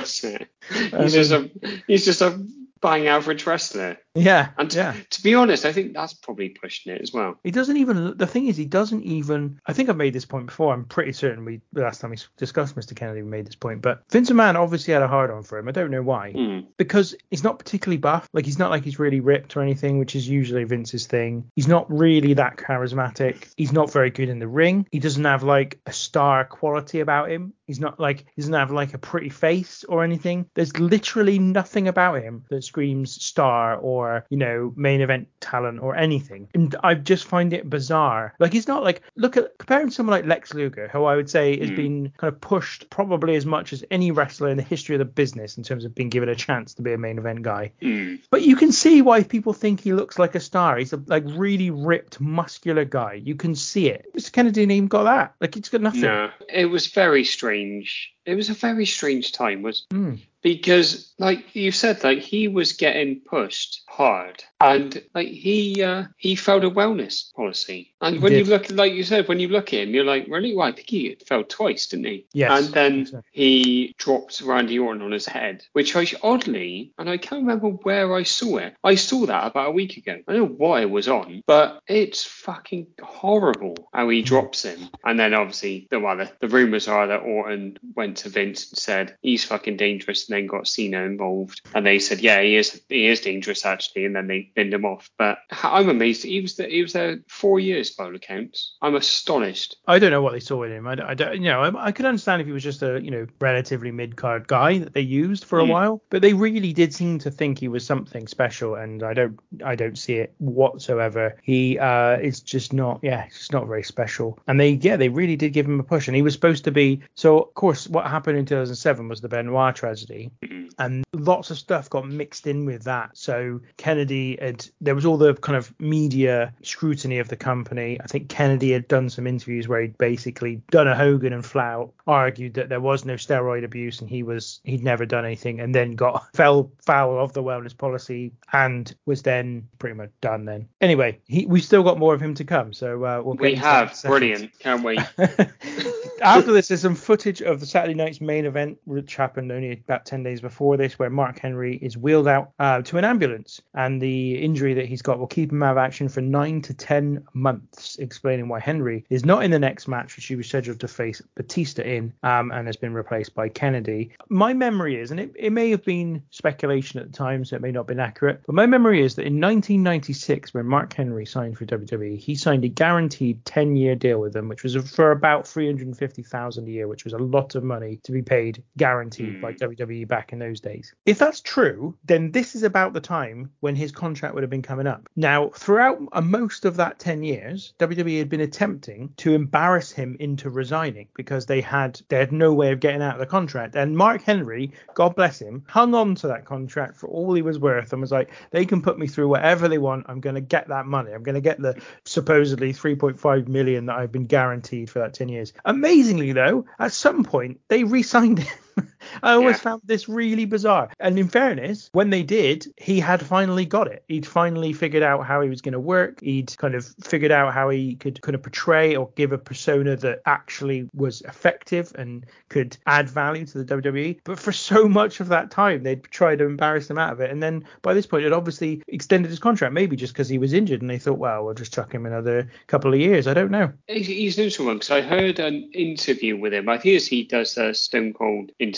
That's 0.00 0.24
it. 0.24 0.48
He's 0.70 0.94
I 0.94 1.06
just 1.08 1.32
a 1.32 1.50
he's 1.86 2.04
just 2.04 2.22
a 2.22 2.44
bang 2.80 3.06
average 3.08 3.46
wrestler. 3.46 3.98
Yeah, 4.14 4.48
And 4.58 4.70
t- 4.70 4.78
yeah. 4.78 4.94
to 5.10 5.22
be 5.22 5.34
honest, 5.34 5.64
I 5.64 5.72
think 5.72 5.94
that's 5.94 6.14
probably 6.14 6.48
pushing 6.48 6.92
it 6.92 7.00
as 7.00 7.12
well. 7.12 7.38
He 7.44 7.50
doesn't 7.50 7.76
even. 7.76 8.16
The 8.16 8.26
thing 8.26 8.46
is, 8.48 8.56
he 8.56 8.64
doesn't 8.64 9.04
even. 9.04 9.60
I 9.66 9.72
think 9.72 9.88
I've 9.88 9.96
made 9.96 10.12
this 10.14 10.24
point 10.24 10.46
before. 10.46 10.72
I'm 10.74 10.84
pretty 10.84 11.12
certain 11.12 11.44
we 11.44 11.60
last 11.74 12.00
time 12.00 12.10
we 12.10 12.16
discussed 12.36 12.74
Mr. 12.74 12.96
Kennedy, 12.96 13.22
we 13.22 13.28
made 13.30 13.46
this 13.46 13.54
point. 13.54 13.82
But 13.82 14.02
Vince 14.10 14.30
McMahon 14.30 14.56
obviously 14.56 14.92
had 14.94 15.02
a 15.02 15.08
hard 15.08 15.30
on 15.30 15.44
for 15.44 15.58
him. 15.58 15.68
I 15.68 15.72
don't 15.72 15.90
know 15.90 16.02
why. 16.02 16.32
Hmm. 16.32 16.60
Because 16.76 17.14
he's 17.30 17.44
not 17.44 17.58
particularly 17.58 17.98
buff. 17.98 18.28
Like 18.32 18.44
he's 18.46 18.58
not 18.58 18.70
like 18.70 18.84
he's 18.84 18.98
really 18.98 19.20
ripped 19.20 19.56
or 19.56 19.62
anything, 19.62 19.98
which 19.98 20.16
is 20.16 20.28
usually 20.28 20.64
Vince's 20.64 21.06
thing. 21.06 21.48
He's 21.54 21.68
not 21.68 21.90
really 21.90 22.34
that 22.34 22.56
charismatic. 22.56 23.52
He's 23.56 23.72
not 23.72 23.92
very 23.92 24.10
good 24.10 24.28
in 24.28 24.40
the 24.40 24.48
ring. 24.48 24.86
He 24.90 24.98
doesn't 24.98 25.24
have 25.24 25.42
like 25.44 25.78
a 25.86 25.92
star 25.92 26.44
quality 26.44 27.00
about 27.00 27.30
him. 27.30 27.52
He's 27.66 27.78
not 27.78 28.00
like 28.00 28.26
he 28.34 28.42
doesn't 28.42 28.54
have 28.54 28.72
like 28.72 28.94
a 28.94 28.98
pretty 28.98 29.28
face 29.28 29.84
or 29.84 30.02
anything. 30.02 30.46
There's 30.54 30.76
literally 30.76 31.38
nothing 31.38 31.86
about 31.86 32.20
him 32.20 32.44
that 32.50 32.64
screams 32.64 33.22
star 33.24 33.76
or 33.76 33.99
you 34.30 34.36
know 34.36 34.72
main 34.76 35.00
event 35.00 35.28
talent 35.40 35.80
or 35.80 35.96
anything. 35.96 36.48
And 36.54 36.74
I 36.82 36.94
just 36.94 37.24
find 37.24 37.52
it 37.52 37.68
bizarre. 37.68 38.34
Like 38.38 38.52
he's 38.52 38.68
not 38.68 38.82
like 38.82 39.02
look 39.16 39.36
at 39.36 39.58
comparing 39.58 39.90
someone 39.90 40.16
like 40.16 40.26
Lex 40.26 40.54
Luger, 40.54 40.88
who 40.88 41.04
I 41.04 41.16
would 41.16 41.30
say 41.30 41.58
has 41.58 41.70
been 41.70 42.12
kind 42.16 42.32
of 42.32 42.40
pushed 42.40 42.90
probably 42.90 43.36
as 43.36 43.46
much 43.46 43.72
as 43.72 43.84
any 43.90 44.10
wrestler 44.10 44.48
in 44.48 44.56
the 44.56 44.62
history 44.62 44.94
of 44.94 45.00
the 45.00 45.04
business 45.04 45.56
in 45.56 45.64
terms 45.64 45.84
of 45.84 45.94
being 45.94 46.08
given 46.08 46.28
a 46.28 46.34
chance 46.34 46.74
to 46.74 46.82
be 46.82 46.92
a 46.92 46.98
main 46.98 47.18
event 47.18 47.42
guy. 47.42 47.72
Hmm. 47.80 48.16
But 48.30 48.42
you 48.42 48.56
can 48.56 48.72
see 48.72 49.02
why 49.02 49.22
people 49.22 49.52
think 49.52 49.80
he 49.80 49.92
looks 49.92 50.18
like 50.18 50.34
a 50.34 50.40
star. 50.40 50.76
He's 50.76 50.92
a 50.92 51.02
like 51.06 51.24
really 51.26 51.70
ripped, 51.70 52.20
muscular 52.20 52.84
guy. 52.84 53.14
You 53.14 53.34
can 53.34 53.54
see 53.54 53.88
it. 53.88 54.06
Mr. 54.16 54.32
Kennedy 54.32 54.62
ain't 54.62 54.72
even 54.72 54.88
got 54.88 55.04
that. 55.04 55.34
Like 55.40 55.54
he's 55.54 55.68
got 55.68 55.80
nothing. 55.80 56.02
No, 56.02 56.30
it 56.48 56.66
was 56.66 56.86
very 56.88 57.24
strange. 57.24 58.12
It 58.30 58.36
was 58.36 58.48
a 58.50 58.54
very 58.54 58.86
strange 58.86 59.32
time, 59.32 59.62
was 59.62 59.86
Hmm. 59.90 60.14
because 60.42 61.12
like 61.18 61.54
you 61.54 61.70
said, 61.70 62.02
like 62.02 62.20
he 62.20 62.48
was 62.48 62.72
getting 62.72 63.20
pushed 63.20 63.82
hard, 63.88 64.42
and 64.60 65.02
like 65.14 65.28
he 65.28 65.82
uh, 65.82 66.04
he 66.16 66.34
felt 66.34 66.64
a 66.64 66.70
wellness 66.70 67.30
policy. 67.34 67.92
And 68.00 68.14
He 68.16 68.20
when 68.22 68.32
you 68.32 68.44
look, 68.44 68.70
like 68.70 68.94
you 68.94 69.02
said, 69.02 69.28
when 69.28 69.38
you 69.40 69.48
look 69.48 69.74
at 69.74 69.80
him, 69.80 69.90
you're 69.94 70.04
like, 70.04 70.26
really? 70.28 70.54
Well, 70.56 70.68
I 70.68 70.72
think 70.72 70.88
he 70.88 71.16
fell 71.26 71.44
twice, 71.44 71.88
didn't 71.88 72.06
he? 72.06 72.24
Yes, 72.32 72.50
And 72.64 72.74
then 72.74 73.06
so. 73.06 73.22
he 73.32 73.94
dropped 73.98 74.40
Randy 74.40 74.78
Orton 74.78 75.02
on 75.02 75.12
his 75.12 75.26
head, 75.26 75.62
which 75.74 75.94
I 75.94 76.06
oddly, 76.22 76.92
and 76.98 77.10
I 77.10 77.18
can't 77.18 77.42
remember 77.42 77.68
where 77.68 78.14
I 78.14 78.22
saw 78.22 78.56
it. 78.56 78.74
I 78.82 78.94
saw 78.94 79.26
that 79.26 79.48
about 79.48 79.68
a 79.68 79.72
week 79.72 79.98
ago. 79.98 80.16
I 80.26 80.32
don't 80.32 80.40
know 80.52 80.56
what 80.56 80.82
it 80.82 80.90
was 80.90 81.08
on, 81.08 81.42
but 81.46 81.82
it's 81.86 82.24
fucking 82.24 82.86
horrible 83.02 83.76
how 83.92 84.04
Hmm. 84.06 84.10
he 84.12 84.22
drops 84.22 84.64
him. 84.64 84.88
And 85.04 85.20
then 85.20 85.34
obviously, 85.34 85.86
the 85.90 86.00
well, 86.00 86.16
the, 86.16 86.30
the 86.40 86.48
rumors 86.48 86.88
are 86.88 87.08
that 87.08 87.20
Orton 87.20 87.76
went 87.94 88.19
to 88.20 88.28
Vince 88.28 88.70
and 88.70 88.78
said 88.78 89.16
he's 89.22 89.44
fucking 89.44 89.76
dangerous, 89.76 90.28
and 90.28 90.36
then 90.36 90.46
got 90.46 90.66
Cena 90.66 91.02
involved, 91.02 91.60
and 91.74 91.84
they 91.84 91.98
said, 91.98 92.20
yeah, 92.20 92.40
he 92.40 92.56
is, 92.56 92.80
he 92.88 93.06
is 93.06 93.20
dangerous 93.20 93.66
actually, 93.66 94.04
and 94.06 94.14
then 94.16 94.26
they 94.26 94.50
binned 94.54 94.72
him 94.72 94.84
off. 94.84 95.10
But 95.18 95.38
I'm 95.62 95.88
amazed. 95.88 96.22
He 96.24 96.40
was 96.40 96.56
there, 96.56 96.68
he 96.68 96.82
was 96.82 96.92
there 96.92 97.18
four 97.28 97.60
years 97.60 97.90
by 97.90 98.04
all 98.04 98.14
accounts. 98.14 98.76
I'm 98.82 98.94
astonished. 98.94 99.76
I 99.86 99.98
don't 99.98 100.10
know 100.10 100.22
what 100.22 100.32
they 100.32 100.40
saw 100.40 100.62
in 100.62 100.72
him. 100.72 100.86
I, 100.86 100.94
don't- 100.94 101.06
I 101.06 101.14
don't, 101.14 101.34
you 101.34 101.48
know, 101.50 101.62
I, 101.62 101.86
I 101.86 101.92
could 101.92 102.06
understand 102.06 102.40
if 102.40 102.46
he 102.46 102.52
was 102.52 102.62
just 102.62 102.82
a, 102.82 103.00
you 103.02 103.10
know, 103.10 103.26
relatively 103.40 103.90
mid-card 103.90 104.46
guy 104.48 104.78
that 104.78 104.94
they 104.94 105.00
used 105.00 105.44
for 105.44 105.58
a 105.58 105.64
Hmm. 105.64 105.70
while, 105.70 106.02
but 106.10 106.22
they 106.22 106.32
really 106.32 106.72
did 106.72 106.94
seem 106.94 107.18
to 107.20 107.30
think 107.30 107.58
he 107.58 107.68
was 107.68 107.84
something 107.84 108.26
special, 108.26 108.74
and 108.76 109.02
I 109.02 109.14
don't, 109.14 109.38
I 109.64 109.74
don't 109.74 109.98
see 109.98 110.14
it 110.14 110.34
whatsoever. 110.38 111.36
He 111.42 111.78
uh, 111.78 112.18
is 112.18 112.40
just 112.40 112.72
not, 112.72 113.00
yeah, 113.02 113.24
he's 113.24 113.52
not 113.52 113.66
very 113.66 113.82
special. 113.82 114.38
And 114.46 114.60
they, 114.60 114.70
yeah, 114.70 114.96
they 114.96 115.08
really 115.08 115.36
did 115.36 115.52
give 115.52 115.66
him 115.66 115.80
a 115.80 115.84
push, 115.84 116.06
and 116.08 116.14
he 116.16 116.22
was 116.22 116.34
supposed 116.34 116.64
to 116.64 116.70
be. 116.70 117.00
So, 117.14 117.38
of 117.40 117.54
course, 117.54 117.88
what 117.88 117.99
happened 118.06 118.38
in 118.38 118.46
2007 118.46 119.08
was 119.08 119.20
the 119.20 119.28
Benoit 119.28 119.74
tragedy, 119.74 120.30
and 120.78 121.04
lots 121.12 121.50
of 121.50 121.58
stuff 121.58 121.88
got 121.88 122.06
mixed 122.06 122.46
in 122.46 122.64
with 122.66 122.84
that. 122.84 123.10
So 123.14 123.60
Kennedy 123.76 124.38
had, 124.40 124.66
there 124.80 124.94
was 124.94 125.06
all 125.06 125.16
the 125.16 125.34
kind 125.34 125.56
of 125.56 125.72
media 125.80 126.52
scrutiny 126.62 127.18
of 127.18 127.28
the 127.28 127.36
company. 127.36 127.98
I 128.02 128.06
think 128.06 128.28
Kennedy 128.28 128.72
had 128.72 128.88
done 128.88 129.08
some 129.08 129.26
interviews 129.26 129.68
where 129.68 129.80
he'd 129.80 129.98
basically 129.98 130.62
done 130.70 130.88
a 130.88 130.94
Hogan 130.94 131.32
and 131.32 131.44
flat 131.44 131.70
out 131.70 131.92
argued 132.06 132.54
that 132.54 132.68
there 132.68 132.80
was 132.80 133.04
no 133.04 133.14
steroid 133.14 133.64
abuse 133.64 134.00
and 134.00 134.10
he 134.10 134.22
was 134.22 134.60
he'd 134.64 134.82
never 134.82 135.06
done 135.06 135.24
anything, 135.24 135.60
and 135.60 135.74
then 135.74 135.92
got 135.92 136.26
fell 136.34 136.70
foul 136.84 137.18
of 137.18 137.32
the 137.32 137.42
wellness 137.42 137.76
policy 137.76 138.32
and 138.52 138.94
was 139.06 139.22
then 139.22 139.68
pretty 139.78 139.94
much 139.94 140.10
done. 140.20 140.44
Then 140.44 140.68
anyway, 140.80 141.18
he 141.26 141.46
we've 141.46 141.64
still 141.64 141.82
got 141.82 141.98
more 141.98 142.14
of 142.14 142.20
him 142.20 142.34
to 142.34 142.44
come. 142.44 142.72
So 142.72 143.04
uh, 143.04 143.22
we'll 143.24 143.34
get 143.34 143.42
We 143.42 143.50
into 143.50 143.62
that 143.62 143.82
in 143.82 143.82
a 143.82 143.88
have 143.88 144.02
brilliant. 144.04 144.58
Can't 144.58 144.82
wait. 144.82 145.00
After 146.22 146.52
this, 146.52 146.68
there's 146.68 146.82
some 146.82 146.94
footage 146.94 147.40
of 147.40 147.60
the 147.60 147.66
Saturday 147.66 147.89
night's 147.94 148.20
main 148.20 148.46
event, 148.46 148.78
which 148.84 149.16
happened 149.16 149.52
only 149.52 149.72
about 149.72 150.06
10 150.06 150.22
days 150.22 150.40
before 150.40 150.76
this, 150.76 150.98
where 150.98 151.10
Mark 151.10 151.38
Henry 151.38 151.76
is 151.76 151.96
wheeled 151.96 152.28
out 152.28 152.52
uh, 152.58 152.82
to 152.82 152.98
an 152.98 153.04
ambulance. 153.04 153.60
And 153.74 154.00
the 154.00 154.42
injury 154.42 154.74
that 154.74 154.86
he's 154.86 155.02
got 155.02 155.18
will 155.18 155.26
keep 155.26 155.52
him 155.52 155.62
out 155.62 155.72
of 155.72 155.78
action 155.78 156.08
for 156.08 156.20
9 156.20 156.62
to 156.62 156.74
10 156.74 157.24
months, 157.34 157.96
explaining 157.98 158.48
why 158.48 158.60
Henry 158.60 159.04
is 159.10 159.24
not 159.24 159.44
in 159.44 159.50
the 159.50 159.58
next 159.58 159.88
match, 159.88 160.16
which 160.16 160.26
he 160.26 160.36
was 160.36 160.48
scheduled 160.48 160.80
to 160.80 160.88
face 160.88 161.22
Batista 161.34 161.82
in, 161.82 162.12
um, 162.22 162.50
and 162.52 162.66
has 162.66 162.76
been 162.76 162.94
replaced 162.94 163.34
by 163.34 163.48
Kennedy. 163.48 164.12
My 164.28 164.52
memory 164.52 165.00
is, 165.00 165.10
and 165.10 165.20
it, 165.20 165.32
it 165.36 165.50
may 165.50 165.70
have 165.70 165.84
been 165.84 166.22
speculation 166.30 167.00
at 167.00 167.10
the 167.10 167.16
time, 167.16 167.44
so 167.44 167.56
it 167.56 167.62
may 167.62 167.70
not 167.70 167.80
have 167.80 167.86
been 167.86 168.00
accurate, 168.00 168.40
but 168.46 168.54
my 168.54 168.66
memory 168.66 169.02
is 169.02 169.14
that 169.16 169.26
in 169.26 169.40
1996, 169.40 170.54
when 170.54 170.66
Mark 170.66 170.92
Henry 170.92 171.26
signed 171.26 171.56
for 171.56 171.66
WWE, 171.66 172.18
he 172.18 172.34
signed 172.34 172.64
a 172.64 172.68
guaranteed 172.68 173.44
10 173.44 173.76
year 173.76 173.94
deal 173.94 174.20
with 174.20 174.32
them, 174.32 174.48
which 174.48 174.62
was 174.62 174.76
for 174.90 175.10
about 175.10 175.46
350,000 175.46 176.66
a 176.66 176.70
year, 176.70 176.88
which 176.88 177.04
was 177.04 177.12
a 177.12 177.18
lot 177.18 177.54
of 177.54 177.64
money 177.64 177.79
to 177.80 178.12
be 178.12 178.22
paid 178.22 178.62
guaranteed 178.76 179.40
by 179.40 179.52
WWE 179.54 180.06
back 180.06 180.32
in 180.32 180.38
those 180.38 180.60
days. 180.60 180.94
If 181.06 181.18
that's 181.18 181.40
true, 181.40 181.96
then 182.04 182.30
this 182.32 182.54
is 182.54 182.62
about 182.62 182.92
the 182.92 183.00
time 183.00 183.50
when 183.60 183.76
his 183.76 183.92
contract 183.92 184.34
would 184.34 184.42
have 184.42 184.50
been 184.50 184.62
coming 184.62 184.86
up. 184.86 185.08
Now, 185.16 185.50
throughout 185.50 186.00
uh, 186.12 186.20
most 186.20 186.64
of 186.64 186.76
that 186.76 186.98
10 186.98 187.22
years, 187.22 187.74
WWE 187.78 188.18
had 188.18 188.28
been 188.28 188.40
attempting 188.40 189.12
to 189.18 189.34
embarrass 189.34 189.90
him 189.90 190.16
into 190.20 190.50
resigning 190.50 191.08
because 191.14 191.46
they 191.46 191.60
had 191.60 192.00
they 192.08 192.18
had 192.18 192.32
no 192.32 192.52
way 192.52 192.72
of 192.72 192.80
getting 192.80 193.02
out 193.02 193.14
of 193.14 193.20
the 193.20 193.26
contract. 193.26 193.76
And 193.76 193.96
Mark 193.96 194.22
Henry, 194.22 194.72
God 194.94 195.14
bless 195.14 195.40
him, 195.40 195.64
hung 195.68 195.94
on 195.94 196.14
to 196.16 196.28
that 196.28 196.44
contract 196.44 196.96
for 196.96 197.08
all 197.08 197.34
he 197.34 197.42
was 197.42 197.58
worth 197.58 197.92
and 197.92 198.00
was 198.00 198.12
like, 198.12 198.30
they 198.50 198.64
can 198.64 198.82
put 198.82 198.98
me 198.98 199.06
through 199.06 199.28
whatever 199.28 199.68
they 199.68 199.78
want. 199.78 200.06
I'm 200.08 200.20
going 200.20 200.34
to 200.34 200.40
get 200.40 200.68
that 200.68 200.86
money. 200.86 201.12
I'm 201.12 201.22
going 201.22 201.34
to 201.34 201.40
get 201.40 201.60
the 201.60 201.80
supposedly 202.04 202.72
3.5 202.72 203.48
million 203.48 203.86
that 203.86 203.96
I've 203.96 204.12
been 204.12 204.26
guaranteed 204.26 204.90
for 204.90 205.00
that 205.00 205.14
10 205.14 205.28
years. 205.28 205.52
Amazingly, 205.64 206.32
though, 206.32 206.64
at 206.78 206.92
some 206.92 207.24
point 207.24 207.60
they 207.70 207.84
re-signed 207.84 208.40
him. 208.40 208.58
I 209.22 209.32
always 209.32 209.56
Yeah. 209.56 209.62
found 209.62 209.82
this 209.84 210.08
really 210.08 210.44
bizarre. 210.44 210.90
And 210.98 211.18
in 211.18 211.28
fairness, 211.28 211.88
when 211.92 212.10
they 212.10 212.22
did, 212.22 212.66
he 212.76 213.00
had 213.00 213.22
finally 213.22 213.64
got 213.64 213.86
it. 213.86 214.04
He'd 214.08 214.26
finally 214.26 214.72
figured 214.72 215.02
out 215.02 215.26
how 215.26 215.40
he 215.40 215.48
was 215.48 215.60
going 215.60 215.72
to 215.72 215.80
work. 215.80 216.20
He'd 216.20 216.56
kind 216.58 216.74
of 216.74 216.86
figured 217.02 217.32
out 217.32 217.52
how 217.54 217.68
he 217.70 217.94
could 217.96 218.20
kind 218.22 218.34
of 218.34 218.42
portray 218.42 218.96
or 218.96 219.10
give 219.16 219.32
a 219.32 219.38
persona 219.38 219.96
that 219.96 220.20
actually 220.26 220.88
was 220.94 221.22
effective 221.22 221.92
and 221.96 222.24
could 222.48 222.76
add 222.86 223.08
value 223.08 223.46
to 223.46 223.62
the 223.62 223.76
WWE. 223.76 224.20
But 224.24 224.38
for 224.38 224.52
so 224.52 224.88
much 224.88 225.20
of 225.20 225.28
that 225.28 225.50
time, 225.50 225.82
they'd 225.82 226.02
tried 226.04 226.38
to 226.38 226.44
embarrass 226.44 226.88
him 226.90 226.98
out 226.98 227.12
of 227.12 227.20
it. 227.20 227.30
And 227.30 227.42
then 227.42 227.64
by 227.82 227.94
this 227.94 228.06
point, 228.06 228.24
it 228.24 228.32
obviously 228.32 228.82
extended 228.88 229.30
his 229.30 229.38
contract, 229.38 229.74
maybe 229.74 229.96
just 229.96 230.12
because 230.12 230.28
he 230.28 230.38
was 230.38 230.52
injured. 230.52 230.80
And 230.80 230.90
they 230.90 230.98
thought, 230.98 231.18
well, 231.18 231.44
we'll 231.44 231.54
just 231.54 231.72
chuck 231.72 231.92
him 231.92 232.06
another 232.06 232.50
couple 232.66 232.92
of 232.92 233.00
years. 233.00 233.26
I 233.26 233.34
don't 233.34 233.50
know. 233.50 233.72
He's, 233.88 234.38
an 234.38 234.44
interesting 234.44 234.66
one 234.66 234.76
because 234.76 234.90
I 234.90 235.00
heard 235.00 235.38
an 235.38 235.70
interview 235.72 236.36
with 236.36 236.52
him. 236.52 236.68
I 236.68 236.78
think 236.78 237.02
he 237.02 237.24
does 237.24 237.56
a 237.56 237.72
Stone 237.74 238.14
Cold 238.14 238.50
interview 238.58 238.69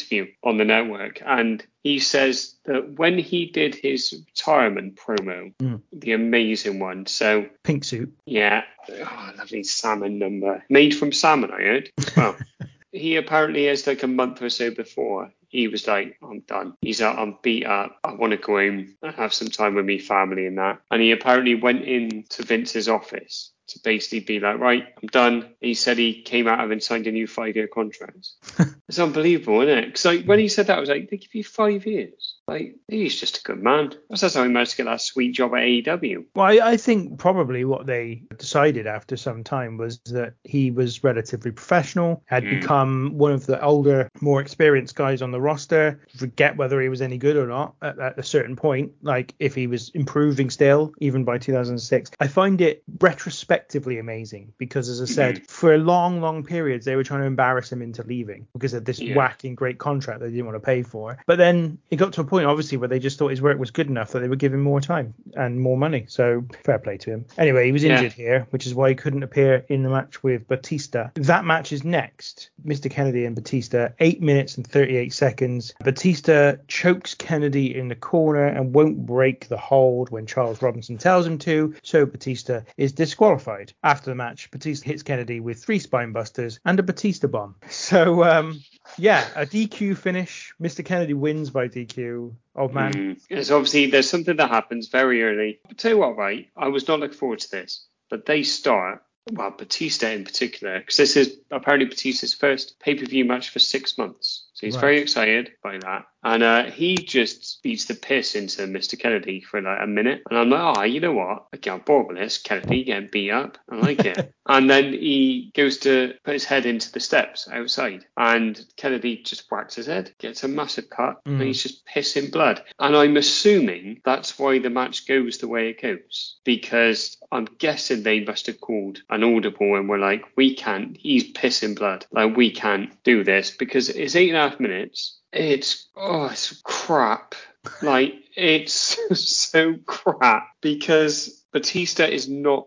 on 0.42 0.58
the 0.58 0.64
network, 0.64 1.20
and 1.24 1.64
he 1.82 1.98
says 1.98 2.54
that 2.64 2.92
when 2.98 3.18
he 3.18 3.46
did 3.46 3.74
his 3.74 4.12
retirement 4.26 4.96
promo, 4.96 5.52
Mm. 5.60 5.80
the 5.92 6.12
amazing 6.12 6.78
one. 6.78 7.06
So 7.06 7.46
Pink 7.64 7.84
suit. 7.84 8.12
yeah, 8.26 8.62
oh, 8.90 9.32
lovely 9.38 9.62
salmon 9.64 10.18
number 10.18 10.64
made 10.68 10.94
from 10.96 11.12
salmon. 11.12 11.50
I 11.52 11.62
heard. 11.62 11.90
Well, 12.16 12.36
he 12.92 13.16
apparently 13.16 13.66
is 13.68 13.86
like 13.86 14.02
a 14.02 14.06
month 14.08 14.42
or 14.42 14.50
so 14.50 14.70
before. 14.70 15.32
he 15.48 15.68
was 15.68 15.86
like, 15.86 16.16
I'm 16.22 16.40
done. 16.40 16.74
He's 16.80 17.02
like, 17.02 17.16
I'm 17.18 17.36
beat 17.42 17.66
up. 17.66 17.98
I 18.04 18.14
want 18.14 18.30
to 18.30 18.38
go 18.38 18.56
home 18.56 18.94
and 19.02 19.14
have 19.16 19.34
some 19.34 19.48
time 19.48 19.74
with 19.74 19.84
me 19.84 19.98
family 19.98 20.46
and 20.46 20.56
that. 20.56 20.80
And 20.90 21.02
he 21.02 21.10
apparently 21.12 21.54
went 21.54 21.84
in 21.84 22.24
to 22.30 22.42
Vince's 22.42 22.88
office 22.88 23.51
to 23.72 23.80
basically 23.82 24.20
be 24.20 24.40
like, 24.40 24.58
right, 24.58 24.86
I'm 25.02 25.08
done. 25.08 25.54
He 25.60 25.74
said 25.74 25.98
he 25.98 26.22
came 26.22 26.48
out 26.48 26.60
of 26.64 26.70
and 26.70 26.82
signed 26.82 27.06
a 27.06 27.12
new 27.12 27.26
five 27.26 27.56
year 27.56 27.68
contract. 27.68 28.28
it's 28.88 28.98
unbelievable, 28.98 29.60
isn't 29.62 29.78
it? 29.78 29.86
Because 29.86 30.04
like, 30.04 30.24
when 30.24 30.38
he 30.38 30.48
said 30.48 30.66
that, 30.68 30.76
I 30.76 30.80
was 30.80 30.88
like, 30.88 31.10
they 31.10 31.16
give 31.16 31.34
you 31.34 31.44
five 31.44 31.86
years. 31.86 32.36
Like, 32.48 32.76
he's 32.88 33.18
just 33.18 33.38
a 33.38 33.42
good 33.42 33.62
man. 33.62 33.94
That's 34.10 34.34
how 34.34 34.42
he 34.42 34.48
managed 34.48 34.72
to 34.72 34.76
get 34.78 34.84
that 34.86 35.00
sweet 35.00 35.32
job 35.32 35.54
at 35.54 35.62
AEW. 35.62 36.24
Well, 36.34 36.46
I, 36.46 36.72
I 36.72 36.76
think 36.76 37.18
probably 37.18 37.64
what 37.64 37.86
they 37.86 38.22
decided 38.36 38.86
after 38.86 39.16
some 39.16 39.44
time 39.44 39.76
was 39.76 40.00
that 40.06 40.34
he 40.44 40.70
was 40.70 41.02
relatively 41.04 41.52
professional, 41.52 42.22
had 42.26 42.42
Mm. 42.42 42.60
become 42.60 43.12
one 43.16 43.32
of 43.32 43.46
the 43.46 43.62
older, 43.62 44.08
more 44.20 44.40
experienced 44.40 44.96
guys 44.96 45.22
on 45.22 45.30
the 45.30 45.40
roster. 45.40 46.00
Forget 46.16 46.56
whether 46.56 46.80
he 46.80 46.88
was 46.88 47.00
any 47.00 47.16
good 47.18 47.36
or 47.36 47.46
not 47.46 47.74
at, 47.80 47.98
at 47.98 48.18
a 48.18 48.22
certain 48.22 48.56
point, 48.56 48.90
like 49.02 49.34
if 49.38 49.54
he 49.54 49.68
was 49.68 49.90
improving 49.90 50.50
still, 50.50 50.92
even 50.98 51.22
by 51.24 51.38
2006. 51.38 52.10
I 52.18 52.26
find 52.26 52.60
it 52.60 52.82
retrospectively 53.00 53.61
amazing 53.98 54.52
because, 54.58 54.88
as 54.88 55.00
I 55.00 55.04
said, 55.06 55.34
Mm-hmm. 55.36 55.44
for 55.44 55.78
long, 55.78 56.20
long 56.20 56.44
periods, 56.44 56.84
they 56.84 56.96
were 56.96 57.04
trying 57.04 57.20
to 57.20 57.26
embarrass 57.26 57.70
him 57.70 57.82
into 57.82 58.02
leaving 58.02 58.46
because 58.52 58.74
of 58.74 58.84
this 58.84 59.00
Yeah. 59.00 59.14
whacking 59.16 59.54
great 59.54 59.78
contract 59.78 60.20
they 60.20 60.30
didn't 60.30 60.46
want 60.46 60.56
to 60.56 60.60
pay 60.60 60.82
for. 60.82 61.18
But 61.26 61.38
then 61.38 61.78
it 61.90 61.96
got 61.96 62.12
to 62.14 62.20
a 62.20 62.24
point, 62.24 62.46
obviously, 62.46 62.78
where 62.78 62.88
they 62.88 62.98
just 62.98 63.18
thought 63.18 63.28
his 63.28 63.42
work 63.42 63.58
was 63.58 63.70
good 63.70 63.88
enough 63.88 64.12
that 64.12 64.20
they 64.20 64.28
would 64.28 64.38
give 64.38 64.52
him 64.54 64.60
more 64.62 64.80
time 64.80 65.14
and 65.34 65.60
more 65.60 65.76
money. 65.76 66.04
So 66.08 66.44
fair 66.64 66.78
play 66.78 66.96
to 66.98 67.10
him. 67.10 67.24
Anyway, 67.38 67.66
he 67.66 67.72
was 67.72 67.84
Yeah. 67.84 67.96
injured 67.96 68.12
here, 68.12 68.46
which 68.50 68.66
is 68.66 68.74
why 68.74 68.88
he 68.90 68.94
couldn't 68.94 69.22
appear 69.22 69.64
in 69.68 69.82
the 69.82 69.90
match 69.90 70.22
with 70.22 70.46
Batista. 70.48 71.10
That 71.14 71.44
match 71.44 71.72
is 71.72 71.84
next. 71.84 72.50
Mr. 72.66 72.90
Kennedy 72.90 73.24
and 73.24 73.34
Batista, 73.34 73.88
8 74.00 74.22
minutes 74.22 74.56
and 74.56 74.66
38 74.66 75.12
seconds. 75.12 75.74
Batista 75.84 76.56
chokes 76.68 77.14
Kennedy 77.14 77.74
in 77.74 77.88
the 77.88 77.94
corner 77.94 78.46
and 78.46 78.74
won't 78.74 79.06
break 79.06 79.48
the 79.48 79.56
hold 79.56 80.10
when 80.10 80.26
Charles 80.26 80.62
Robinson 80.62 80.98
tells 80.98 81.26
him 81.26 81.38
to, 81.38 81.74
so 81.82 82.06
Batista 82.06 82.60
is 82.76 82.92
disqualified. 82.92 83.41
After 83.82 84.10
the 84.10 84.14
match, 84.14 84.50
Batista 84.50 84.88
hits 84.88 85.02
Kennedy 85.02 85.40
with 85.40 85.62
three 85.62 85.78
spine 85.78 86.12
busters 86.12 86.60
and 86.64 86.78
a 86.78 86.82
Batista 86.82 87.28
bomb. 87.28 87.56
So, 87.92 88.24
um, 88.24 88.62
yeah, 88.96 89.26
a 89.34 89.44
DQ 89.44 89.96
finish. 89.96 90.54
Mr. 90.60 90.84
Kennedy 90.84 91.14
wins 91.14 91.50
by 91.50 91.68
DQ. 91.68 92.32
Old 92.56 92.72
man. 92.72 92.92
Mm. 92.92 93.20
It's 93.28 93.50
obviously 93.50 93.86
there's 93.86 94.08
something 94.08 94.36
that 94.36 94.48
happens 94.48 94.88
very 94.88 95.22
early. 95.22 95.60
Tell 95.76 95.92
you 95.92 95.98
what, 95.98 96.16
right? 96.16 96.48
I 96.56 96.68
was 96.68 96.86
not 96.86 97.00
looking 97.00 97.16
forward 97.16 97.40
to 97.40 97.50
this, 97.50 97.86
but 98.08 98.26
they 98.26 98.42
start. 98.42 99.02
Well, 99.30 99.50
Batista 99.50 100.08
in 100.08 100.24
particular, 100.24 100.80
because 100.80 100.96
this 100.96 101.16
is 101.16 101.36
apparently 101.50 101.88
Batista's 101.88 102.34
first 102.34 102.80
pay 102.80 102.94
per 102.94 103.04
view 103.04 103.24
match 103.24 103.50
for 103.50 103.58
six 103.58 103.96
months. 103.96 104.41
So 104.54 104.66
he's 104.66 104.74
Right. 104.76 104.80
very 104.82 104.98
excited 105.00 105.52
by 105.62 105.78
that. 105.78 106.06
And 106.24 106.42
uh, 106.44 106.64
he 106.70 106.94
just 106.94 107.60
beats 107.64 107.86
the 107.86 107.94
piss 107.94 108.36
into 108.36 108.62
Mr. 108.62 108.96
Kennedy 108.96 109.40
for 109.40 109.60
like 109.60 109.80
a 109.82 109.86
minute. 109.88 110.22
And 110.30 110.38
I'm 110.38 110.50
like, 110.50 110.78
oh, 110.78 110.82
you 110.82 111.00
know 111.00 111.12
what? 111.14 111.46
I 111.52 111.56
can't 111.56 111.84
bored 111.84 112.06
with 112.08 112.16
this. 112.16 112.38
Kennedy 112.38 112.84
getting 112.84 113.08
beat 113.10 113.32
up. 113.32 113.58
I 113.68 113.74
like 113.74 114.04
it. 114.04 114.32
and 114.48 114.70
then 114.70 114.92
he 114.92 115.50
goes 115.56 115.78
to 115.78 116.14
put 116.22 116.34
his 116.34 116.44
head 116.44 116.64
into 116.64 116.92
the 116.92 117.00
steps 117.00 117.48
outside. 117.50 118.04
And 118.16 118.64
Kennedy 118.76 119.16
just 119.24 119.50
whacks 119.50 119.74
his 119.74 119.86
head, 119.86 120.12
gets 120.18 120.44
a 120.44 120.48
massive 120.48 120.88
cut, 120.90 121.20
and 121.26 121.40
Mm. 121.40 121.46
he's 121.46 121.62
just 121.62 121.84
pissing 121.86 122.30
blood. 122.30 122.62
And 122.78 122.96
I'm 122.96 123.16
assuming 123.16 124.00
that's 124.04 124.38
why 124.38 124.60
the 124.60 124.70
match 124.70 125.08
goes 125.08 125.38
the 125.38 125.48
way 125.48 125.70
it 125.70 125.82
goes. 125.82 126.36
Because 126.44 127.16
I'm 127.32 127.46
guessing 127.58 128.02
they 128.04 128.20
must 128.20 128.46
have 128.46 128.60
called 128.60 129.02
an 129.10 129.24
audible 129.24 129.74
and 129.74 129.88
were 129.88 129.98
like, 129.98 130.22
we 130.36 130.54
can't, 130.54 130.96
he's 130.96 131.32
pissing 131.32 131.74
blood. 131.76 132.06
Like, 132.12 132.36
we 132.36 132.52
can't 132.52 132.90
do 133.02 133.24
this 133.24 133.50
because 133.50 133.88
it's 133.88 134.14
eight 134.14 134.28
and 134.28 134.38
a 134.38 134.41
half 134.48 134.60
minutes. 134.60 135.18
It's, 135.32 135.88
oh, 135.96 136.26
it's 136.26 136.60
crap. 136.64 137.34
Like, 137.80 138.14
it's 138.36 138.98
so 139.14 139.74
crap 139.86 140.48
because 140.60 141.44
Batista 141.52 142.04
is 142.04 142.28
not 142.28 142.66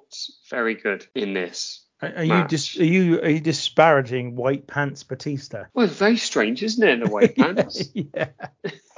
very 0.49 0.75
good 0.75 1.05
in 1.15 1.33
this. 1.33 1.81
Are 2.01 2.13
are 2.17 2.23
you 2.23 2.47
dis- 2.47 2.77
are 2.77 2.83
you 2.83 3.21
are 3.21 3.29
you 3.29 3.39
disparaging 3.39 4.35
White 4.35 4.67
Pants 4.67 5.03
Batista? 5.03 5.65
Well, 5.73 5.85
it's 5.85 5.95
very 5.95 6.17
strange, 6.17 6.61
isn't 6.61 6.83
it, 6.87 6.99
the 6.99 7.09
white 7.09 7.35
pants? 7.37 7.89
yeah. 7.93 8.27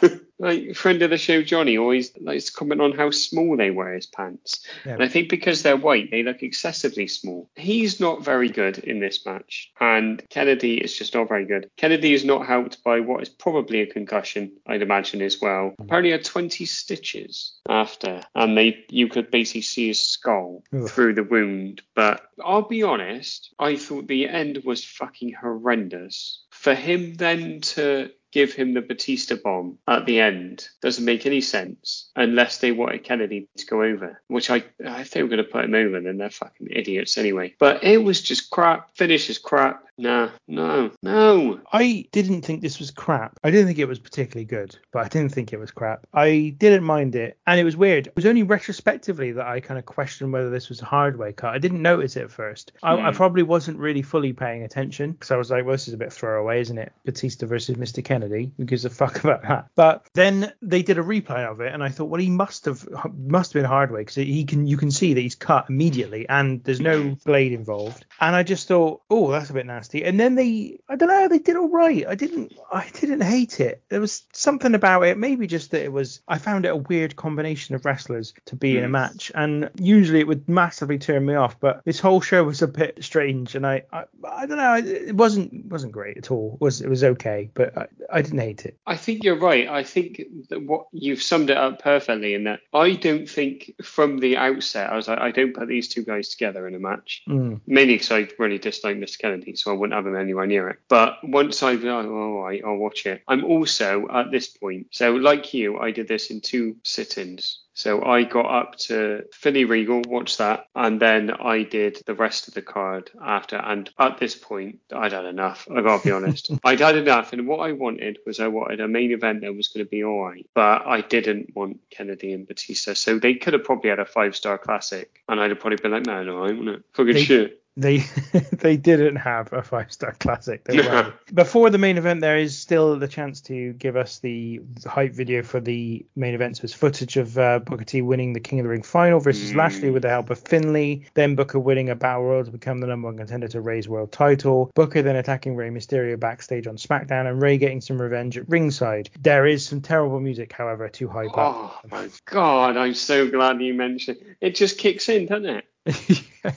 like 0.40 0.76
friend 0.76 1.02
of 1.02 1.10
the 1.10 1.18
show 1.18 1.42
Johnny 1.42 1.78
always 1.78 2.16
likes 2.20 2.46
to 2.46 2.54
comment 2.54 2.82
on 2.82 2.92
how 2.92 3.10
small 3.12 3.58
they 3.58 3.72
wear 3.72 3.94
his 3.94 4.06
pants. 4.06 4.66
Yeah. 4.86 4.94
And 4.94 5.04
I 5.04 5.08
think 5.08 5.30
because 5.30 5.64
they're 5.64 5.78
white, 5.78 6.12
they 6.12 6.24
look 6.24 6.44
excessively 6.44 7.08
small. 7.08 7.50
He's 7.56 8.00
not 8.00 8.24
very 8.24 8.50
good 8.50 8.78
in 8.80 9.00
this 9.00 9.26
match, 9.26 9.72
and 9.80 10.24
Kennedy 10.30 10.78
is 10.78 10.96
just 10.96 11.14
not 11.14 11.28
very 11.28 11.46
good. 11.46 11.70
Kennedy 11.78 12.14
is 12.14 12.24
not 12.24 12.46
helped 12.46 12.84
by 12.84 13.00
what 13.00 13.22
is 13.22 13.30
probably 13.30 13.82
a 13.82 13.88
concussion, 13.88 14.52
I'd 14.68 14.82
imagine 14.82 15.22
as 15.22 15.42
well. 15.42 15.74
Apparently, 15.80 16.12
had 16.12 16.24
20 16.24 16.66
stitches 16.66 17.54
after, 17.68 18.22
and 18.36 18.58
they 18.58 18.86
you 18.90 19.08
could 19.08 19.32
basically 19.32 19.62
see 19.62 19.88
his 19.88 20.02
skull 20.02 20.64
Ugh. 20.74 20.90
through 20.90 21.16
the 21.16 21.24
wound. 21.24 21.82
But 21.96 22.22
I'll 22.44 22.68
be 22.68 22.84
honest, 22.84 23.54
I 23.60 23.76
thought 23.76 24.08
the 24.08 24.28
end 24.28 24.62
was 24.64 24.84
fucking 24.84 25.34
horrendous. 25.34 26.44
For 26.52 26.74
him 26.74 27.16
then 27.16 27.62
to 27.62 28.10
give 28.32 28.54
him 28.54 28.74
the 28.74 28.82
Batista 28.82 29.36
bomb 29.44 29.78
at 29.88 30.06
the 30.06 30.20
end 30.20 30.68
doesn't 30.82 31.06
make 31.06 31.26
any 31.26 31.42
sense 31.42 32.10
unless 32.16 32.58
they 32.60 32.72
wanted 32.72 33.04
Kennedy 33.04 33.48
to 33.58 33.66
go 33.66 33.84
over, 33.84 34.22
which 34.28 34.50
I 34.50 34.64
if 34.80 35.12
they 35.12 35.22
were 35.24 35.30
going 35.30 35.38
to 35.44 35.44
put 35.44 35.66
him 35.66 35.76
over, 35.76 36.00
then 36.02 36.18
they're 36.18 36.30
fucking 36.30 36.68
idiots 36.72 37.18
anyway. 37.18 37.56
But 37.60 37.84
it 37.84 37.98
was 38.04 38.22
just 38.22 38.50
crap. 38.50 38.96
Finish 38.96 39.30
is 39.30 39.38
crap. 39.38 39.84
Nah, 40.00 40.30
no, 40.48 40.92
no. 41.02 41.60
I 41.74 42.06
didn't 42.12 42.44
think 42.44 42.62
this 42.62 42.78
was 42.78 42.92
crap. 42.92 43.40
I 43.44 43.50
didn't 43.50 43.66
think 43.66 43.80
it 43.80 43.88
was 43.88 43.98
particularly 43.98 44.46
good, 44.46 44.78
but 44.94 45.04
I 45.04 45.08
didn't 45.08 45.32
think 45.34 45.52
it 45.54 45.60
was 45.60 45.72
crap. 45.72 46.06
I 46.14 46.54
didn't 46.60 46.84
mind 46.84 47.16
it, 47.16 47.36
and 47.48 47.60
it 47.60 47.64
was 47.64 47.76
weird. 47.76 48.06
It 48.06 48.16
was 48.16 48.28
only 48.28 48.44
retrospectively 48.44 49.32
that 49.32 49.48
I 49.48 49.60
kind 49.60 49.80
of 49.80 49.88
questioned 49.88 50.32
whether 50.32 50.52
this 50.52 50.70
was 50.70 50.84
a 50.84 50.86
hard 50.86 51.18
way 51.18 51.34
cut. 51.34 51.56
I 51.56 51.58
didn't 51.58 51.82
notice 51.82 52.16
it 52.16 52.26
at 52.26 52.32
first. 52.32 52.74
I, 52.84 52.94
I 52.96 53.10
Hmm. 53.10 53.16
probably 53.16 53.42
wasn't 53.42 53.80
really 53.80 54.04
fully 54.04 54.34
paying 54.34 54.62
attention 54.62 55.14
because 55.14 55.32
I 55.32 55.38
was 55.38 55.50
like, 55.50 55.66
well, 55.66 55.74
this 55.74 55.88
is 55.88 55.96
a 55.96 55.98
bit 55.98 56.14
throwaway, 56.14 56.62
isn't 56.62 56.78
it? 56.78 56.92
Batista 57.04 57.48
versus 57.48 57.76
Mr. 57.78 58.04
Kennedy. 58.04 58.17
Who 58.58 58.66
gives 58.66 58.86
a 58.86 58.90
fuck 58.90 59.20
about 59.24 59.42
that? 59.44 59.68
But 59.76 60.08
then 60.14 60.52
they 60.62 60.82
did 60.84 60.98
a 60.98 61.04
replay 61.04 61.46
of 61.46 61.62
it, 61.62 61.74
and 61.74 61.84
I 61.84 61.90
thought, 61.90 62.06
well, 62.06 62.22
he 62.22 62.30
must 62.30 62.66
have 62.66 62.88
must 63.16 63.54
have 63.54 63.62
been 63.62 63.70
hard 63.70 63.92
way 63.92 64.02
because 64.02 64.16
he 64.16 64.46
can 64.46 64.68
you 64.68 64.78
can 64.78 64.92
see 64.92 65.14
that 65.14 65.22
he's 65.22 65.36
cut 65.36 65.70
immediately, 65.70 66.28
and 66.30 66.64
there's 66.64 66.80
no 66.82 67.16
blade 67.26 67.52
involved. 67.54 68.06
And 68.20 68.36
I 68.36 68.44
just 68.44 68.68
thought, 68.68 69.02
oh, 69.10 69.32
that's 69.32 69.50
a 69.50 69.54
bit 69.54 69.66
nasty. 69.66 70.04
And 70.04 70.20
then 70.20 70.36
they, 70.36 70.80
I 70.90 70.96
don't 70.96 71.10
know, 71.10 71.28
they 71.28 71.40
did 71.40 71.56
all 71.56 71.70
right. 71.70 72.06
I 72.08 72.16
didn't, 72.16 72.54
I 72.72 72.88
didn't 72.94 73.22
hate 73.22 73.60
it. 73.60 73.84
There 73.90 74.02
was 74.02 74.24
something 74.34 74.74
about 74.74 75.04
it, 75.04 75.18
maybe 75.18 75.46
just 75.48 75.72
that 75.72 75.84
it 75.84 75.92
was. 75.92 76.22
I 76.28 76.38
found 76.38 76.66
it 76.66 76.70
a 76.70 76.76
weird 76.76 77.16
combination 77.16 77.76
of 77.76 77.86
wrestlers 77.86 78.34
to 78.46 78.56
be 78.56 78.78
in 78.78 78.84
a 78.84 78.88
Mm. 78.88 78.92
match, 78.92 79.32
and 79.36 79.70
usually 79.76 80.20
it 80.20 80.28
would 80.28 80.48
massively 80.50 80.98
turn 80.98 81.26
me 81.26 81.36
off. 81.36 81.60
But 81.60 81.82
this 81.86 82.00
whole 82.00 82.22
show 82.22 82.44
was 82.44 82.62
a 82.62 82.68
bit 82.68 83.04
strange, 83.04 83.54
and 83.56 83.66
I, 83.68 83.84
I, 83.92 84.06
I 84.28 84.46
don't 84.46 84.58
know, 84.58 84.76
it 84.76 85.16
wasn't 85.16 85.66
wasn't 85.66 85.92
great 85.92 86.18
at 86.18 86.32
all. 86.32 86.54
It 86.56 86.62
was 86.64 86.82
it 86.82 86.90
was 86.90 87.04
okay, 87.04 87.50
but 87.54 87.78
I, 87.78 87.88
I 88.12 88.22
didn't 88.22 88.40
hate 88.40 88.66
it. 88.66 88.78
I 88.86 88.96
think 88.96 89.24
you're 89.24 89.40
right. 89.40 89.68
I 89.68 89.84
think 89.84 90.22
that 90.50 90.62
what 90.62 90.88
you've 90.92 91.22
summed 91.22 91.50
it 91.50 91.58
up 91.58 91.82
perfectly 91.82 92.34
in 92.34 92.46
that 92.46 92.62
I 92.74 92.94
don't 92.94 93.30
think 93.30 93.74
from 93.84 94.20
the 94.20 94.38
outset 94.38 94.92
I 94.92 94.96
was 94.96 95.08
like 95.08 95.20
I 95.20 95.32
don't 95.32 95.56
put 95.56 95.68
these 95.68 95.88
two 95.88 96.04
guys 96.04 96.30
together 96.30 96.68
in 96.68 96.76
a 96.76 96.80
match. 96.80 97.24
Mm. 97.28 97.62
Mainly 97.68 97.96
because 97.96 98.12
I 98.12 98.28
really 98.40 98.58
dislike 98.58 98.98
Mr. 98.98 99.20
Kennedy, 99.20 99.56
so 99.56 99.72
I 99.72 99.76
wouldn't 99.76 99.96
have 99.96 100.06
him 100.06 100.16
anywhere 100.16 100.48
near 100.48 100.70
it. 100.70 100.80
But 100.88 101.18
once 101.24 101.64
I've 101.64 101.84
oh, 101.86 102.10
all 102.10 102.44
right, 102.44 102.62
I'll 102.66 102.78
watch 102.78 103.06
it. 103.06 103.24
I'm 103.28 103.44
also 103.46 104.08
at 104.10 104.32
this 104.32 104.48
point. 104.48 104.88
So 104.92 105.14
like 105.14 105.54
you, 105.54 105.80
I 105.80 105.92
did 105.92 106.08
this 106.08 106.32
in 106.32 106.42
two 106.42 106.78
sit-ins. 106.84 107.62
So 107.78 108.04
I 108.04 108.24
got 108.24 108.48
up 108.48 108.76
to 108.88 109.26
Finlay 109.32 109.66
Regal, 109.66 110.02
watched 110.08 110.40
that, 110.40 110.66
and 110.74 111.00
then 111.00 111.30
I 111.30 111.62
did 111.62 112.02
the 112.08 112.16
rest 112.16 112.48
of 112.48 112.56
the 112.56 112.64
card 112.64 113.12
after. 113.24 113.56
And 113.56 113.88
at 114.00 114.18
this 114.18 114.34
point, 114.34 114.80
I'd 114.92 115.12
had 115.12 115.26
enough. 115.26 115.68
I 115.70 115.82
gotta 115.82 116.04
be 116.04 116.12
honest. 116.12 116.50
I'd 116.64 116.80
had 116.80 116.96
enough, 116.96 117.34
and 117.34 117.48
what 117.48 117.60
I 117.60 117.74
wanted 117.74 118.18
was 118.26 118.40
I 118.40 118.48
wanted 118.48 118.82
a 118.82 118.88
main 118.88 119.12
event 119.12 119.42
that 119.42 119.56
was 119.56 119.68
going 119.68 119.86
to 119.86 119.90
be 119.90 120.04
all 120.04 120.26
right, 120.26 120.44
but 120.56 120.88
I 120.88 121.02
didn't 121.02 121.56
want 121.56 121.80
Kennedy 121.92 122.34
and 122.34 122.48
Batista. 122.48 122.96
So 122.96 123.20
they 123.20 123.36
could 123.36 123.54
have 123.54 123.64
probably 123.64 123.92
had 123.92 124.00
a 124.00 124.06
five-star 124.06 124.58
classic, 124.58 125.22
and 125.30 125.40
I'd 125.40 125.52
have 125.52 125.60
probably 125.60 125.78
been 125.78 125.92
like, 125.92 126.08
no, 126.08 126.18
all 126.36 126.42
right, 126.48 126.58
wouldn't 126.58 126.78
it? 126.78 126.84
Fucking 126.96 127.14
They- 127.14 127.24
shit. 127.24 127.62
They 127.78 127.98
they 128.52 128.76
didn't 128.76 129.18
have 129.18 129.54
a 129.54 129.62
five 129.62 129.92
star 129.92 130.14
classic. 130.20 130.64
They 130.66 130.80
were. 130.80 131.14
Before 131.34 131.70
the 131.70 131.78
main 131.78 131.98
event, 131.98 132.22
there 132.22 132.38
is 132.38 132.58
still 132.58 132.98
the 132.98 133.08
chance 133.08 133.40
to 133.42 133.74
give 133.74 133.96
us 133.96 134.18
the 134.20 134.62
hype 134.86 135.14
video 135.14 135.44
for 135.44 135.60
the 135.60 136.04
main 136.16 136.34
event. 136.34 136.58
So 136.58 136.64
it's 136.64 136.74
footage 136.74 137.18
of 137.18 137.38
uh, 137.38 137.60
Booker 137.60 137.86
T 137.86 138.02
winning 138.02 138.34
the 138.34 138.40
King 138.40 138.60
of 138.60 138.64
the 138.64 138.70
Ring 138.70 138.82
final 138.82 139.20
versus 139.20 139.38
Mm. 139.52 139.56
Lashley 139.58 139.92
with 139.92 140.02
the 140.02 140.10
help 140.10 140.30
of 140.32 140.40
Finlay. 140.40 141.06
Then 141.14 141.36
Booker 141.36 141.60
winning 141.60 141.90
a 141.90 141.96
Battle 141.96 142.24
Royal 142.24 142.44
to 142.44 142.52
become 142.52 142.80
the 142.80 142.88
number 142.88 143.08
one 143.08 143.18
contender 143.18 143.48
to 143.50 143.62
Rey's 143.62 143.88
world 143.88 144.12
title. 144.12 144.72
Booker 144.76 145.04
then 145.04 145.16
attacking 145.16 145.56
Rey 145.56 145.70
Mysterio 145.70 146.20
backstage 146.20 146.66
on 146.66 146.78
SmackDown 146.78 147.30
and 147.30 147.40
Ray 147.42 147.58
getting 147.60 147.80
some 147.82 148.02
revenge 148.02 148.38
at 148.38 148.50
ringside. 148.50 149.10
There 149.22 149.46
is 149.46 149.64
some 149.66 149.82
terrible 149.82 150.20
music, 150.20 150.52
however, 150.52 150.90
to 150.90 151.08
hype 151.08 151.38
up. 151.38 151.56
Oh 151.56 151.80
my 151.92 152.10
god, 152.26 152.76
I'm 152.76 152.96
so 152.96 153.30
glad 153.30 153.62
you 153.62 153.76
mentioned 153.76 154.18
it. 154.22 154.38
It 154.42 154.56
just 154.56 154.80
kicks 154.80 155.08
in, 155.10 155.28
doesn't 155.28 155.46
it? 155.46 155.66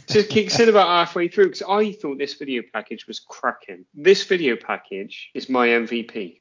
Just 0.09 0.29
kicks 0.31 0.59
in 0.59 0.69
about 0.69 0.89
halfway 0.89 1.29
through 1.29 1.47
because 1.47 1.63
I 1.69 1.93
thought 1.93 2.19
this 2.19 2.35
video 2.35 2.63
package 2.73 3.07
was 3.07 3.21
cracking. 3.21 3.85
This 3.95 4.25
video 4.25 4.57
package 4.57 5.31
is 5.35 5.49
my 5.49 5.69
MVP. 5.69 6.41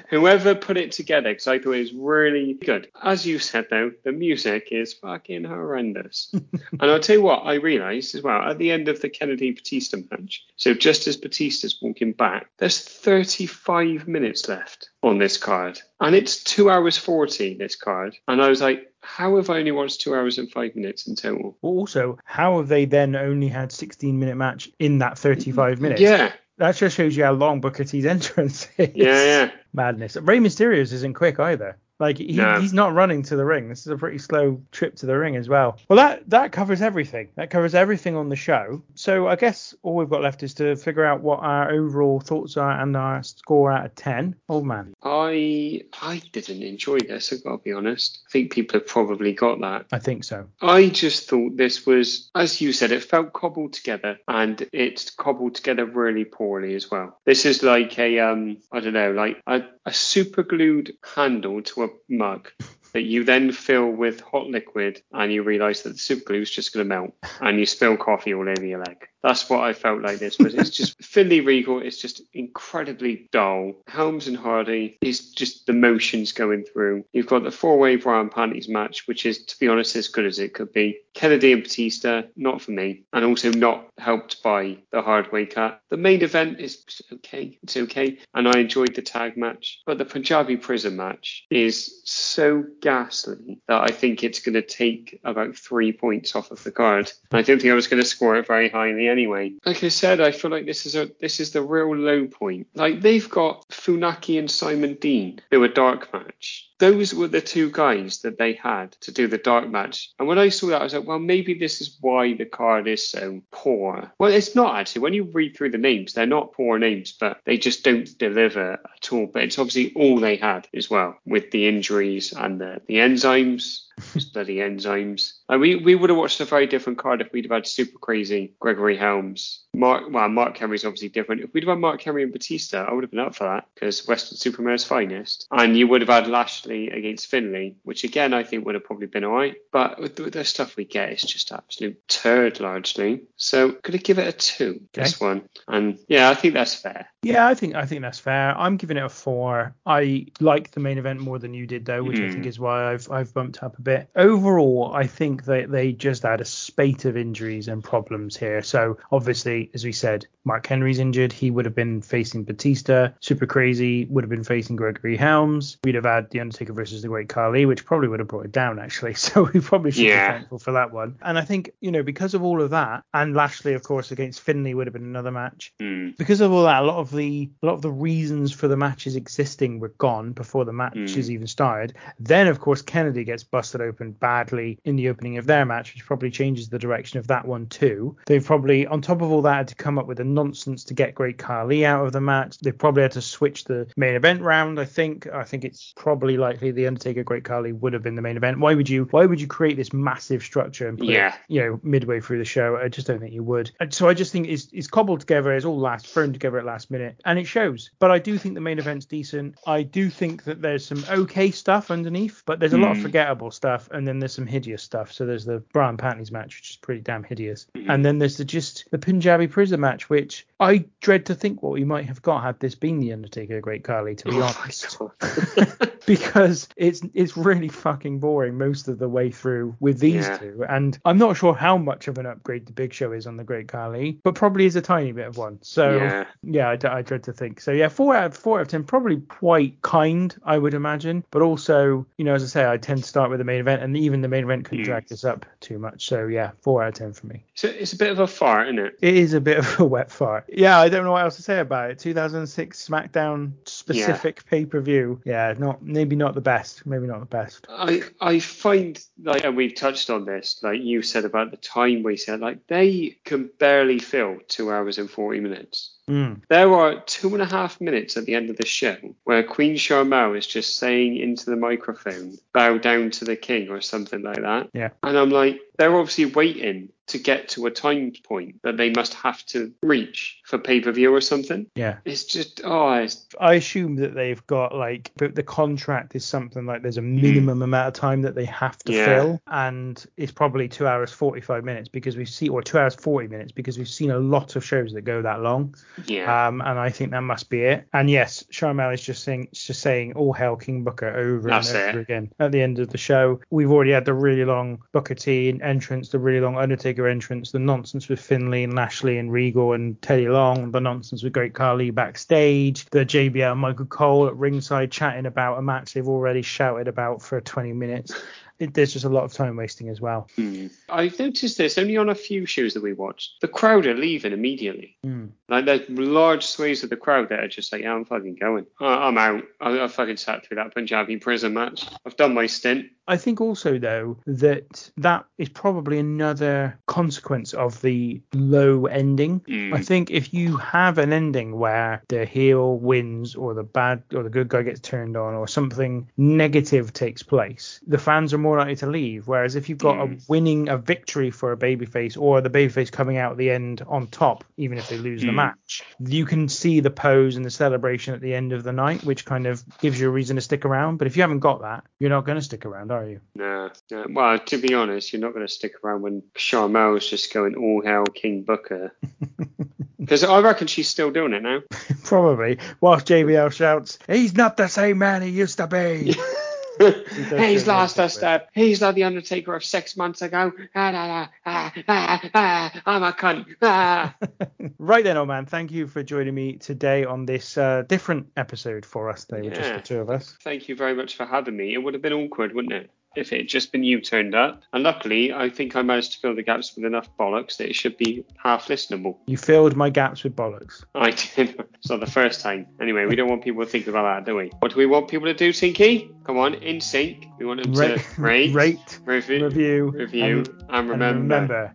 Whoever 0.10 0.54
put 0.54 0.76
it 0.76 0.92
together, 0.92 1.30
because 1.30 1.46
I 1.46 1.58
thought 1.58 1.72
it 1.72 1.80
was 1.80 1.92
really 1.92 2.54
good. 2.54 2.88
As 3.02 3.26
you 3.26 3.38
said, 3.38 3.68
though, 3.70 3.92
the 4.04 4.12
music 4.12 4.68
is 4.70 4.94
fucking 4.94 5.44
horrendous. 5.44 6.30
and 6.34 6.82
I'll 6.82 7.00
tell 7.00 7.16
you 7.16 7.22
what, 7.22 7.46
I 7.46 7.54
realised 7.54 8.14
as 8.14 8.22
well 8.22 8.42
at 8.42 8.58
the 8.58 8.70
end 8.70 8.88
of 8.88 9.00
the 9.00 9.08
Kennedy 9.08 9.52
Batista 9.52 9.98
match. 10.10 10.44
So 10.56 10.74
just 10.74 11.06
as 11.06 11.16
Batista's 11.16 11.78
walking 11.80 12.12
back, 12.12 12.48
there's 12.58 12.80
35 12.80 14.06
minutes 14.06 14.48
left 14.48 14.89
on 15.02 15.18
this 15.18 15.36
card, 15.36 15.80
and 16.00 16.14
it's 16.14 16.42
two 16.42 16.70
hours 16.70 16.96
40. 16.96 17.54
This 17.54 17.76
card, 17.76 18.16
and 18.28 18.42
I 18.42 18.48
was 18.48 18.60
like, 18.60 18.92
how 19.02 19.36
have 19.36 19.50
I 19.50 19.58
only 19.58 19.72
watched 19.72 20.00
two 20.00 20.14
hours 20.14 20.38
and 20.38 20.50
five 20.50 20.76
minutes 20.76 21.06
in 21.06 21.16
total? 21.16 21.56
Well, 21.62 21.72
also, 21.72 22.18
how 22.24 22.58
have 22.58 22.68
they 22.68 22.84
then 22.84 23.16
only 23.16 23.48
had 23.48 23.72
16 23.72 24.18
minute 24.18 24.36
match 24.36 24.70
in 24.78 24.98
that 24.98 25.18
35 25.18 25.78
mm, 25.78 25.80
minutes? 25.80 26.00
Yeah. 26.00 26.32
That 26.58 26.76
just 26.76 26.96
shows 26.96 27.16
you 27.16 27.24
how 27.24 27.32
long 27.32 27.60
Booker 27.60 27.84
T's 27.84 28.04
entrance 28.06 28.68
is. 28.76 28.90
Yeah, 28.94 29.24
yeah. 29.24 29.50
Madness. 29.72 30.16
Rey 30.16 30.38
Mysterio's 30.38 30.92
isn't 30.92 31.14
quick 31.14 31.40
either. 31.40 31.78
Like 32.00 32.18
he, 32.18 32.32
No. 32.32 32.58
he's 32.60 32.72
not 32.72 32.94
running 32.94 33.22
to 33.24 33.36
the 33.36 33.44
ring. 33.44 33.68
This 33.68 33.80
is 33.80 33.88
a 33.92 33.96
pretty 33.96 34.18
slow 34.18 34.60
trip 34.72 34.96
to 34.96 35.06
the 35.06 35.16
ring 35.16 35.36
as 35.36 35.48
well. 35.48 35.78
Well, 35.88 35.98
that 35.98 36.28
that 36.30 36.50
covers 36.50 36.82
everything. 36.82 37.28
That 37.36 37.50
covers 37.50 37.74
everything 37.74 38.16
on 38.16 38.28
the 38.30 38.36
show. 38.36 38.82
So 38.94 39.28
I 39.28 39.36
guess 39.36 39.74
all 39.82 39.94
we've 39.96 40.08
got 40.10 40.22
left 40.22 40.42
is 40.42 40.54
to 40.54 40.74
figure 40.76 41.04
out 41.04 41.20
what 41.20 41.40
our 41.40 41.70
overall 41.70 42.20
thoughts 42.20 42.56
are 42.56 42.80
and 42.80 42.96
our 42.96 43.22
score 43.22 43.70
out 43.70 43.84
of 43.86 43.94
ten. 43.94 44.34
Old 44.48 44.66
man, 44.66 44.94
I 45.02 45.82
I 46.00 46.22
didn't 46.32 46.62
enjoy 46.62 46.98
this. 47.00 47.32
I've 47.32 47.44
got 47.44 47.58
to 47.58 47.62
be 47.62 47.72
honest. 47.72 48.20
I 48.28 48.30
think 48.32 48.52
people 48.52 48.80
have 48.80 48.88
probably 48.88 49.32
got 49.34 49.60
that. 49.60 49.86
I 49.92 49.98
think 49.98 50.24
so. 50.24 50.46
I 50.62 50.88
just 50.88 51.28
thought 51.28 51.56
this 51.56 51.84
was, 51.86 52.30
as 52.34 52.60
you 52.60 52.72
said, 52.72 52.92
it 52.92 53.04
felt 53.04 53.32
cobbled 53.32 53.74
together, 53.74 54.18
and 54.26 54.66
it's 54.72 55.10
cobbled 55.10 55.54
together 55.56 55.84
really 55.84 56.24
poorly 56.24 56.74
as 56.74 56.90
well. 56.90 57.18
This 57.26 57.44
is 57.44 57.62
like 57.62 57.98
a, 57.98 58.18
um, 58.20 58.58
I 58.72 58.80
don't 58.80 58.92
know, 58.94 59.12
like 59.12 59.40
a, 59.46 59.62
a 59.86 59.92
super 59.92 60.42
glued 60.42 60.92
handle 61.14 61.62
to 61.62 61.84
a 61.84 61.88
mug 62.08 62.50
that 62.92 63.02
you 63.02 63.24
then 63.24 63.52
fill 63.52 63.88
with 63.88 64.20
hot 64.20 64.46
liquid, 64.46 65.00
and 65.12 65.32
you 65.32 65.42
realise 65.42 65.82
that 65.82 65.90
the 65.90 65.98
super 65.98 66.24
glue 66.24 66.42
is 66.42 66.50
just 66.50 66.72
going 66.72 66.84
to 66.84 66.88
melt, 66.88 67.12
and 67.40 67.58
you 67.58 67.66
spill 67.66 67.96
coffee 67.96 68.34
all 68.34 68.48
over 68.48 68.66
your 68.66 68.80
leg. 68.80 69.06
That's 69.22 69.48
what 69.50 69.60
I 69.60 69.72
felt 69.72 70.02
like 70.02 70.18
this 70.18 70.38
was. 70.38 70.54
It's 70.54 70.70
just 70.70 71.02
Finlay 71.04 71.40
Regal 71.40 71.80
is 71.80 71.98
just 71.98 72.22
incredibly 72.32 73.28
dull. 73.32 73.74
Helms 73.86 74.28
and 74.28 74.36
Hardy 74.36 74.98
is 75.00 75.30
just 75.30 75.66
the 75.66 75.72
motions 75.72 76.32
going 76.32 76.64
through. 76.64 77.04
You've 77.12 77.26
got 77.26 77.42
the 77.42 77.50
four-way 77.50 77.96
bra 77.96 78.20
and 78.20 78.30
panties 78.30 78.68
match, 78.68 79.06
which 79.06 79.26
is, 79.26 79.44
to 79.46 79.58
be 79.58 79.68
honest, 79.68 79.96
as 79.96 80.08
good 80.08 80.26
as 80.26 80.38
it 80.38 80.54
could 80.54 80.72
be. 80.72 81.00
Kennedy 81.14 81.52
and 81.52 81.62
Batista, 81.62 82.22
not 82.36 82.62
for 82.62 82.70
me, 82.70 83.04
and 83.12 83.24
also 83.24 83.50
not 83.50 83.88
helped 83.98 84.42
by 84.42 84.78
the 84.90 85.02
hard 85.02 85.30
way 85.32 85.46
cut. 85.46 85.80
The 85.90 85.96
main 85.96 86.22
event 86.22 86.60
is 86.60 86.84
okay. 87.12 87.58
It's 87.62 87.76
okay, 87.76 88.18
and 88.34 88.48
I 88.48 88.60
enjoyed 88.60 88.94
the 88.94 89.02
tag 89.02 89.36
match, 89.36 89.80
but 89.86 89.98
the 89.98 90.04
Punjabi 90.04 90.56
prison 90.56 90.96
match 90.96 91.46
is 91.50 92.00
so 92.04 92.64
ghastly 92.80 93.60
that 93.68 93.82
I 93.82 93.92
think 93.92 94.22
it's 94.22 94.40
going 94.40 94.54
to 94.54 94.62
take 94.62 95.20
about 95.24 95.56
three 95.56 95.92
points 95.92 96.34
off 96.34 96.50
of 96.50 96.62
the 96.64 96.70
card. 96.70 97.12
I 97.32 97.42
don't 97.42 97.60
think 97.60 97.72
I 97.72 97.74
was 97.74 97.88
going 97.88 98.02
to 98.02 98.08
score 98.08 98.36
it 98.36 98.46
very 98.46 98.68
highly 98.68 99.09
anyway. 99.10 99.52
Like 99.66 99.84
I 99.84 99.88
said, 99.88 100.20
I 100.20 100.30
feel 100.30 100.50
like 100.50 100.66
this 100.66 100.86
is 100.86 100.94
a 100.94 101.10
this 101.20 101.40
is 101.40 101.52
the 101.52 101.62
real 101.62 101.94
low 101.94 102.26
point. 102.26 102.68
Like 102.74 103.00
they've 103.00 103.28
got 103.28 103.68
Funaki 103.68 104.38
and 104.38 104.50
Simon 104.50 104.94
Dean 104.94 105.40
do 105.50 105.64
a 105.64 105.68
dark 105.68 106.12
match. 106.12 106.69
Those 106.80 107.14
were 107.14 107.28
the 107.28 107.40
two 107.40 107.70
guys 107.70 108.20
that 108.22 108.38
they 108.38 108.54
had 108.54 108.92
to 109.02 109.12
do 109.12 109.28
the 109.28 109.38
dark 109.38 109.68
match. 109.68 110.10
And 110.18 110.26
when 110.26 110.38
I 110.38 110.48
saw 110.48 110.68
that, 110.68 110.80
I 110.80 110.84
was 110.84 110.94
like, 110.94 111.06
well, 111.06 111.18
maybe 111.18 111.54
this 111.54 111.80
is 111.80 111.96
why 112.00 112.34
the 112.34 112.46
card 112.46 112.88
is 112.88 113.06
so 113.06 113.42
poor. 113.52 114.12
Well, 114.18 114.32
it's 114.32 114.56
not 114.56 114.76
actually. 114.76 115.02
When 115.02 115.14
you 115.14 115.24
read 115.24 115.56
through 115.56 115.70
the 115.70 115.78
names, 115.78 116.12
they're 116.12 116.26
not 116.26 116.52
poor 116.52 116.78
names, 116.78 117.12
but 117.12 117.38
they 117.44 117.58
just 117.58 117.84
don't 117.84 118.08
deliver 118.18 118.72
at 118.72 119.12
all. 119.12 119.26
But 119.26 119.44
it's 119.44 119.58
obviously 119.58 119.92
all 119.94 120.18
they 120.18 120.36
had 120.36 120.66
as 120.74 120.90
well 120.90 121.18
with 121.24 121.50
the 121.50 121.68
injuries 121.68 122.32
and 122.32 122.60
the, 122.60 122.80
the 122.86 122.96
enzymes. 122.96 123.80
Bloody 124.32 124.56
enzymes. 124.56 125.34
Like 125.48 125.60
we, 125.60 125.76
we 125.76 125.94
would 125.94 126.10
have 126.10 126.18
watched 126.18 126.40
a 126.40 126.46
very 126.46 126.66
different 126.66 126.98
card 126.98 127.20
if 127.20 127.32
we'd 127.32 127.44
have 127.44 127.52
had 127.52 127.66
super 127.66 127.98
crazy 127.98 128.54
Gregory 128.58 128.96
Helms. 128.96 129.60
Mark 129.80 130.04
well, 130.10 130.28
Mark 130.28 130.56
Henry's 130.56 130.84
obviously 130.84 131.08
different. 131.08 131.40
If 131.40 131.52
we'd 131.52 131.64
have 131.64 131.70
had 131.70 131.78
Mark 131.80 132.02
Henry 132.02 132.22
and 132.22 132.32
Batista, 132.32 132.84
I 132.88 132.92
would 132.92 133.02
have 133.02 133.10
been 133.10 133.18
up 133.20 133.34
for 133.34 133.44
that 133.44 133.66
because 133.74 134.06
Western 134.06 134.36
Superman's 134.38 134.84
finest. 134.84 135.46
And 135.50 135.76
you 135.76 135.88
would 135.88 136.02
have 136.02 136.10
had 136.10 136.28
Lashley 136.28 136.90
against 136.90 137.26
Finlay, 137.26 137.74
which 137.82 138.04
again 138.04 138.34
I 138.34 138.44
think 138.44 138.66
would 138.66 138.74
have 138.74 138.84
probably 138.84 139.06
been 139.06 139.24
alright. 139.24 139.56
But 139.72 140.00
with 140.00 140.16
the, 140.16 140.24
with 140.24 140.34
the 140.34 140.44
stuff 140.44 140.76
we 140.76 140.84
get, 140.84 141.10
it's 141.10 141.26
just 141.26 141.50
absolute 141.50 142.06
turd 142.08 142.60
largely. 142.60 143.22
So 143.36 143.72
could 143.72 143.94
I 143.94 143.98
give 143.98 144.18
it 144.18 144.28
a 144.28 144.32
two? 144.32 144.82
This 144.92 145.18
one, 145.20 145.48
and 145.66 145.98
yeah, 146.08 146.30
I 146.30 146.34
think 146.34 146.54
that's 146.54 146.74
fair. 146.74 147.06
Yeah, 147.22 147.46
I 147.46 147.54
think 147.54 147.74
I 147.74 147.84
think 147.86 148.02
that's 148.02 148.18
fair. 148.18 148.56
I'm 148.56 148.76
giving 148.76 148.96
it 148.96 149.04
a 149.04 149.08
four. 149.08 149.74
I 149.84 150.26
like 150.40 150.70
the 150.70 150.80
main 150.80 150.98
event 150.98 151.20
more 151.20 151.38
than 151.38 151.52
you 151.54 151.66
did 151.66 151.84
though, 151.84 152.02
which 152.02 152.18
I 152.18 152.24
Hmm. 152.26 152.32
think 152.32 152.46
is 152.46 152.58
why 152.60 152.92
I've 152.92 153.10
I've 153.10 153.34
bumped 153.34 153.62
up 153.62 153.78
a 153.78 153.82
bit. 153.82 154.08
Overall, 154.16 154.92
I 154.94 155.06
think 155.06 155.44
that 155.44 155.70
they 155.70 155.92
just 155.92 156.22
had 156.22 156.40
a 156.40 156.44
spate 156.44 157.04
of 157.04 157.16
injuries 157.16 157.68
and 157.68 157.84
problems 157.84 158.36
here. 158.36 158.62
So 158.62 158.98
obviously, 159.12 159.69
as 159.74 159.84
we 159.84 159.92
said, 159.92 160.26
Mark 160.44 160.66
Henry's 160.66 160.98
injured. 160.98 161.32
He 161.32 161.50
would 161.50 161.64
have 161.64 161.74
been 161.74 162.00
facing 162.02 162.44
Batista. 162.44 163.10
Super 163.20 163.46
Crazy 163.46 164.06
would 164.06 164.24
have 164.24 164.30
been 164.30 164.44
facing 164.44 164.76
Gregory 164.76 165.16
Helms. 165.16 165.76
We'd 165.84 165.94
have 165.94 166.04
had 166.04 166.30
The 166.30 166.40
Undertaker 166.40 166.72
versus 166.72 167.02
The 167.02 167.08
Great 167.08 167.28
Khali, 167.28 167.66
which 167.66 167.84
probably 167.84 168.08
would 168.08 168.20
have 168.20 168.28
brought 168.28 168.46
it 168.46 168.52
down 168.52 168.78
actually. 168.78 169.14
So 169.20 169.48
we 169.52 169.60
probably 169.60 169.90
should 169.90 170.04
Yeah. 170.04 170.32
be 170.32 170.38
thankful 170.38 170.58
for 170.58 170.72
that 170.72 170.92
one. 170.92 171.16
And 171.22 171.38
I 171.38 171.42
think 171.42 171.70
you 171.80 171.90
know 171.92 172.02
because 172.02 172.34
of 172.34 172.42
all 172.42 172.60
of 172.62 172.70
that, 172.70 173.04
and 173.14 173.34
Lashley 173.34 173.74
of 173.74 173.82
course 173.82 174.10
against 174.10 174.40
Finlay 174.40 174.74
would 174.74 174.86
have 174.86 174.94
been 174.94 175.02
another 175.04 175.30
match 175.30 175.72
Hmm. 175.78 176.10
because 176.18 176.40
of 176.40 176.50
all 176.52 176.64
that, 176.64 176.82
a 176.82 176.86
lot 176.86 176.98
of 176.98 177.10
the 177.12 177.50
a 177.62 177.66
lot 177.66 177.74
of 177.74 177.82
the 177.82 177.90
reasons 177.92 178.52
for 178.52 178.66
the 178.68 178.76
matches 178.76 179.14
existing 179.16 179.78
were 179.78 179.92
gone 179.98 180.32
before 180.32 180.64
the 180.64 180.72
matches 180.72 181.28
Mm. 181.28 181.32
even 181.32 181.46
started. 181.46 181.94
Then 182.18 182.46
of 182.48 182.60
course 182.60 182.82
Kennedy 182.82 183.24
gets 183.24 183.44
busted 183.44 183.80
open 183.80 184.12
badly 184.12 184.78
in 184.84 184.96
the 184.96 185.08
opening 185.10 185.38
of 185.38 185.46
their 185.46 185.64
match, 185.66 185.94
which 185.94 186.04
probably 186.06 186.30
changes 186.30 186.68
the 186.68 186.78
direction 186.78 187.18
of 187.18 187.26
that 187.28 187.46
one 187.46 187.66
too. 187.66 188.16
They've 188.26 188.44
probably 188.44 188.86
on 188.86 189.00
top 189.02 189.20
of 189.22 189.30
all 189.30 189.42
that 189.42 189.59
had 189.60 189.68
to 189.68 189.74
come 189.74 189.98
up 189.98 190.06
with 190.06 190.20
a 190.20 190.24
nonsense 190.24 190.84
to 190.84 190.94
get 190.94 191.14
Great 191.14 191.38
Khali 191.38 191.84
out 191.86 192.06
of 192.06 192.12
the 192.12 192.20
match. 192.20 192.58
They 192.58 192.72
probably 192.72 193.02
had 193.02 193.12
to 193.12 193.22
switch 193.22 193.64
the 193.64 193.86
main 193.96 194.14
event 194.14 194.40
round. 194.42 194.80
I 194.80 194.84
think 194.84 195.26
I 195.32 195.44
think 195.44 195.64
it's 195.64 195.92
probably 195.96 196.36
likely 196.36 196.70
the 196.70 196.86
Undertaker 196.86 197.22
Great 197.22 197.44
Khali 197.44 197.72
would 197.72 197.92
have 197.92 198.02
been 198.02 198.14
the 198.14 198.22
main 198.22 198.36
event. 198.36 198.58
Why 198.58 198.74
would 198.74 198.88
you 198.88 199.06
why 199.10 199.26
would 199.26 199.40
you 199.40 199.46
create 199.46 199.76
this 199.76 199.92
massive 199.92 200.42
structure 200.42 200.88
and 200.88 200.98
put 200.98 201.08
it, 201.28 201.34
you 201.48 201.60
know 201.60 201.80
midway 201.82 202.20
through 202.20 202.38
the 202.38 202.44
show? 202.44 202.76
I 202.76 202.88
just 202.88 203.06
don't 203.06 203.20
think 203.20 203.32
you 203.32 203.44
would. 203.44 203.70
And 203.80 203.92
so 203.92 204.08
I 204.08 204.14
just 204.14 204.32
think 204.32 204.48
it's, 204.48 204.68
it's 204.72 204.86
cobbled 204.86 205.20
together. 205.20 205.52
It's 205.52 205.64
all 205.66 205.78
last 205.78 206.06
thrown 206.06 206.32
together 206.32 206.58
at 206.58 206.64
last 206.64 206.90
minute, 206.90 207.20
and 207.24 207.38
it 207.38 207.44
shows. 207.46 207.90
But 207.98 208.10
I 208.10 208.18
do 208.18 208.38
think 208.38 208.54
the 208.54 208.60
main 208.60 208.78
event's 208.78 209.06
decent. 209.06 209.56
I 209.66 209.82
do 209.82 210.08
think 210.10 210.44
that 210.44 210.62
there's 210.62 210.86
some 210.86 211.04
okay 211.10 211.50
stuff 211.50 211.90
underneath, 211.90 212.42
but 212.46 212.58
there's 212.60 212.72
a 212.72 212.78
lot 212.78 212.92
of 212.92 212.96
Mm. 212.98 213.02
forgettable 213.02 213.50
stuff, 213.50 213.88
and 213.92 214.06
then 214.08 214.18
there's 214.18 214.34
some 214.34 214.46
hideous 214.46 214.82
stuff. 214.82 215.12
So 215.12 215.26
there's 215.26 215.44
the 215.44 215.60
Bra 215.72 215.88
and 215.88 215.98
Panties 215.98 216.32
match, 216.32 216.56
which 216.56 216.70
is 216.70 216.76
pretty 216.76 217.00
damn 217.02 217.22
hideous, 217.22 217.66
and 217.74 218.04
then 218.04 218.18
there's 218.18 218.36
the 218.36 218.44
just 218.44 218.88
the 218.90 218.98
Punjabi 219.40 219.52
prison 219.52 219.80
match, 219.80 220.08
which 220.10 220.46
I 220.58 220.84
dread 221.00 221.26
to 221.26 221.34
think 221.34 221.62
what 221.62 221.72
we 221.72 221.84
might 221.84 222.06
have 222.06 222.22
got 222.22 222.42
had 222.42 222.60
this 222.60 222.74
been 222.74 222.98
the 223.00 223.12
Undertaker 223.12 223.60
Great 223.60 223.84
Khali, 223.84 224.14
to 224.16 224.24
be 224.28 224.40
Oh 224.40 224.44
honest 224.44 224.98
because 226.06 226.68
it's 226.76 227.02
it's 227.14 227.36
really 227.36 227.68
fucking 227.68 228.18
boring 228.20 228.56
most 228.58 228.88
of 228.88 228.98
the 228.98 229.08
way 229.08 229.30
through 229.30 229.74
with 229.80 229.98
these 229.98 230.26
Yeah. 230.26 230.36
two. 230.38 230.64
And 230.68 230.98
I'm 231.04 231.18
not 231.18 231.36
sure 231.36 231.54
how 231.54 231.76
much 231.78 232.08
of 232.08 232.18
an 232.18 232.26
upgrade 232.26 232.66
the 232.66 232.72
Big 232.72 232.92
Show 232.92 233.12
is 233.12 233.26
on 233.26 233.36
the 233.36 233.44
Great 233.44 233.68
Khali, 233.68 234.18
but 234.22 234.34
probably 234.34 234.66
is 234.66 234.76
a 234.76 234.80
tiny 234.82 235.12
bit 235.12 235.26
of 235.26 235.36
one. 235.36 235.58
So 235.62 235.96
Yeah. 235.96 236.24
yeah, 236.42 236.70
I, 236.70 236.76
d- 236.76 236.88
I 236.88 237.02
dread 237.02 237.22
to 237.24 237.32
think. 237.32 237.60
So 237.60 237.72
yeah, 237.72 237.88
four 237.88 238.14
out 238.14 238.26
of 238.26 238.36
four 238.36 238.58
out 238.58 238.62
of 238.62 238.68
ten, 238.68 238.84
probably 238.84 239.18
quite 239.28 239.80
kind, 239.82 240.34
I 240.44 240.58
would 240.58 240.74
imagine. 240.74 241.24
But 241.30 241.42
also, 241.42 242.06
you 242.18 242.24
know, 242.24 242.34
as 242.34 242.42
I 242.42 242.46
say, 242.46 242.68
I 242.70 242.76
tend 242.76 243.02
to 243.02 243.08
start 243.08 243.30
with 243.30 243.38
the 243.38 243.44
main 243.44 243.60
event, 243.60 243.82
and 243.82 243.96
even 243.96 244.20
the 244.20 244.28
main 244.28 244.44
event 244.44 244.64
could 244.64 244.78
Mm. 244.80 244.84
drag 244.84 245.08
this 245.08 245.24
up 245.24 245.46
too 245.60 245.78
much. 245.78 246.06
So 246.06 246.26
yeah, 246.26 246.50
four 246.62 246.82
out 246.82 246.88
of 246.88 246.94
ten 246.94 247.12
for 247.12 247.26
me. 247.26 247.44
So 247.54 247.68
it's 247.68 247.92
a 247.92 247.96
bit 247.96 248.10
of 248.10 248.18
a 248.20 248.26
fart, 248.26 248.66
isn't 248.68 248.78
it? 248.78 248.94
It 249.02 249.14
is 249.16 249.29
a 249.34 249.40
bit 249.40 249.58
of 249.58 249.80
a 249.80 249.84
wet 249.96 250.10
fart. 250.10 250.44
Yeah, 250.48 250.78
I 250.78 250.88
don't 250.88 251.04
know 251.04 251.12
what 251.12 251.22
else 251.22 251.36
to 251.36 251.42
say 251.42 251.60
about 251.60 251.90
it. 251.90 251.98
2006 251.98 252.88
SmackDown 252.88 253.52
specific 253.64 254.44
pay 254.46 254.64
per 254.64 254.80
view. 254.80 255.20
Yeah, 255.24 255.54
not 255.58 255.82
maybe 255.82 256.16
not 256.16 256.34
the 256.34 256.40
best. 256.40 256.86
Maybe 256.86 257.06
not 257.06 257.20
the 257.20 257.26
best. 257.26 257.66
I 257.68 258.02
I 258.20 258.38
find 258.38 259.02
like 259.22 259.44
and 259.44 259.56
we've 259.56 259.74
touched 259.74 260.10
on 260.10 260.24
this, 260.24 260.60
like 260.62 260.80
you 260.80 261.02
said 261.02 261.24
about 261.24 261.50
the 261.50 261.56
time 261.56 262.02
we 262.02 262.16
said, 262.16 262.40
like 262.40 262.66
they 262.66 263.18
can 263.24 263.50
barely 263.58 263.98
fill 263.98 264.38
two 264.48 264.70
hours 264.70 264.98
and 264.98 265.10
forty 265.10 265.40
minutes. 265.40 265.96
Mm. 266.10 266.42
There 266.48 266.72
are 266.74 267.00
two 267.00 267.32
and 267.32 267.42
a 267.42 267.46
half 267.46 267.80
minutes 267.80 268.16
at 268.16 268.24
the 268.26 268.34
end 268.34 268.50
of 268.50 268.56
the 268.56 268.66
show 268.66 268.96
where 269.24 269.42
Queen 269.42 269.76
Sharmell 269.76 270.36
is 270.36 270.46
just 270.46 270.76
saying 270.76 271.16
into 271.16 271.48
the 271.48 271.56
microphone, 271.56 272.36
bow 272.52 272.78
down 272.78 273.10
to 273.12 273.24
the 273.24 273.36
king 273.36 273.70
or 273.70 273.80
something 273.80 274.22
like 274.22 274.42
that. 274.42 274.68
Yeah. 274.74 274.90
And 275.02 275.16
I'm 275.16 275.30
like, 275.30 275.60
they're 275.78 275.96
obviously 275.96 276.26
waiting 276.26 276.90
to 277.06 277.18
get 277.18 277.48
to 277.48 277.66
a 277.66 277.70
time 277.70 278.12
point 278.22 278.60
that 278.62 278.76
they 278.76 278.90
must 278.90 279.14
have 279.14 279.44
to 279.46 279.72
reach 279.82 280.38
for 280.44 280.58
pay 280.58 280.80
per 280.80 280.92
view 280.92 281.12
or 281.12 281.20
something. 281.20 281.66
Yeah. 281.74 281.96
It's 282.04 282.24
just, 282.24 282.60
oh, 282.62 282.92
it's, 282.92 283.26
I 283.40 283.54
assume 283.54 283.96
that 283.96 284.14
they've 284.14 284.46
got 284.46 284.74
like, 284.76 285.10
but 285.16 285.34
the 285.34 285.42
contract 285.42 286.14
is 286.14 286.24
something 286.24 286.66
like 286.66 286.82
there's 286.82 286.98
a 286.98 287.02
minimum 287.02 287.62
amount 287.62 287.88
of 287.88 287.94
time 287.94 288.22
that 288.22 288.36
they 288.36 288.44
have 288.44 288.78
to 288.80 288.92
Yeah. 288.92 289.04
fill, 289.06 289.42
and 289.48 290.04
it's 290.16 290.30
probably 290.30 290.68
two 290.68 290.86
hours 290.86 291.10
forty 291.10 291.40
five 291.40 291.64
minutes 291.64 291.88
because 291.88 292.16
we've 292.16 292.28
seen, 292.28 292.50
or 292.50 292.62
two 292.62 292.78
hours 292.78 292.94
forty 292.94 293.26
minutes 293.26 293.50
because 293.50 293.76
we've 293.76 293.88
seen 293.88 294.10
a 294.12 294.18
lot 294.18 294.54
of 294.54 294.64
shows 294.64 294.92
that 294.92 295.02
go 295.02 295.20
that 295.22 295.40
long. 295.40 295.74
Yeah. 296.06 296.48
Um, 296.48 296.60
and 296.60 296.78
I 296.78 296.90
think 296.90 297.10
that 297.12 297.20
must 297.20 297.50
be 297.50 297.62
it. 297.62 297.86
And 297.92 298.08
yes, 298.10 298.44
Sharmell 298.52 298.92
is 298.94 299.02
just 299.02 299.24
saying, 299.24 299.48
just 299.52 299.80
saying, 299.80 300.14
"All 300.14 300.32
hail 300.32 300.56
King 300.56 300.84
Booker" 300.84 301.08
over 301.08 301.48
That's 301.48 301.70
and 301.70 301.78
over 301.78 301.98
it. 301.98 302.02
again 302.02 302.32
at 302.38 302.52
the 302.52 302.60
end 302.62 302.78
of 302.78 302.90
the 302.90 302.98
show. 302.98 303.40
We've 303.50 303.70
already 303.70 303.92
had 303.92 304.04
the 304.04 304.14
really 304.14 304.44
long 304.44 304.82
Booker 304.92 305.14
T 305.14 305.58
entrance, 305.62 306.08
the 306.08 306.18
really 306.18 306.40
long 306.40 306.56
Undertaker 306.56 307.06
entrance, 307.08 307.52
the 307.52 307.58
nonsense 307.58 308.08
with 308.08 308.20
Finlay 308.20 308.64
and 308.64 308.74
Lashley 308.74 309.18
and 309.18 309.32
Regal 309.32 309.72
and 309.72 310.00
Teddy 310.02 310.28
Long, 310.28 310.70
the 310.70 310.80
nonsense 310.80 311.22
with 311.22 311.32
Great 311.32 311.54
Khali 311.54 311.90
backstage, 311.90 312.86
the 312.86 313.04
JBL 313.04 313.52
and 313.52 313.60
Michael 313.60 313.86
Cole 313.86 314.26
at 314.26 314.36
ringside 314.36 314.90
chatting 314.90 315.26
about 315.26 315.58
a 315.58 315.62
match 315.62 315.94
they've 315.94 316.08
already 316.08 316.42
shouted 316.42 316.88
about 316.88 317.22
for 317.22 317.40
20 317.40 317.72
minutes. 317.72 318.14
It, 318.60 318.74
there's 318.74 318.92
just 318.92 319.06
a 319.06 319.08
lot 319.08 319.24
of 319.24 319.32
time 319.32 319.56
wasting 319.56 319.88
as 319.88 320.00
well. 320.00 320.28
Hmm. 320.36 320.66
I've 320.90 321.18
noticed 321.18 321.56
this 321.56 321.78
only 321.78 321.96
on 321.96 322.10
a 322.10 322.14
few 322.14 322.44
shows 322.44 322.74
that 322.74 322.82
we 322.82 322.92
watched. 322.92 323.40
The 323.40 323.48
crowd 323.48 323.86
are 323.86 323.94
leaving 323.96 324.32
immediately. 324.34 324.98
Mm. 325.04 325.30
Like 325.48 325.64
there's 325.64 325.88
large 325.88 326.44
swathes 326.46 326.84
of 326.84 326.90
the 326.90 326.96
crowd 326.96 327.30
that 327.30 327.40
are 327.40 327.48
just 327.48 327.72
like, 327.72 327.82
yeah, 327.82 327.94
I'm 327.94 328.04
fucking 328.04 328.36
going. 328.36 328.66
I- 328.78 329.08
I'm 329.08 329.16
out. 329.16 329.44
I, 329.60 329.80
I 329.82 329.88
fucking 329.88 330.18
sat 330.18 330.44
through 330.46 330.56
that 330.56 330.74
Punjabi 330.74 331.16
prison 331.16 331.54
match. 331.54 331.86
I've 332.04 332.16
done 332.16 332.34
my 332.34 332.46
stint. 332.46 332.86
I 333.10 333.16
think 333.16 333.40
also 333.40 333.76
though 333.78 334.16
that 334.26 334.90
that 334.98 335.24
is 335.36 335.48
probably 335.48 335.98
another 335.98 336.78
consequence 336.86 337.52
of 337.52 337.80
the 337.82 338.22
low 338.32 338.86
ending. 338.86 339.40
Mm. 339.40 339.74
I 339.74 339.80
think 339.82 340.10
if 340.12 340.32
you 340.32 340.56
have 340.58 340.98
an 340.98 341.12
ending 341.12 341.58
where 341.58 342.02
the 342.08 342.24
heel 342.24 342.78
wins 342.78 343.34
or 343.34 343.52
the 343.52 343.64
bad 343.64 344.04
or 344.14 344.22
the 344.22 344.30
good 344.30 344.48
guy 344.48 344.62
gets 344.62 344.78
turned 344.80 345.16
on 345.16 345.34
or 345.34 345.48
something 345.48 346.08
negative 346.16 346.92
takes 346.92 347.22
place, 347.22 347.80
the 347.86 347.98
fans 347.98 348.32
are 348.32 348.38
more 348.38 348.58
likely 348.58 348.76
to 348.76 348.86
leave. 348.86 349.26
Whereas 349.26 349.56
if 349.56 349.68
you've 349.68 349.78
got 349.78 350.00
a 350.00 350.06
Mm. 350.06 350.28
winning 350.28 350.68
a 350.68 350.78
victory 350.78 351.30
for 351.32 351.50
a 351.50 351.56
babyface 351.56 352.16
or 352.16 352.40
the 352.40 352.48
babyface 352.50 352.92
coming 352.92 353.16
out 353.16 353.32
at 353.32 353.38
the 353.38 353.50
end 353.50 353.82
on 353.88 354.06
top, 354.06 354.44
even 354.56 354.78
if 354.78 354.88
they 354.88 354.98
lose 354.98 355.22
the 355.22 355.32
Mm. 355.32 355.34
match, 355.34 355.82
you 355.98 356.24
can 356.24 356.48
see 356.48 356.78
the 356.78 356.90
pose 356.90 357.34
and 357.36 357.44
the 357.44 357.50
celebration 357.50 358.14
at 358.14 358.20
the 358.20 358.34
end 358.34 358.52
of 358.52 358.62
the 358.62 358.72
night, 358.72 359.02
which 359.04 359.24
kind 359.24 359.46
of 359.48 359.62
gives 359.80 360.00
you 360.00 360.06
a 360.08 360.12
reason 360.12 360.36
to 360.36 360.42
stick 360.42 360.64
around. 360.64 360.96
But 360.98 361.08
if 361.08 361.16
you 361.16 361.22
haven't 361.22 361.40
got 361.40 361.62
that, 361.62 361.84
you're 361.98 362.10
not 362.10 362.24
going 362.24 362.38
to 362.38 362.42
stick 362.42 362.64
around, 362.64 362.92
are 362.92 362.99
you? 363.04 363.20
Nah, 363.34 363.70
nah. 363.90 364.04
Well, 364.08 364.38
to 364.38 364.58
be 364.58 364.74
honest, 364.74 365.12
you're 365.12 365.20
not 365.20 365.34
going 365.34 365.46
to 365.46 365.52
stick 365.52 365.72
around 365.82 366.02
when 366.02 366.22
Sharmell's 366.34 367.08
just 367.08 367.32
going 367.32 367.54
all 367.54 367.82
hell 367.84 368.04
King 368.04 368.42
Booker. 368.42 368.94
Because 370.00 370.24
I 370.24 370.40
reckon 370.40 370.66
she's 370.66 370.88
still 370.88 371.10
doing 371.10 371.34
it 371.34 371.42
now. 371.42 371.60
Probably. 372.04 372.58
Whilst 372.80 373.06
JBL 373.06 373.52
shouts, 373.52 373.98
"He's 374.06 374.34
not 374.34 374.56
the 374.56 374.66
same 374.66 374.98
man 374.98 375.20
he 375.20 375.28
used 375.28 375.58
to 375.58 375.66
be." 375.66 376.16
He's 376.80 377.66
lost 377.66 377.98
a 377.98 378.08
step. 378.08 378.50
He's 378.54 378.80
not 378.80 378.94
the 378.94 379.04
Undertaker 379.04 379.54
of 379.54 379.64
six 379.64 379.96
months 379.96 380.22
ago. 380.22 380.52
Ah, 380.74 380.92
ah, 380.94 381.30
ah, 381.46 381.72
ah, 381.88 382.30
ah, 382.34 382.82
I'm 382.86 383.02
a 383.02 383.12
cunt. 383.12 383.46
Ah. 383.62 384.14
right 384.78 385.04
then, 385.04 385.16
old 385.16 385.28
man. 385.28 385.46
Thank 385.46 385.70
you 385.70 385.86
for 385.86 386.02
joining 386.02 386.34
me 386.34 386.54
today 386.56 387.04
on 387.04 387.26
this 387.26 387.58
uh, 387.58 387.82
different 387.88 388.28
episode 388.36 388.86
for 388.86 389.10
us. 389.10 389.26
With 389.30 389.54
just 389.54 389.60
Yeah. 389.60 389.76
the 389.76 389.82
two 389.82 389.98
of 390.00 390.10
us. 390.10 390.36
Thank 390.42 390.68
you 390.68 390.76
very 390.76 390.94
much 390.94 391.16
for 391.16 391.26
having 391.26 391.56
me. 391.56 391.74
It 391.74 391.78
would 391.78 391.94
have 391.94 392.02
been 392.02 392.12
awkward, 392.12 392.54
wouldn't 392.54 392.72
it? 392.72 392.90
If 393.16 393.32
it 393.32 393.38
had 393.38 393.48
just 393.48 393.72
been 393.72 393.82
you 393.82 394.00
turned 394.00 394.34
up. 394.34 394.62
And 394.72 394.84
luckily, 394.84 395.32
I 395.32 395.50
think 395.50 395.74
I 395.74 395.82
managed 395.82 396.12
to 396.12 396.18
fill 396.18 396.34
the 396.34 396.42
gaps 396.42 396.74
with 396.76 396.84
enough 396.84 397.08
bollocks 397.18 397.56
that 397.56 397.68
it 397.68 397.74
should 397.74 397.96
be 397.96 398.24
half 398.36 398.68
listenable. 398.68 399.16
You 399.26 399.36
filled 399.36 399.74
my 399.76 399.90
gaps 399.90 400.22
with 400.22 400.36
bollocks. 400.36 400.84
I 400.94 401.10
did. 401.36 401.60
It's 401.74 401.90
not 401.90 402.00
the 402.00 402.06
first 402.06 402.40
time. 402.40 402.66
Anyway, 402.80 403.06
we 403.06 403.16
don't 403.16 403.28
want 403.28 403.42
people 403.42 403.64
to 403.64 403.70
think 403.70 403.86
about 403.88 404.02
that, 404.02 404.30
do 404.30 404.36
we? 404.36 404.50
What 404.60 404.72
do 404.72 404.78
we 404.78 404.86
want 404.86 405.08
people 405.08 405.26
to 405.26 405.34
do, 405.34 405.52
Tinky? 405.52 406.10
Come 406.24 406.38
on, 406.38 406.54
in 406.54 406.80
sync. 406.80 407.26
We 407.38 407.46
want 407.46 407.62
them 407.62 407.72
Ra- 407.72 407.96
to 407.96 408.02
rate, 408.18 408.54
rate, 408.54 409.00
review, 409.04 409.44
review, 409.44 409.90
review, 409.90 410.38
and, 410.38 410.48
and, 410.68 410.90
and 410.90 410.90
remember. 410.90 411.20
remember. 411.20 411.74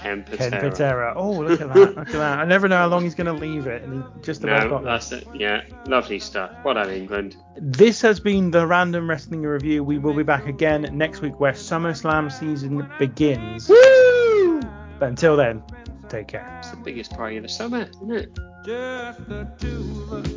Ken 0.00 0.24
Ken 0.24 0.50
Patera. 0.50 0.70
Patera. 0.70 1.14
Oh, 1.16 1.32
look 1.32 1.60
at 1.60 1.68
that! 1.68 1.76
Look 1.96 1.98
at 1.98 2.12
that! 2.12 2.38
I 2.38 2.44
never 2.44 2.68
know 2.68 2.76
how 2.76 2.88
long 2.88 3.02
he's 3.04 3.14
going 3.14 3.26
to 3.26 3.32
leave 3.32 3.66
it, 3.66 3.82
and 3.82 4.02
he 4.02 4.22
just 4.22 4.42
about 4.44 4.64
No, 4.64 4.70
got 4.70 4.82
there. 4.84 4.92
that's 4.92 5.12
it. 5.12 5.26
Yeah, 5.34 5.62
lovely 5.86 6.18
stuff. 6.18 6.50
What 6.62 6.76
on 6.76 6.90
England? 6.90 7.36
This 7.56 8.00
has 8.02 8.18
been 8.20 8.50
the 8.50 8.66
Random 8.66 9.08
Wrestling 9.08 9.42
Review. 9.42 9.84
We 9.84 9.98
will 9.98 10.14
be 10.14 10.22
back 10.22 10.46
again 10.46 10.88
next 10.92 11.20
week 11.20 11.38
where 11.40 11.52
SummerSlam 11.52 12.30
season 12.32 12.88
begins. 12.98 13.68
Woo! 13.68 14.60
But 14.98 15.08
until 15.08 15.36
then, 15.36 15.62
take 16.08 16.28
care. 16.28 16.56
It's 16.60 16.70
the 16.70 16.76
biggest 16.78 17.12
party 17.12 17.36
of 17.36 17.42
the 17.42 17.48
summer, 17.48 17.88
isn't 17.88 18.10
it? 18.12 18.36
Just 18.64 19.28
the 19.28 19.48
two 19.58 20.06
of 20.12 20.26
us. 20.26 20.32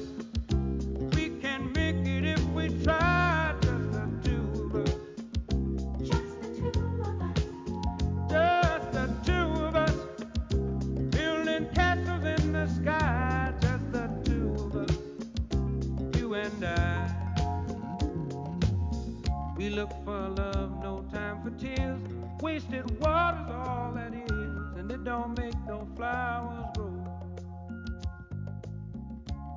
Don't 25.04 25.38
make 25.38 25.56
no 25.68 25.86
flowers 25.98 26.66
grow. 26.76 27.06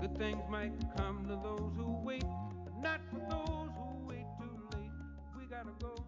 Good 0.01 0.19
things 0.19 0.43
might 0.51 0.73
come 0.97 1.25
to 1.29 1.39
those 1.43 1.73
who 1.77 1.97
wait, 2.05 2.25
but 2.65 2.77
not 2.83 3.01
for 3.11 3.21
those 3.31 3.71
who 3.77 4.09
wait 4.09 4.27
too 4.41 4.77
late. 4.77 4.91
We 5.39 5.47
gotta 5.47 5.71
go. 5.81 6.06